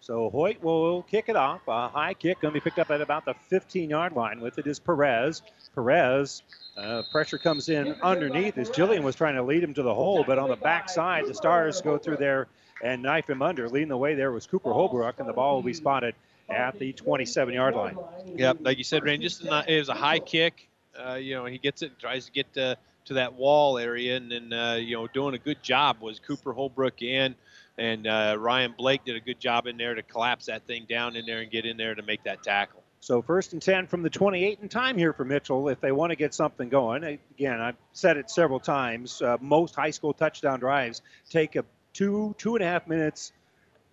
[0.00, 1.60] So Hoyt will kick it off.
[1.68, 4.40] A high kick going to be picked up at about the 15 yard line.
[4.40, 5.42] With it is Perez.
[5.74, 6.42] Perez,
[6.76, 10.24] uh, pressure comes in underneath as Jillian was trying to lead him to the hole,
[10.26, 12.48] but on the backside, the Stars go through there
[12.82, 13.68] and knife him under.
[13.68, 16.14] Leading the way there was Cooper Holbrook, and the ball will be spotted
[16.48, 17.96] at the 27 yard line.
[18.34, 20.68] Yep, like you said, Randy, just a, it was a high kick.
[20.98, 22.76] Uh, you know, he gets it, tries to get to,
[23.06, 26.52] to that wall area, and then uh, you know, doing a good job was Cooper
[26.52, 27.34] Holbrook in,
[27.78, 31.16] and uh, Ryan Blake did a good job in there to collapse that thing down
[31.16, 32.82] in there and get in there to make that tackle.
[33.02, 36.10] So first and 10 from the 28 and time here for Mitchell if they want
[36.10, 37.18] to get something going.
[37.34, 39.22] Again, I've said it several times.
[39.22, 41.00] Uh, most high school touchdown drives
[41.30, 41.64] take a
[41.94, 43.32] two, two and a half minutes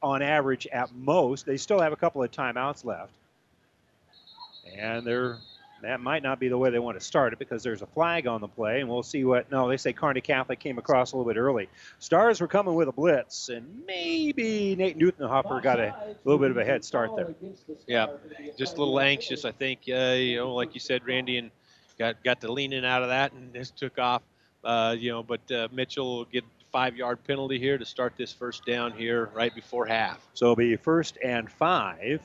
[0.04, 1.46] on average at most.
[1.46, 3.14] They still have a couple of timeouts left.
[4.78, 5.38] And they're
[5.82, 8.28] that might not be the way they want to start it because there's a flag
[8.28, 9.52] on the play, and we'll see what.
[9.52, 11.70] No, they say Kearney Catholic came across a little bit early.
[12.00, 16.58] Stars were coming with a blitz, and maybe Nate Dutenhofer got a little bit of
[16.58, 17.34] a head start there.
[17.88, 18.08] Yeah,
[18.58, 19.82] just a little anxious, I think.
[19.88, 21.52] Uh, you know, like you said, Randy, and
[22.00, 24.24] got got to leaning out of that, and just took off.
[24.64, 28.66] Uh, you know, but uh, Mitchell will get five-yard penalty here to start this first
[28.66, 30.28] down here right before half.
[30.34, 32.22] So it'll be first and five.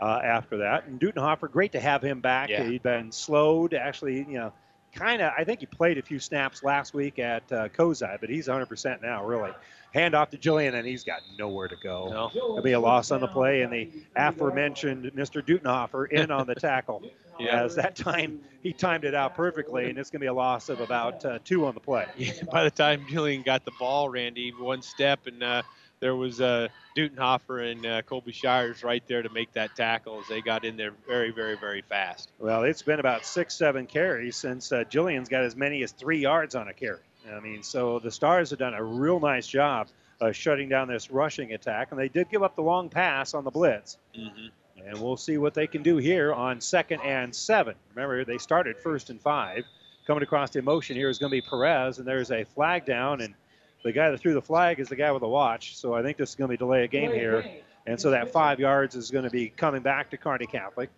[0.00, 0.86] Uh, after that.
[0.86, 2.48] And Dutenhofer, great to have him back.
[2.48, 2.64] Yeah.
[2.64, 4.52] He'd been slowed, actually, you know,
[4.94, 8.30] kind of, I think he played a few snaps last week at uh, Cozad, but
[8.30, 9.52] he's 100% now, really.
[9.92, 12.08] Hand off to Jillian, and he's got nowhere to go.
[12.08, 12.30] No.
[12.32, 15.44] There'll be a loss on the play, and the aforementioned Mr.
[15.44, 17.02] Dutenhofer in on the tackle.
[17.40, 17.64] Yeah.
[17.64, 20.68] As that time, he timed it out perfectly, and it's going to be a loss
[20.68, 22.04] of about uh, two on the play.
[22.52, 25.62] By the time Julian got the ball, Randy, one step and uh,
[26.00, 30.28] there was uh, Dutenhofer and uh, Colby Shires right there to make that tackle as
[30.28, 32.32] they got in there very, very, very fast.
[32.38, 36.20] Well, it's been about six, seven carries since uh, Jillian's got as many as three
[36.20, 37.00] yards on a carry.
[37.30, 39.88] I mean, so the Stars have done a real nice job
[40.20, 43.44] of shutting down this rushing attack, and they did give up the long pass on
[43.44, 43.98] the blitz.
[44.18, 44.86] Mm-hmm.
[44.86, 47.74] And we'll see what they can do here on second and seven.
[47.94, 49.64] Remember, they started first and five.
[50.06, 53.20] Coming across the motion here is going to be Perez, and there's a flag down,
[53.20, 53.34] and
[53.82, 55.76] the guy that threw the flag is the guy with the watch.
[55.76, 57.44] So I think this is going to be delay a game here.
[57.86, 60.90] And so that five yards is going to be coming back to Kearney Catholic.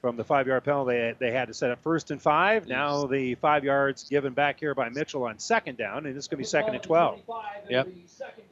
[0.00, 2.66] From the five yard penalty, they had to set up first and five.
[2.66, 6.38] Now the five yards given back here by Mitchell on second down, and it's going
[6.38, 7.20] to be second and 12.
[7.68, 7.88] Yep.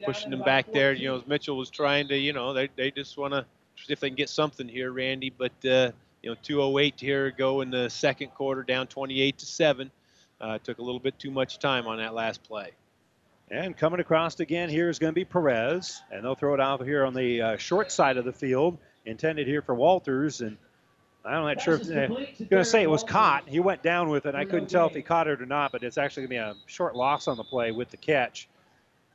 [0.05, 0.93] Pushing them back there.
[0.93, 3.45] You know, Mitchell was trying to, you know, they, they just want to
[3.83, 5.31] see if they can get something here, Randy.
[5.35, 5.91] But, uh,
[6.21, 9.89] you know, 208 here go in the second quarter, down 28 to 7.
[10.39, 12.73] Uh, took a little bit too much time on that last play.
[13.51, 16.83] And coming across again here is going to be Perez, and they'll throw it out
[16.85, 20.41] here on the uh, short side of the field, intended here for Walters.
[20.41, 20.57] And
[21.25, 23.49] I'm not sure if uh, I'm going to say it was caught.
[23.49, 24.35] He went down with it.
[24.35, 26.59] I couldn't tell if he caught it or not, but it's actually going to be
[26.59, 28.47] a short loss on the play with the catch.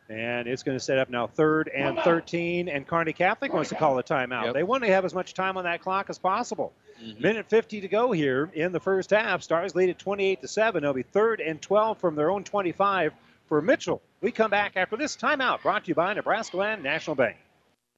[0.08, 2.68] And it's going to set up now third and 13.
[2.68, 4.52] And Kearney Catholic wants to call a timeout.
[4.52, 6.72] They want to have as much time on that clock as possible.
[7.02, 7.22] Mm-hmm.
[7.22, 9.42] Minute 50 to go here in the first half.
[9.42, 10.82] Stars lead at 28 to 7.
[10.84, 13.14] It'll be third and 12 from their own 25
[13.48, 14.02] for Mitchell.
[14.24, 17.36] We come back after this timeout brought to you by Nebraska Land National Bank.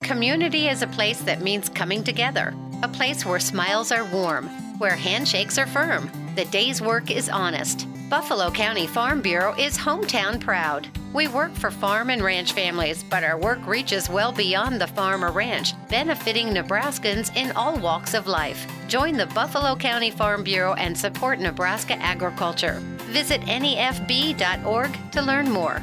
[0.02, 4.48] Community is a place that means coming together, a place where smiles are warm,
[4.80, 7.86] where handshakes are firm, the day's work is honest.
[8.10, 10.88] Buffalo County Farm Bureau is hometown proud.
[11.14, 15.24] We work for farm and ranch families, but our work reaches well beyond the farm
[15.24, 18.66] or ranch, benefiting Nebraskans in all walks of life.
[18.88, 22.80] Join the Buffalo County Farm Bureau and support Nebraska agriculture.
[23.12, 25.80] Visit nefb.org to learn more.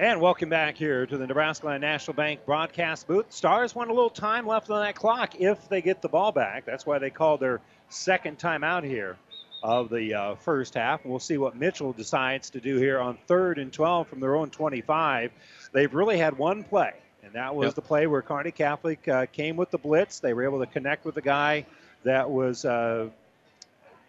[0.00, 3.26] And welcome back here to the Nebraska Land National Bank broadcast booth.
[3.30, 6.64] Stars want a little time left on that clock if they get the ball back.
[6.64, 9.16] That's why they called their second time out here
[9.60, 11.04] of the uh, first half.
[11.04, 14.50] We'll see what Mitchell decides to do here on third and 12 from their own
[14.50, 15.32] 25.
[15.72, 16.92] They've really had one play,
[17.24, 17.74] and that was Yep.
[17.74, 20.20] the play where Kearney Catholic uh, came with the blitz.
[20.20, 21.66] They were able to connect with the guy
[22.04, 23.08] that was uh,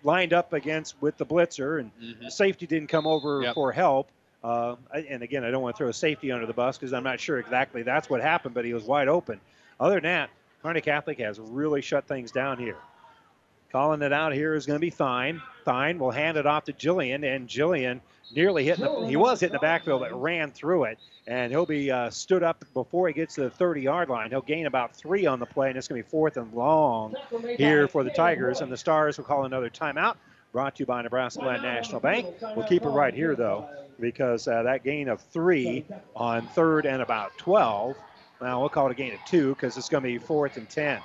[0.03, 2.25] lined up against with the blitzer, and Mm-hmm.
[2.25, 3.55] the safety didn't come over Yep.
[3.55, 4.07] for help.
[4.43, 7.03] Uh, and again, I don't want to throw a safety under the bus because I'm
[7.03, 9.41] not sure exactly that's what happened, but he was wide open.
[9.79, 10.29] Other than that,
[10.61, 12.77] Kearney Catholic has really shut things down here.
[13.71, 15.41] Calling it out here is going to be Thine.
[15.65, 18.01] Thine will hand it off to Jillian, and Jillian
[18.35, 18.79] nearly hit.
[18.79, 20.97] The, he was hitting the backfield, but ran through it,
[21.27, 24.31] and he'll be uh, stood up before he gets to the 30-yard line.
[24.31, 27.13] He'll gain about three on the play, and it's going to be fourth and long
[27.57, 30.15] here for the Tigers, and the Stars will call another timeout.
[30.51, 32.25] Brought to you by Nebraska Land National Bank.
[32.55, 35.85] We'll keep it right here though, because uh, that gain of three
[36.15, 37.95] on third and about 12.
[38.41, 40.69] Now we'll call it a gain of two because it's going to be fourth and
[40.69, 41.01] 10.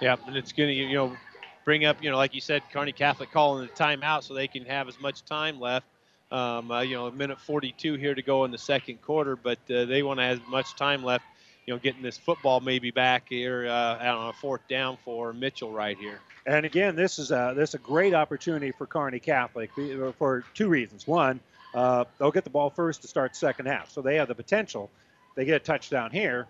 [0.00, 1.16] Yeah, and it's going to, you know,
[1.64, 4.64] bring up, you know, like you said, Kearney Catholic calling the timeout so they can
[4.64, 5.86] have as much time left.
[6.32, 9.58] Um, uh, you know, a minute 42 here to go in the second quarter, but
[9.68, 11.24] uh, they want to have as much time left,
[11.66, 15.72] you know, getting this football maybe back here uh, on a fourth down for Mitchell
[15.72, 16.20] right here.
[16.46, 20.44] And again, this is a this is a great opportunity for Kearney Catholic uh, for
[20.54, 21.06] two reasons.
[21.06, 21.40] One,
[21.74, 24.90] uh, they'll get the ball first to start second half, so they have the potential.
[25.36, 26.48] They get a touchdown here,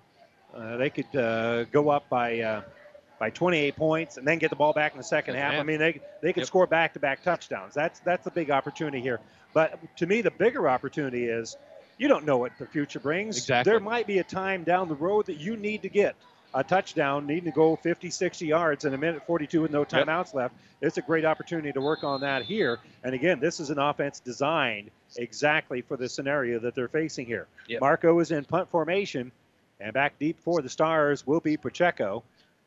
[0.55, 2.63] uh, they could uh, go up by uh,
[3.19, 5.55] by 28 points and then get the ball back in the second half.
[5.55, 7.75] I mean, they they could score back-to-back touchdowns.
[7.75, 9.21] That's that's a big opportunity here.
[9.53, 11.57] But to me, the bigger opportunity is
[11.99, 13.37] you don't know what the future brings.
[13.37, 13.71] Exactly.
[13.71, 16.17] There might be a time down the road that you need to get
[16.55, 19.89] a touchdown, needing to go 50, 60 yards in a minute 42 with no Yep.
[19.89, 20.55] timeouts left.
[20.81, 22.79] It's a great opportunity to work on that here.
[23.05, 27.47] And again, this is an offense designed exactly for the scenario that they're facing here.
[27.69, 27.81] Yep.
[27.81, 29.31] Marco is in punt formation,
[29.79, 32.23] and back deep for the Stars will be Pacheco.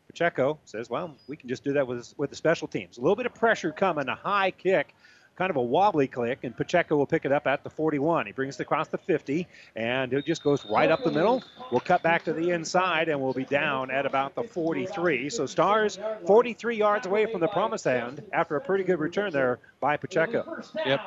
[0.08, 2.98] Pacheco says, "Well, we can just do that with with the special teams.
[2.98, 4.94] A little bit of pressure coming, a high kick."
[5.36, 8.28] Kind of a wobbly click, and Pacheco will pick it up at the 41.
[8.28, 11.44] He brings it across the 50, and it just goes right up the middle.
[11.72, 15.32] We'll cut back to the inside, and we'll be down at about the 43.
[15.32, 15.98] So Stars
[16.28, 20.62] 43 yards away from the promised land after a pretty good return there by Pacheco.
[20.86, 21.02] Yep.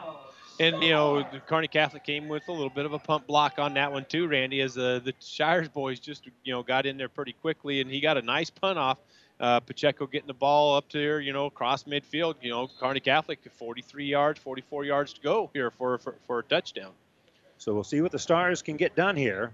[0.59, 3.59] And you know, the Kearney Catholic came with a little bit of a pump block
[3.59, 6.97] on that one too, Randy, as uh, the Shires boys just you know got in
[6.97, 8.98] there pretty quickly, and he got a nice punt off.
[9.39, 12.37] Uh, Pacheco getting the ball up to here, you know, across midfield.
[12.41, 16.43] You know, Kearney Catholic 43 yards, 44 yards to go here for for, for a
[16.43, 16.93] touchdown.
[17.59, 19.53] So we'll see what the Stars can get done here,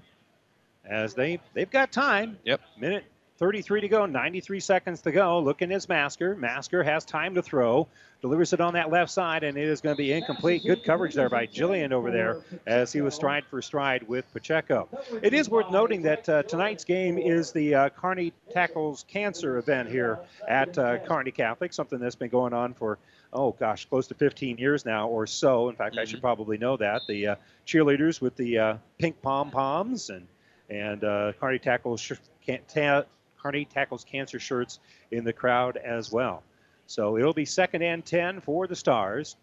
[0.84, 2.38] as they they've got time.
[2.44, 2.60] Yep.
[2.78, 3.04] Minute
[3.38, 5.40] 33 to go, 93 seconds to go.
[5.40, 6.36] Looking is Masker.
[6.36, 7.88] Masker has time to throw.
[8.20, 10.62] Delivers it on that left side, and it is going to be incomplete.
[10.64, 14.88] Good coverage there by Jillian over there as he was stride for stride with Pacheco.
[15.22, 19.88] It is worth noting that uh, tonight's game is the uh, Kearney Tackles Cancer event
[19.88, 22.98] here at uh, Kearney Catholic, something that's been going on for
[23.32, 25.68] oh gosh, close to 15 years now or so.
[25.68, 27.02] In fact, I should probably know that.
[27.08, 27.36] The uh,
[27.66, 30.26] cheerleaders with the uh, pink pom poms and
[30.68, 32.12] and uh, Kearney tackles sh-
[32.44, 33.04] can't ta-
[33.42, 34.78] Kearney tackles cancer shirts
[35.10, 36.42] in the crowd as well.
[36.86, 39.36] So it'll be second and 10 for the Stars.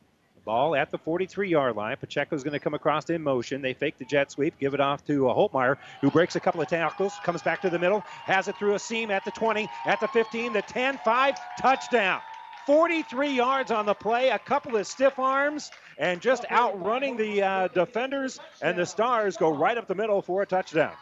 [0.46, 1.98] Ball at the 43 yard line.
[1.98, 3.62] Pacheco's going to come across in motion.
[3.62, 6.62] They fake the jet sweep, give it off to uh, Holtmeyer, who breaks a couple
[6.62, 9.70] of tackles, comes back to the middle, has it through a seam at the 20,
[9.86, 12.22] at the 15, the 10, 5, touchdown.
[12.66, 17.68] 43 yards on the play, a couple of stiff arms, and just outrunning the uh,
[17.68, 18.40] defenders.
[18.62, 20.94] And the Stars go right up the middle for a touchdown.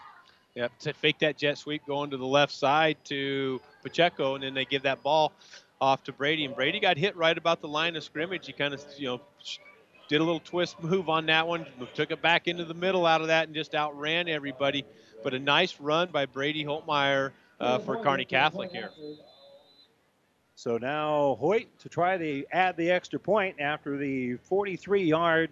[0.58, 4.56] Yep, to fake that jet sweep going to the left side to Pacheco, and then
[4.56, 5.32] they give that ball
[5.80, 6.46] off to Brady.
[6.46, 8.48] And Brady got hit right about the line of scrimmage.
[8.48, 9.22] He kind of, you know,
[10.10, 13.22] did a little twist move on that one, took it back into the middle out
[13.22, 14.84] of that, and just outran everybody.
[15.24, 18.90] But a nice run by Brady Holtmeyer uh, for Kearney Catholic here.
[20.56, 25.52] So now Hoyt to try to add the extra point after the 43 yard,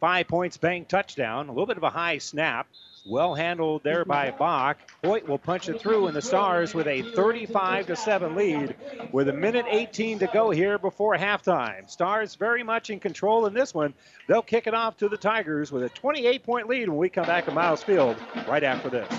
[0.00, 1.48] five points bank touchdown.
[1.48, 2.66] A little bit of a high snap.
[3.06, 4.78] Well handled there by Bach.
[5.04, 8.74] Hoyt will punch it through, and the Stars with a 35 to 7 lead
[9.12, 11.90] with a minute 18 to go here before halftime.
[11.90, 13.92] Stars very much in control in this one.
[14.26, 17.26] They'll kick it off to the Tigers with a 28 point lead when we come
[17.26, 18.16] back to Miles Field
[18.48, 19.12] right after this.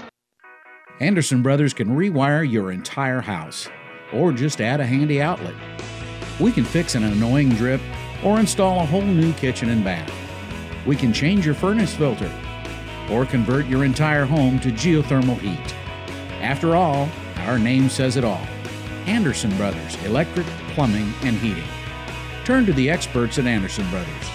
[0.99, 3.69] Anderson Brothers can rewire your entire house
[4.11, 5.53] or just add a handy outlet.
[6.39, 7.81] We can fix an annoying drip
[8.23, 10.11] or install a whole new kitchen and bath.
[10.87, 12.31] We can change your furnace filter
[13.11, 15.75] or convert your entire home to geothermal heat.
[16.41, 17.09] After all,
[17.39, 18.45] our name says it all
[19.05, 21.63] Anderson Brothers Electric, Plumbing, and Heating.
[22.43, 24.29] Turn to the experts at Anderson Brothers,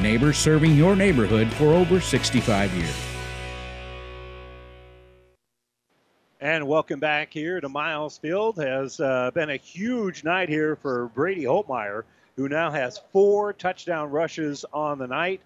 [0.00, 3.10] neighbors serving your neighborhood for over 65 years.
[6.42, 8.56] And welcome back here to Miles Field.
[8.56, 14.10] Has uh, been a huge night here for Brady Holtmeyer, who now has four touchdown
[14.10, 15.42] rushes on the night.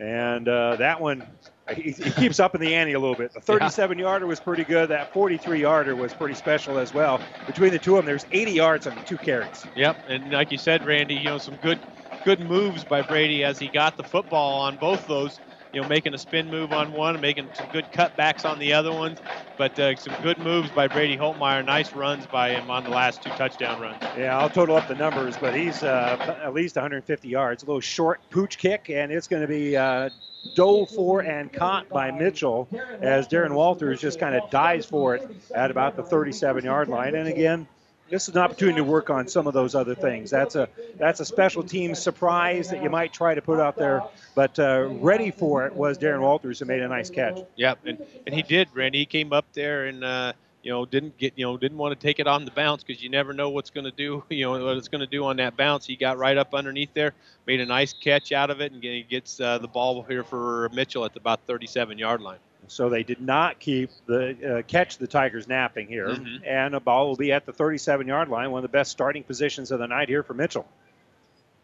[0.00, 1.26] And uh, that one,
[1.74, 3.32] he, he, keeps up in the ante a little bit.
[3.32, 4.90] The 37 yarder was pretty good.
[4.90, 7.20] That 43 yarder was pretty special as well.
[7.46, 9.66] Between the two of them, there's 80 yards on the two carries.
[9.74, 11.80] Yep, and like you said, Randy, you know some good
[12.24, 15.40] good moves by Brady as he got the football on both those
[15.78, 18.92] you know, making a spin move on one, making some good cutbacks on the other
[18.92, 19.20] ones.
[19.56, 21.64] But uh, some good moves by Brady Holtmeyer.
[21.64, 24.02] Nice runs by him on the last two touchdown runs.
[24.16, 27.62] Yeah, I'll total up the numbers, but he's uh, at least 150 yards.
[27.62, 30.10] A little short pooch kick, and it's going to be uh,
[30.56, 32.68] dove for and caught by Mitchell
[33.00, 37.14] as Darren Walters just kind of dives for it at about the 37 yard line.
[37.14, 37.68] And again,
[38.10, 40.30] this is an opportunity to work on some of those other things.
[40.30, 44.02] That's a that's a special team surprise that you might try to put out there,
[44.34, 47.40] but uh, ready for it was Darren Walters who made a nice catch.
[47.56, 48.68] Yep, and and he did.
[48.74, 50.04] Randy he came up there and.
[50.04, 52.82] Uh, you know, didn't get, you know, didn't want to take it on the bounce
[52.82, 55.24] because you never know what's going to do, you know, what it's going to do
[55.24, 55.86] on that bounce.
[55.86, 57.14] He got right up underneath there,
[57.46, 60.68] made a nice catch out of it, and he gets uh, the ball here for
[60.72, 62.38] Mitchell at about 37 yard line.
[62.66, 66.42] So they did not keep the uh, catch the Tigers napping here, Mhm.
[66.46, 69.70] and a ball will be at the 37-yard line, one of the best starting positions
[69.70, 70.66] of the night here for Mitchell.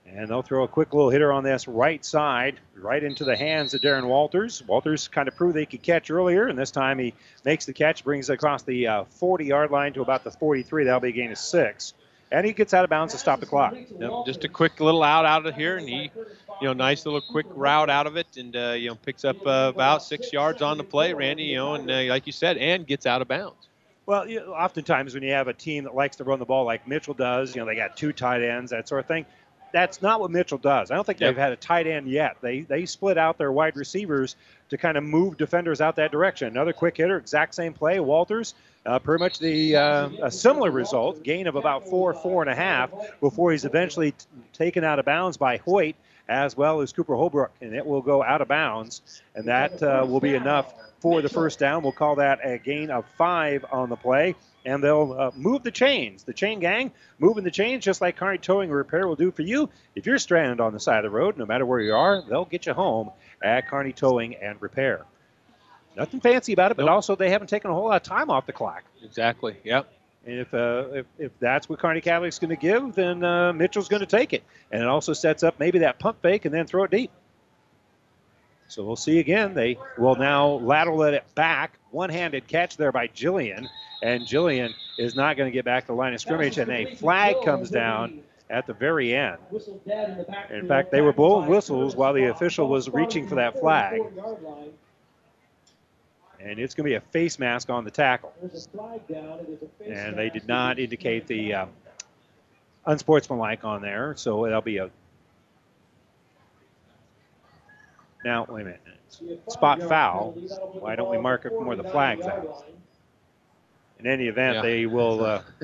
[0.07, 3.75] And they'll throw a quick little hitter on this right side, right into the hands
[3.75, 4.63] of Darren Walters.
[4.67, 7.15] Walters kind of proved they could catch earlier, and this time he
[7.45, 8.85] makes the catch, brings it across the
[9.21, 10.85] 40-yard line to about the 43.
[10.85, 11.95] That'll be a gain of six,
[12.31, 13.75] and he gets out of bounds to stop the clock.
[13.99, 16.11] Yep, just a quick little out out of here, and he,
[16.61, 19.37] you know, nice little quick route out of it, and uh, you know picks up
[19.47, 21.45] uh, about six yards on the play, Randy.
[21.45, 23.69] You know, and uh, like you said, and gets out of bounds.
[24.07, 26.65] Well, you know, oftentimes when you have a team that likes to run the ball
[26.67, 29.25] like Mitchell does, you know, they got two tight ends, that sort of thing.
[29.73, 30.91] That's not what Mitchell does.
[30.91, 31.31] I don't think Yep.
[31.31, 32.37] they've had a tight end yet.
[32.43, 34.37] They they split out their wide receivers
[34.71, 36.49] to kind of move defenders out that direction.
[36.49, 38.01] Another quick hitter, exact same play.
[38.01, 38.55] Walters,
[38.87, 42.55] uh, pretty much the uh, a similar result, gain of about four, four and a
[42.55, 45.97] half before he's eventually t- taken out of bounds by Hoyt
[46.29, 49.03] as well as Cooper Holbrook, and it will go out of bounds,
[49.35, 51.83] and that uh, will be enough for the first down.
[51.83, 54.35] We'll call that a gain of five on the play,
[54.65, 56.25] and they'll uh, move the chains.
[56.25, 59.69] The chain gang moving the chains, just like Kearney Towing Repair will do for you.
[59.95, 62.47] If you're stranded on the side of the road, no matter where you are, they'll
[62.47, 63.11] get you home
[63.45, 65.05] at Kearney Towing and Repair.
[65.97, 68.47] Nothing fancy about it, but also they haven't taken a whole lot of time off
[68.47, 68.83] the clock.
[69.05, 69.57] Exactly.
[69.63, 69.93] Yep.
[70.27, 73.89] And if, uh, if, if that's what Kearney Catholic's going to give, then uh, Mitchell's
[73.89, 74.43] going to take it.
[74.73, 77.11] And it also sets up maybe that pump fake and then throw it deep.
[78.69, 79.55] So we'll see again.
[79.55, 81.79] They will now lateral it back.
[81.91, 83.69] One handed catch there by Jillian.
[84.03, 86.95] And Jillian is not going to get back to the line of scrimmage, and a
[86.97, 89.39] flag comes down at the very end.
[90.51, 94.01] In fact, they were blowing whistles while the official was reaching for that flag.
[96.41, 98.35] And it's going to be a face mask on the tackle.
[99.87, 101.67] And they did not indicate the uh,
[102.85, 104.91] unsportsmanlike on there, so that'll be a.
[108.25, 108.81] Now, wait a minute.
[109.51, 110.33] Spot foul.
[110.81, 112.45] Why don't we mark it from where the flag's at?
[113.99, 114.63] In any event, Yeah.
[114.63, 115.25] they will.
[115.25, 115.43] Uh,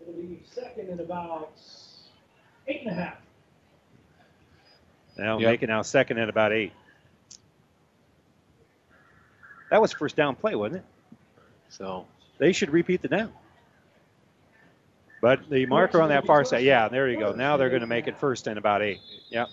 [0.00, 1.52] It'll be second and about
[2.68, 3.16] eight and a half.
[5.18, 5.50] Now Yep.
[5.50, 6.72] make it now second at about eight.
[9.70, 10.84] That was first down play, wasn't it?
[11.68, 12.06] So
[12.38, 13.32] They should repeat the down.
[15.20, 17.32] But the marker on that far side, yeah, there you go.
[17.32, 19.00] Now they're going to make it first and about eight.
[19.30, 19.48] Yep.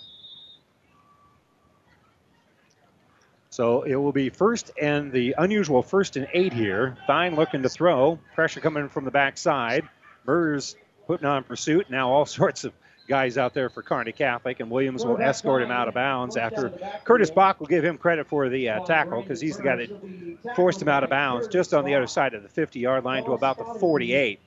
[3.52, 6.98] So it will be first and the unusual first and eight here.
[7.08, 8.18] Thine looking to throw.
[8.34, 9.88] Pressure coming from the backside.
[10.26, 10.76] Murs
[11.08, 11.90] putting on pursuit.
[11.90, 12.74] Now all sorts of
[13.10, 16.70] guys out there for Kearney Catholic, and Williams will escort him out of bounds after
[17.04, 20.56] Curtis Bach will give him credit for the uh, tackle because he's the guy that
[20.56, 23.26] forced him out of bounds just on the other side of the 50 yard line
[23.26, 24.40] to about the 48.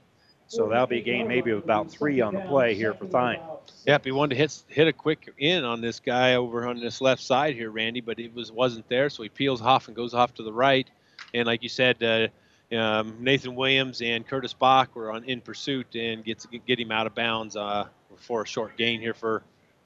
[0.46, 3.40] So that'll be a gain maybe of about three on the play here for Thine.
[3.86, 7.00] Yep, he wanted to hit hit a quick in on this guy over on this
[7.00, 9.10] left side here, Randy, but it was wasn't there.
[9.10, 10.88] So he peels off and goes off to the right.
[11.34, 12.28] And like you said, uh,
[12.74, 17.06] um, Nathan Williams and Curtis Bach were on in pursuit and gets get him out
[17.06, 17.86] of bounds uh,
[18.16, 19.42] for a short gain here for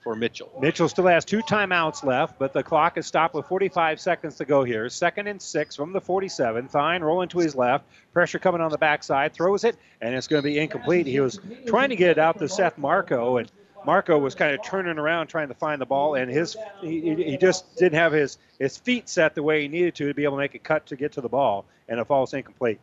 [0.07, 0.53] for Mitchell.
[0.61, 4.45] Mitchell still has two timeouts left, but the clock is stopped with 45 seconds to
[4.45, 4.89] go here.
[4.89, 6.69] Second and six from the 47.
[6.71, 7.85] Thine rolling to his left.
[8.13, 9.35] Pressure coming on the backside.
[9.35, 11.09] Throws it, and it's going to be incomplete.
[11.09, 13.51] He was trying to get it out to Seth Marco, and
[13.87, 17.37] Marco was kind of turning around trying to find the ball, and his he, he
[17.37, 20.37] just didn't have his, his feet set the way he needed to to be able
[20.37, 22.81] to make a cut to get to the ball, and it falls incomplete.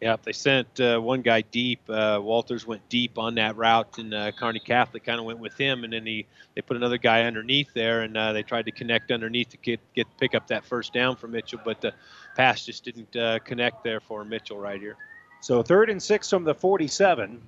[0.00, 1.80] Yeah, they sent uh, one guy deep.
[1.88, 5.56] Uh, Walters went deep on that route, and uh, Kearney Catholic kind of went with
[5.56, 5.84] him.
[5.84, 9.10] And then he they put another guy underneath there, and uh, they tried to connect
[9.10, 11.94] underneath to get get pick up that first down for Mitchell, but the
[12.34, 14.96] pass just didn't uh, connect there for Mitchell right here.
[15.40, 17.40] So third and six from the 47.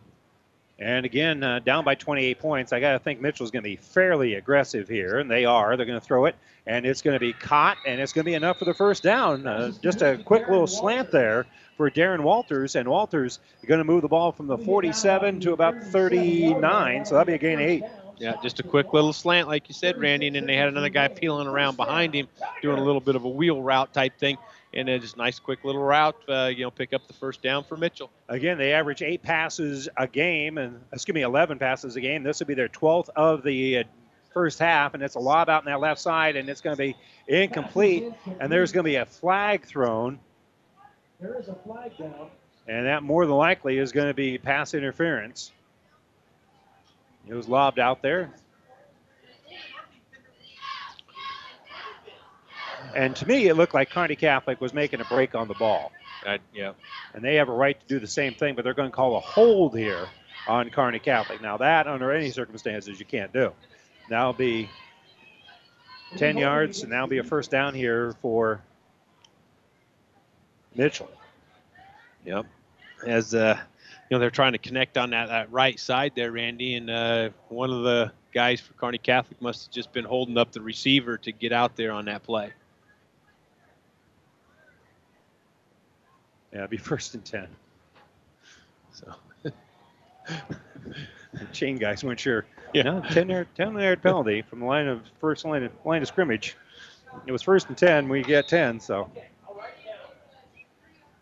[0.80, 2.72] And again, uh, down by 28 points.
[2.72, 5.76] I got to think Mitchell's going to be fairly aggressive here, and they are.
[5.76, 6.36] They're going to throw it,
[6.66, 9.02] and it's going to be caught, and it's going to be enough for the first
[9.02, 9.46] down.
[9.46, 11.46] Uh, just a quick little slant there
[11.76, 15.82] for Darren Walters, and Walters going to move the ball from the 47 to about
[15.82, 17.84] 39, so that'll be a gain of eight.
[18.18, 20.88] Yeah, just a quick little slant, like you said, Randy, and then they had another
[20.88, 22.26] guy peeling around behind him,
[22.62, 24.36] doing a little bit of a wheel route type thing,
[24.74, 27.64] and then just nice quick little route, uh, you know, pick up the first down
[27.64, 28.10] for Mitchell.
[28.28, 32.22] Again, they average eight passes a game, and excuse me, 11 passes a game.
[32.22, 33.84] This will be their 12th of the uh,
[34.34, 36.78] first half, and it's a lob out in that left side, and it's going to
[36.82, 36.94] be
[37.26, 38.04] incomplete.
[38.40, 40.18] And there's going to be a flag thrown,
[41.20, 42.28] There is a flag down.
[42.66, 45.50] and that more than likely is going to be pass interference.
[47.26, 48.30] It was lobbed out there.
[52.98, 55.92] And to me, it looked like Kearney Catholic was making a break on the ball.
[56.26, 56.72] I, yeah.
[57.14, 59.16] And they have a right to do the same thing, but they're going to call
[59.16, 60.08] a hold here
[60.48, 61.40] on Kearney Catholic.
[61.40, 63.52] Now, that, under any circumstances, you can't do.
[64.10, 64.68] That'll be
[66.16, 68.60] 10 yards, and that'll be a first down here for
[70.74, 71.12] Mitchell.
[72.26, 72.46] Yep.
[73.06, 73.60] As uh,
[74.10, 77.28] you know, they're trying to connect on that, that right side there, Randy, and uh,
[77.48, 81.16] one of the guys for Kearney Catholic must have just been holding up the receiver
[81.18, 82.50] to get out there on that play.
[86.58, 87.46] Yeah, it'll be first and 10.
[88.92, 89.14] So.
[89.44, 89.52] the
[91.52, 92.46] chain guys weren't sure.
[92.74, 96.02] Yeah, no, 10 yard, 10 yard penalty from the line of first line of, line
[96.02, 96.56] of scrimmage.
[97.26, 98.08] It was first and 10.
[98.08, 99.08] We get 10, so.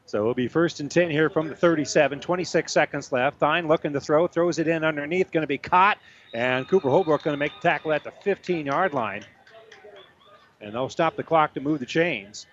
[0.06, 2.18] So it'll be first and 10 here from the 37.
[2.20, 3.38] 26 seconds left.
[3.38, 5.98] Thine looking to throw, throws it in underneath, going to be caught,
[6.32, 9.22] and Cooper Holbrook going to make the tackle at the 15 yard line.
[10.62, 12.46] And they'll stop the clock to move the chains.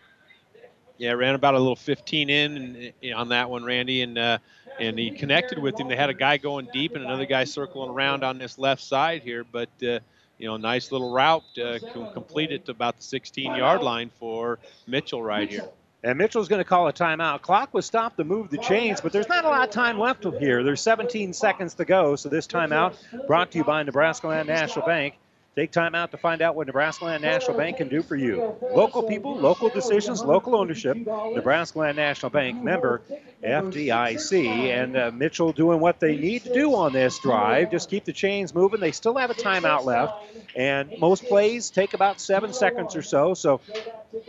[0.97, 4.37] Yeah, ran about a little 15 in on that one, Randy, and uh,
[4.79, 5.87] and he connected with him.
[5.87, 9.21] They had a guy going deep and another guy circling around on this left side
[9.23, 9.99] here, but uh,
[10.37, 15.23] you know, nice little route uh, com- completed to about the 16-yard line for Mitchell
[15.23, 15.67] right here.
[16.03, 17.41] And Mitchell's going to call a timeout.
[17.41, 20.25] Clock was stopped to move the chains, but there's not a lot of time left
[20.37, 20.61] here.
[20.63, 22.95] There's 17 seconds to go, so this timeout
[23.25, 25.15] brought to you by Nebraska Land National Bank.
[25.55, 28.55] Take time out to find out what Nebraska Land National Bank can do for you.
[28.73, 30.97] Local people, local decisions, local ownership.
[30.97, 33.01] Nebraska Land National Bank member
[33.43, 34.47] FDIC.
[34.47, 37.69] And uh, Mitchell doing what they need to do on this drive.
[37.69, 38.79] Just keep the chains moving.
[38.79, 40.15] They still have a timeout left.
[40.55, 43.35] And most plays take about seven seconds or so.
[43.35, 43.61] So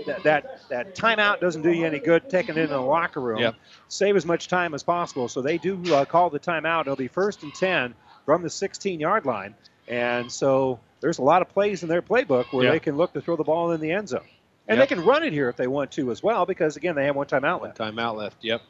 [0.07, 3.39] that, that that timeout doesn't do you any good taking it in the locker room.
[3.39, 3.55] Yep.
[3.89, 5.29] Save as much time as possible.
[5.29, 6.83] So they do uh, call the timeout.
[6.83, 7.95] It'll be first and 10
[8.27, 9.55] from the 16 yard line.
[9.89, 12.71] And so there's a lot of plays in their playbook where Yeah.
[12.73, 14.23] they can look to throw the ball in the end zone.
[14.67, 14.89] And Yep.
[14.89, 17.17] they can run it here if they want to as well because, again, they have
[17.17, 17.79] one timeout left.
[17.79, 18.39] Timeout left.
[18.43, 18.63] Yep.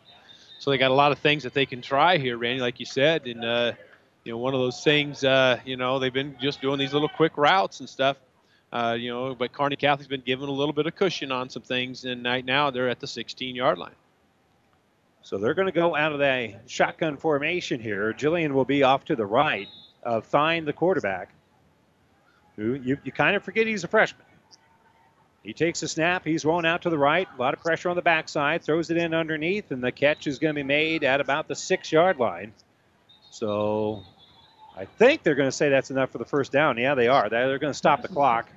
[0.58, 2.86] So they got a lot of things that they can try here, Randy, like you
[2.86, 3.72] said, and uh,
[4.24, 5.22] you know one of those things.
[5.22, 8.16] Uh, you know they've been just doing these little quick routes and stuff.
[8.72, 11.62] Uh, you know, but Kearney Catholic's been given a little bit of cushion on some
[11.62, 13.94] things, and right now they're at the 16-yard line.
[15.22, 18.12] So they're going to go out of that shotgun formation here.
[18.12, 19.68] Jillian will be off to the right
[20.04, 21.30] of Thine, the quarterback,
[22.56, 24.26] who you, you kind of forget he's a freshman.
[25.42, 26.24] He takes a snap.
[26.24, 27.28] He's rolling out to the right.
[27.36, 28.62] A lot of pressure on the backside.
[28.62, 31.54] Throws it in underneath, and the catch is going to be made at about the
[31.54, 32.54] six yard line.
[33.30, 34.02] So
[34.76, 36.78] I think they're going to say that's enough for the first down.
[36.78, 37.28] Yeah, they are.
[37.28, 38.48] They're going to stop the clock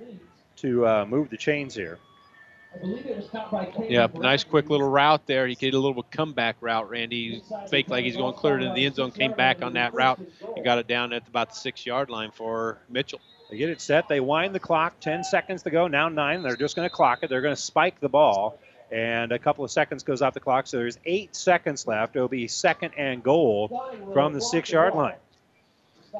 [0.57, 1.99] to uh, move the chains here.
[3.89, 5.47] Yeah, nice quick little route there.
[5.47, 7.35] He did a little comeback route, Randy.
[7.35, 10.19] He faked like he's going clear into the end zone, came back on that route,
[10.55, 13.19] and got it down at about the six-yard line for Mitchell.
[13.49, 14.07] They get it set.
[14.09, 14.99] They wind the clock.
[14.99, 15.87] 10 seconds to go.
[15.87, 16.43] Now nine.
[16.43, 17.29] They're just going to clock it.
[17.29, 18.59] They're going to spike the ball.
[18.91, 20.67] And a couple of seconds goes off the clock.
[20.67, 22.15] So there's eight seconds left.
[22.15, 23.69] It'll be second and goal
[24.13, 25.15] from the six yard line.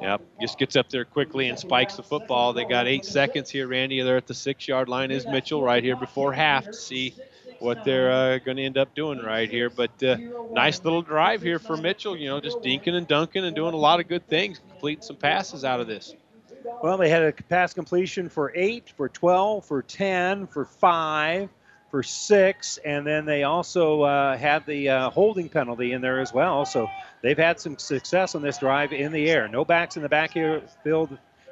[0.02, 2.54] Yep, just gets up there quickly and spikes the football.
[2.54, 4.02] They got eight seconds here, Randy.
[4.02, 5.12] They're at the six-yard line.
[5.12, 7.16] Is Mitchell right here before half to see
[7.60, 9.70] what they're uh, going to end up doing right here.
[9.70, 10.18] But uh,
[10.52, 12.16] nice little drive here for Mitchell.
[12.16, 15.16] You know, just dinking and dunking and doing a lot of good things, completing some
[15.16, 16.14] passes out of this.
[16.84, 21.50] Well, they had a pass completion for eight, for 12, for 10, for five,
[21.98, 26.32] for six, and then they also uh, had the uh, holding penalty in there as
[26.32, 26.64] well.
[26.64, 26.92] So
[27.24, 29.48] they've had some success on this drive in the air.
[29.48, 30.32] No backs in the back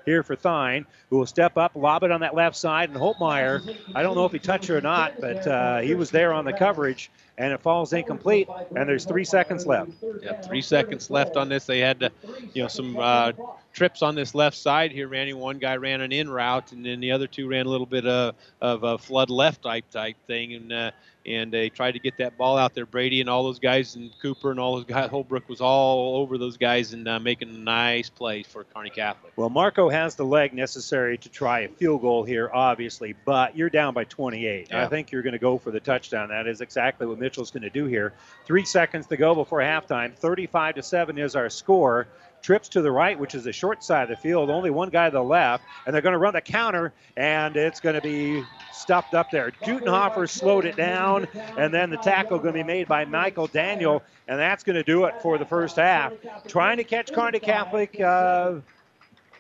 [0.06, 3.76] here, for Thine, who will step up, lob it on that left side, and Holtmeyer,
[3.94, 6.45] I don't know if he touched it or not, but uh, he was there on
[6.45, 9.91] the coverage, and it falls incomplete, and there's three seconds left.
[10.22, 11.65] Yeah, three seconds left on this.
[11.65, 12.11] They had, to,
[12.53, 13.34] you know, some uh,
[13.73, 15.07] trips on this left side here.
[15.07, 17.86] Randy, one guy ran an in route, and then the other two ran a little
[17.86, 20.91] bit of, of a flood left type type thing, and uh,
[21.26, 22.85] and they tried to get that ball out there.
[22.85, 25.10] Brady and all those guys, and Cooper and all those guys.
[25.10, 29.34] Holbrook was all over those guys and uh, making a nice play for Kearney Catholic.
[29.35, 33.69] Well, Marco has the leg necessary to try a field goal here, obviously, but you're
[33.69, 34.73] down by 28.
[34.73, 36.30] I think you're going to go for the touchdown.
[36.30, 38.14] That is exactly what Mitchell's going to do here.
[38.45, 40.15] Three seconds to go before halftime.
[40.15, 42.07] 35 to seven is our score.
[42.45, 44.51] Trips to the right, which is the short side of the field.
[44.51, 47.80] Only one guy to the left, and they're going to run the counter, and it's
[47.80, 49.51] going to be stuffed up there.
[49.63, 51.27] Dutenhofer slowed it down,
[51.57, 54.84] and then the tackle going to be made by Michael Daniel, and that's going to
[54.84, 56.13] do it for the first half.
[56.47, 58.57] Trying to catch Kearney Catholic uh,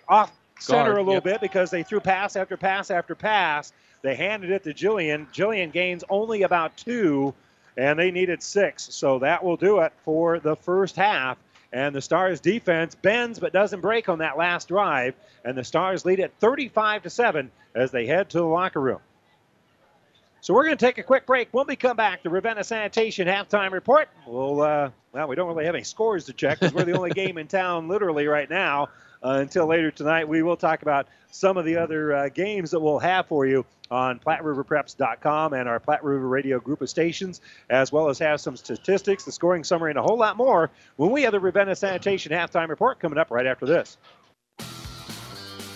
[0.09, 1.23] off center Guard, a little yep.
[1.23, 3.71] bit because they threw pass after pass after pass.
[4.01, 5.31] They handed it to Jillian.
[5.31, 7.35] Jillian gains only about two,
[7.77, 8.95] and they needed six.
[8.95, 11.37] So that will do it for the first half.
[11.75, 15.13] And the Stars defense bends but doesn't break on that last drive.
[15.43, 18.99] And the Stars lead at 35 to 7 as they head to the locker room.
[20.39, 21.49] So we're going to take a quick break.
[21.51, 24.07] When we come back, the Ravenna Sanitation halftime report.
[24.25, 27.09] We'll, uh, well, we don't really have any scores to check because we're the only
[27.13, 28.87] game in town literally right now.
[29.25, 32.79] Uh, until later tonight, we will talk about some of the other uh, games that
[32.79, 37.41] we'll have for you on PlatteRiverPreps.com and our Platte River Radio group of stations,
[37.71, 41.09] as well as have some statistics, the scoring summary, and a whole lot more when
[41.09, 43.97] we have the Ravenna Sanitation halftime report coming up right after this.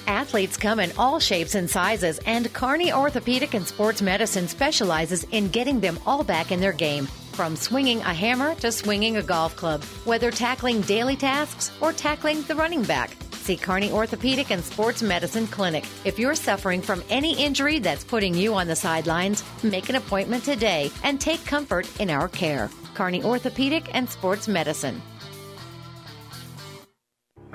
[0.05, 5.49] Athletes come in all shapes and sizes, and Kearney Orthopedic and Sports Medicine specializes in
[5.49, 7.05] getting them all back in their game.
[7.33, 12.43] From swinging a hammer to swinging a golf club, whether tackling daily tasks or tackling
[12.43, 13.15] the running back.
[13.49, 15.83] See Kearney Orthopedic and Sports Medicine Clinic.
[16.05, 20.43] If you're suffering from any injury that's putting you on the sidelines, make an appointment
[20.43, 22.69] today and take comfort in our care.
[22.93, 25.01] Kearney Orthopedic and Sports Medicine.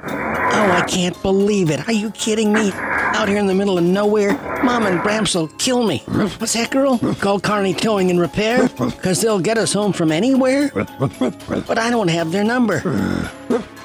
[0.03, 1.87] Oh, I can't believe it.
[1.87, 2.73] Are you kidding me?
[2.75, 4.33] Out here in the middle of nowhere,
[4.65, 5.99] Mom and Bramps will kill me.
[6.09, 6.99] What's that, girl?
[7.21, 8.69] Call Kearney Towing and Repair?
[8.69, 10.73] Because they'll get us home from anywhere?
[10.75, 12.81] But I don't have their number.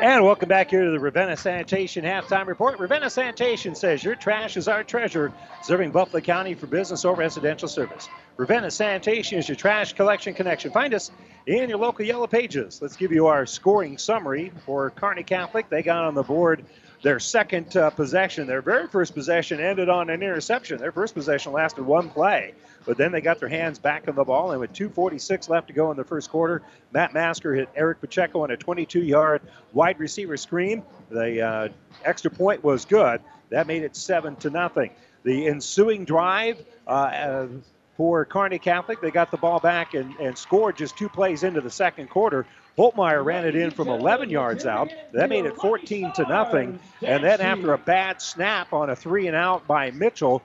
[0.00, 2.78] And welcome back here to the Ravenna Sanitation halftime report.
[2.78, 5.30] Ravenna Sanitation says your trash is our treasure,
[5.62, 8.08] serving Buffalo County for business or residential service.
[8.38, 10.70] Ravenna Sanitation is your trash collection connection.
[10.70, 11.10] Find us
[11.46, 12.80] in your local yellow pages.
[12.80, 15.68] Let's give you our scoring summary for Kearney Catholic.
[15.68, 16.64] They got on the board
[17.02, 18.46] their second uh, possession.
[18.46, 20.78] Their very first possession ended on an interception.
[20.78, 22.54] Their first possession lasted one play,
[22.90, 25.72] but then they got their hands back on the ball, and with 2:46 left to
[25.72, 26.60] go in the first quarter,
[26.90, 29.42] Matt Masker hit Eric Pacheco on a 22-yard
[29.72, 30.82] wide receiver screen.
[31.08, 31.68] The uh,
[32.04, 33.20] extra point was good.
[33.50, 34.90] That made it seven to nothing.
[35.22, 36.64] The ensuing drive.
[36.84, 37.48] Uh, uh
[37.96, 39.02] for Kearney Catholic.
[39.02, 42.46] They got the ball back and, and scored just two plays into the second quarter.
[42.78, 44.90] Holtmeyer ran it in from 11 yards out.
[45.12, 46.80] That made it 14 to nothing.
[47.02, 50.40] And then after a bad snap on a three and out by Mitchell,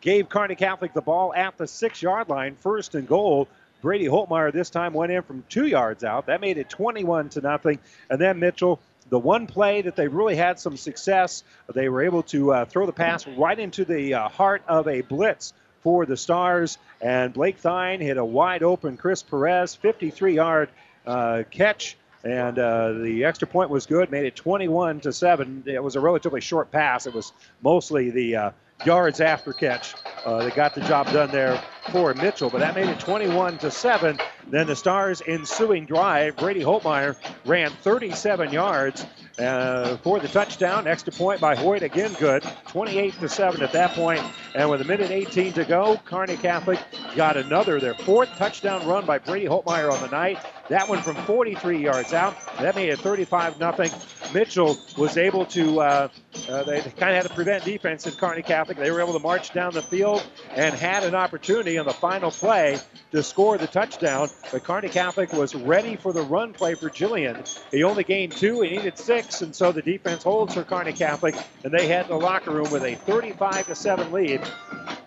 [0.00, 3.48] gave Kearney Catholic the ball at the six yard line, first and goal.
[3.82, 6.26] Brady Holtmeyer this time went in from two yards out.
[6.26, 7.78] That made it 21 to nothing.
[8.10, 12.22] And then Mitchell the one play that they really had some success, they were able
[12.24, 15.52] to uh, throw the pass right into the uh, heart of a blitz
[15.82, 16.78] for the Stars.
[17.00, 20.68] And Blake Thine hit a wide open Chris Perez 53 yard
[21.06, 21.96] uh, catch.
[22.24, 25.62] And uh, the extra point was good, made it 21 to 7.
[25.66, 27.06] It was a relatively short pass.
[27.06, 27.32] It was
[27.62, 28.50] mostly the uh,
[28.84, 29.94] yards after catch.
[30.24, 32.50] Uh, that got the job done there for Mitchell.
[32.50, 34.18] But that made it 21 to 7.
[34.48, 39.04] Then the Stars' ensuing drive, Brady Holtmeyer ran 37 yards
[39.38, 40.86] uh, for the touchdown.
[40.86, 42.42] Extra point by Hoyt, again good.
[42.68, 44.22] 28 to 7 at that point.
[44.54, 46.78] And with a minute 18 to go, Kearney Catholic
[47.14, 50.38] got another, their fourth touchdown run by Brady Holtmeyer on the night.
[50.68, 52.34] That one from 43 yards out.
[52.58, 53.90] That made it 35 nothing.
[54.34, 56.08] Mitchell was able to, uh,
[56.48, 58.76] uh, they kind of had to prevent defense at Kearney Catholic.
[58.76, 62.30] They were able to march down the field and had an opportunity on the final
[62.30, 62.78] play
[63.12, 64.28] to score the touchdown.
[64.52, 67.36] But Kearney Catholic was ready for the run play for Jillian.
[67.70, 71.34] He only gained two, he needed six, and so the defense holds for Kearney Catholic,
[71.64, 74.40] and they head to the locker room with a 35 to 7 lead,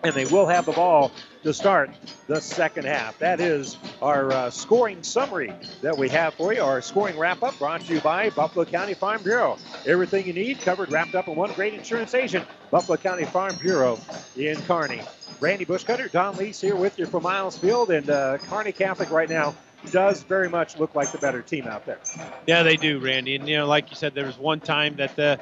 [0.02, 1.10] and they will have the ball
[1.42, 1.90] to start
[2.26, 3.18] the second half.
[3.18, 5.52] That is our uh, scoring summary
[5.82, 6.62] that we have for you.
[6.62, 9.58] Our scoring wrap up brought to you by Buffalo County Farm Bureau.
[9.86, 13.98] Everything you need covered, wrapped up in one great insurance agent, Buffalo County Farm Bureau
[14.36, 15.00] in Kearney.
[15.40, 19.28] Randy Bushcutter, Don Lees here with you from Miles Field, and uh, Kearney Catholic right
[19.28, 19.54] now
[19.90, 21.98] does very much look like the better team out there.
[22.46, 23.36] Yeah, they do, Randy.
[23.36, 25.40] And you know, like you said, there was one time that the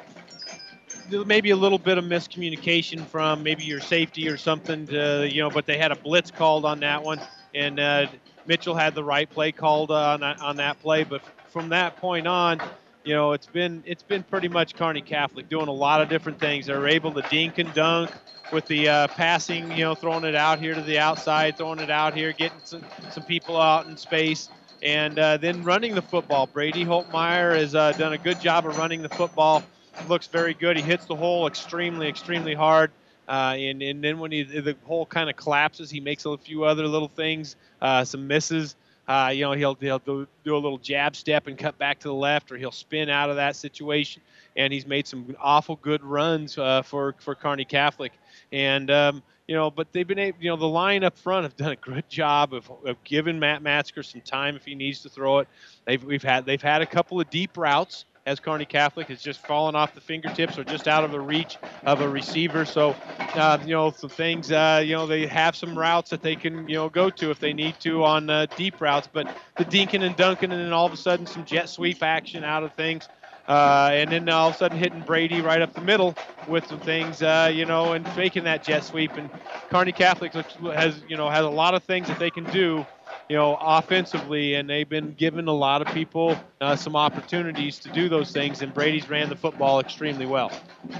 [1.11, 5.49] maybe a little bit of miscommunication from maybe your safety or something, to, you know,
[5.49, 7.19] but they had a blitz called on that one,
[7.53, 8.07] and uh,
[8.45, 11.03] Mitchell had the right play called on, that, on that play.
[11.03, 12.61] But from that point on,
[13.03, 16.39] you know, it's been it's been pretty much Kearney Catholic doing a lot of different
[16.39, 16.65] things.
[16.65, 18.11] They're able to dink and dunk
[18.51, 21.89] with the uh, passing, you know, throwing it out here to the outside, throwing it
[21.89, 24.49] out here, getting some, some people out in space,
[24.81, 26.47] and uh, then running the football.
[26.47, 29.63] Brady Holtmeyer has uh, done a good job of running the football
[30.07, 30.77] looks very good.
[30.77, 32.91] He hits the hole extremely, extremely hard.
[33.27, 36.63] Uh, and, and then when he, the hole kind of collapses, he makes a few
[36.63, 38.75] other little things, uh, some misses.
[39.07, 42.07] Uh, you know, he'll, he'll do, do, a little jab step and cut back to
[42.07, 44.21] the left, or he'll spin out of that situation.
[44.55, 48.11] And he's made some awful good runs uh, for for Kearney Catholic.
[48.51, 51.55] And um, you know, but they've been able, you know, the line up front have
[51.55, 55.09] done a good job of, of giving Matt Masker some time if he needs to
[55.09, 55.47] throw it.
[55.85, 59.39] They've we've had they've had a couple of deep routes as Kearney Catholic has just
[59.39, 62.63] fallen off the fingertips or just out of the reach of a receiver.
[62.63, 62.95] So,
[63.33, 66.69] uh, you know, some things, uh, you know, they have some routes that they can,
[66.69, 69.09] you know, go to if they need to on uh, deep routes.
[69.11, 72.43] But the Dinkin and Duncan, and then all of a sudden some jet sweep action
[72.43, 73.09] out of things.
[73.47, 76.13] Uh, and then all of a sudden hitting Brady right up the middle
[76.47, 79.11] with some things, uh, you know, and faking that jet sweep.
[79.17, 79.27] And
[79.71, 82.85] Kearney Catholic has, you know, has a lot of things that they can do
[83.29, 87.89] you know, offensively, and they've been giving a lot of people uh, some opportunities to
[87.89, 88.61] do those things.
[88.61, 90.51] And Brady's ran the football extremely well.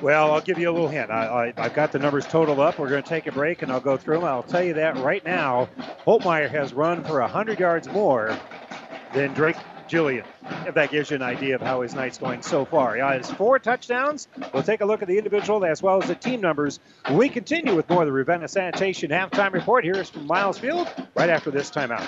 [0.02, 1.10] Well, I'll give you a little hint.
[1.10, 2.77] I, I, have got the numbers totaled up.
[2.77, 4.26] We're going to take a break, and I'll go through them.
[4.26, 5.69] I'll tell you that right now.
[6.06, 8.38] Holtmeyer has run for 100 yards more
[9.14, 9.57] than Drake
[9.90, 10.24] Julian,
[10.68, 12.95] if that gives you an idea of how his night's going so far.
[12.95, 14.28] He has four touchdowns.
[14.53, 16.80] We'll take a look at the individual as well as the team numbers.
[17.11, 19.84] We continue with more of the Ravenna Sanitation halftime report.
[19.84, 22.07] Here's from Miles Field right after this timeout.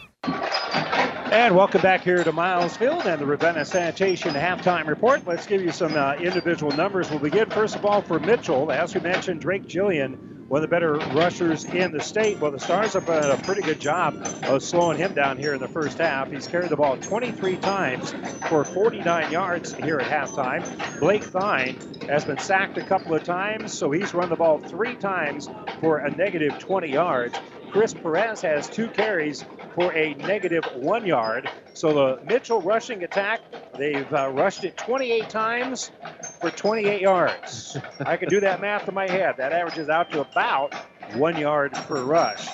[0.23, 5.25] And welcome back here to Miles Field and the Ravenna Sanitation halftime report.
[5.25, 7.09] Let's give you some uh, individual numbers.
[7.09, 8.69] We'll begin first of all for Mitchell.
[8.69, 12.39] As we mentioned, Drake Jillian, one of the better rushers in the state.
[12.39, 15.61] Well, the Stars have done a pretty good job of slowing him down here in
[15.61, 16.29] the first half.
[16.29, 18.13] He's carried the ball 23 times
[18.49, 20.99] for 49 yards here at halftime.
[20.99, 21.77] Blake Thine
[22.09, 25.49] has been sacked a couple of times, so he's run the ball three times
[25.79, 27.39] for a negative 20 yards.
[27.71, 29.45] Chris Perez has two carries
[29.75, 31.49] for a negative one yard.
[31.73, 33.41] So the Mitchell rushing attack,
[33.77, 35.91] they've uh, rushed it 28 times
[36.39, 37.77] for 28 yards.
[37.99, 39.35] I can do that math in my head.
[39.37, 40.73] That averages out to about
[41.13, 42.47] one yard per rush.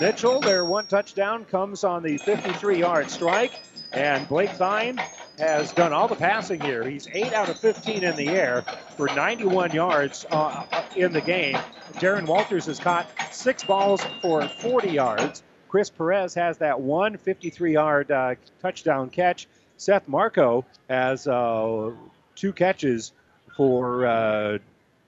[0.00, 3.52] Mitchell, their one touchdown comes on the 53 yard strike,
[3.92, 5.00] and Blake Thine
[5.38, 6.88] has done all the passing here.
[6.88, 8.62] He's 8 out of 15 in the air
[8.96, 10.64] for 91 yards uh,
[10.96, 11.56] in the game.
[11.94, 15.42] Darren Walters has caught six balls for 40 yards.
[15.74, 19.48] Chris Perez has that one 53 yard uh, touchdown catch.
[19.76, 21.90] Seth Marco has uh,
[22.36, 23.10] two catches
[23.56, 24.58] for uh,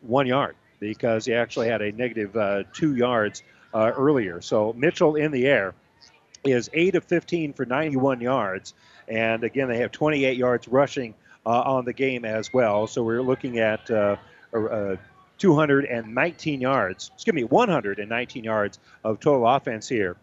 [0.00, 4.40] one yard because he actually had a negative uh, two yards uh, earlier.
[4.40, 5.72] So Mitchell in the air
[6.42, 8.74] is 8 of 15 for 91 yards.
[9.06, 11.14] And again, they have 28 yards rushing
[11.46, 12.88] uh, on the game as well.
[12.88, 14.16] So we're looking at uh,
[14.52, 14.96] uh,
[15.38, 20.16] 219 yards, excuse me, 119 yards of total offense here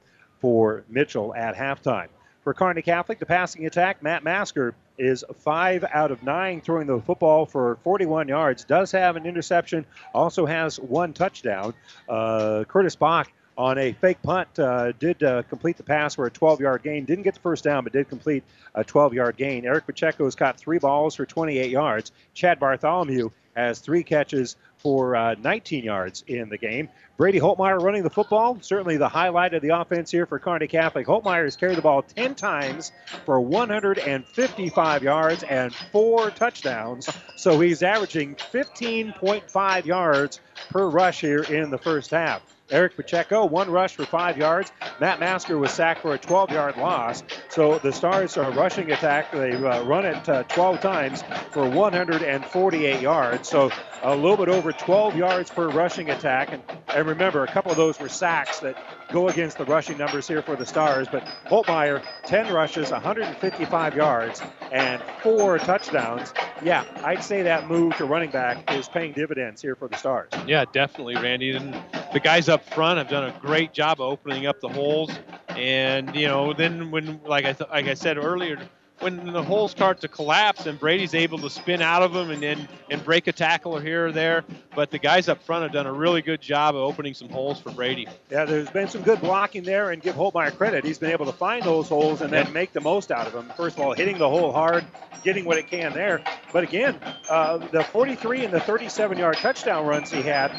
[0.43, 2.09] for Mitchell at halftime.
[2.43, 6.99] For Kearney Catholic, the passing attack, Matt Masker is five out of nine throwing the
[6.99, 8.65] football for 41 yards.
[8.65, 11.73] Does have an interception, also has one touchdown.
[12.09, 14.59] Uh, Curtis Bach on a fake punt.
[14.59, 17.05] Uh, did uh, complete the pass for a 12 yard gain.
[17.05, 18.43] Didn't get the first down, but did complete
[18.75, 19.65] a 12 yard gain.
[19.65, 22.11] Eric Pacheco has caught three balls for 28 yards.
[22.33, 26.89] Chad Bartholomew has three catches for uh, 19 yards in the game.
[27.15, 31.07] Brady Holtmeyer running the football, certainly the highlight of the offense here for Kearney Catholic.
[31.07, 32.91] Holtmeyer has carried the ball 10 times
[33.25, 37.09] for 155 yards and four touchdowns.
[37.37, 42.41] So he's averaging 15.5 yards per rush here in the first half.
[42.73, 44.71] Eric Pacheco, one rush for five yards.
[44.99, 47.23] Matt Masker was sacked for a 12 yard loss.
[47.49, 49.31] So the Stars are rushing attack.
[49.31, 53.47] They uh, run it uh, 12 times for 148 yards.
[53.47, 53.69] So
[54.01, 56.51] a little bit over 12 yards per rushing attack.
[56.51, 58.75] And, and remember, a couple of those were sacks that
[59.11, 61.07] go against the rushing numbers here for the Stars.
[61.11, 66.33] But Holtmeyer, 10 rushes, 155 yards, and four touchdowns.
[66.63, 70.31] Yeah, I'd say that move to running back is paying dividends here for the Stars.
[70.47, 71.51] Yeah, definitely, Randy.
[71.51, 71.75] And
[72.13, 75.11] the guys up front have done a great job of opening up the holes.
[75.49, 78.57] And, you know, then when, like I, th- like I said earlier,
[78.99, 82.41] when the holes start to collapse and Brady's able to spin out of them and
[82.41, 84.45] then and break a tackle here or there.
[84.75, 87.59] But the guys up front have done a really good job of opening some holes
[87.59, 88.07] for Brady.
[88.29, 90.85] Yeah, there's been some good blocking there, and give Holtmeyer credit.
[90.85, 93.51] He's been able to find those holes and then make the most out of them.
[93.55, 94.85] First of all, hitting the hole hard,
[95.23, 96.23] getting what it can there.
[96.51, 96.99] But again,
[97.29, 100.51] uh, the 43 and the 37 yard touchdown runs he had,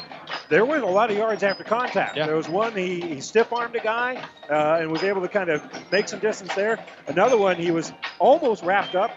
[0.48, 2.16] there was a lot of yards after contact.
[2.16, 2.26] Yeah.
[2.26, 5.50] There was one he, he stiff armed a guy uh, and was able to kind
[5.50, 6.84] of make some distance there.
[7.06, 7.92] Another one he was
[8.34, 9.12] almost wrapped up,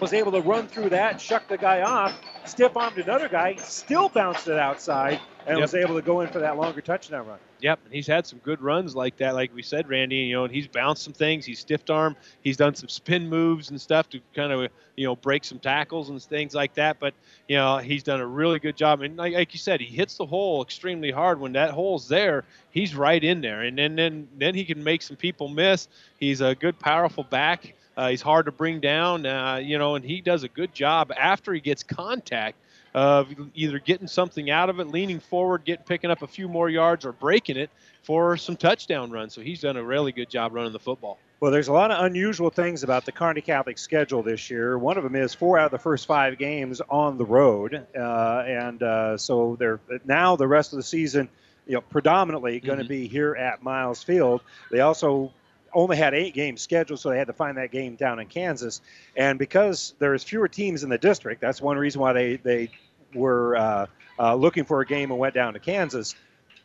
[0.00, 4.08] was able to run through that, shuck the guy off, stiff armed another guy, still
[4.08, 5.62] bounced it outside, and Yep.
[5.62, 7.38] was able to go in for that longer touchdown run.
[7.60, 10.16] Yep, and he's had some good runs like that, like we said, Randy.
[10.16, 11.46] You know, and he's bounced some things.
[11.46, 12.14] He's stiffed arm.
[12.42, 16.10] He's done some spin moves and stuff to kind of you know break some tackles
[16.10, 16.98] and things like that.
[17.00, 17.14] But
[17.48, 19.00] you know, he's done a really good job.
[19.00, 21.40] And like, like you said, he hits the hole extremely hard.
[21.40, 25.00] When that hole's there, he's right in there, and then then then he can make
[25.00, 25.88] some people miss.
[26.18, 27.74] He's a good, powerful back.
[27.96, 31.12] Uh, he's hard to bring down, uh, you know, and he does a good job
[31.16, 32.56] after he gets contact
[32.94, 36.68] of either getting something out of it, leaning forward, getting picking up a few more
[36.68, 37.70] yards, or breaking it
[38.02, 39.34] for some touchdown runs.
[39.34, 41.18] So he's done a really good job running the football.
[41.40, 44.78] Well, there's a lot of unusual things about the Kearney Catholic schedule this year.
[44.78, 48.44] One of them is four out of the first five games on the road, uh,
[48.46, 51.28] and uh, so they're now the rest of the season,
[51.66, 54.40] you know, predominantly going to be here at Miles Field.
[54.70, 55.32] They also
[55.74, 58.80] only had eight games scheduled, so they had to find that game down in Kansas.
[59.16, 62.70] And because there's fewer teams in the district, that's one reason why they they
[63.14, 63.86] were uh,
[64.18, 66.14] uh, looking for a game and went down to Kansas.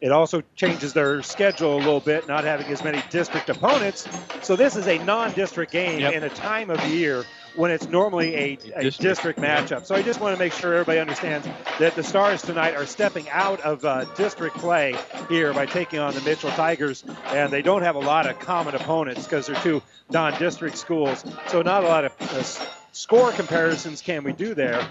[0.02, 4.08] It also changes their schedule a little bit, not having as many district opponents.
[4.42, 8.58] So this is a non-district game in a time of year when it's normally a,
[8.76, 9.40] a district.
[9.40, 9.86] matchup.
[9.86, 11.48] So I just want to make sure everybody understands
[11.80, 14.96] that the Stars tonight are stepping out of uh, district play
[15.28, 18.76] here by taking on the Mitchell Tigers, and they don't have a lot of common
[18.76, 21.24] opponents because they're two non-district schools.
[21.48, 22.44] So not a lot of uh,
[22.92, 24.88] score comparisons can we do there.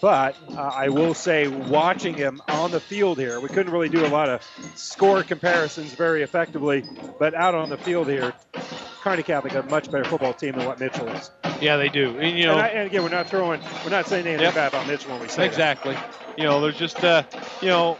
[0.00, 4.04] But uh, I will say, watching him on the field here, we couldn't really do
[4.04, 4.42] a lot of
[4.74, 6.84] score comparisons very effectively.
[7.18, 8.34] But out on the field here,
[9.00, 11.30] Kearney Catholic a much better football team than what Mitchell is.
[11.60, 12.18] Yeah, they do.
[12.18, 14.54] And, you know, and, I, and again, we're not throwing, we're not saying anything Yep.
[14.54, 15.46] bad about Mitchell when we say that.
[15.46, 15.96] exactly.
[16.36, 17.22] You know, there's just uh,
[17.60, 17.98] you know.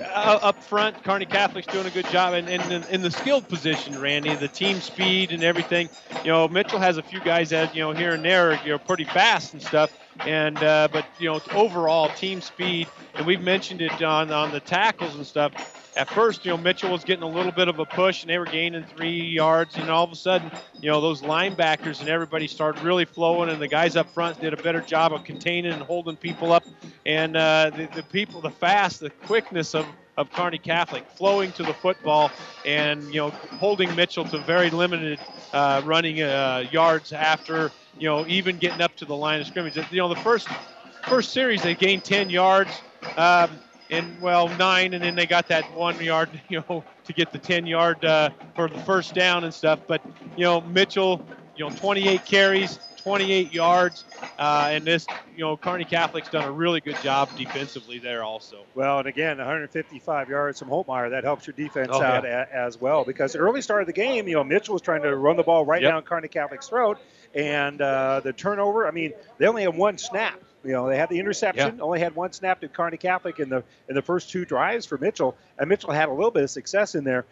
[0.00, 4.34] Uh, up front, Kearney Catholic's doing a good job, and in the skilled position, Randy,
[4.34, 5.88] the team speed and everything.
[6.24, 8.78] You know, Mitchell has a few guys that you know here and there, you know,
[8.78, 9.92] pretty fast and stuff.
[10.20, 14.60] And uh, but you know, overall team speed, and we've mentioned it on on the
[14.60, 15.52] tackles and stuff.
[15.96, 18.38] At first, you know, Mitchell was getting a little bit of a push, and they
[18.38, 19.76] were gaining three yards.
[19.76, 20.50] And all of a sudden,
[20.80, 24.52] you know, those linebackers and everybody started really flowing, and the guys up front did
[24.52, 26.64] a better job of containing and holding people up.
[27.06, 29.86] And uh, the, the people, the fast, the quickness of
[30.16, 32.30] of Kearney Catholic, flowing to the football,
[32.64, 35.18] and you know, holding Mitchell to very limited
[35.52, 39.76] uh, running uh, yards after, you know, even getting up to the line of scrimmage.
[39.76, 40.48] You know, the first
[41.08, 42.82] first series they gained 10 yards.
[43.16, 43.50] Um,
[43.90, 47.38] and well, nine, and then they got that one yard, you know, to get the
[47.38, 49.80] 10 yard uh, for the first down and stuff.
[49.86, 50.02] But
[50.36, 51.22] you know, Mitchell,
[51.54, 54.04] you know, 28 carries, 28 yards,
[54.38, 55.06] uh, and this,
[55.36, 58.64] you know, Kearney Catholic's done a really good job defensively there also.
[58.74, 61.10] Well, and again, 155 yards from Holtmeyer.
[61.10, 62.46] That helps your defense Oh, out yeah.
[62.50, 65.14] a, as well because early start of the game, you know, Mitchell was trying to
[65.14, 65.90] run the ball right Yep.
[65.92, 66.98] down Kearney Catholic's throat,
[67.34, 68.86] and uh, the turnover.
[68.86, 70.40] I mean, they only had one snap.
[70.64, 73.62] You know, they had the interception, only had one snap to Kearney Catholic in the
[73.88, 76.94] in the first two drives for Mitchell, and Mitchell had a little bit of success
[76.94, 77.26] in there.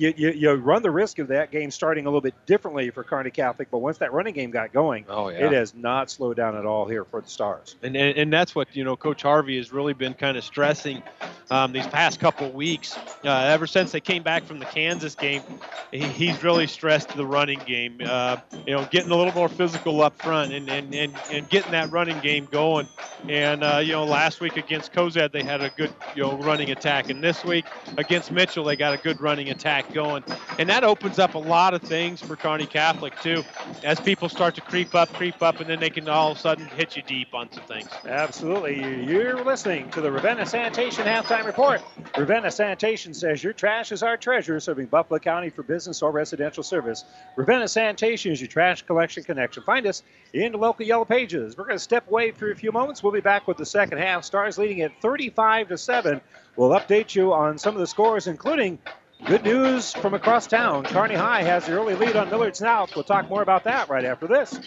[0.00, 3.04] You, you, you run the risk of that game starting a little bit differently for
[3.04, 5.44] Kearney Catholic, but once that running game got going, Oh, yeah.
[5.46, 7.76] it has not slowed down at all here for the Stars.
[7.82, 11.02] And, and, and that's what you know coach harvey has really been kind of stressing
[11.50, 15.14] um, these past couple of weeks uh, ever since they came back from the kansas
[15.14, 15.42] game
[15.90, 18.36] he, he's really stressed the running game uh,
[18.66, 21.90] you know getting a little more physical up front and, and, and, and getting that
[21.90, 22.86] running game going
[23.28, 26.70] and uh, you know last week against Cozad, they had a good you know running
[26.70, 27.66] attack and this week
[27.98, 30.24] against mitchell they got a good running attack going
[30.58, 33.42] and that opens up a lot of things for kearney catholic too
[33.84, 36.40] as people start to creep up creep up and then they can all of a
[36.40, 39.04] sudden hit you deep on some things Absolutely.
[39.04, 41.82] You're listening to the Ravenna Sanitation Halftime Report.
[42.16, 46.62] Ravenna Sanitation says your trash is our treasure, serving Buffalo County for business or residential
[46.62, 47.04] service.
[47.36, 49.62] Ravenna Sanitation is your trash collection connection.
[49.62, 50.02] Find us
[50.32, 51.56] in the local Yellow Pages.
[51.56, 53.02] We're going to step away for a few moments.
[53.02, 54.24] We'll be back with the second half.
[54.24, 56.20] Stars leading at 35 to 7.
[56.56, 58.78] We'll update you on some of the scores, including
[59.24, 60.84] good news from across town.
[60.84, 62.94] Kearney High has the early lead on Millard South.
[62.94, 64.58] We'll talk more about that right after this.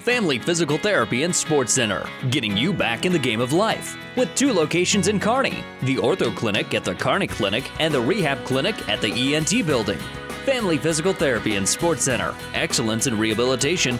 [0.00, 3.98] Family Physical Therapy and Sports Center, getting you back in the game of life.
[4.16, 8.42] With two locations in Kearney the Ortho Clinic at the Kearney Clinic and the Rehab
[8.44, 9.98] Clinic at the ENT Building.
[10.46, 13.98] Family Physical Therapy and Sports Center, excellence in rehabilitation.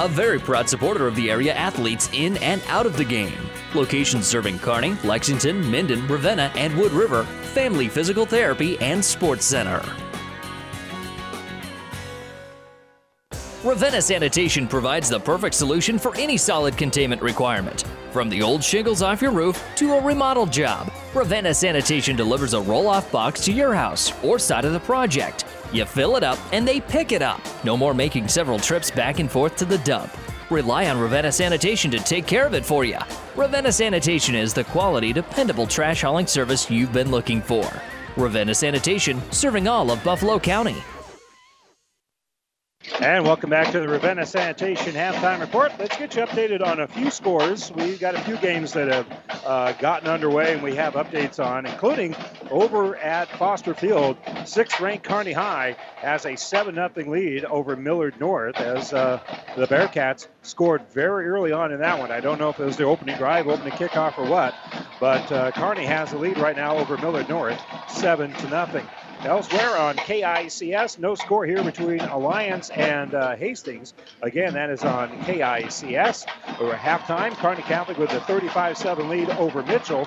[0.00, 3.38] A very proud supporter of the area athletes in and out of the game.
[3.74, 7.22] Locations serving Kearney, Lexington, Minden, Ravenna, and Wood River.
[7.52, 9.80] Family Physical Therapy and Sports Center.
[13.62, 17.84] Ravenna Sanitation provides the perfect solution for any solid containment requirement.
[18.10, 22.60] From the old shingles off your roof to a remodel job, Ravenna Sanitation delivers a
[22.60, 25.44] roll off box to your house or side of the project.
[25.74, 27.40] You fill it up and they pick it up.
[27.64, 30.16] No more making several trips back and forth to the dump.
[30.48, 32.98] Rely on Ravenna Sanitation to take care of it for you.
[33.34, 37.68] Ravenna Sanitation is the quality, dependable trash hauling service you've been looking for.
[38.16, 40.76] Ravenna Sanitation, serving all of Buffalo County.
[43.00, 45.72] And welcome back to the Ravenna Sanitation halftime report.
[45.78, 47.72] Let's get you updated on a few scores.
[47.72, 51.64] We've got a few games that have uh, gotten underway and we have updates on,
[51.64, 52.14] including
[52.50, 54.18] over at Foster Field.
[54.44, 59.18] Sixth ranked Kearney High has a 7 0 lead over Millard North as uh,
[59.56, 62.10] the Bearcats scored very early on in that one.
[62.10, 64.54] I don't know if it was the opening drive, opening kickoff, or what,
[65.00, 68.86] but uh, Kearney has the lead right now over Millard North, 7 to nothing.
[69.24, 73.94] Elsewhere on KICS, no score here between Alliance and uh, Hastings.
[74.20, 76.26] Again, that is on KICS.
[76.60, 80.06] Over halftime, Kearney Catholic with a 35-7 lead over Mitchell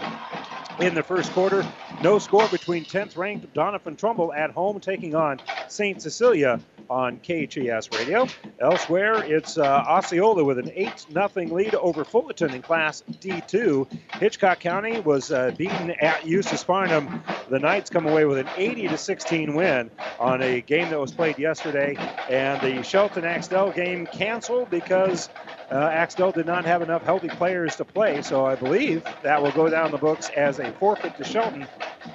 [0.80, 1.66] in the first quarter.
[2.04, 6.00] No score between 10th ranked Doniphan Trumbull at home taking on St.
[6.00, 8.28] Cecilia on KHAS radio.
[8.60, 13.88] Elsewhere, it's uh, Osceola with an 8 0 lead over Fullerton in Class D2.
[14.20, 17.22] Hitchcock County was uh, beaten at Eustis-Farnam.
[17.50, 21.38] The Knights come away with an 80 16 win on a game that was played
[21.38, 21.96] yesterday.
[22.30, 25.30] And the Shelton Axtell game canceled because
[25.72, 29.52] uh, Axtell did not have enough healthy players to play, so I believe that will
[29.52, 31.68] go down the books as a forfeit to Shelton.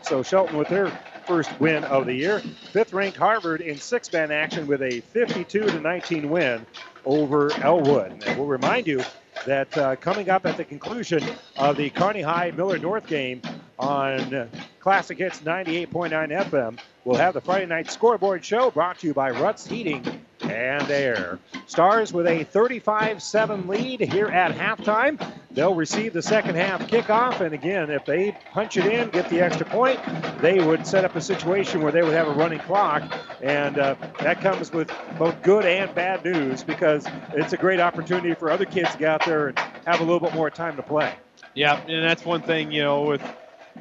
[0.03, 0.87] So Shelton, with their
[1.27, 2.41] first win of the year,
[2.73, 6.67] fifth-ranked Harvard in six-man action with a 52 to 19 win
[7.05, 8.23] over Elwood.
[8.25, 9.03] And we'll remind you
[9.47, 11.23] that uh, coming up at the conclusion
[11.57, 13.43] of the Kearney High Millard North game
[13.83, 14.49] on
[14.81, 19.31] Classic Hits 98.9 FM, we'll have the Friday night scoreboard show brought to you by
[19.31, 20.05] Ruts Heating
[20.41, 21.39] and Air.
[21.67, 25.21] Stars with a 35 7 lead here at halftime.
[25.51, 27.41] They'll receive the second half kickoff.
[27.41, 30.01] And again, if they punch it in, get the extra point,
[30.41, 33.03] they would set up a situation where they would have a running clock.
[33.43, 38.35] And uh, that comes with both good and bad news because it's a great opportunity
[38.35, 40.83] for other kids to get out there and have a little bit more time to
[40.83, 41.15] play.
[41.55, 43.23] Yeah, and that's one thing, you know, with,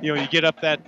[0.02, 0.80] you know, you get up that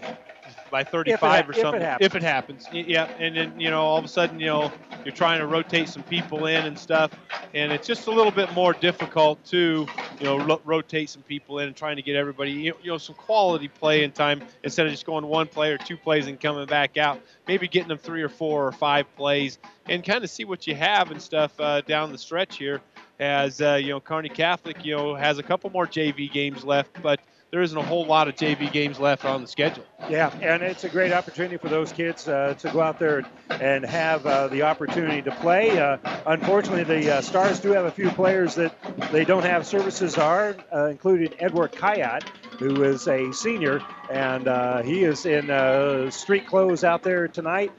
[0.74, 1.82] by 35 or something.
[2.02, 2.68] If it happens.
[2.74, 4.72] Yeah, and then you know all of a sudden you know
[5.06, 7.12] you're trying to rotate some people in and stuff,
[7.54, 9.86] and it's just a little bit more difficult to
[10.20, 12.92] you know ro- rotate some people in and trying to get everybody you know, you
[12.92, 16.26] know some quality play in time instead of just going one play or two plays
[16.26, 17.22] and coming back out.
[17.48, 20.74] Maybe getting them three or four or five plays and kind of see what you
[20.74, 22.82] have and stuff uh, down the stretch here.
[23.20, 27.00] As uh, you know, Kearney Catholic, you know, has a couple more JV games left,
[27.04, 27.20] but
[27.54, 29.86] there isn't a whole lot of JV games left on the schedule.
[30.10, 33.86] Yeah, and it's a great opportunity for those kids uh, to go out there and
[33.86, 35.78] have uh, the opportunity to play.
[35.80, 38.76] Uh, unfortunately, the uh, Stars do have a few players that
[39.12, 42.28] they don't have services are, uh, including Edward Kayat,
[42.58, 47.72] who is a senior, and uh, he is in street clothes out there tonight.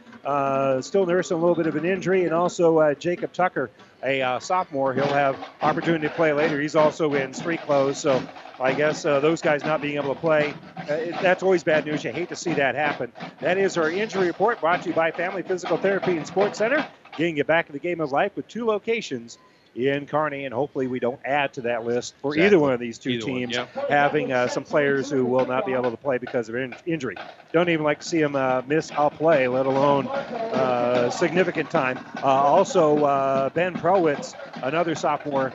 [0.82, 3.70] still nursing a little bit of an injury, and also Jacob Tucker,
[4.05, 4.94] a sophomore.
[4.94, 6.60] He'll have opportunity to play later.
[6.60, 8.22] He's also in street clothes, so
[8.60, 10.55] I guess uh, those guys not being able to play,
[10.89, 12.05] uh, it, that's always bad news.
[12.05, 13.12] You hate to see that happen.
[13.40, 16.86] That is our injury report brought to you by Family Physical Therapy and Sports Center,
[17.16, 19.39] getting you back in the game of life with two locations
[19.74, 22.46] in Kearney, and hopefully we don't add to that list for exactly.
[22.46, 23.84] either one of these two either teams one, yeah.
[23.88, 27.16] having uh, some players who will not be able to play because of in- injury.
[27.52, 31.98] Don't even like to see them uh, miss a play, let alone uh, significant time.
[32.22, 35.52] Uh, also, uh, Ben Prowitz, another sophomore,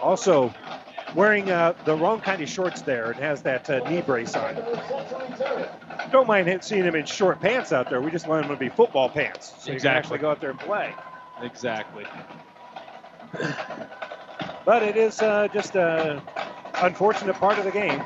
[0.00, 0.54] also
[1.14, 4.54] wearing uh, the wrong kind of shorts there and has that uh, knee brace on.
[6.12, 8.00] Don't mind seeing him in short pants out there.
[8.00, 9.74] We just want him to be football pants so exactly.
[9.74, 10.94] you can actually go out there and play.
[11.42, 12.04] Exactly.
[14.64, 16.20] But it is uh, just an
[16.76, 18.02] unfortunate part of the game.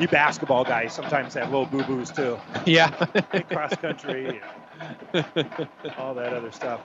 [0.00, 2.38] You basketball guys sometimes have little boo boos too.
[2.66, 2.88] Yeah.
[3.50, 4.40] cross country,
[5.98, 6.80] all that other stuff.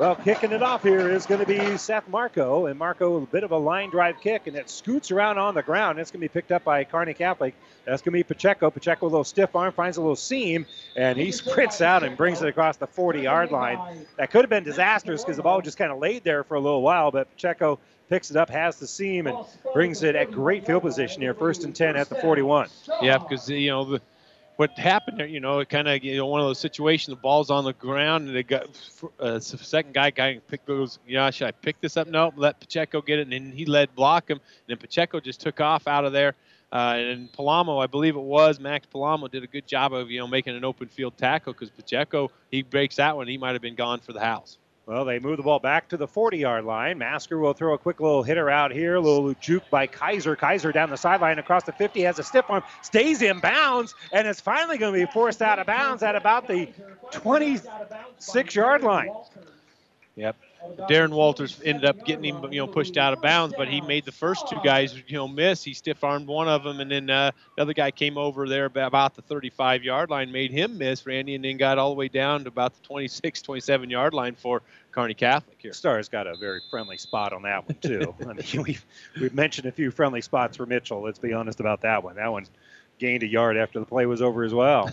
[0.00, 3.44] Well, kicking it off here is going to be Seth Marco, and Marco a bit
[3.44, 5.98] of a line drive kick, and it scoots around on the ground.
[5.98, 7.54] It's going to be picked up by Kearney Catholic.
[7.84, 8.70] That's going to be Pacheco.
[8.70, 10.64] Pacheco, a little stiff arm, finds a little seam,
[10.96, 14.06] and he sprints out and brings it across the 40-yard line.
[14.16, 16.60] That could have been disastrous because the ball just kind of laid there for a
[16.60, 17.78] little while, but Pacheco
[18.08, 19.36] picks it up, has the seam, and
[19.74, 22.70] brings it at great field position here, first and 10 at the 41.
[23.02, 24.00] Yeah, because, you know, the
[24.60, 27.18] what happened there, you know, it kind of, you know, one of those situations, the
[27.22, 28.66] ball's on the ground and they got
[29.18, 32.08] uh, the second guy, guy pick goes, yeah, should I pick this up?
[32.08, 33.22] No, let Pacheco get it.
[33.22, 34.36] And then he led block him.
[34.36, 36.34] And then Pacheco just took off out of there.
[36.70, 40.18] Uh, and Palamo, I believe it was, Max Palamo did a good job of, you
[40.18, 43.28] know, making an open field tackle because Pacheco, he breaks that one.
[43.28, 44.58] He might have been gone for the house.
[44.90, 46.98] Well, they move the ball back to the 40 yard line.
[46.98, 48.96] Masker will throw a quick little hitter out here.
[48.96, 50.34] A little juke by Kaiser.
[50.34, 54.26] Kaiser down the sideline across the 50 has a stiff arm, stays in bounds, and
[54.26, 56.68] is finally going to be forced out of bounds at about the
[57.12, 59.12] 26 yard line.
[60.16, 60.34] Yep.
[60.88, 64.04] Darren Walters ended up getting him, you know, pushed out of bounds, but he made
[64.04, 65.62] the first two guys, you know, miss.
[65.64, 68.66] He stiff armed one of them, and then uh, the other guy came over there
[68.66, 72.08] about the 35 yard line, made him miss, Randy, and then got all the way
[72.08, 74.62] down to about the 26, 27 yard line for
[74.92, 75.72] Kearney Catholic here.
[75.72, 78.14] has got a very friendly spot on that one too.
[78.28, 78.84] I mean, we've
[79.20, 81.00] we've mentioned a few friendly spots for Mitchell.
[81.00, 82.16] Let's be honest about that one.
[82.16, 82.46] That one
[82.98, 84.90] gained a yard after the play was over as well.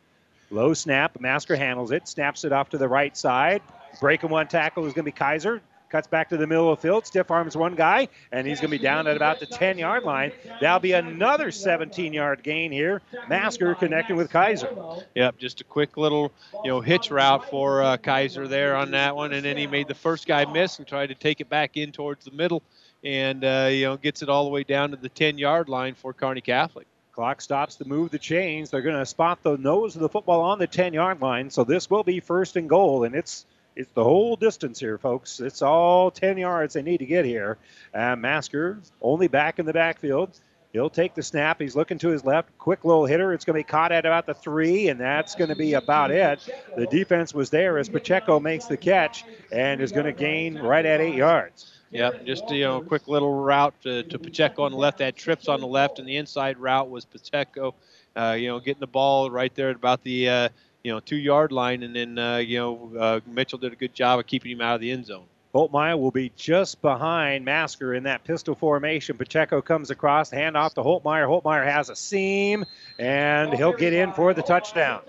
[0.50, 1.18] Low snap.
[1.20, 3.62] Masker handles it, snaps it off to the right side.
[4.00, 5.62] Breaking one tackle is going to be Kaiser.
[5.88, 8.72] Cuts back to the middle of the field, stiff arms one guy, and he's going
[8.72, 10.32] to be down at about the 10 yard line.
[10.60, 13.02] That'll be another 17 yard gain here.
[13.28, 14.68] Masker connecting with Kaiser.
[15.14, 16.32] Yep, just a quick little,
[16.64, 19.86] you know, hitch route for uh, Kaiser there on that one, and then he made
[19.86, 22.64] the first guy miss and tried to take it back in towards the middle,
[23.04, 25.94] and uh, you know gets it all the way down to the 10 yard line
[25.94, 26.88] for Kearney Catholic.
[27.12, 28.70] Clock stops to move the chains.
[28.70, 31.62] They're going to spot the nose of the football on the 10 yard line, so
[31.62, 33.46] this will be first and goal, and it's
[33.76, 35.38] it's the whole distance here, folks.
[35.38, 37.58] It's all 10 yards they need to get here.
[37.94, 40.40] Uh, Masker only back in the backfield.
[40.72, 41.60] He'll take the snap.
[41.60, 42.56] He's looking to his left.
[42.58, 43.32] Quick little hitter.
[43.32, 46.10] It's going to be caught at about the three, and that's going to be about
[46.10, 46.40] it.
[46.76, 50.84] The defense was there as Pacheco makes the catch and is going to gain right
[50.84, 51.72] at eight yards.
[51.92, 54.98] Yep, just you know, quick little route to, to Pacheco on the left.
[54.98, 57.74] That trips on the left, and the inside route was Pacheco.
[58.14, 60.48] Uh, you know, getting the ball right there at about the uh,
[60.86, 63.92] you know two yard line, and then uh, you know uh, Mitchell did a good
[63.92, 65.24] job of keeping him out of the end zone.
[65.52, 69.16] Holtmeyer will be just behind Masker in that pistol formation.
[69.16, 71.26] Pacheco comes across, hand off to Holtmeyer.
[71.26, 72.64] Holtmeyer has a seam,
[73.00, 75.00] and he'll get in for the touchdown.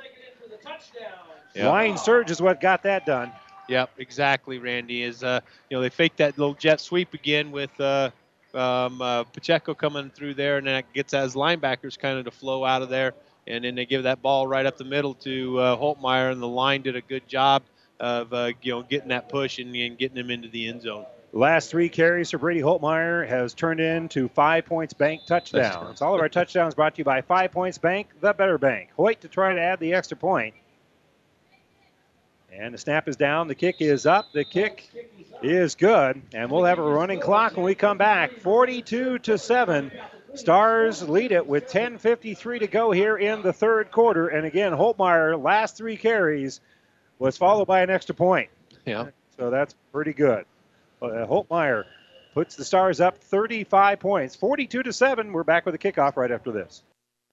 [1.54, 1.66] Yep.
[1.66, 3.32] Line surge is what got that done.
[3.70, 4.58] Yep, exactly.
[4.58, 8.10] Randy is uh, you know they faked that little jet sweep again with uh,
[8.56, 12.32] um, uh, Pacheco coming through there, and then it gets as linebackers kind of to
[12.32, 13.14] flow out of there
[13.48, 16.48] and then they give that ball right up the middle to uh, Holtmeyer, and the
[16.48, 17.64] line did a good job
[17.99, 21.06] of uh, you know getting that push and, and getting him into the end zone.
[21.34, 26.02] Last three carries for Brady Holtmeyer has turned into five points bank touchdowns.
[26.02, 28.90] All of our touchdowns brought to you by Five Points Bank, the better bank.
[28.95, 30.56] Hoyt to try to add the extra point.
[32.52, 33.48] And the snap is down.
[33.48, 34.32] The kick is up.
[34.34, 34.90] The kick
[35.44, 36.22] is good.
[36.34, 38.40] And we'll have a running clock when we come back.
[38.40, 39.91] 42 to 7.
[40.38, 44.27] Stars lead it with 10.53 to go here in the third quarter.
[44.27, 46.61] And again, Holtmeyer, last three carries,
[47.19, 48.49] was followed by an extra point.
[48.85, 49.07] Yeah.
[49.38, 50.45] So that's pretty good.
[51.01, 51.85] Uh, Holtmeyer
[52.34, 54.35] puts the Stars up 35 points.
[54.35, 55.31] 42 to 7.
[55.34, 56.84] We're back with a kickoff right after this.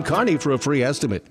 [0.00, 1.26] Kearney for a free estimate.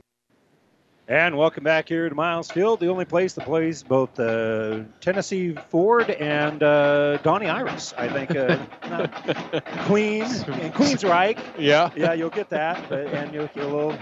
[1.07, 5.55] And welcome back here to Miles Field, the only place that plays both uh, Tennessee
[5.69, 7.93] Ford and uh, Donnie Iris.
[7.97, 8.57] I think uh,
[9.87, 11.39] Queen and Queensryche.
[11.57, 13.97] Yeah, yeah, you'll get that, but, and you'll get a little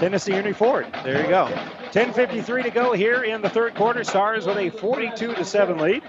[0.00, 0.86] Tennessee Ernie Ford.
[1.04, 1.46] There you go.
[1.92, 4.02] 10:53 to go here in the third quarter.
[4.02, 6.02] Stars with a 42 to seven lead.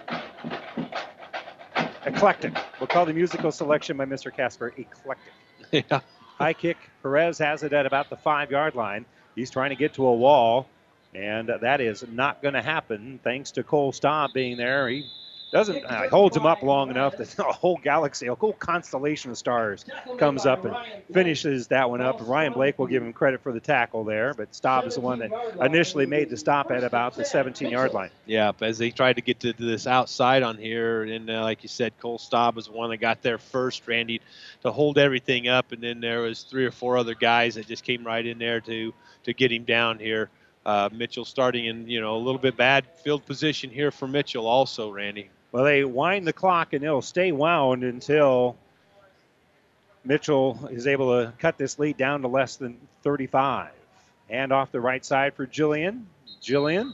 [2.05, 2.57] Eclectic.
[2.79, 4.33] We'll call the musical selection by Mr.
[4.35, 5.33] Casper eclectic.
[5.71, 5.99] Yeah.
[6.39, 6.77] High kick.
[7.03, 9.05] Perez has it at about the five yard line.
[9.35, 10.67] He's trying to get to a wall,
[11.13, 14.87] and that is not going to happen thanks to Cole Staub being there.
[14.87, 15.05] He
[15.51, 19.37] doesn't uh, holds him up long enough that a whole galaxy, a whole constellation of
[19.37, 19.85] stars
[20.17, 20.75] comes up and
[21.11, 22.17] finishes that one up.
[22.21, 25.19] Ryan Blake will give him credit for the tackle there, but Staub is the one
[25.19, 25.31] that
[25.61, 28.11] initially made the stop at about the 17-yard line.
[28.25, 31.69] Yeah, as they tried to get to this outside on here, and uh, like you
[31.69, 34.21] said, Cole Staub was the one that got there first, Randy,
[34.61, 37.83] to hold everything up, and then there was three or four other guys that just
[37.83, 38.93] came right in there to
[39.23, 40.29] to get him down here.
[40.65, 44.45] Uh, Mitchell starting in you know a little bit bad field position here for Mitchell
[44.45, 45.29] also, Randy.
[45.51, 48.55] Well, they wind the clock and it'll stay wound until
[50.03, 53.71] Mitchell is able to cut this lead down to less than 35.
[54.29, 56.05] And off the right side for Jillian.
[56.41, 56.93] Jillian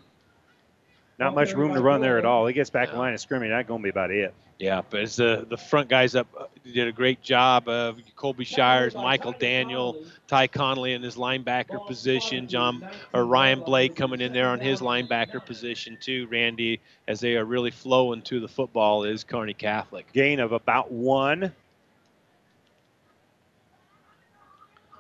[1.18, 2.46] Not much room to run there at all.
[2.46, 3.50] He gets back in line of scrimmage.
[3.50, 4.34] That's going to be about it.
[4.60, 8.46] Yeah, but as the the front guys up uh, did a great job of Colby
[8.46, 14.32] Shires, Michael Daniel, Ty Conley in his linebacker position, John or Ryan Blake coming in
[14.32, 16.28] there on his linebacker position too.
[16.32, 20.12] Randy, as they are really flowing to the football, is Kearney Catholic.
[20.14, 21.54] Gain of about one.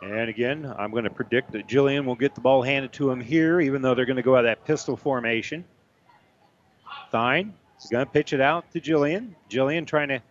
[0.01, 3.21] And again, I'm going to predict that Jillian will get the ball handed to him
[3.21, 5.63] here, even though they're going to go out of that pistol formation.
[7.11, 9.35] Thine is going to pitch it out to Jillian.
[9.49, 10.21] Jillian trying to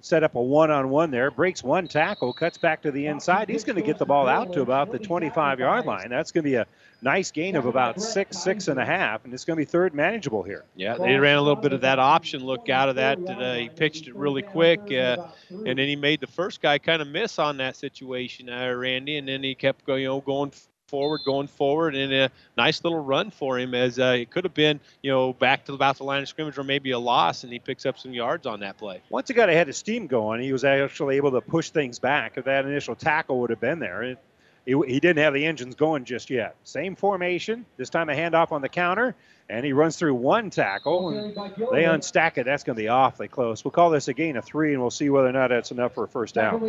[0.00, 3.48] set up a one-on-one there, breaks one tackle, cuts back to the inside.
[3.48, 6.08] He's going to get the ball out to about the 25-yard line.
[6.08, 6.66] That's going to be a
[7.02, 9.94] nice gain of about six, six and a half, and it's going to be third
[9.94, 10.64] manageable here.
[10.74, 13.18] Yeah, they ran a little bit of that option look out of that.
[13.18, 17.02] Uh, he pitched it really quick, uh, and then he made the first guy kind
[17.02, 20.52] of miss on that situation, uh, Randy, and then he kept going, you know, going
[20.90, 24.54] forward, going forward, and a nice little run for him as uh, it could have
[24.54, 27.52] been, you know, back to about the line of scrimmage or maybe a loss, and
[27.52, 29.00] he picks up some yards on that play.
[29.08, 32.36] Once he got ahead of steam going, he was actually able to push things back.
[32.36, 34.18] If that initial tackle would have been there, it,
[34.66, 36.56] he, he didn't have the engines going just yet.
[36.64, 39.14] Same formation, this time a handoff on the counter,
[39.48, 41.34] and he runs through one tackle, and
[41.72, 42.44] they unstack it.
[42.44, 43.64] That's going to be awfully close.
[43.64, 45.94] We'll call this a gain of three, and we'll see whether or not that's enough
[45.94, 46.60] for a first down.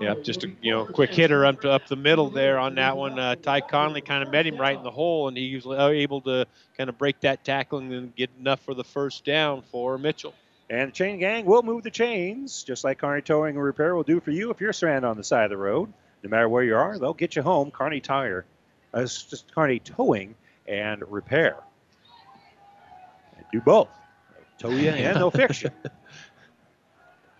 [0.00, 2.96] Yeah, just a you know quick hitter up to, up the middle there on that
[2.96, 3.18] one.
[3.18, 6.20] Uh, Ty Conley kind of met him right in the hole, and he was able
[6.22, 10.34] to kind of break that tackling and get enough for the first down for Mitchell.
[10.70, 14.02] And the chain gang will move the chains, just like Kearney Towing and Repair will
[14.02, 15.92] do for you if you're stranded on the side of the road.
[16.24, 17.70] No matter where you are, they'll get you home.
[17.70, 18.46] Kearney Tire,
[18.94, 20.34] uh, just Kearney Towing
[20.66, 21.56] and Repair.
[23.52, 23.88] do both.
[24.58, 25.70] Tow you and they'll fix you.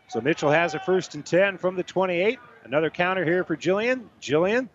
[0.08, 2.38] So Mitchell has a first and 10 from the 28.
[2.62, 4.04] Another counter here for Jillian.
[4.22, 4.68] Jillian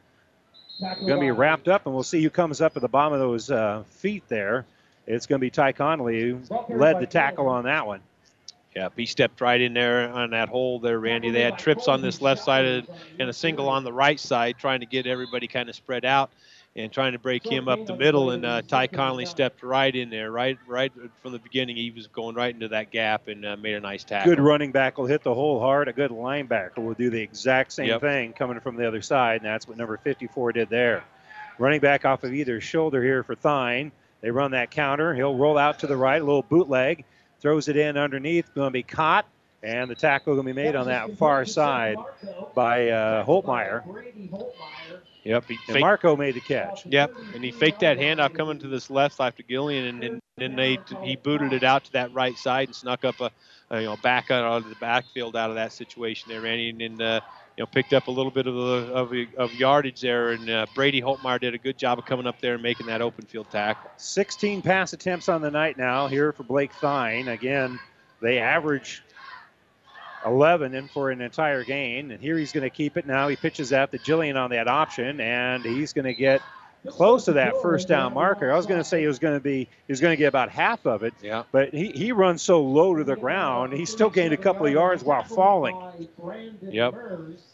[0.81, 3.19] going to be wrapped up, and we'll see who comes up at the bottom of
[3.21, 4.65] those uh, feet there.
[5.07, 8.01] It's going to be Ty Conley who led the tackle on that one.
[8.79, 11.31] Yeah, he stepped right in there on that hole there, Randy.
[11.31, 12.87] They had trips on this left side
[13.19, 16.31] and a single on the right side, trying to get everybody kind of spread out
[16.77, 18.31] and trying to break him up the middle.
[18.31, 21.75] And uh, Ty Conley stepped right in there, right, right from the beginning.
[21.75, 24.33] He was going right into that gap and uh, made a nice tackle.
[24.33, 25.89] Good running back will hit the hole hard.
[25.89, 27.99] A good linebacker will do the exact same Yep.
[27.99, 31.03] thing coming from the other side, and that's what number 54 did there.
[31.57, 33.91] Running back off of either shoulder here for Thine.
[34.21, 35.13] They run that counter.
[35.13, 37.03] He'll roll out to the right, a little bootleg,
[37.39, 39.25] throws it in underneath, going to be caught,
[39.63, 41.97] and the tackle going to be made on that far side
[42.55, 43.83] by uh, Holtmeyer.
[45.23, 46.85] Yep, he Marco made the catch.
[46.85, 50.21] Yep, and he faked that handoff coming to this left side to Gillian, and, and
[50.37, 53.29] then they he booted it out to that right side and snuck up a,
[53.69, 56.81] a you know back out of the backfield out of that situation there, Randy, and,
[56.81, 57.21] and uh,
[57.59, 60.65] you know picked up a little bit of the, of, of yardage there, and uh,
[60.73, 63.51] Brady Holtmeyer did a good job of coming up there and making that open field
[63.51, 63.91] tackle.
[63.97, 67.27] 16 pass attempts on the night now here for Blake Thine.
[67.27, 67.77] Again,
[68.21, 69.03] they average
[70.25, 72.11] 11 in for an entire game.
[72.11, 73.27] And here he's going to keep it now.
[73.27, 76.41] He pitches out to Jillian on that option, and he's going to get
[76.87, 78.51] close to that first down marker.
[78.51, 80.27] I was going to say he was going to be he was going to get
[80.27, 81.13] about half of it.
[81.21, 81.43] Yeah.
[81.51, 84.71] But he, he runs so low to the ground, he still gained a couple of
[84.71, 85.77] yards while falling.
[86.61, 86.95] Yep.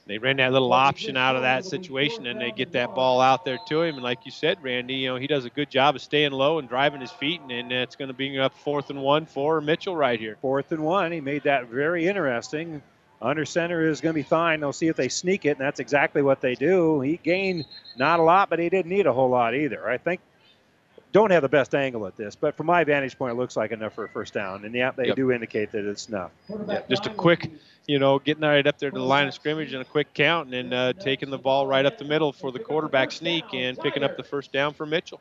[0.07, 3.43] They ran that little option out of that situation, and they get that ball out
[3.43, 3.95] there to him.
[3.95, 6.59] And like you said, Randy, you know he does a good job of staying low
[6.59, 9.61] and driving his feet, and, and it's going to be up fourth and one for
[9.61, 10.37] Mitchell right here.
[10.41, 11.11] Fourth and one.
[11.11, 12.83] He made that very interesting.
[13.25, 14.59] Under center is going to be Thine.
[14.59, 17.01] They'll see if they sneak it, and that's exactly what they do.
[17.01, 17.65] He gained
[17.97, 19.89] not a lot, but he didn't need a whole lot either.
[19.89, 20.21] I think
[21.11, 23.71] don't have the best angle at this, but from my vantage point, it looks like
[23.71, 24.63] enough for a first down.
[24.63, 25.15] And yeah, they Yep.
[25.15, 26.31] do indicate that it's enough.
[26.67, 27.49] Yeah, just a quick,
[27.87, 30.53] you know, getting right up there to the line of scrimmage and a quick count,
[30.53, 33.79] and then uh, taking the ball right up the middle for the quarterback sneak and
[33.79, 35.19] picking up the first down for Mitchell.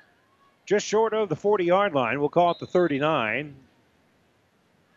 [0.67, 2.21] Just short of the 40 yard line.
[2.21, 3.55] We'll call it the 39.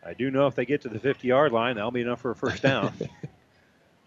[0.08, 2.32] I do know if they get to the 50 yard line, that'll be enough for
[2.32, 2.94] a first down.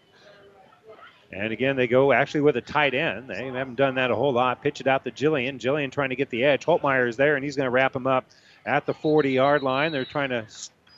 [1.31, 3.29] and again, they go actually with a tight end.
[3.29, 4.63] They haven't done that a whole lot.
[4.63, 5.59] Pitch it out to Jillian.
[5.59, 6.65] Jillian trying to get the edge.
[6.65, 8.25] Holtmeyer is there, and he's going to wrap him up
[8.65, 9.91] at the 40 yard line.
[9.91, 10.47] They're trying to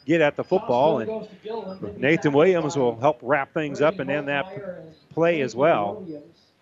[0.05, 1.27] get at the football, and
[1.99, 4.45] Nathan Williams will help wrap things up and end that
[5.09, 6.07] play as well.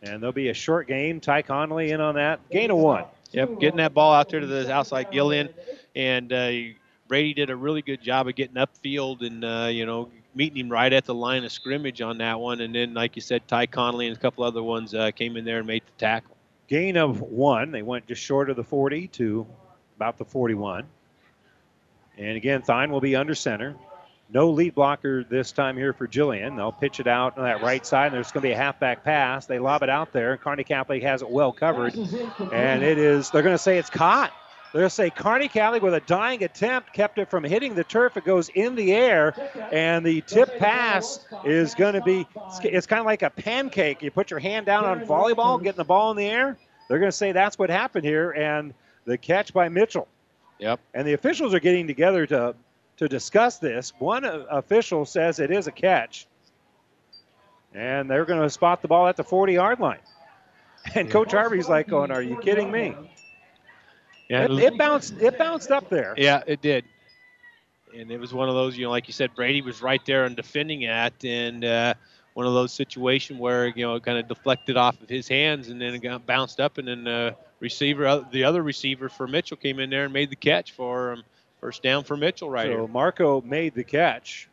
[0.01, 1.19] And there'll be a short game.
[1.19, 2.39] Ty Conley in on that.
[2.49, 3.05] Gain of one.
[3.33, 5.49] Yep, getting that ball out there to the outside Gillian,
[5.95, 6.51] and uh,
[7.11, 10.71] Brady did a really good job of getting upfield and uh, you know meeting him
[10.71, 12.61] right at the line of scrimmage on that one.
[12.61, 15.43] And then, like you said, Ty Conley and a couple other ones uh, came in
[15.43, 16.37] there and made the tackle.
[16.69, 17.69] Gain of one.
[17.71, 19.45] They went just short of the 40 to
[19.97, 20.85] about the 41.
[22.17, 23.75] And again, Thine will be under center.
[24.29, 26.55] No lead blocker this time here for Jillian.
[26.55, 28.05] They'll pitch it out on that right side.
[28.05, 29.47] And there's going to be a halfback pass.
[29.47, 30.31] They lob it out there.
[30.31, 31.93] and Kearney Catholic has it well covered.
[32.53, 34.31] And it is, they're going to say it's caught.
[34.73, 38.15] They'll say Kearney Catholic with a dying attempt kept it from hitting the turf.
[38.15, 39.33] It goes in the air,
[39.71, 42.25] and the tip pass is going to be.
[42.63, 44.01] It's kind of like a pancake.
[44.01, 46.57] You put your hand down on volleyball, getting the ball in the air.
[46.87, 48.73] They're going to say that's what happened here, and
[49.05, 50.07] the catch by Mitchell.
[50.59, 50.79] Yep.
[50.93, 52.55] And the officials are getting together to
[52.97, 53.93] to discuss this.
[53.97, 56.27] One official says it is a catch,
[57.73, 59.99] and they're going to spot the ball at the 40-yard line.
[60.95, 62.95] And Coach Harvey's like, "Going, are you kidding me?"
[64.31, 65.13] Yeah, it, it bounced.
[65.19, 66.13] It bounced up there.
[66.17, 66.85] Yeah, it did.
[67.93, 70.23] And it was one of those, you know, like you said, Brady was right there
[70.23, 71.93] and defending it, and uh,
[72.33, 75.67] one of those situations where you know it kind of deflected off of his hands,
[75.67, 79.57] and then it got bounced up, and then the receiver, the other receiver for Mitchell,
[79.57, 81.23] came in there and made the catch for him.
[81.59, 82.87] First down for Mitchell right so here.
[82.87, 84.47] Marco made the catch.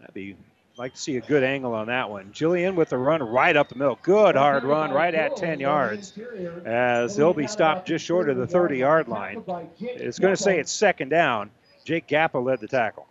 [0.00, 0.36] That'd be
[0.82, 2.32] like to see a good angle on that one.
[2.32, 4.00] Jillian with the run right up the middle.
[4.02, 6.18] Good hard run right at 10 yards
[6.64, 9.44] as they'll be stopped just short of the 30 yard line.
[9.78, 11.52] It's going to say it's second down.
[11.84, 13.06] Jake Gappa led the tackle.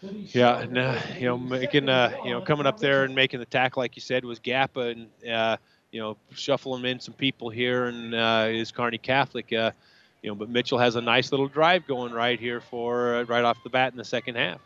[0.00, 3.46] Yeah, and uh, you know, making uh, you know, coming up there and making the
[3.46, 5.56] tackle, like you said, was Gappa, and uh,
[5.90, 9.52] you know, shuffling in some people here, and uh, is Kearney Catholic.
[9.52, 9.72] Uh,
[10.22, 13.44] you know, but Mitchell has a nice little drive going right here for uh, right
[13.44, 14.60] off the bat in the second half.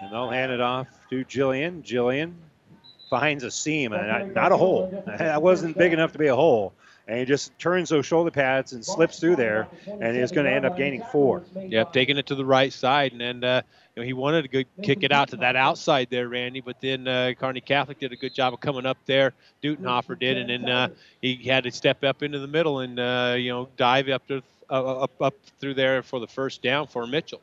[0.00, 1.82] And they'll hand it off to Jillian.
[1.82, 2.32] Jillian
[3.10, 5.04] finds a seam, and not, a hole.
[5.18, 6.72] That wasn't big enough to be a hole.
[7.08, 9.66] And he just turns those shoulder pads and slips through there,
[10.00, 11.42] and he's going to end up gaining four.
[11.56, 13.62] Yep, taking it to the right side, and then uh,
[13.96, 16.80] you know he wanted to go kick it out to that outside there, Randy, but
[16.80, 19.32] then uh, Kearney Catholic did a good job of coming up there.
[19.60, 20.88] Dutenhofer did, and then uh,
[21.20, 24.40] he had to step up into the middle and uh, you know dive up to
[24.70, 27.40] uh, up up through there for the first down for Mitchell.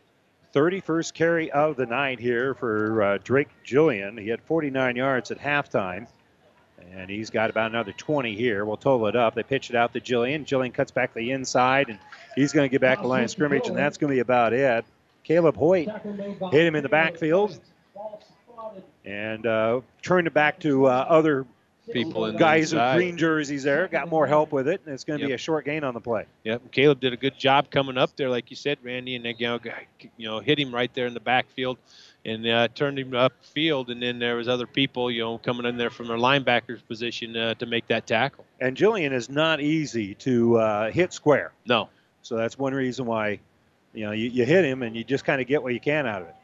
[0.53, 4.19] 31st carry of the night here for uh, Drake Jillian.
[4.19, 6.08] He had 49 yards at halftime,
[6.92, 8.66] and he's got about another 20 here.
[8.66, 9.35] We'll total it up.
[9.35, 10.45] They pitch it out to Jillian.
[10.45, 12.00] Jillian cuts back the inside, and
[12.35, 14.53] he's going to get back to line of scrimmage, and that's going to be about
[14.53, 14.85] it.
[15.24, 15.90] Caleb Hoyt
[16.51, 17.59] hit him in the backfield
[19.03, 21.45] and uh, turned it back to uh, other
[21.91, 23.88] people in guys with green jerseys there.
[23.88, 26.01] Got more help with it, and it's going to be a short gain on the
[26.01, 26.25] play.
[26.43, 29.35] Yep, Caleb did a good job coming up there, like you said, Randy, and they,
[29.38, 29.59] you know,
[30.17, 31.77] you know, hit him right there in the backfield,
[32.25, 33.90] and uh, turned him upfield.
[33.90, 37.35] And then there was other people, you know, coming in there from their linebackers position
[37.35, 38.45] uh, to make that tackle.
[38.59, 41.53] And Jillian is not easy to uh, hit square.
[41.66, 41.90] No.
[42.22, 43.40] So that's one reason why,
[43.93, 46.06] you know, you, you hit him and you just kind of get what you can
[46.06, 46.35] out of it.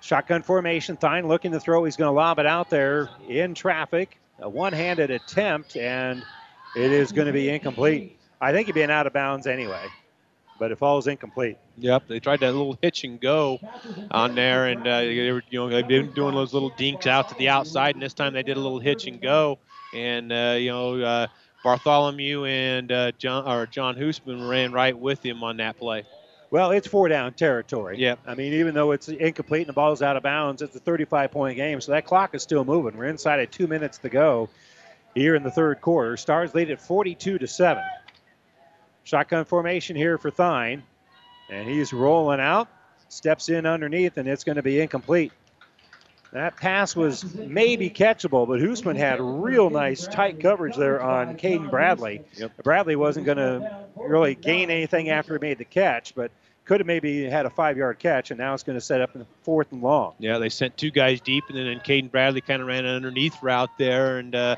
[0.00, 0.98] Shotgun formation.
[1.00, 1.84] Thine looking to throw.
[1.84, 4.18] He's going to lob it out there in traffic.
[4.40, 6.24] A one-handed attempt, and
[6.76, 8.18] it is going to be incomplete.
[8.40, 9.84] I think he'd been out of bounds anyway,
[10.58, 11.58] but it falls incomplete.
[11.78, 13.58] Yep, they tried that little hitch and go
[14.12, 17.28] on there, and uh, they were, you know, they've been doing those little dinks out
[17.30, 19.58] to the outside, and this time they did a little hitch and go,
[19.92, 21.26] and uh, you know, uh,
[21.64, 26.04] Bartholomew and uh, John or John Hoosman ran right with him on that play.
[26.50, 27.98] Well, it's four down territory.
[27.98, 28.16] Yeah.
[28.26, 31.30] I mean, even though it's incomplete and the ball's out of bounds, it's a 35
[31.30, 32.96] point game, so that clock is still moving.
[32.96, 34.48] We're inside at two minutes to go
[35.14, 36.16] here in the third quarter.
[36.16, 37.82] Stars lead at 42 to 7.
[39.04, 40.82] Shotgun formation here for Thine,
[41.50, 42.68] and he's rolling out,
[43.08, 45.32] steps in underneath, and it's going to be incomplete.
[46.32, 51.70] That pass was maybe catchable, but Hoosman had real nice tight coverage there on Caden
[51.70, 52.22] Bradley.
[52.62, 56.30] Bradley wasn't going to really gain anything after he made the catch, but
[56.68, 59.16] could have maybe had a five yard catch, and now it's going to set up
[59.16, 60.14] in fourth and long.
[60.18, 63.42] Yeah, they sent two guys deep, and then Caden Bradley kind of ran an underneath
[63.42, 64.56] route there, and uh,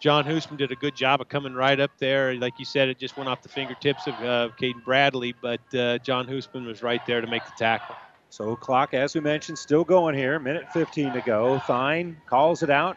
[0.00, 2.34] John Hoosman did a good job of coming right up there.
[2.34, 5.98] Like you said, it just went off the fingertips of uh, Caden Bradley, but uh,
[5.98, 7.96] John Hoosman was right there to make the tackle.
[8.30, 10.38] So clock, as we mentioned, still going here.
[10.38, 11.60] Minute 15 to go.
[11.68, 12.96] Thine calls it out.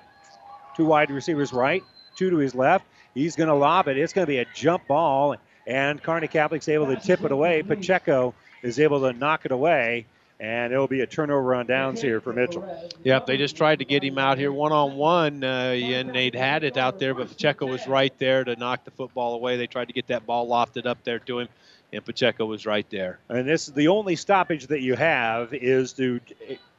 [0.77, 1.83] Two wide receivers right,
[2.15, 2.85] two to his left.
[3.13, 3.97] He's going to lob it.
[3.97, 5.35] It's going to be a jump ball,
[5.67, 7.63] and Kearney Catholic's able to tip it away.
[7.63, 8.33] Pacheco
[8.65, 10.05] is able to knock it away,
[10.39, 12.65] and it'll be a turnover on downs here for Mitchell.
[13.03, 16.63] Yep, they just tried to get him out here one on one, and they'd had
[16.63, 19.57] it out there, but Pacheco was right there to knock the football away.
[19.57, 21.47] They tried to get that ball lofted up there to him,
[21.93, 23.19] and Pacheco was right there.
[23.29, 26.19] And this is the only stoppage that you have is to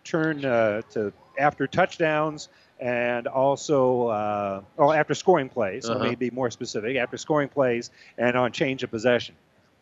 [0.05, 2.48] turn uh, to after touchdowns
[2.81, 5.89] and also uh, oh, after scoring plays.
[5.89, 6.08] Let Uh-huh.
[6.10, 6.97] me be more specific.
[6.97, 9.34] After scoring plays and on change of possession.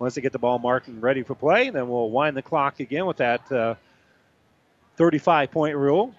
[0.04, 2.78] Once they get the ball marked and ready for play, then we'll wind the clock
[2.78, 3.74] again with that uh,
[4.98, 6.14] 35 point rule.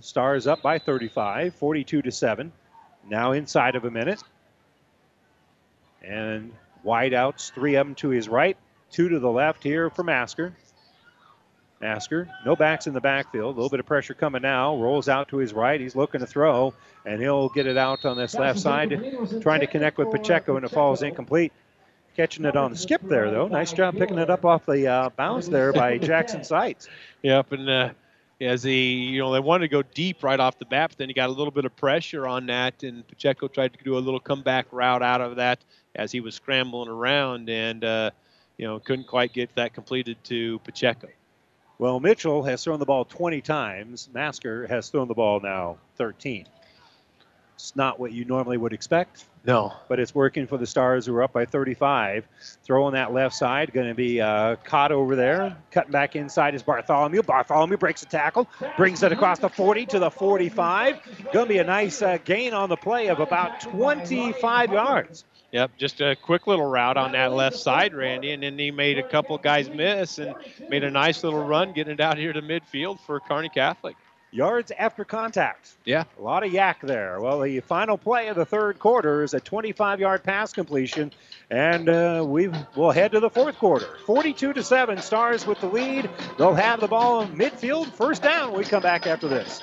[0.00, 2.52] Stars up by 35, 42 to 7.
[3.08, 4.22] Now inside of a minute.
[6.02, 8.58] And wide outs, three of them to his right,
[8.90, 10.54] two to the left here for Masker.
[11.80, 13.54] Masker, no backs in the backfield.
[13.54, 14.76] A little bit of pressure coming now.
[14.76, 15.80] Rolls out to his right.
[15.80, 16.74] He's looking to throw,
[17.06, 18.90] and he'll get it out on this left side,
[19.40, 21.54] trying to connect with Pacheco, and it falls incomplete.
[22.16, 23.46] Catching it on the skip there, though.
[23.46, 26.88] Nice job picking it up off the uh, bounce there by Jackson Seitz.
[27.22, 27.90] Yep, and uh,
[28.40, 31.08] as he, you know, they wanted to go deep right off the bat, but then
[31.08, 34.00] he got a little bit of pressure on that, and Pacheco tried to do a
[34.00, 35.58] little comeback route out of that
[35.94, 38.10] as he was scrambling around, and uh,
[38.56, 41.08] you know, couldn't quite get that completed to Pacheco.
[41.78, 44.08] Well, Mitchell has thrown the ball 20 times.
[44.12, 46.46] Masker has thrown the ball now 13.
[47.54, 49.24] It's not what you normally would expect.
[49.46, 49.72] No.
[49.88, 52.26] But it's working for the Stars, who are up by 35.
[52.64, 55.56] Throwing that left side, going to be uh, caught over there.
[55.70, 57.22] Cutting back inside is Bartholomew.
[57.22, 60.98] Bartholomew breaks a tackle, brings it across the 40 to the 45.
[61.32, 65.24] Going to be a nice uh, gain on the play of about 25 yards.
[65.52, 68.98] Yep, just a quick little route on that left side, Randy, and then he made
[68.98, 70.34] a couple guys miss and
[70.68, 73.94] made a nice little run getting it out here to midfield for Kearney Catholic.
[74.32, 75.70] Yards after contact.
[75.84, 76.04] Yeah.
[76.18, 77.20] A lot of yak there.
[77.20, 81.12] Well, the final play of the third quarter is a 25 yard pass completion,
[81.50, 83.86] and uh, we will head to the fourth quarter.
[84.04, 86.10] 42 to 7, Stars with the lead.
[86.38, 88.52] They'll have the ball in midfield, first down.
[88.52, 89.62] We come back after this.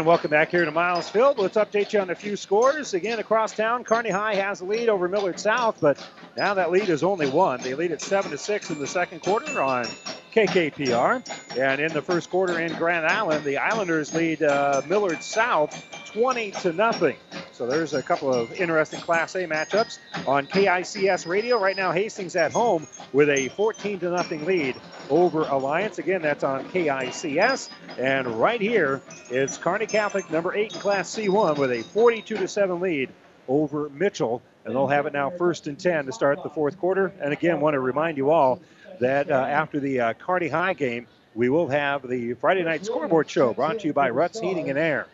[0.00, 1.38] And welcome back here to Miles Field.
[1.38, 2.94] Let's update you on a few scores.
[2.94, 6.02] Again, across town, Kearney High has a lead over Millard South, but
[6.38, 7.60] now that lead is only one.
[7.60, 9.84] They lead at seven to six in the second quarter on
[10.32, 11.58] KKPR.
[11.58, 16.50] And in the first quarter in Grand Island, the Islanders lead uh, Millard South 20
[16.52, 17.16] to nothing.
[17.52, 21.60] So there's a couple of interesting Class A matchups on KICS radio.
[21.60, 24.76] Right now, Hastings at home with a 14 to nothing lead
[25.08, 25.98] over Alliance.
[25.98, 27.68] Again, that's on KICS.
[27.98, 32.48] And right here, it's Kearney Catholic, number eight in Class C1, with a 42 to
[32.48, 33.10] 7 lead
[33.48, 34.42] over Mitchell.
[34.64, 37.12] And they'll have it now first and 10 to start the fourth quarter.
[37.20, 38.60] And again, want to remind you all
[39.00, 43.28] that uh, after the uh, Kearney High game, we will have the Friday night scoreboard
[43.28, 45.06] show brought to you by Ruts Heating and Air.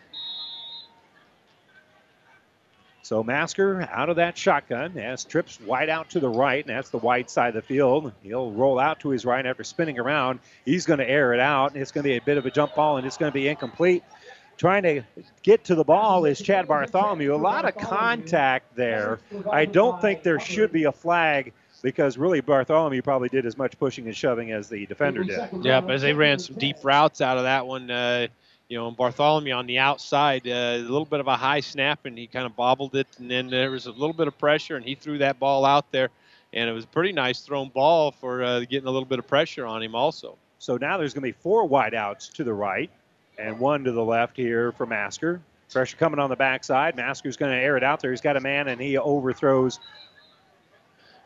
[3.07, 6.89] So Masker out of that shotgun as trips wide out to the right, and that's
[6.89, 8.11] the wide side of the field.
[8.21, 10.39] He'll roll out to his right after spinning around.
[10.65, 12.51] He's going to air it out, and it's going to be a bit of a
[12.51, 14.03] jump ball, and it's going to be incomplete.
[14.57, 15.03] Trying to
[15.41, 17.33] get to the ball is Chad Bartholomew.
[17.33, 19.19] A lot of contact there.
[19.49, 23.77] I don't think there should be a flag because really Bartholomew probably did as much
[23.77, 25.37] pushing and shoving as the defender did.
[25.63, 28.27] Yeah, but as they ran some deep routes out of that one, uh,
[28.67, 32.17] you know, Bartholomew on the outside, uh, a little bit of a high snap, and
[32.17, 34.85] he kind of bobbled it, and then there was a little bit of pressure, and
[34.85, 36.09] he threw that ball out there,
[36.53, 39.27] and it was a pretty nice thrown ball for uh, getting a little bit of
[39.27, 40.37] pressure on him also.
[40.59, 42.89] So now there's going to be four wideouts to the right
[43.37, 45.41] and one to the left here for Masker.
[45.71, 46.95] Pressure coming on the backside.
[46.95, 48.11] Masker's going to air it out there.
[48.11, 49.79] He's got a man, and he overthrows.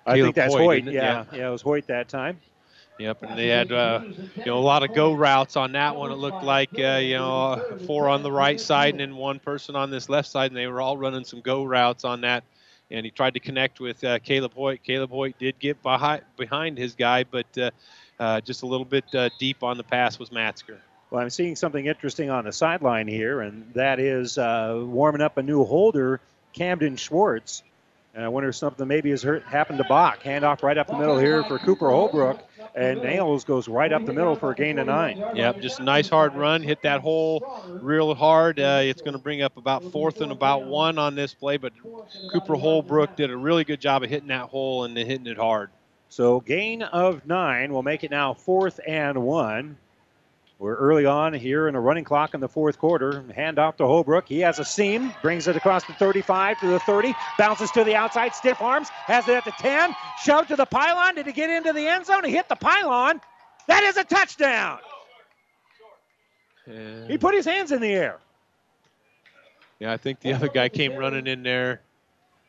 [0.06, 0.94] I think that's Hoyt, Hoyt.
[0.94, 1.38] Yeah, Yeah.
[1.38, 2.40] yeah, it was Hoyt that time.
[2.98, 4.02] Yep, and they had uh,
[4.36, 6.12] you know a lot of go routes on that one.
[6.12, 9.76] It looked like uh, you know four on the right side and then one person
[9.76, 12.44] on this left side, and they were all running some go routes on that.
[12.92, 14.84] And he tried to connect with uh, Caleb Hoyt.
[14.84, 17.72] Caleb Hoyt did get behind behind his guy, but uh,
[18.20, 20.80] uh, just a little bit uh, deep on the pass was Masker.
[21.10, 25.38] Well, I'm seeing something interesting on the sideline here, and that is uh, warming up
[25.38, 26.22] a new holder,
[26.54, 27.64] Camden Schwartz.
[28.14, 30.22] And I wonder if something maybe has hurt, happened to Bach.
[30.24, 32.44] Handoff right up the middle here for Cooper Holbrook,
[32.76, 35.26] and Nails goes right up the middle for a gain of nine.
[35.32, 36.62] Yep, just a nice hard run.
[36.64, 37.46] Hit that hole
[37.80, 38.60] real hard.
[38.60, 41.74] Uh, it's going to bring up about fourth and about one on this play, but
[42.28, 45.72] Cooper Holbrook did a really good job of hitting that hole and hitting it hard.
[46.10, 49.80] So gain of nine will make it now fourth and one.
[50.62, 53.26] We're early on here in a running clock in the fourth quarter.
[53.34, 54.28] Hand off to Holbrook.
[54.28, 57.96] He has a seam, brings it across the 35 to the 30, bounces to the
[57.96, 61.16] outside, stiff arms, has it at the 10, shoved to the pylon.
[61.16, 62.24] Did he get into the end zone?
[62.24, 63.22] He hit the pylon.
[63.66, 64.78] That is a touchdown.
[67.08, 68.20] He put his hands in the air.
[69.80, 71.82] Yeah, I think the other guy came running in there.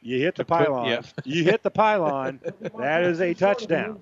[0.05, 0.89] You hit the pylon.
[0.89, 1.02] yeah.
[1.24, 2.40] You hit the pylon.
[2.78, 4.00] That is a touchdown.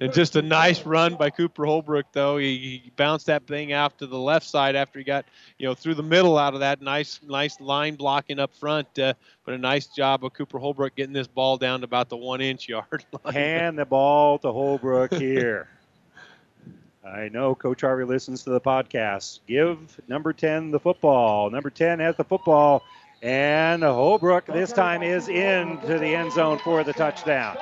[0.00, 2.36] And just a nice run by Cooper Holbrook, though.
[2.36, 5.24] He, he bounced that thing out to the left side after he got,
[5.58, 8.98] you know, through the middle out of that nice, nice line blocking up front.
[8.98, 9.14] Uh,
[9.46, 12.68] but a nice job of Cooper Holbrook getting this ball down to about the one-inch
[12.68, 13.34] yard line.
[13.34, 15.68] Hand the ball to Holbrook here.
[17.04, 19.40] I know Coach Harvey listens to the podcast.
[19.48, 19.78] Give
[20.08, 21.50] number 10 the football.
[21.50, 22.84] Number 10 has the football.
[23.22, 27.56] And Holbrook this time is into the end zone for the touchdown.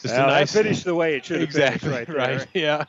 [0.00, 2.46] Just Well, a nice finished the way it should have exactly right there.
[2.54, 2.84] Yeah,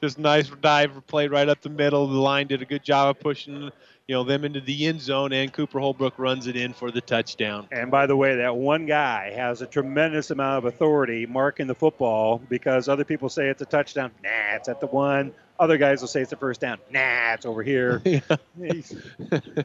[0.00, 2.06] just nice dive played right up the middle.
[2.06, 3.70] The line did a good job of pushing,
[4.06, 7.00] you know, them into the end zone, and Cooper Holbrook runs it in for the
[7.00, 7.68] touchdown.
[7.70, 11.74] And by the way, that one guy has a tremendous amount of authority marking the
[11.74, 14.10] football because other people say it's a touchdown.
[14.22, 15.32] Nah, it's at the one.
[15.58, 16.78] Other guys will say it's a first down.
[16.90, 18.00] Nah, it's over here.
[18.60, 18.94] he's,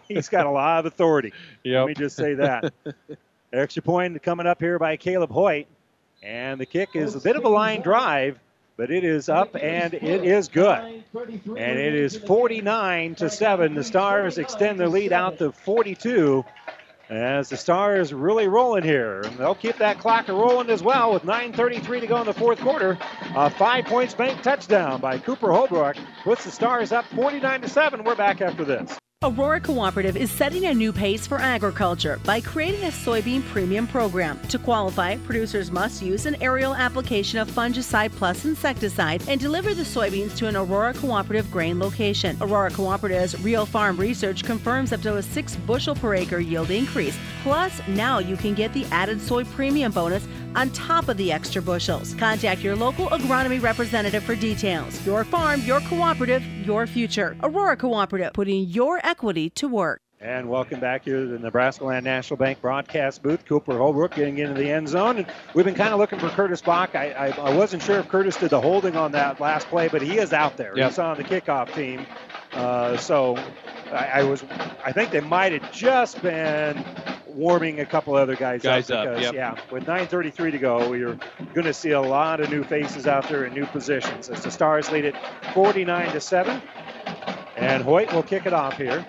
[0.07, 1.33] he's got a lot of authority.
[1.63, 2.73] Let me just say that.
[3.53, 5.67] Extra point coming up here by Caleb Hoyt.
[6.23, 8.39] And the kick is a bit of a line drive,
[8.77, 11.03] but it is up and it is good.
[11.13, 13.75] And it is 49 to 7.
[13.75, 16.43] The Stars extend their lead out to 42
[17.09, 19.21] as the Stars really rolling here.
[19.21, 22.59] And they'll keep that clock rolling as well with 9.33 to go in the fourth
[22.59, 22.97] quarter.
[23.35, 28.03] A five points bank touchdown by Cooper Holbrook puts the Stars up 49 to 7.
[28.03, 28.97] We're back after this.
[29.23, 34.37] Aurora Cooperative is setting a new pace for agriculture by creating a soybean premium program.
[34.49, 39.83] To qualify, producers must use an aerial application of fungicide plus insecticide and deliver the
[39.83, 42.35] soybeans to an Aurora Cooperative grain location.
[42.41, 47.17] Aurora Cooperative's real farm research confirms up to a 6 bushel per acre yield increase.
[47.43, 51.61] Plus, now you can get the added soy premium bonus on top of the extra
[51.61, 52.13] bushels.
[52.15, 55.05] Contact your local agronomy representative for details.
[55.05, 57.35] Your farm, your cooperative, your future.
[57.43, 60.01] Aurora Cooperative, putting your equity to work.
[60.23, 63.45] And welcome back here to the Nebraska Land National Bank broadcast booth.
[63.45, 65.17] Cooper Holbrook getting into the end zone.
[65.17, 66.95] And we've been kind of looking for Curtis Bach.
[66.95, 70.01] I, I, I wasn't sure if Curtis did the holding on that last play, but
[70.01, 70.77] he is out there.
[70.77, 70.89] Yep.
[70.89, 72.05] He's on the kickoff team.
[72.53, 73.35] Uh, so
[73.91, 74.45] I, I was,
[74.85, 76.85] I think they might have just been
[77.33, 79.07] warming a couple other guys, Guys up.
[79.07, 79.57] up, Because, yep.
[79.57, 81.17] yeah, with 9:33 to go, you're
[81.53, 84.51] going to see a lot of new faces out there in new positions as the
[84.51, 85.15] Stars lead it
[85.53, 86.61] 49 to seven.
[87.57, 89.05] And Hoyt will kick it off here.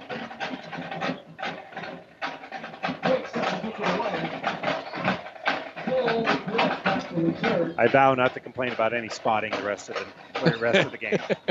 [7.76, 10.92] I vow not to complain about any spotting the rest of the the rest of
[10.92, 11.18] the game.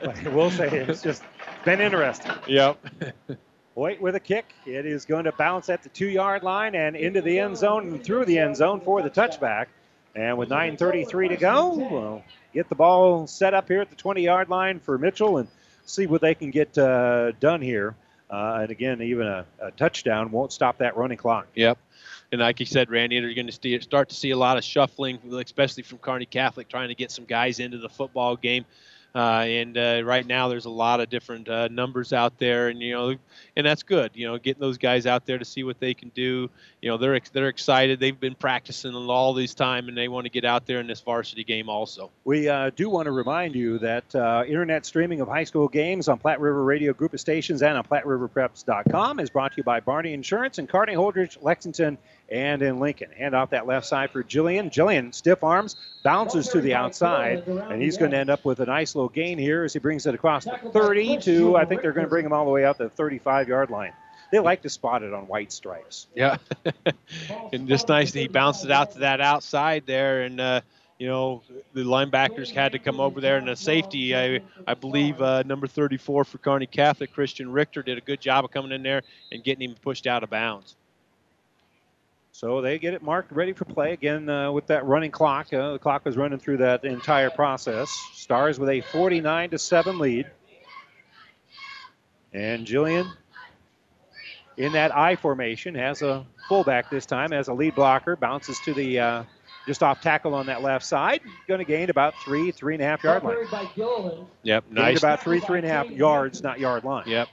[0.00, 1.22] but I will say it's just
[1.64, 2.32] been interesting.
[2.46, 2.78] Yep.
[3.78, 4.44] Hoyt with a kick.
[4.66, 8.02] It is going to bounce at the two-yard line and into the end zone and
[8.02, 9.66] through the end zone for the touchback.
[10.16, 14.48] And with 9:33 to go, we'll get the ball set up here at the 20-yard
[14.48, 15.46] line for Mitchell and
[15.86, 17.94] see what they can get uh, done here.
[18.28, 21.46] Uh, and again, even a, a touchdown won't stop that running clock.
[21.54, 21.78] Yep.
[22.32, 25.20] And like you said, Randy, you're going to start to see a lot of shuffling,
[25.34, 28.64] especially from Kearney Catholic, trying to get some guys into the football game.
[29.18, 32.80] Uh, and uh, right now, there's a lot of different uh, numbers out there, and
[32.80, 33.16] you know,
[33.56, 34.12] and that's good.
[34.14, 36.48] You know, getting those guys out there to see what they can do.
[36.80, 37.98] You know, they're they're excited.
[37.98, 41.00] They've been practicing all this time, and they want to get out there in this
[41.00, 42.12] varsity game also.
[42.24, 46.06] We uh, do want to remind you that uh, internet streaming of high school games
[46.06, 49.80] on Platte River Radio Group of Stations and on PlatteRiverPreps.com is brought to you by
[49.80, 51.98] Barney Insurance and Kearney, Holdrege, Lexington,
[52.30, 53.10] and in Lincoln.
[53.12, 54.70] Hand off that left side for Jillian.
[54.70, 58.66] Jillian, stiff arms, bounces to the outside, and he's going to end up with a
[58.66, 61.92] nice little gain here as he brings it across the 30 to, I think they're
[61.92, 63.92] going to bring him all the way out to the 35 yard line.
[64.30, 66.06] They like to spot it on white stripes.
[66.14, 66.36] Yeah,
[67.52, 70.60] and just nice that he bounced it out to that outside there, and uh,
[70.98, 71.42] you know
[71.72, 75.66] the linebackers had to come over there, and the safety, I I believe uh, number
[75.66, 79.00] 34 for Kearney Catholic, Christian Richter, did a good job of coming in there
[79.32, 80.76] and getting him pushed out of bounds.
[82.38, 85.52] So they get it marked, ready for play again uh, with that running clock.
[85.52, 87.90] Uh, the clock was running through that entire process.
[88.12, 90.24] Stars with a 49 to seven lead,
[92.32, 93.10] and Jillian
[94.56, 98.14] in that I formation has a fullback this time as a lead blocker.
[98.14, 99.24] Bounces to the uh,
[99.66, 101.22] just off tackle on that left side.
[101.48, 103.34] Going to gain about three, three and a half yard line.
[104.44, 104.98] Yep, Gained nice.
[104.98, 107.08] about three, three and a half yards, not yard line.
[107.08, 107.28] Yep.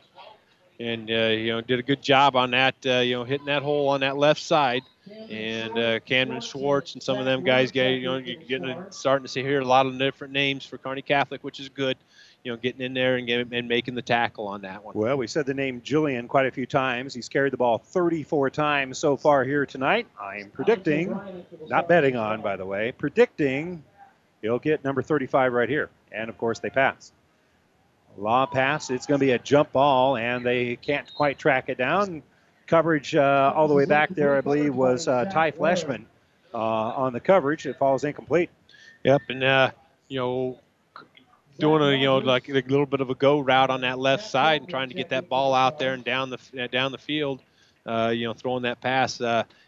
[0.80, 2.76] And uh, you know, did a good job on that.
[2.86, 4.84] Uh, you know, hitting that hole on that left side.
[5.30, 9.32] And uh, Cameron Schwartz and some of them guys get you know getting starting to
[9.32, 11.98] see here a lot of different names for Kearney Catholic, which is good.
[12.44, 14.96] You know, getting in there and getting, and making the tackle on that one.
[14.96, 17.14] Well, we said the name Julian quite a few times.
[17.14, 20.08] He's carried the ball 34 times so far here tonight.
[20.22, 21.20] I'm predicting,
[21.68, 23.84] not betting on, by the way, predicting
[24.44, 25.90] he'll get number 35 right here.
[26.12, 27.12] And of course, they pass.
[28.18, 28.90] Law pass.
[28.90, 32.24] It's going to be a jump ball, and they can't quite track it down.
[32.68, 36.06] Coverage uh, all the way back there, I believe, was uh, Ty Fleshman
[36.54, 37.66] uh, on the coverage.
[37.66, 38.50] It falls incomplete.
[39.04, 39.72] Yep, and uh,
[40.08, 40.60] you know,
[41.60, 44.26] doing a you know like a little bit of a go route on that left
[44.26, 46.98] side and trying to get that ball out there and down the uh, down the
[46.98, 47.42] field.
[47.86, 49.22] Uh, you know, throwing that pass.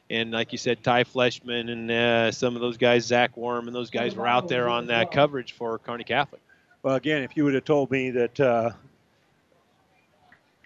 [0.10, 3.90] And like you said, Ty Fleshman and some of those guys, Zach Worm and those
[3.90, 6.42] guys were out there on that coverage for Kearney Catholic.
[6.84, 8.72] Well, again, if you would have told me that uh,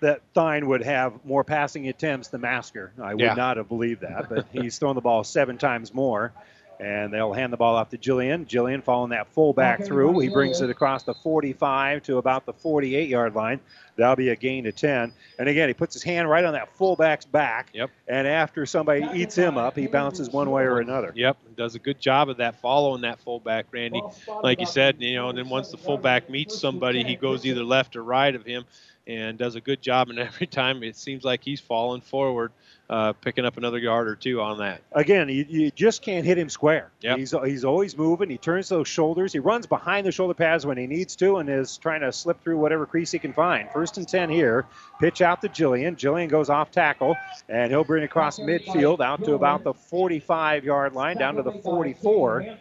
[0.01, 3.33] that Thine would have more passing attempts than Masker, I would Yeah.
[3.35, 4.29] not have believed that.
[4.29, 6.33] But he's thrown the ball seven times more.
[6.81, 8.47] And they'll hand the ball off to Jillian.
[8.47, 10.17] Jillian following that fullback through.
[10.17, 13.59] He brings it across the 45 to about the 48 yard line.
[13.97, 15.13] That'll be a gain to 10.
[15.37, 17.69] And again, he puts his hand right on that fullback's back.
[17.73, 17.91] Yep.
[18.07, 21.11] And after somebody eats him up, he bounces one way or another.
[21.15, 24.01] Yep, does a good job of that, following that fullback, Randy.
[24.41, 27.63] Like you said, you know, and then once the fullback meets somebody, he goes either
[27.63, 28.65] left or right of him,
[29.05, 30.09] and does a good job.
[30.09, 32.51] And every time it seems like he's falling forward,
[32.91, 34.81] uh, picking up another yard or two on that.
[34.91, 36.91] Again, you, you just can't hit him square.
[36.99, 37.17] Yep.
[37.19, 38.29] He's, he's always moving.
[38.29, 39.31] He turns those shoulders.
[39.31, 42.43] He runs behind the shoulder pads when he needs to and is trying to slip
[42.43, 43.69] through whatever crease he can find.
[43.71, 44.65] First and 10 here.
[44.99, 45.95] Pitch out to Jillian.
[45.95, 47.15] Jillian goes off tackle,
[47.47, 51.43] and he'll bring it across midfield out to about the 45 yard line, down to
[51.43, 52.57] the 44.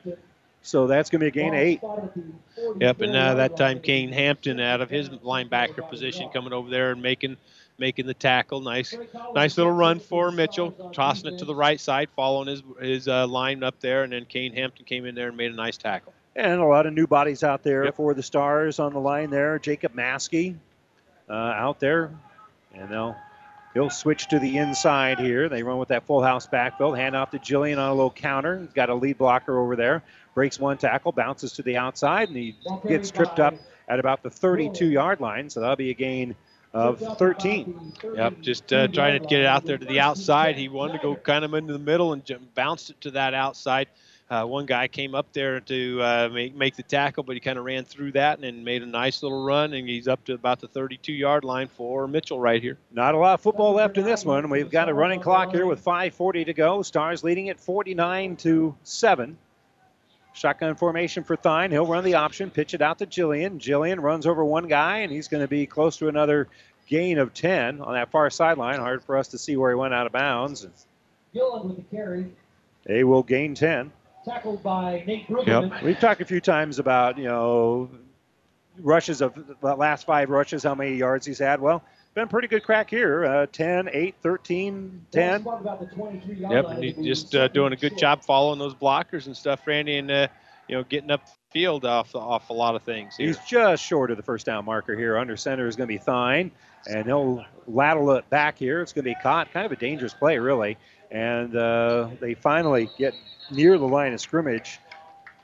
[0.63, 1.81] So that's going to be a gain of eight.
[2.81, 6.93] Yep, and uh, that time Kane Hampton out of his linebacker position coming over there
[6.93, 7.37] and making
[7.81, 8.61] making the tackle.
[8.61, 8.95] Nice,
[9.35, 13.27] nice little run for Mitchell, tossing it to the right side, following his his uh,
[13.27, 16.13] line up there, and then Kane Hampton came in there and made a nice tackle.
[16.37, 19.59] And a lot of new bodies out there for the Stars on the line there.
[19.59, 20.55] Jacob Maskey
[21.29, 22.11] uh, out there.
[22.73, 23.17] And they'll
[23.75, 25.49] he'll switch to the inside here.
[25.49, 26.97] They run with that full house backfield.
[26.97, 28.59] Hand off to Jillian on a little counter.
[28.59, 30.03] He's got a lead blocker over there.
[30.35, 33.55] Breaks one tackle, bounces to the outside, and he gets tripped up
[33.89, 35.51] at about the 32 yard line.
[35.51, 36.37] So that'll be a gain
[36.73, 37.93] of 13.
[38.15, 40.57] Yep, just uh, trying to get it out there to the outside.
[40.57, 43.35] He wanted to go kind of into the middle and jump, bounced it to that
[43.35, 43.89] outside.
[44.31, 47.59] Uh, one guy came up there to uh, make, make the tackle, but he kind
[47.59, 50.35] of ran through that and then made a nice little run, and he's up to
[50.35, 52.79] about the 32 yard line for Mitchell right here.
[52.93, 54.49] Not a lot of football left in this one.
[54.49, 56.83] We've got a running clock here with 5:40 to go.
[56.83, 59.37] Stars leading at 49 to seven.
[60.33, 61.71] Shotgun formation for Thine.
[61.71, 63.59] He'll run the option, pitch it out to Jillian.
[63.59, 66.49] Jillian runs over one guy, and he's going to be close to another
[66.87, 68.79] gain of 10 on that far sideline.
[68.79, 70.67] Hard for us to see where he went out of bounds.
[71.35, 72.27] Gillen with the carry,
[72.85, 73.93] They will gain 10.
[74.25, 75.83] tackled by Nate Brueggemann.
[75.83, 77.89] We've talked a few times about, you know,
[78.79, 81.61] rushes of the last five rushes, how many yards he's had.
[81.61, 81.83] Well,
[82.15, 83.25] been a pretty good crack here.
[83.25, 85.41] Uh, 10, 8, 13, 10.
[85.43, 85.87] About the
[86.51, 89.97] Yep, and he's just uh, doing a good job following those blockers and stuff, Randy,
[89.97, 90.29] and uh,
[90.69, 93.17] you know getting up field off off a lot of things.
[93.17, 93.27] Here.
[93.29, 95.17] He's just short of the first down marker here.
[95.19, 96.51] Under center is going to be Thine,
[96.87, 98.81] and he'll lateral it back here.
[98.83, 99.53] It's going to be caught.
[99.53, 100.77] Kind of a dangerous play, really.
[101.11, 103.15] And uh, they finally get
[103.51, 104.79] near the line of scrimmage.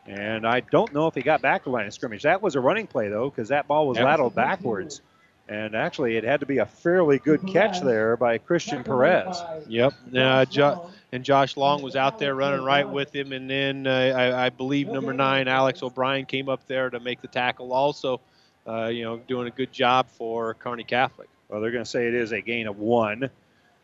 [0.07, 2.23] And I don't know if he got back to the line of scrimmage.
[2.23, 4.07] That was a running play, though, because that ball was Yep.
[4.07, 5.01] lateraled backwards.
[5.49, 9.41] And actually, it had to be a fairly good catch there by Christian Perez.
[9.69, 9.95] Yep.
[10.15, 13.91] Uh, jo- and Josh Long was out there running right with him, and then uh,
[13.91, 17.73] I, I believe number nine Alex O'Brien came up there to make the tackle.
[17.73, 18.21] Also,
[18.67, 21.29] uh, you know, doing a good job for Kearney Catholic.
[21.49, 23.31] Well, they're going to say it is a gain of one.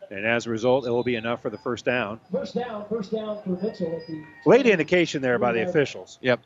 [0.09, 2.19] And as a result, it will be enough for the first down.
[2.31, 4.01] First down, first down for Mitchell
[4.45, 6.19] Late indication there by the officials.
[6.21, 6.41] Yep.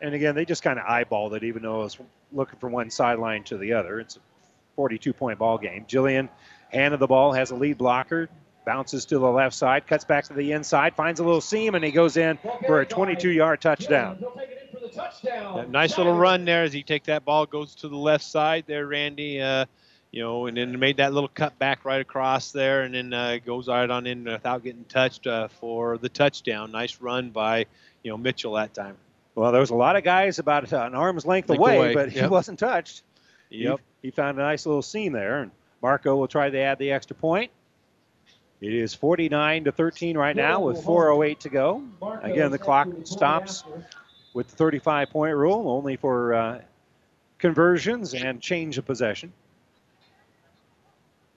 [0.00, 1.98] And again, they just kind of eyeballed it, even though it was
[2.32, 4.00] looking from one sideline to the other.
[4.00, 4.20] It's a
[4.76, 5.84] 42 point ball game.
[5.88, 6.28] Jillian
[6.70, 8.28] hand of the ball, has a lead blocker,
[8.64, 11.84] bounces to the left side, cuts back to the inside, finds a little seam, and
[11.84, 14.22] he goes in for a 22 yard touchdown.
[15.24, 18.64] Yeah, nice little run there as he take that ball, goes to the left side
[18.66, 19.40] there, Randy.
[19.40, 19.66] Uh,
[20.12, 23.38] you know, and then made that little cut back right across there, and then uh,
[23.44, 26.72] goes right on in without getting touched uh, for the touchdown.
[26.72, 27.66] Nice run by
[28.02, 28.96] you know Mitchell that time.
[29.36, 32.26] Well, there was a lot of guys about an arm's length away, away, but he
[32.26, 33.02] wasn't touched.
[33.50, 33.80] He- Yep.
[34.02, 35.50] He, found a nice little seam there, and
[35.82, 37.50] Marco will try to add the extra point.
[38.60, 41.82] It is 49 to 13 right now with 4:08 to go.
[42.22, 43.64] Again, the clock stops
[44.32, 46.60] with the 35 point rule, only for uh,
[47.38, 49.32] conversions and change of possession.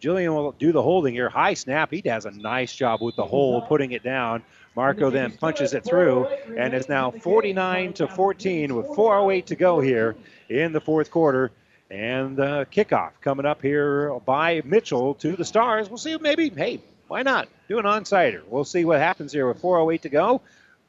[0.01, 1.29] Jillian will do the holding here.
[1.29, 1.91] High snap.
[1.91, 4.43] He does a nice job with the hold, putting it down.
[4.79, 6.25] Marco then punches it through,
[6.55, 10.15] and it's now 49 to 14 with 4:08 to go here
[10.47, 11.51] in the fourth quarter.
[11.91, 15.89] And uh, kickoff coming up here by Mitchell to the Stars.
[15.89, 16.15] We'll see.
[16.17, 18.41] Maybe, hey, why not do an onside?
[18.47, 20.41] We'll see what happens here with 4:08 to go.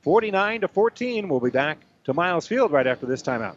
[0.03, 1.29] 49 to 14.
[1.29, 3.57] We'll be back to Miles Field right after this timeout.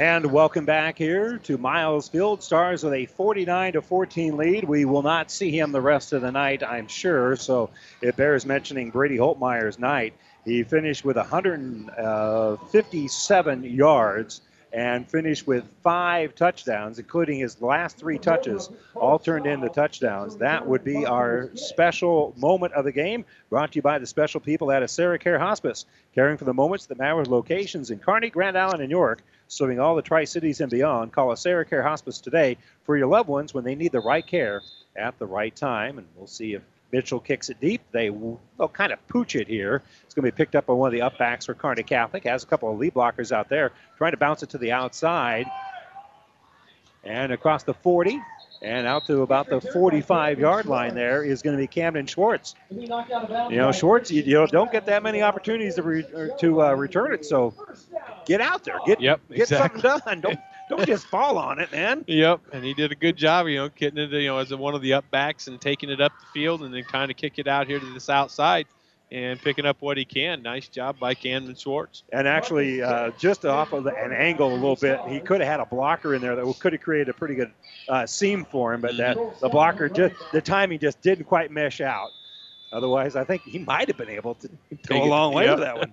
[0.00, 2.42] And welcome back here to Miles Field.
[2.42, 4.64] Stars with a 49 to 14 lead.
[4.64, 7.36] We will not see him the rest of the night, I'm sure.
[7.36, 7.68] So
[8.00, 10.14] it bears mentioning Brady Holtmeyer's night.
[10.46, 14.40] He finished with 157 uh, yards
[14.72, 20.36] and finished with five touchdowns, including his last three touches, all turned into touchdowns.
[20.36, 24.40] That would be our special moment of the game, brought to you by the special
[24.40, 28.56] people at AseraCare Hospice, caring for the moments that matter with locations in Kearney, Grand
[28.56, 29.20] Island, and York,
[29.50, 31.12] serving all the Tri Cities and beyond.
[31.12, 34.62] Call AseraCare Hospice today for your loved ones when they need the right care
[34.96, 36.62] at the right time, and we'll see if
[36.92, 37.82] Mitchell kicks it deep.
[37.90, 38.40] They will
[38.72, 39.82] kind of pooch it here.
[40.04, 42.24] It's going to be picked up by one of the upbacks for Kearney Catholic.
[42.24, 45.46] Has a couple of lead blockers out there trying to bounce it to the outside.
[47.02, 48.20] And across the 40
[48.62, 52.54] and out to about the 45 yard line there is going to be Camden Schwartz.
[52.70, 56.04] You know, Schwartz, you, you don't get that many opportunities to, re,
[56.38, 57.54] to uh, return it, so
[58.26, 58.78] get out there.
[58.86, 59.80] Get, yep, get exactly.
[59.80, 60.20] something done.
[60.20, 62.04] Don't, don't just fall on it, man.
[62.10, 64.74] Yep, and he did a good job, you know, getting it, you know, as one
[64.74, 67.38] of the up backs and taking it up the field and then kind of kick
[67.38, 68.66] it out here to this outside
[69.12, 70.42] and picking up what he can.
[70.42, 72.04] Nice job by Camden Schwartz.
[72.12, 75.60] And actually, uh, just off of an angle a little bit, he could have had
[75.60, 77.50] a blocker in there that could have created a pretty good
[77.88, 81.80] uh, seam for him, but that the blocker just the timing just didn't quite mesh
[81.80, 82.10] out.
[82.72, 84.48] Otherwise, I think he might have been able to
[84.86, 85.58] go a long way yep.
[85.58, 85.92] with that one.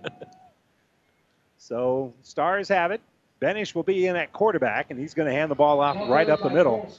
[1.58, 3.02] so Stars have it.
[3.40, 6.28] Benish will be in at quarterback, and he's going to hand the ball off right
[6.30, 6.92] up the middle.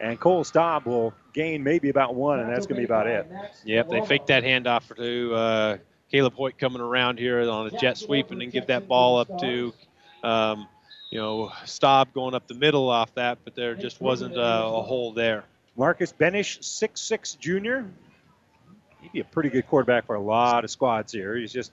[0.00, 3.26] And Cole Staub will gain maybe about one, and that's going to be about it.
[3.64, 5.76] Yep, they faked that handoff to uh,
[6.10, 9.38] Caleb Hoyt coming around here on a jet sweep, and then give that ball up
[9.40, 9.74] to,
[10.22, 10.66] um,
[11.10, 14.82] you know, Staub going up the middle off that, but there just wasn't a, a
[14.82, 15.44] hole there.
[15.76, 17.84] Marcus Benish, 6'6 junior.
[19.00, 21.36] He'd be a pretty good quarterback for a lot of squads here.
[21.36, 21.72] He's just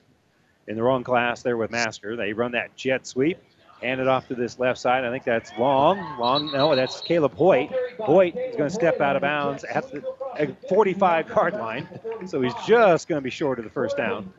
[0.66, 2.16] in the wrong class there with Masker.
[2.16, 3.38] They run that jet sweep.
[3.82, 5.04] Hand it off to this left side.
[5.04, 6.18] I think that's long.
[6.18, 6.52] Long.
[6.52, 7.70] No, that's Caleb Hoyt.
[7.98, 10.04] Hoyt is going to step out of bounds at the
[10.68, 11.88] 45 yard line.
[12.26, 14.32] So he's just going to be short of the first down.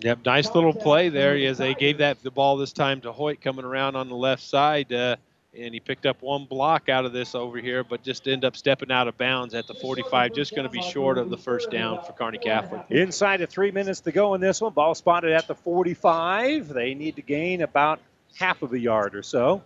[0.00, 3.40] Yep, nice little play there as they gave that the ball this time to Hoyt
[3.40, 4.92] coming around on the left side.
[4.92, 5.16] Uh,
[5.58, 8.56] and he picked up one block out of this over here, but just end up
[8.56, 10.34] stepping out of bounds at the 45.
[10.34, 12.82] Just going to be short of the first down for Kearney Catholic.
[12.90, 14.72] Inside of three minutes to go in this one.
[14.72, 16.68] Ball spotted at the 45.
[16.68, 18.00] They need to gain about
[18.38, 19.62] half of a yard or so.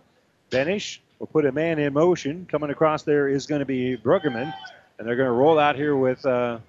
[0.49, 2.47] Benish will put a man in motion.
[2.49, 4.53] Coming across there is going to be Brueggemann.
[4.97, 6.59] And they're going to roll out here with uh,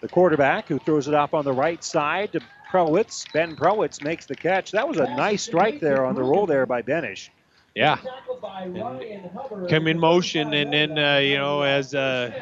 [0.00, 3.30] the quarterback who throws it off on the right side to Prowitz.
[3.32, 4.72] Ben Prowitz makes the catch.
[4.72, 7.28] That was a nice strike there on the roll there by Benish.
[7.74, 7.98] Yeah.
[8.62, 12.32] And come in motion, and then, uh, you know, as uh,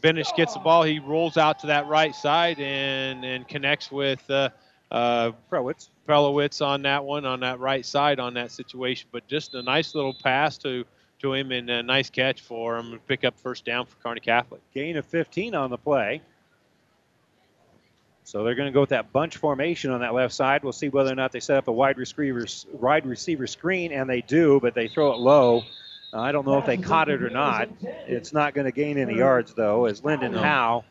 [0.00, 4.28] Benish gets the ball, he rolls out to that right side and, and connects with
[4.30, 4.48] uh,
[4.90, 5.88] uh, Prowitz.
[6.08, 9.08] Prelowitz on that one, on that right side on that situation.
[9.12, 10.84] But just a nice little pass to,
[11.20, 14.20] to him and a nice catch for him to pick up first down for Kearney
[14.20, 14.60] Catholic.
[14.74, 16.22] Gain of 15 on the play.
[18.24, 20.62] So they're going to go with that bunch formation on that left side.
[20.62, 24.08] We'll see whether or not they set up a wide receiver, wide receiver screen, and
[24.08, 25.64] they do, but they throw it low.
[26.14, 27.68] Uh, I don't know if they caught it or not.
[27.80, 30.84] It's not going to gain any yards, though, as Lyndon Howe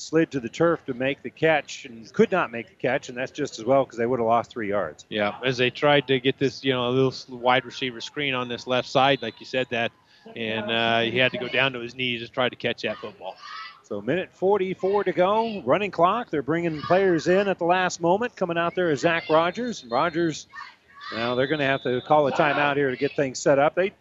[0.00, 3.16] slid to the turf to make the catch and could not make the catch, and
[3.18, 5.04] that's just as well because they would have lost three yards.
[5.08, 8.48] Yeah, as they tried to get this, you know, a little wide receiver screen on
[8.48, 9.92] this left side, like you said, that,
[10.34, 12.98] and uh, he had to go down to his knees to try to catch that
[12.98, 13.36] football.
[13.82, 16.30] So minute 44 to go, running clock.
[16.30, 18.36] They're bringing players in at the last moment.
[18.36, 19.84] Coming out there is Zach Rogers.
[19.84, 20.46] Rogers,
[21.10, 23.74] now they're going to have to call a timeout here to get things set up.
[23.74, 23.92] They,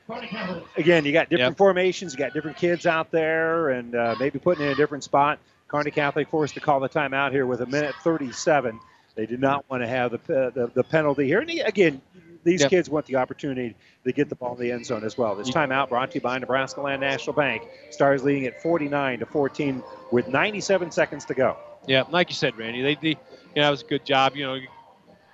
[0.78, 1.58] again, you got different Yep.
[1.58, 5.40] formations, you got different kids out there, and uh, maybe putting in a different spot.
[5.70, 8.80] Kearney Catholic forced to call the timeout here with a minute 37.
[9.16, 11.40] They did not want to have the uh, the, the penalty here.
[11.40, 12.02] And again,
[12.44, 12.70] these Yep.
[12.70, 15.36] kids want the opportunity to get the ball in the end zone as well.
[15.36, 17.64] This timeout brought to you by Nebraska Land National Bank.
[17.92, 21.58] Stars leading at 49 to 14 with 97 seconds to go.
[21.86, 23.16] Yeah, like you said, Randy, they, they you
[23.58, 24.36] know, that was a good job.
[24.36, 24.60] You know,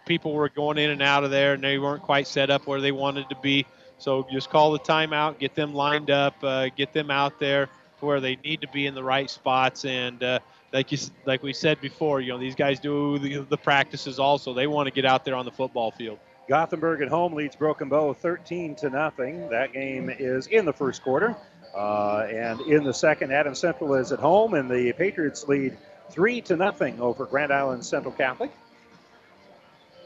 [0.05, 2.81] people were going in and out of there, and they weren't quite set up where
[2.81, 3.65] they wanted to be.
[3.99, 7.69] So just call the timeout, get them lined up, uh, get them out there
[8.05, 9.85] where they need to be in the right spots.
[9.85, 10.39] And uh,
[10.71, 14.53] like you, like we said before, you know, these guys do the, the practices also.
[14.53, 16.19] They want to get out there on the football field.
[16.47, 19.49] Gothenburg at home leads Broken Bow 13 to nothing.
[19.49, 21.35] That game is in the first quarter.
[21.75, 25.77] Uh, and in the second, Adams Central is at home, and the Patriots lead
[26.09, 28.51] three to nothing over Grand Island Central Catholic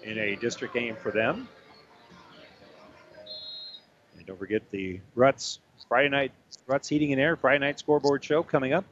[0.03, 1.47] in a district game for them.
[4.17, 5.59] And don't forget the Ruts
[5.90, 6.32] Friday night
[6.68, 8.85] Ruts Heating and Air Friday night scoreboard show coming up.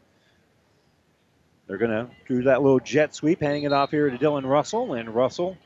[1.67, 4.93] They're going to do that little jet sweep, hanging it off here to Dylan Russell,
[4.93, 5.57] and Russell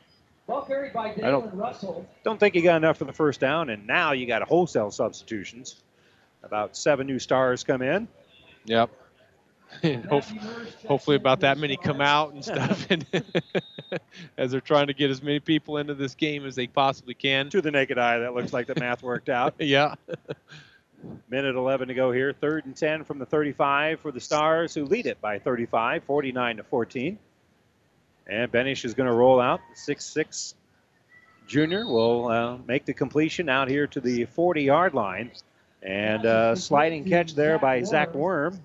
[0.48, 2.06] Ball carried by I don't- Russell.
[2.24, 5.76] Don't think you got enough for the first down, and now you got wholesale substitutions.
[6.44, 8.08] About seven new stars come in.
[8.66, 8.90] Yep.
[9.84, 10.26] And hope,
[10.86, 13.06] hopefully about that many come out and stuff, and
[14.38, 17.50] as they're trying to get as many people into this game as they possibly can.
[17.52, 19.54] To the naked eye, that looks like the math worked out.
[19.60, 19.96] yeah.
[21.30, 22.34] Minute 11 to go here.
[22.34, 26.58] Third and 10 from the 35 for the Stars, who lead it by 35, 49
[26.58, 27.20] to 14.
[28.28, 29.60] And Benish is going to roll out.
[29.86, 30.54] The 6'6
[31.48, 35.32] junior will uh, make the completion out here to the 40 yard line.
[35.84, 38.60] And uh, sliding catch there by Zach Worm.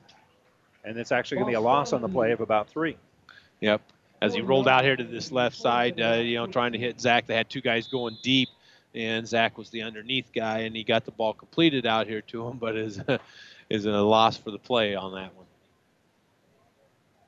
[0.84, 2.96] And it's actually going to be a loss on the play of about three.
[3.60, 3.80] Yep.
[4.20, 7.00] As he rolled out here to this left side, uh, you know, trying to hit
[7.00, 8.48] Zach, they had two guys going deep,
[8.96, 12.48] and Zach was the underneath guy, and he got the ball completed out here to
[12.48, 13.00] him, but is
[13.68, 15.46] is a loss for the play on that one.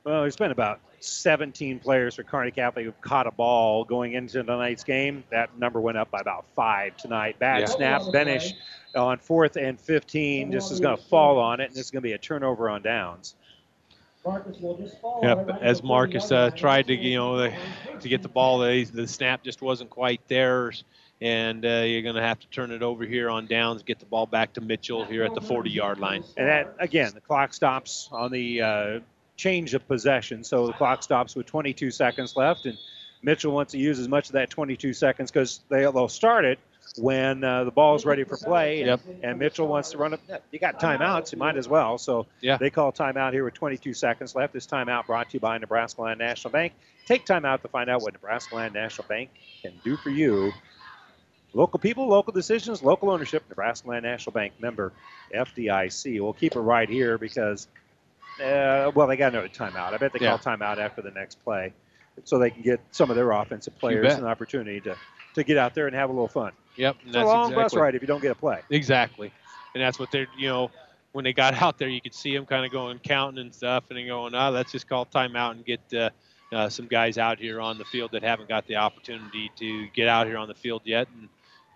[0.04, 4.42] Well, there's been about 17 players for Kearney Catholic who've caught a ball going into
[4.42, 5.22] tonight's game.
[5.30, 7.38] That number went up by about five tonight.
[7.38, 7.66] Bad Yeah.
[7.66, 8.02] snap.
[8.02, 8.52] Benish
[8.96, 12.02] on fourth and 15 just is going to fall on it, and this is going
[12.02, 13.34] to be a turnover on downs.
[14.24, 15.20] Marcus will just fall.
[15.22, 15.58] Yep.
[15.62, 17.52] As Marcus uh, tried to, you know, the,
[18.00, 20.72] to get the ball, the, the snap just wasn't quite there,
[21.20, 24.06] and uh, you're going to have to turn it over here on downs, get the
[24.06, 26.22] ball back to Mitchell here at the 40-yard line.
[26.36, 29.00] And that, again, the clock stops on the uh,
[29.36, 30.44] change of possession.
[30.44, 32.78] So the clock stops with 22 seconds left, and
[33.22, 36.58] Mitchell wants to use as much of that 22 seconds because they, they'll start it
[36.96, 38.84] when uh, the ball is ready for play.
[38.84, 39.00] Yep.
[39.22, 40.20] And Mitchell wants to run it.
[40.50, 41.98] You got timeouts, you might as well.
[41.98, 42.56] So Yeah.
[42.56, 44.52] they call timeout here with 22 seconds left.
[44.52, 46.72] This timeout brought to you by Nebraska Land National Bank.
[47.06, 49.30] Take time out to find out what Nebraska Land National Bank
[49.62, 50.52] can do for you.
[51.58, 53.42] Local people, local decisions, local ownership.
[53.48, 54.92] Nebraska Land National Bank member
[55.34, 56.20] FDIC.
[56.20, 57.66] We'll keep it right here because,
[58.40, 59.92] uh, well, they got another timeout.
[59.92, 60.38] I bet they Yeah.
[60.38, 61.72] call timeout after the next play
[62.22, 64.96] so they can get some of their offensive players an opportunity to,
[65.34, 66.52] to get out there and have a little fun.
[66.76, 66.96] Yep.
[67.00, 68.60] It's a that's long bus exactly- ride if you don't get a play.
[68.70, 69.32] Exactly.
[69.74, 70.70] And that's what they're, you know,
[71.10, 73.82] when they got out there, you could see them kind of going counting and stuff,
[73.90, 76.10] and then going, oh, let's just call timeout and get uh,
[76.52, 80.06] uh, some guys out here on the field that haven't got the opportunity to get
[80.06, 81.08] out here on the field yet.
[81.18, 81.28] And,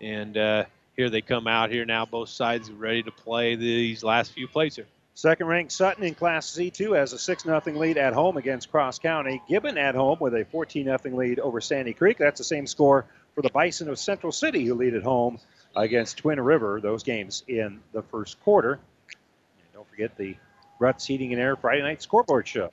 [0.03, 0.65] and uh,
[0.95, 4.75] here they come out here now, both sides ready to play these last few plays
[4.75, 4.85] here.
[5.15, 8.99] Second ranked Sutton in Class C2 has a 6 0 lead at home against Cross
[8.99, 9.41] County.
[9.47, 12.17] Gibbon at home with a 14 0 lead over Sandy Creek.
[12.17, 15.39] That's the same score for the Bison of Central City, who lead at home
[15.75, 16.79] against Twin River.
[16.81, 18.73] Those games in the first quarter.
[18.73, 20.35] And don't forget the
[20.79, 22.69] Ruts Heating and Air Friday night scoreboard show.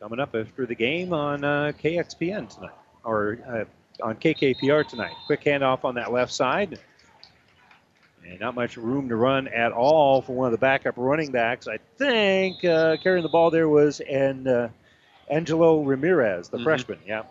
[0.00, 2.74] Coming up after the game on uh, KXPN tonight,
[3.04, 3.64] or uh,
[4.02, 5.14] on KKPR tonight.
[5.26, 6.78] Quick handoff on that left side.
[8.26, 11.66] And not much room to run at all for one of the backup running backs.
[11.66, 14.68] I think uh, carrying the ball there was and uh,
[15.28, 16.64] Angelo Ramirez, the Mhm.
[16.64, 16.98] freshman.
[17.06, 17.22] Yeah.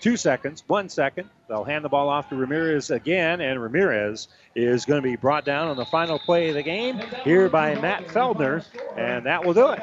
[0.00, 1.28] Two seconds, one second.
[1.48, 5.44] They'll hand the ball off to Ramirez again, and Ramirez is going to be brought
[5.44, 8.64] down on the final play of the game here by Matt Feldner,
[8.96, 9.82] and that will do it.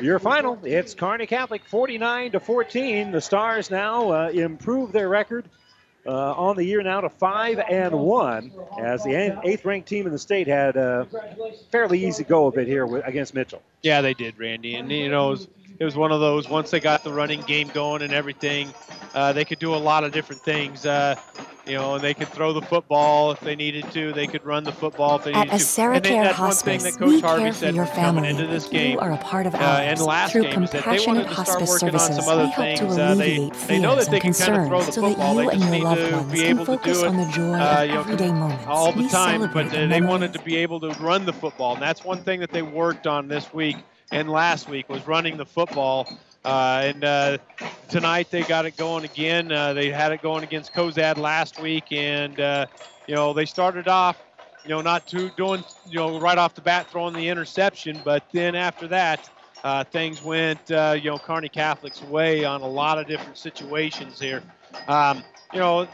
[0.00, 3.10] Your final, it's Kearney Catholic 49 to 14.
[3.10, 5.46] The Stars now uh, improve their record
[6.06, 10.18] uh, on the year now to five and one, as the eighth-ranked team in the
[10.18, 11.06] state had a
[11.72, 13.62] fairly easy go of it here against Mitchell.
[13.82, 14.76] Yeah, they did, Randy.
[14.76, 15.36] And, you know,
[15.78, 18.72] it was, one of those, once they got the running game going and everything,
[19.14, 20.84] uh, they could do a lot of different things.
[20.86, 21.14] Uh,
[21.66, 24.10] you know, and they could throw the football if they needed to.
[24.14, 25.64] They could run the football if they At needed to.
[25.64, 28.28] Acera and Care that's one thing Hospice, that Coach Harvey said your coming family.
[28.30, 28.92] into this game.
[28.92, 31.28] You are a part of uh, and last Through game is that they compassionate wanted
[31.28, 32.96] to start hospice working on services, some other we help things.
[32.96, 34.92] to Uh, they, alleviate they know fears that they and can kind of throw the
[34.92, 35.34] concerns so that football.
[35.34, 37.04] you They and just your need loved to ones be can able to focus do
[37.04, 38.64] it on the joy uh, of you know, everyday moments.
[38.66, 39.50] all the We time.
[39.52, 42.40] But uh, they wanted to be able to run the football, and that's one thing
[42.40, 43.76] that they worked on this week
[44.10, 46.08] and last week was running the football.
[46.44, 47.38] Uh, and uh,
[47.88, 49.50] tonight they got it going again.
[49.50, 52.66] Uh, they had it going against Cozad last week, and uh,
[53.06, 54.16] you know they started off,
[54.64, 58.24] you know, not too doing, you know, right off the bat throwing the interception, but
[58.32, 59.28] then after that,
[59.64, 64.20] uh, things went, uh, you know, Kearney Catholic's way on a lot of different situations
[64.20, 64.42] here.
[64.86, 65.88] Um, you know,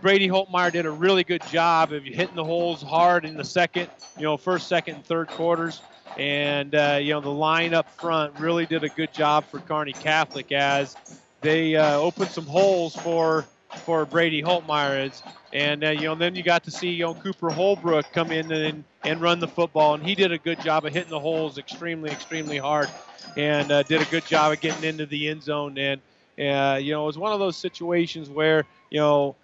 [0.00, 3.88] Brady Holtmeyer did a really good job of hitting the holes hard in the second,
[4.16, 5.82] you know, first, second, and third quarters.
[6.16, 9.94] And, uh, you know, the line up front really did a good job for Kearney
[9.94, 10.96] Catholic as
[11.40, 13.46] they uh, opened some holes for
[13.84, 15.22] for Brady Holtmeyer.
[15.52, 18.50] And, uh, you know, then you got to see, you know, Cooper Holbrook come in
[18.52, 19.94] and, and run the football.
[19.94, 22.90] And he did a good job of hitting the holes extremely, extremely hard
[23.36, 25.76] and uh, did a good job of getting into the end zone.
[25.78, 26.00] And,
[26.38, 29.36] uh, you know, it was one of those situations where, you know,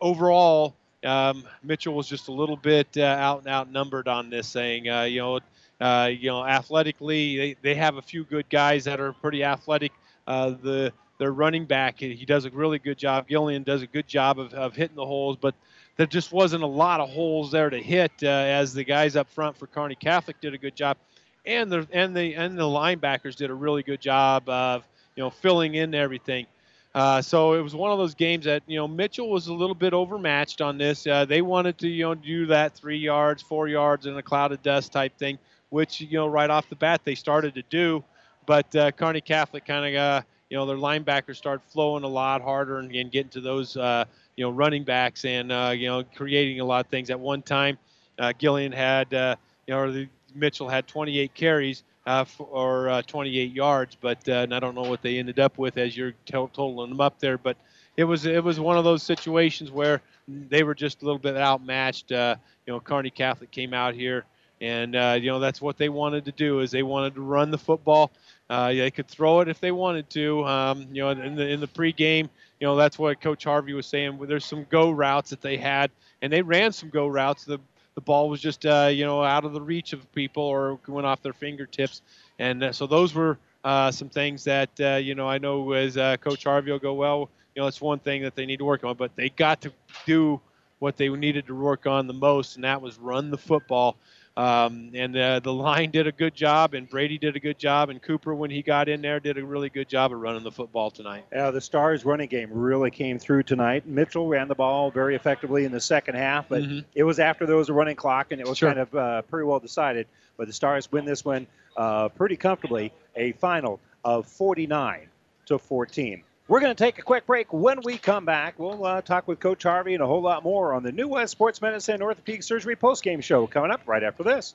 [0.00, 0.74] overall,
[1.04, 4.88] um, Mitchell was just a little bit uh, out and outnumbered on this thing.
[4.88, 5.40] Uh, you know,
[5.80, 9.92] uh, you know, athletically, they, they have a few good guys that are pretty athletic.
[10.26, 11.98] uh, the their running back.
[11.98, 13.26] He does a really good job.
[13.28, 15.54] Gillian does a good job of, of hitting the holes, but
[15.96, 19.28] there just wasn't a lot of holes there to hit uh, as the guys up
[19.30, 20.96] front for Kearney Catholic did a good job,
[21.44, 24.84] and the and the and the linebackers did a really good job of
[25.16, 26.46] you know filling in everything.
[26.94, 29.74] Uh, so it was one of those games that you know Mitchell was a little
[29.74, 31.06] bit overmatched on this.
[31.06, 34.52] Uh, they wanted to you know do that three yards, four yards in a cloud
[34.52, 35.38] of dust type thing,
[35.70, 38.02] which you know right off the bat they started to do,
[38.46, 42.40] but uh, Kearney Catholic kind of uh, you know their linebackers started flowing a lot
[42.40, 44.04] harder and, and getting to those uh,
[44.36, 47.10] you know running backs and uh, you know creating a lot of things.
[47.10, 47.78] At one time,
[48.18, 53.52] uh, Gillian had uh, you know the, Mitchell had 28 carries for, or uh, 28
[53.52, 57.00] yards, but and I don't know what they ended up with as you're totaling them
[57.00, 57.36] up there.
[57.38, 57.56] But
[57.96, 61.36] it was it was one of those situations where they were just a little bit
[61.36, 62.10] outmatched.
[62.10, 64.24] You know, Kearney Catholic came out here,
[64.60, 67.50] and uh, you know that's what they wanted to do is they wanted to run
[67.50, 68.10] the football.
[68.50, 70.44] Uh, they could throw it if they wanted to.
[70.44, 72.28] Um, you know, in the in the pregame,
[72.60, 74.18] you know that's what Coach Harvey was saying.
[74.26, 75.90] There's some go routes that they had,
[76.22, 77.44] and they ran some go routes.
[77.44, 77.58] The
[77.94, 81.06] the ball was just uh, you know out of the reach of people or went
[81.06, 82.02] off their fingertips,
[82.38, 85.96] and uh, so those were uh, some things that uh, you know I know as
[86.20, 87.30] Coach Harvey will go well.
[87.54, 89.72] You know, it's one thing that they need to work on, but they got to
[90.06, 90.40] do
[90.78, 93.96] what they needed to work on the most, and that was run the football.
[94.38, 97.90] Um, and uh, the line did a good job, and Brady did a good job,
[97.90, 100.52] and Cooper, when he got in there, did a really good job of running the
[100.52, 101.24] football tonight.
[101.32, 103.84] Yeah, the Stars' running game really came through tonight.
[103.84, 106.84] Mitchell ran the ball very effectively in the second half, but Mhm.
[106.94, 108.68] it was after there was a running clock, and it was Sure.
[108.68, 110.06] kind of uh, pretty well decided.
[110.36, 115.08] But the Stars win this one uh, pretty comfortably, a final of 49
[115.46, 116.22] to 14.
[116.48, 117.52] We're going to take a quick break.
[117.52, 120.72] When we come back, we'll uh, talk with Coach Harvey and a whole lot more
[120.72, 124.54] on the New West Sports Medicine Orthopedic Surgery postgame show coming up right after this.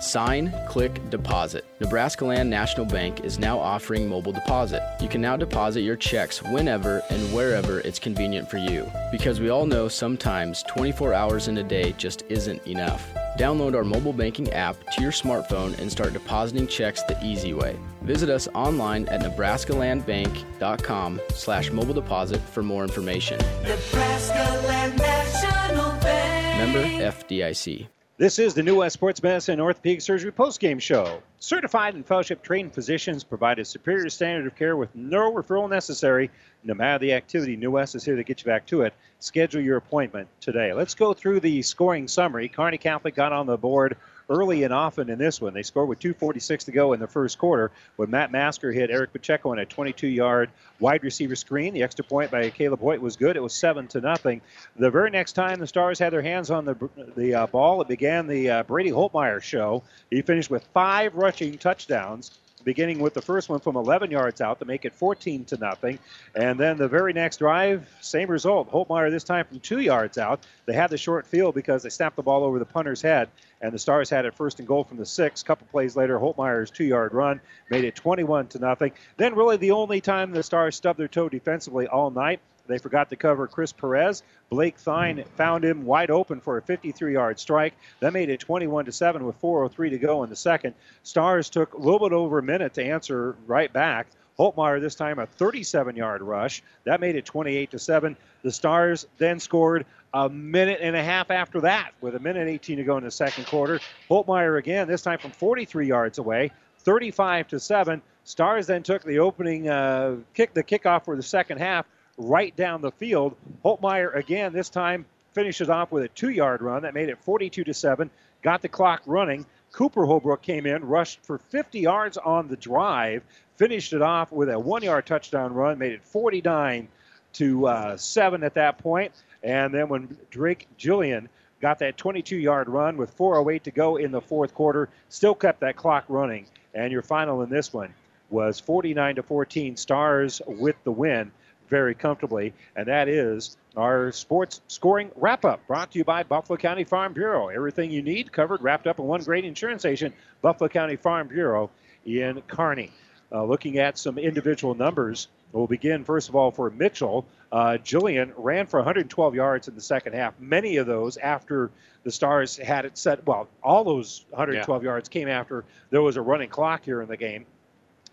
[0.00, 1.64] Sign, click, deposit.
[1.80, 4.82] Nebraska Land National Bank is now offering mobile deposit.
[5.00, 8.90] You can now deposit your checks whenever and wherever it's convenient for you.
[9.10, 13.12] Because we all know sometimes 24 hours in a day just isn't enough.
[13.38, 17.76] Download our mobile banking app to your smartphone and start depositing checks the easy way.
[18.02, 23.38] Visit us online at nebraskalandbank.com slash mobile deposit for more information.
[23.62, 26.72] Nebraska Land National Bank.
[26.72, 27.88] Member FDIC.
[28.18, 31.22] This is the New West Sports Medicine and Orthopedic Surgery postgame show.
[31.38, 36.28] Certified and fellowship trained physicians provide a superior standard of care with no referral necessary.
[36.64, 38.92] No matter the activity, New West is here to get you back to it.
[39.20, 40.72] Schedule your appointment today.
[40.72, 42.48] Let's go through the scoring summary.
[42.48, 43.96] Kearney Catholic got on the board
[44.28, 45.54] early and often in this one.
[45.54, 49.12] They scored with 2.46 to go in the first quarter when Matt Masker hit Eric
[49.12, 50.50] Pacheco on a 22 yard
[50.80, 51.74] wide receiver screen.
[51.74, 53.36] The extra point by Caleb Hoyt was good.
[53.36, 54.40] It was 7 to nothing.
[54.76, 56.76] The very next time the Stars had their hands on the,
[57.16, 59.82] the uh, ball, it began the uh, Brady Holtmeyer show.
[60.10, 62.30] He finished with five rushing touchdowns
[62.68, 65.98] beginning with the first one from 11 yards out to make it 14 to nothing.
[66.34, 68.70] And then the very next drive, same result.
[68.70, 70.40] Holtmeyer this time from two yards out.
[70.66, 73.30] They had the short field because they snapped the ball over the punter's head,
[73.62, 75.40] and the Stars had it first and goal from the six.
[75.40, 77.40] A couple plays later, Holtmeyer's two-yard run
[77.70, 78.92] made it 21 to nothing.
[79.16, 82.40] Then really the only time the Stars stubbed their toe defensively all night.
[82.68, 84.22] They forgot to cover Chris Perez.
[84.50, 87.74] Blake Thine found him wide open for a 53-yard strike.
[88.00, 90.74] That made it 21 to 7 with 4:03 to go in the second.
[91.02, 94.06] Stars took a little bit over a minute to answer right back.
[94.38, 96.62] Holtmeyer this time a 37-yard rush.
[96.84, 98.16] That made it 28 to 7.
[98.42, 102.76] The Stars then scored a minute and a half after that with a minute 18
[102.76, 103.80] to go in the second quarter.
[104.08, 108.00] Holtmeyer again, this time from 43 yards away, 35 to 7.
[108.24, 111.86] Stars then took the opening uh, kick, the kickoff for the second half,
[112.18, 113.36] right down the field.
[113.64, 117.72] Holtmeyer again, this time finishes off with a two-yard run that made it 42 to
[117.72, 118.10] 7.
[118.42, 119.46] Got the clock running.
[119.72, 123.22] Cooper Holbrook came in, rushed for 50 yards on the drive,
[123.56, 126.88] finished it off with a one-yard touchdown run, made it 49
[127.34, 129.12] to uh, seven at that point.
[129.42, 131.28] And then when Drake Julian
[131.60, 135.76] got that 22-yard run with 4:08 to go in the fourth quarter, still kept that
[135.76, 136.46] clock running.
[136.74, 137.94] And your final in this one
[138.30, 139.76] was 49 to 14.
[139.76, 141.30] Stars with the win
[141.68, 146.56] very comfortably, and that is our sports scoring wrap up brought to you by Buffalo
[146.56, 147.48] County Farm Bureau.
[147.48, 151.70] Everything you need covered, wrapped up in one great insurance agent, Buffalo County Farm Bureau
[152.04, 152.90] in Kearney.
[153.30, 157.26] uh, looking at some individual numbers, we'll begin first of all for Mitchell.
[157.52, 160.38] Uh, Jillian ran for 112 yards in the second half.
[160.40, 161.70] Many of those after
[162.04, 163.26] the Stars had it set.
[163.26, 167.16] Well, all those 112 yards came after there was a running clock here in the
[167.16, 167.46] game.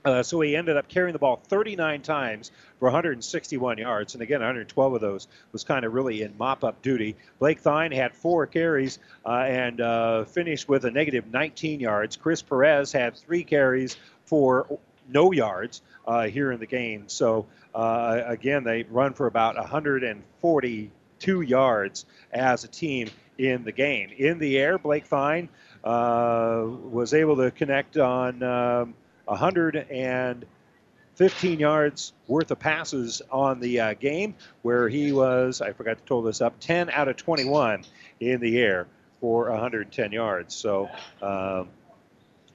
[0.05, 4.13] Uh, so he ended up carrying the ball 39 times for 161 yards.
[4.13, 7.15] And again, 112 of those was kind of really in mop up duty.
[7.39, 12.17] Blake Thine had four carries uh, and uh, finished with a negative 19 yards.
[12.17, 17.05] Chris Perez had three carries for no yards uh, here in the game.
[17.07, 24.11] So uh, again, they run for about 142 yards as a team in the game.
[24.17, 25.49] In the air, Blake Thine
[25.83, 28.43] uh, was able to connect on.
[28.43, 28.93] Um,
[29.25, 36.03] 115 yards worth of passes on the uh, game, where he was, I forgot to
[36.03, 37.83] total this up, 10 out of 21
[38.19, 38.87] in the air
[39.21, 40.55] for 110 yards.
[40.55, 40.89] So,
[41.21, 41.69] um,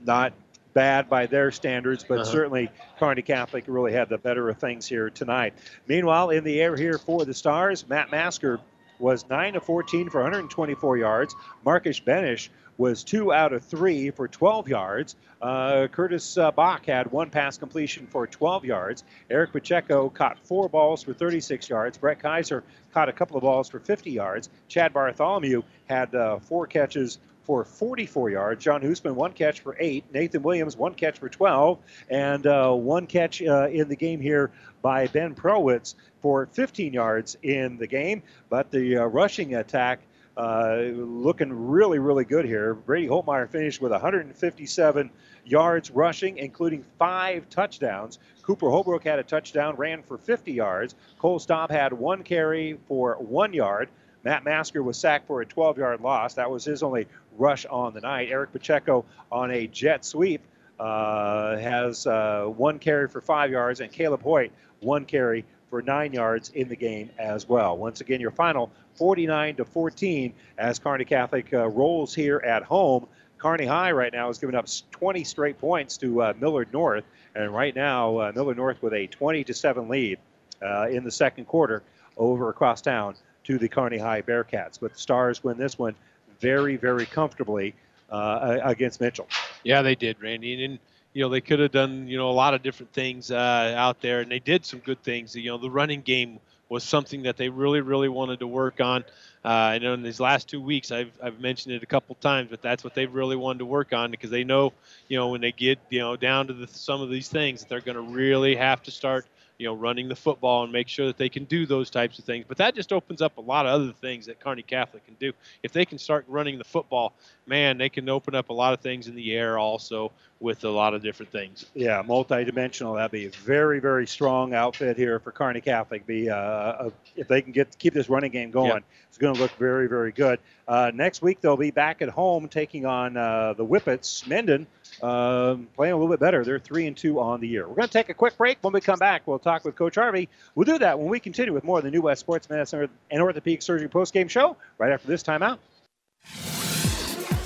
[0.05, 0.33] not
[0.73, 2.31] bad by their standards, but Uh-huh.
[2.31, 5.55] certainly Kearney Catholic really had the better of things here tonight.
[5.89, 8.61] Meanwhile, in the air here for the Stars, Matt Masker
[8.99, 11.35] was 9 of 14 for 124 yards.
[11.65, 12.51] Marcus Benish
[12.81, 15.15] was 2 out of 3 for 12 yards.
[15.43, 19.05] Uh, Curtis uh, Bach had one pass completion for 12 yards.
[19.29, 21.99] Eric Pacheco caught four balls for 36 yards.
[21.99, 24.49] Brett Kaiser caught a couple of balls for 50 yards.
[24.69, 28.65] Chad Bartholomew had uh, four catches for 44 yards.
[28.65, 30.05] John Hoosman, one catch for eight.
[30.15, 31.79] Nathan Williams, one catch for 12.
[32.09, 37.37] And uh, one catch uh, in the game here by Ben Prowitz for 15 yards
[37.43, 38.23] in the game.
[38.49, 40.01] But the uh, rushing attack
[40.41, 42.73] uh, looking really, really good here.
[42.73, 45.11] Brady Holtmeyer finished with 157
[45.45, 48.19] yards rushing, including five touchdowns.
[48.43, 50.95] Cooper Holbrook had a touchdown, ran for 50 yards.
[51.19, 53.91] Cole Staub had one carry for one yard.
[54.25, 56.35] Matt Masker was sacked for a 12 yard loss.
[56.35, 58.29] That was his only rush on the night.
[58.31, 60.41] Eric Pacheco on a jet sweep
[60.79, 66.13] uh, has uh, one carry for five yards, and Caleb Hoyt one carry for nine
[66.13, 67.77] yards in the game as well.
[67.77, 73.07] Once again, your final 49 to 14 as Kearney Catholic uh, rolls here at home.
[73.39, 77.05] Kearney High right now is giving up 20 straight points to uh, Millard North,
[77.35, 80.19] and right now uh, Millard North with a 20 to 7 lead
[80.61, 81.83] uh, in the second quarter
[82.19, 83.15] over across town
[83.45, 84.79] to the Carney High Bearcats.
[84.79, 85.95] But the Stars win this one
[86.39, 87.75] very, very comfortably
[88.11, 89.29] uh, against Mitchell.
[89.65, 90.79] Yeah, they did, Randy, and,
[91.15, 94.03] you know they could have done you know a lot of different things uh, out
[94.03, 95.35] there, and they did some good things.
[95.35, 96.39] You know, the running game
[96.71, 99.05] was something that they really, really wanted to work on.
[99.45, 102.49] Uh, I know in these last two weeks, I've, I've mentioned it a couple times,
[102.49, 104.73] but that's what they've really wanted to work on because they know,
[105.09, 107.69] you know, when they get, you know, down to the, some of these things, that
[107.69, 109.27] they're going to really have to start,
[109.59, 112.25] you know, running the football and make sure that they can do those types of
[112.25, 112.45] things.
[112.47, 115.33] But that just opens up a lot of other things that Kearney Catholic can do.
[115.65, 117.15] If they can start running the football,
[117.47, 120.71] man, they can open up a lot of things in the air also with a
[120.71, 121.67] lot of different things.
[121.75, 122.95] Yeah, multi-dimensional.
[122.95, 126.07] That'd be a very, very strong outfit here for Kearney Catholic.
[126.07, 129.41] Be uh, uh, if they can get keep this running game going, it's going to
[129.41, 130.41] look very, very good.
[130.67, 134.27] Uh, next week they'll be back at home taking on uh, the Whippets.
[134.27, 134.67] Minden
[135.03, 136.43] um, playing a little bit better.
[136.43, 137.69] They're three and two on the year.
[137.69, 138.59] We're going to take a quick break.
[138.63, 140.29] When we come back, we'll talk with Coach Harvey.
[140.55, 143.23] We'll do that when we continue with more of the New West Sports Medicine and
[143.23, 145.59] Orthopedic Surgery post-game show right after this timeout.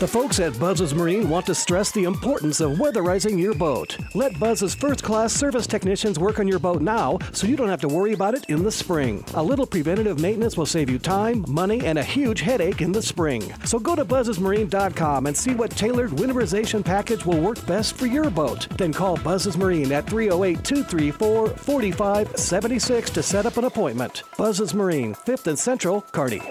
[0.04, 3.96] The folks at Buzz's Marine want to stress the importance of weatherizing your boat.
[4.12, 7.80] Let Buzz's first class service technicians work on your boat now so you don't have
[7.80, 9.24] to worry about it in the spring.
[9.32, 13.00] A little preventative maintenance will save you time, money, and a huge headache in the
[13.00, 13.50] spring.
[13.64, 18.28] So go to buzzesmarine.com and see what tailored winterization package will work best for your
[18.28, 18.68] boat.
[18.76, 24.22] Then call Buzz's Marine at 308 234 4576 to set up an appointment.
[24.36, 26.42] Buzz's Marine, 5th and Central, Kearney.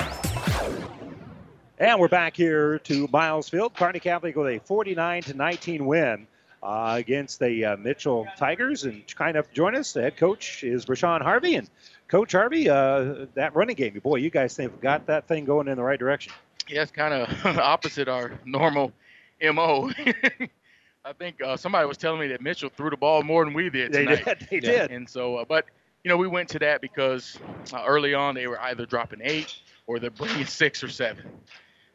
[1.79, 3.73] And we're back here to Miles Field.
[3.73, 6.27] Kearney Catholic with a 49 to 19 win
[6.61, 8.83] uh, against the uh, Mitchell Tigers.
[8.83, 11.55] And kind of to join us, the head coach is Rashawn Harvey.
[11.55, 11.67] And
[12.07, 15.77] Coach Harvey, uh, that running game, boy, you guys think got that thing going in
[15.77, 16.31] the right direction.
[16.69, 18.93] Yeah, it's kind of opposite our normal
[19.41, 19.89] mo.
[21.05, 23.71] I think uh, somebody was telling me that Mitchell threw the ball more than we
[23.71, 24.23] did tonight.
[24.25, 24.91] They did, they did.
[24.91, 25.65] And so, uh, but
[26.03, 27.39] you know, we went to that because
[27.73, 31.25] uh, early on they were either dropping eight or they're bringing six or seven.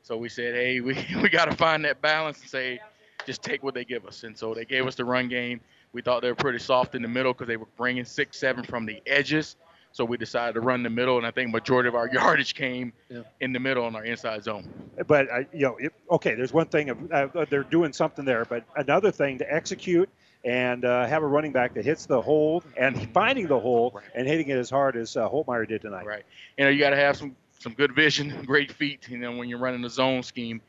[0.08, 2.80] So we said, hey, we we got to find that balance and say,
[3.26, 4.24] just take what they give us.
[4.24, 5.60] And so they gave us the run game.
[5.92, 8.64] We thought they were pretty soft in the middle because they were bringing six, seven
[8.64, 9.56] from the edges.
[9.92, 12.94] So we decided to run the middle, and I think majority of our yardage came
[13.40, 14.66] in the middle in our inside zone.
[15.06, 18.46] But, uh, you know, it, okay, there's one thing, of, uh, they're doing something there,
[18.46, 20.08] but another thing to execute
[20.44, 24.26] and uh, have a running back that hits the hole and finding the hole and
[24.26, 26.06] hitting it as hard as uh, Holtmeyer did tonight.
[26.06, 26.24] Right.
[26.56, 29.08] You know, you got to have some some good vision, great feet.
[29.08, 30.60] You know, when you're running a zone scheme,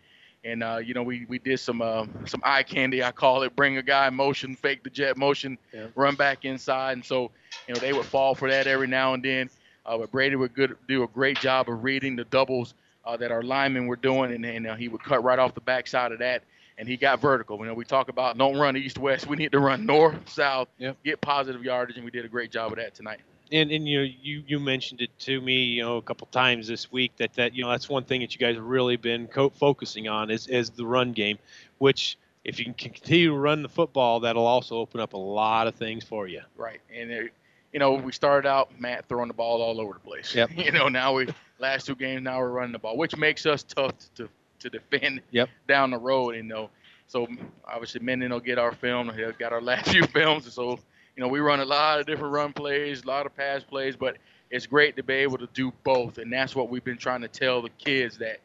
[0.43, 3.55] And uh, you know, we we did some uh, some eye candy, I call it.
[3.55, 5.87] Bring a guy in motion, fake the jet motion, Yeah.
[5.95, 7.31] run back inside, and so
[7.67, 9.49] you know they would fall for that every now and then.
[9.85, 12.73] Uh, but Brady would good, do a great job of reading the doubles
[13.05, 15.61] uh, that our linemen were doing, and, and uh, he would cut right off the
[15.61, 16.43] backside of that,
[16.77, 17.57] and he got vertical.
[17.59, 19.27] You know, we talk about don't run east west.
[19.27, 20.69] We need to run north south,
[21.03, 23.19] get positive yardage, and we did a great job of that tonight.
[23.51, 26.67] And and you know you you mentioned it to me you know a couple times
[26.67, 29.27] this week that that you know that's one thing that you guys have really been
[29.27, 31.37] co- focusing on is is the run game,
[31.79, 35.67] which if you can continue to run the football, that'll also open up a lot
[35.67, 36.41] of things for you.
[36.55, 36.79] Right.
[36.95, 37.31] And it,
[37.73, 40.33] you know, we started out Matt throwing the ball all over the place.
[40.33, 40.51] Yep.
[40.55, 41.27] You know, now we
[41.59, 44.29] last two games now we're running the ball, which makes us tough to
[44.59, 45.49] to defend Yep.
[45.67, 46.35] down the road.
[46.35, 46.69] You know,
[47.07, 47.27] so
[47.65, 49.11] obviously Minden will get our film.
[49.13, 50.79] He'll got our last few films, and so
[51.19, 53.98] you know we run a lot of different run plays, a lot of pass plays,
[53.98, 54.15] but
[54.49, 57.27] it's great to be able to do both, and that's what we've been trying to
[57.27, 58.39] tell the kids that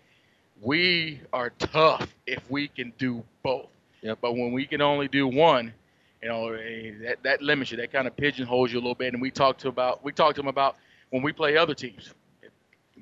[0.60, 3.68] we are tough if we can do both.
[4.02, 4.18] Yep.
[4.20, 5.72] But when we can only do one,
[6.20, 7.76] you know, eh, that that limits you.
[7.76, 9.12] That kind of pigeonholes you a little bit.
[9.12, 10.74] And we talked to about we talked to them about
[11.10, 12.12] when we play other teams.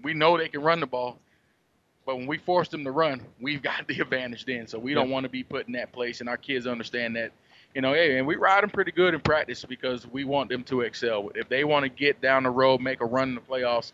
[0.02, 1.18] We know they can run the ball,
[2.04, 4.66] but when we force them to run, we've got the advantage then.
[4.66, 7.32] So we don't want to be put in that place, and our kids understand that.
[7.74, 10.62] You know, hey, and we ride them pretty good in practice because we want them
[10.64, 11.30] to excel.
[11.34, 13.92] If they want to get down the road, make a run in the playoffs,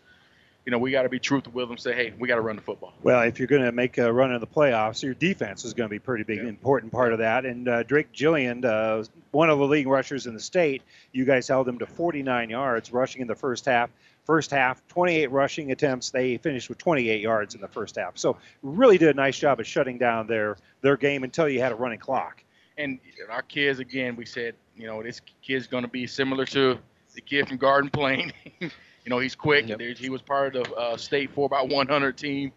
[0.65, 1.77] you know, we got to be truthful with them.
[1.77, 2.93] Say, hey, we got to run the football.
[3.01, 5.87] Well, if you're going to make a run in the playoffs, your defense is going
[5.87, 7.45] to be a pretty big, important part of that.
[7.45, 11.47] And uh, Drake Gillian, uh, one of the leading rushers in the state, you guys
[11.47, 13.89] held him to 49 yards rushing in the first half.
[14.25, 16.11] First half, 28 rushing attempts.
[16.11, 18.19] They finished with 28 yards in the first half.
[18.19, 21.71] So really did a nice job of shutting down their their game until you had
[21.71, 22.43] a running clock.
[22.79, 22.99] And
[23.29, 26.77] our kids again we said you know this kid's going to be similar to
[27.15, 28.31] the kid from garden plain.
[29.05, 32.17] You know he's quick There- he was part of the uh, state 4 by 100
[32.17, 32.51] team.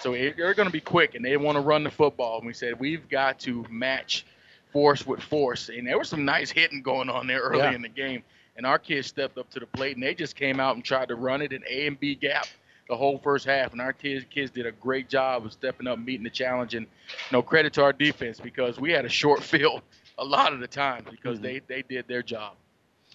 [0.00, 2.38] So they- they're going to be quick and they want to run the football.
[2.38, 4.24] And we said we've got to match
[4.72, 5.68] force with force.
[5.68, 7.72] And there was some nice hitting going on there early Yeah.
[7.72, 8.22] in the game.
[8.56, 11.08] And our kids stepped up to the plate and they just came out and tried
[11.08, 12.46] to run it in a and b gap
[12.88, 15.98] the whole first half and our kids kids did a great job of stepping up
[15.98, 19.42] meeting the challenge and you know credit to our defense because we had a short
[19.52, 19.82] field
[20.18, 21.66] a lot of the time because they mm-hmm.
[21.68, 22.54] they did their job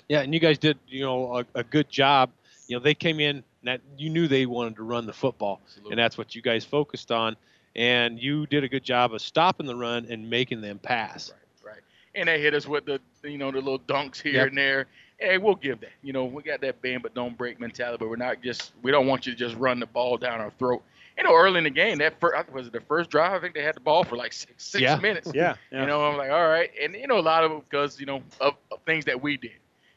[0.10, 2.32] Yeah, and you guys did, you know, a, a good job.
[2.68, 5.98] You know, they came in that you knew they wanted to run the football, and
[6.00, 7.36] that's what you guys focused on.
[7.76, 11.32] And you did a good job of stopping the run and making them pass.
[11.66, 11.80] right
[12.16, 14.48] and they hit us with the you know the little dunks here Yep.
[14.50, 14.88] and there
[15.20, 15.92] hey we'll give that.
[16.02, 18.92] You know we got that bend but don't break mentality but we're not just we
[18.92, 20.84] don't want you to just run the ball down our throat.
[21.18, 23.34] You know early in the game that first was it the first drive?
[23.34, 24.96] I think they had the ball for like six, six Yeah.
[24.98, 25.32] minutes.
[25.34, 25.82] Yeah, yeah.
[25.82, 26.70] you know i'm like all right.
[26.82, 29.38] And you know a lot of it because you know of, of things that we
[29.38, 29.52] did.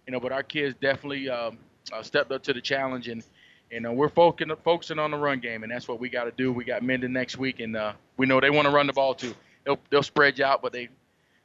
[0.06, 1.58] You know but our kids definitely um,
[1.92, 3.24] uh, stepped up to the challenge and
[3.70, 6.32] you know we're focusing focusing on the run game and that's what we got to
[6.32, 6.52] do.
[6.52, 9.14] We got Minden next week and uh, we know they want to run the ball
[9.14, 9.34] too.
[9.64, 10.88] They'll, they'll spread you out but they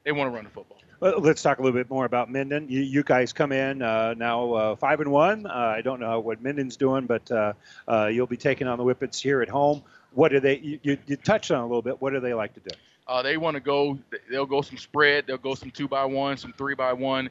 [0.03, 0.77] they want to run the football.
[0.77, 2.69] Well, let's talk a little bit more about Minden.
[2.69, 5.45] You, you guys come in uh, now uh, five and one.
[5.45, 7.53] Uh, I don't know what Minden's doing, but uh,
[7.87, 9.83] uh, you'll be taking on the Whippets here at home.
[10.13, 10.59] What do they?
[10.59, 12.01] You, you, you touched on a little bit.
[12.01, 12.75] What do they like to do?
[13.07, 13.97] Uh, they want to go.
[14.29, 15.25] They'll go some spread.
[15.25, 17.29] They'll go some two by one, some three by one.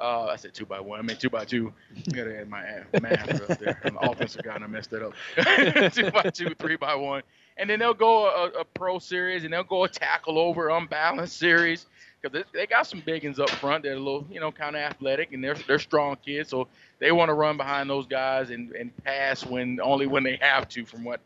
[0.00, 1.00] I said two by one.
[1.00, 1.72] I mean two by two.
[1.96, 2.62] I gotta add my
[3.02, 3.80] math up there.
[3.84, 5.92] I'm the offensive guy and I messed that up.
[5.92, 7.22] two by two, three by one,
[7.56, 11.36] and then they'll go a, a pro series and they'll go a tackle over unbalanced
[11.36, 11.86] series
[12.20, 13.82] because they, they got some biggins up front.
[13.84, 17.12] They're a little, you know, kind of athletic and they're they're strong kids, so they
[17.12, 20.84] want to run behind those guys and, and pass when only when they have to.
[20.84, 21.20] From what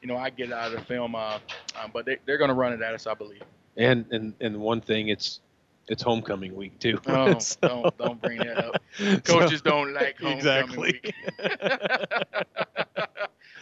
[0.00, 1.14] you know, I get out of the film.
[1.14, 1.38] Uh,
[1.76, 3.42] uh, but they, they're going to run it at us, I believe.
[3.76, 5.40] And and and one thing, it's
[5.88, 6.98] it's homecoming week too.
[7.06, 8.82] Oh, So- don't don't bring that up.
[9.24, 11.00] Coaches So- don't like homecoming exactly.
[11.02, 11.14] week.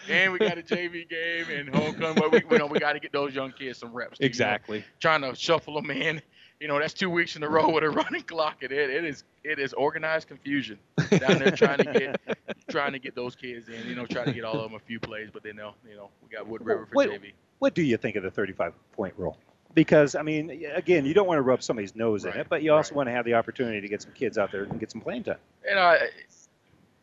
[0.08, 3.12] and we got a JV game and homecoming, but we know we got to get
[3.12, 4.18] those young kids some reps.
[4.18, 4.30] too, you know.
[4.30, 4.84] Exactly.
[5.00, 6.22] Trying to shuffle them in.
[6.60, 8.58] You know, that's two weeks in a row with a running clock.
[8.60, 10.78] It it is it is organized confusion
[11.10, 13.86] down there trying to get trying to get those kids in.
[13.88, 15.96] You know, trying to get all of them a few plays, but then they'll you
[15.96, 17.32] know we got Wood River for What, JV.
[17.58, 19.36] what do you think of the 35 point rule?
[19.74, 22.72] Because I mean, again, you don't want to rub somebody's nose in it, but you
[22.72, 25.02] also want to have the opportunity to get some kids out there and get some
[25.02, 25.36] playing time.
[25.68, 25.98] and I,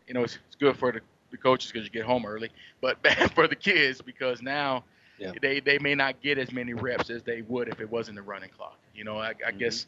[0.08, 2.50] you know, it's, it's good for the, the coaches because you get home early,
[2.82, 4.84] but bad for the kids because now
[5.24, 5.34] Yeah.
[5.42, 8.24] they they may not get as many reps as they would if it wasn't the
[8.24, 8.80] running clock.
[8.94, 9.58] You know, I, I Mm-hmm.
[9.58, 9.88] guess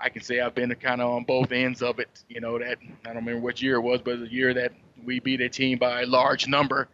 [0.00, 2.24] I can say I've been kind of on both ends of it.
[2.28, 4.54] You know, that I don't remember which year it was, but it was a year
[4.54, 4.72] that
[5.04, 6.88] we beat a team by a large number,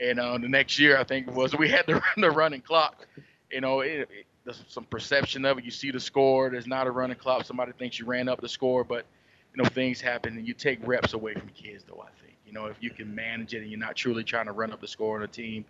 [0.00, 3.06] and uh, the next year I think it was we had the, the running clock.
[3.50, 5.64] You know, it, it, there's some perception of it.
[5.64, 6.50] You see the score.
[6.50, 7.44] There's not a running clock.
[7.44, 9.06] Somebody thinks you ran up the score, but
[9.54, 11.84] you know things happen, and you take reps away from kids.
[11.86, 14.46] Though I think you know if you can manage it and you're not truly trying
[14.46, 15.64] to run up the score on a team,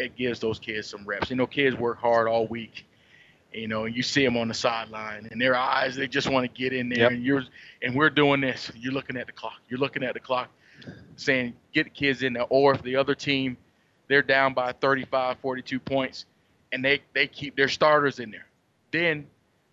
[0.00, 1.30] it gives those kids some reps.
[1.30, 2.86] You know, kids work hard all week.
[3.52, 6.44] You know, and you see them on the sideline, and their eyes they just want
[6.52, 7.00] to get in there.
[7.00, 7.10] Yep.
[7.12, 7.42] And you're
[7.82, 8.70] and we're doing this.
[8.76, 9.60] You're looking at the clock.
[9.68, 10.50] You're looking at the clock,
[11.16, 12.46] saying get the kids in there.
[12.48, 13.56] Or if the other team,
[14.06, 16.26] they're down by 35, 42 points,
[16.70, 18.46] and they they keep their starters in there,
[18.92, 19.26] then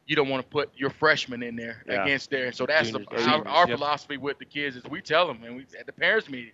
[0.08, 2.04] you don't want to put your freshmen in there Yeah.
[2.04, 2.52] against there.
[2.54, 3.78] So that's the, our, our yep.
[3.78, 6.54] philosophy with the kids is we tell them, and we at the parents meeting,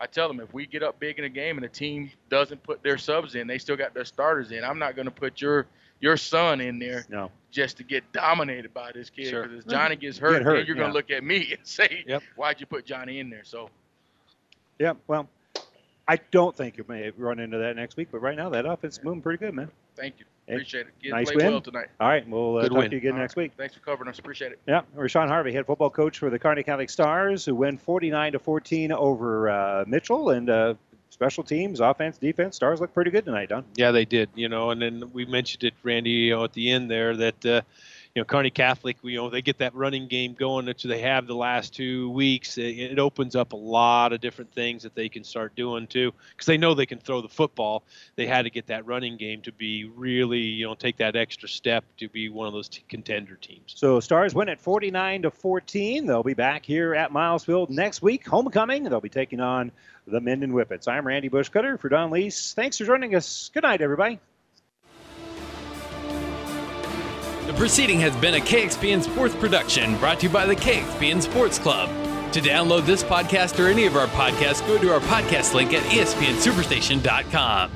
[0.00, 2.62] I tell them if we get up big in a game and the team doesn't
[2.62, 4.64] put their subs in, they still got their starters in.
[4.64, 5.66] I'm not going to put your
[6.00, 7.30] your son in there No.
[7.50, 9.30] just to get dominated by this kid.
[9.30, 9.42] Sure.
[9.48, 10.02] Because if Johnny mm-hmm.
[10.02, 12.22] gets Get hurt, hurt, then you're going to look at me and say, Yep.
[12.36, 13.70] "Why'd you put Johnny in there?" So
[14.78, 15.28] Yeah, well,
[16.08, 18.96] I don't think you may run into that next week, but right now that offense
[18.98, 19.70] is moving pretty good, man.
[19.94, 20.94] thank you, appreciate it.
[21.02, 21.52] Kids nice played win.
[21.52, 21.88] well tonight.
[22.00, 22.90] All right, we'll uh, Good talk win.
[22.90, 23.42] to you again All next right.
[23.44, 23.52] week.
[23.58, 24.18] Thanks for covering us.
[24.18, 24.58] Appreciate it.
[24.66, 28.38] Yeah, Rashawn Harvey, head football coach for the Kearney Catholic Stars, who win 49 to
[28.38, 30.74] 14 over uh, Mitchell, and uh,
[31.10, 32.56] special teams, offense, defense.
[32.56, 33.64] Stars look pretty good tonight, Don.
[33.76, 34.30] Yeah, they did.
[34.34, 37.44] You know, and then we mentioned it, Randy, you know, at the end there that
[37.44, 37.60] uh,
[38.18, 41.28] you know Kearney Catholic, you know, they get that running game going that they have
[41.28, 42.58] the last two weeks.
[42.58, 46.12] It, it opens up a lot of different things that they can start doing too,
[46.32, 47.84] because they know they can throw the football.
[48.16, 51.48] They had to get that running game to be really, you know, take that extra
[51.48, 53.74] step to be one of those t- contender teams.
[53.76, 56.04] So Stars win at 49 to 14.
[56.04, 58.82] They'll be back here at Miles Field next week, homecoming.
[58.82, 59.70] They'll be taking on
[60.08, 60.88] the Minden Whippets.
[60.88, 62.52] I'm Randy Bushcutter for Don Lease.
[62.52, 63.52] Thanks for joining us.
[63.54, 64.18] Good night, everybody.
[67.58, 71.88] Proceeding has been a KXPN Sports production brought to you by the KXPN Sports Club.
[72.32, 75.82] To download this podcast or any of our podcasts, go to our podcast link at
[75.82, 77.70] espnsuperstation.com.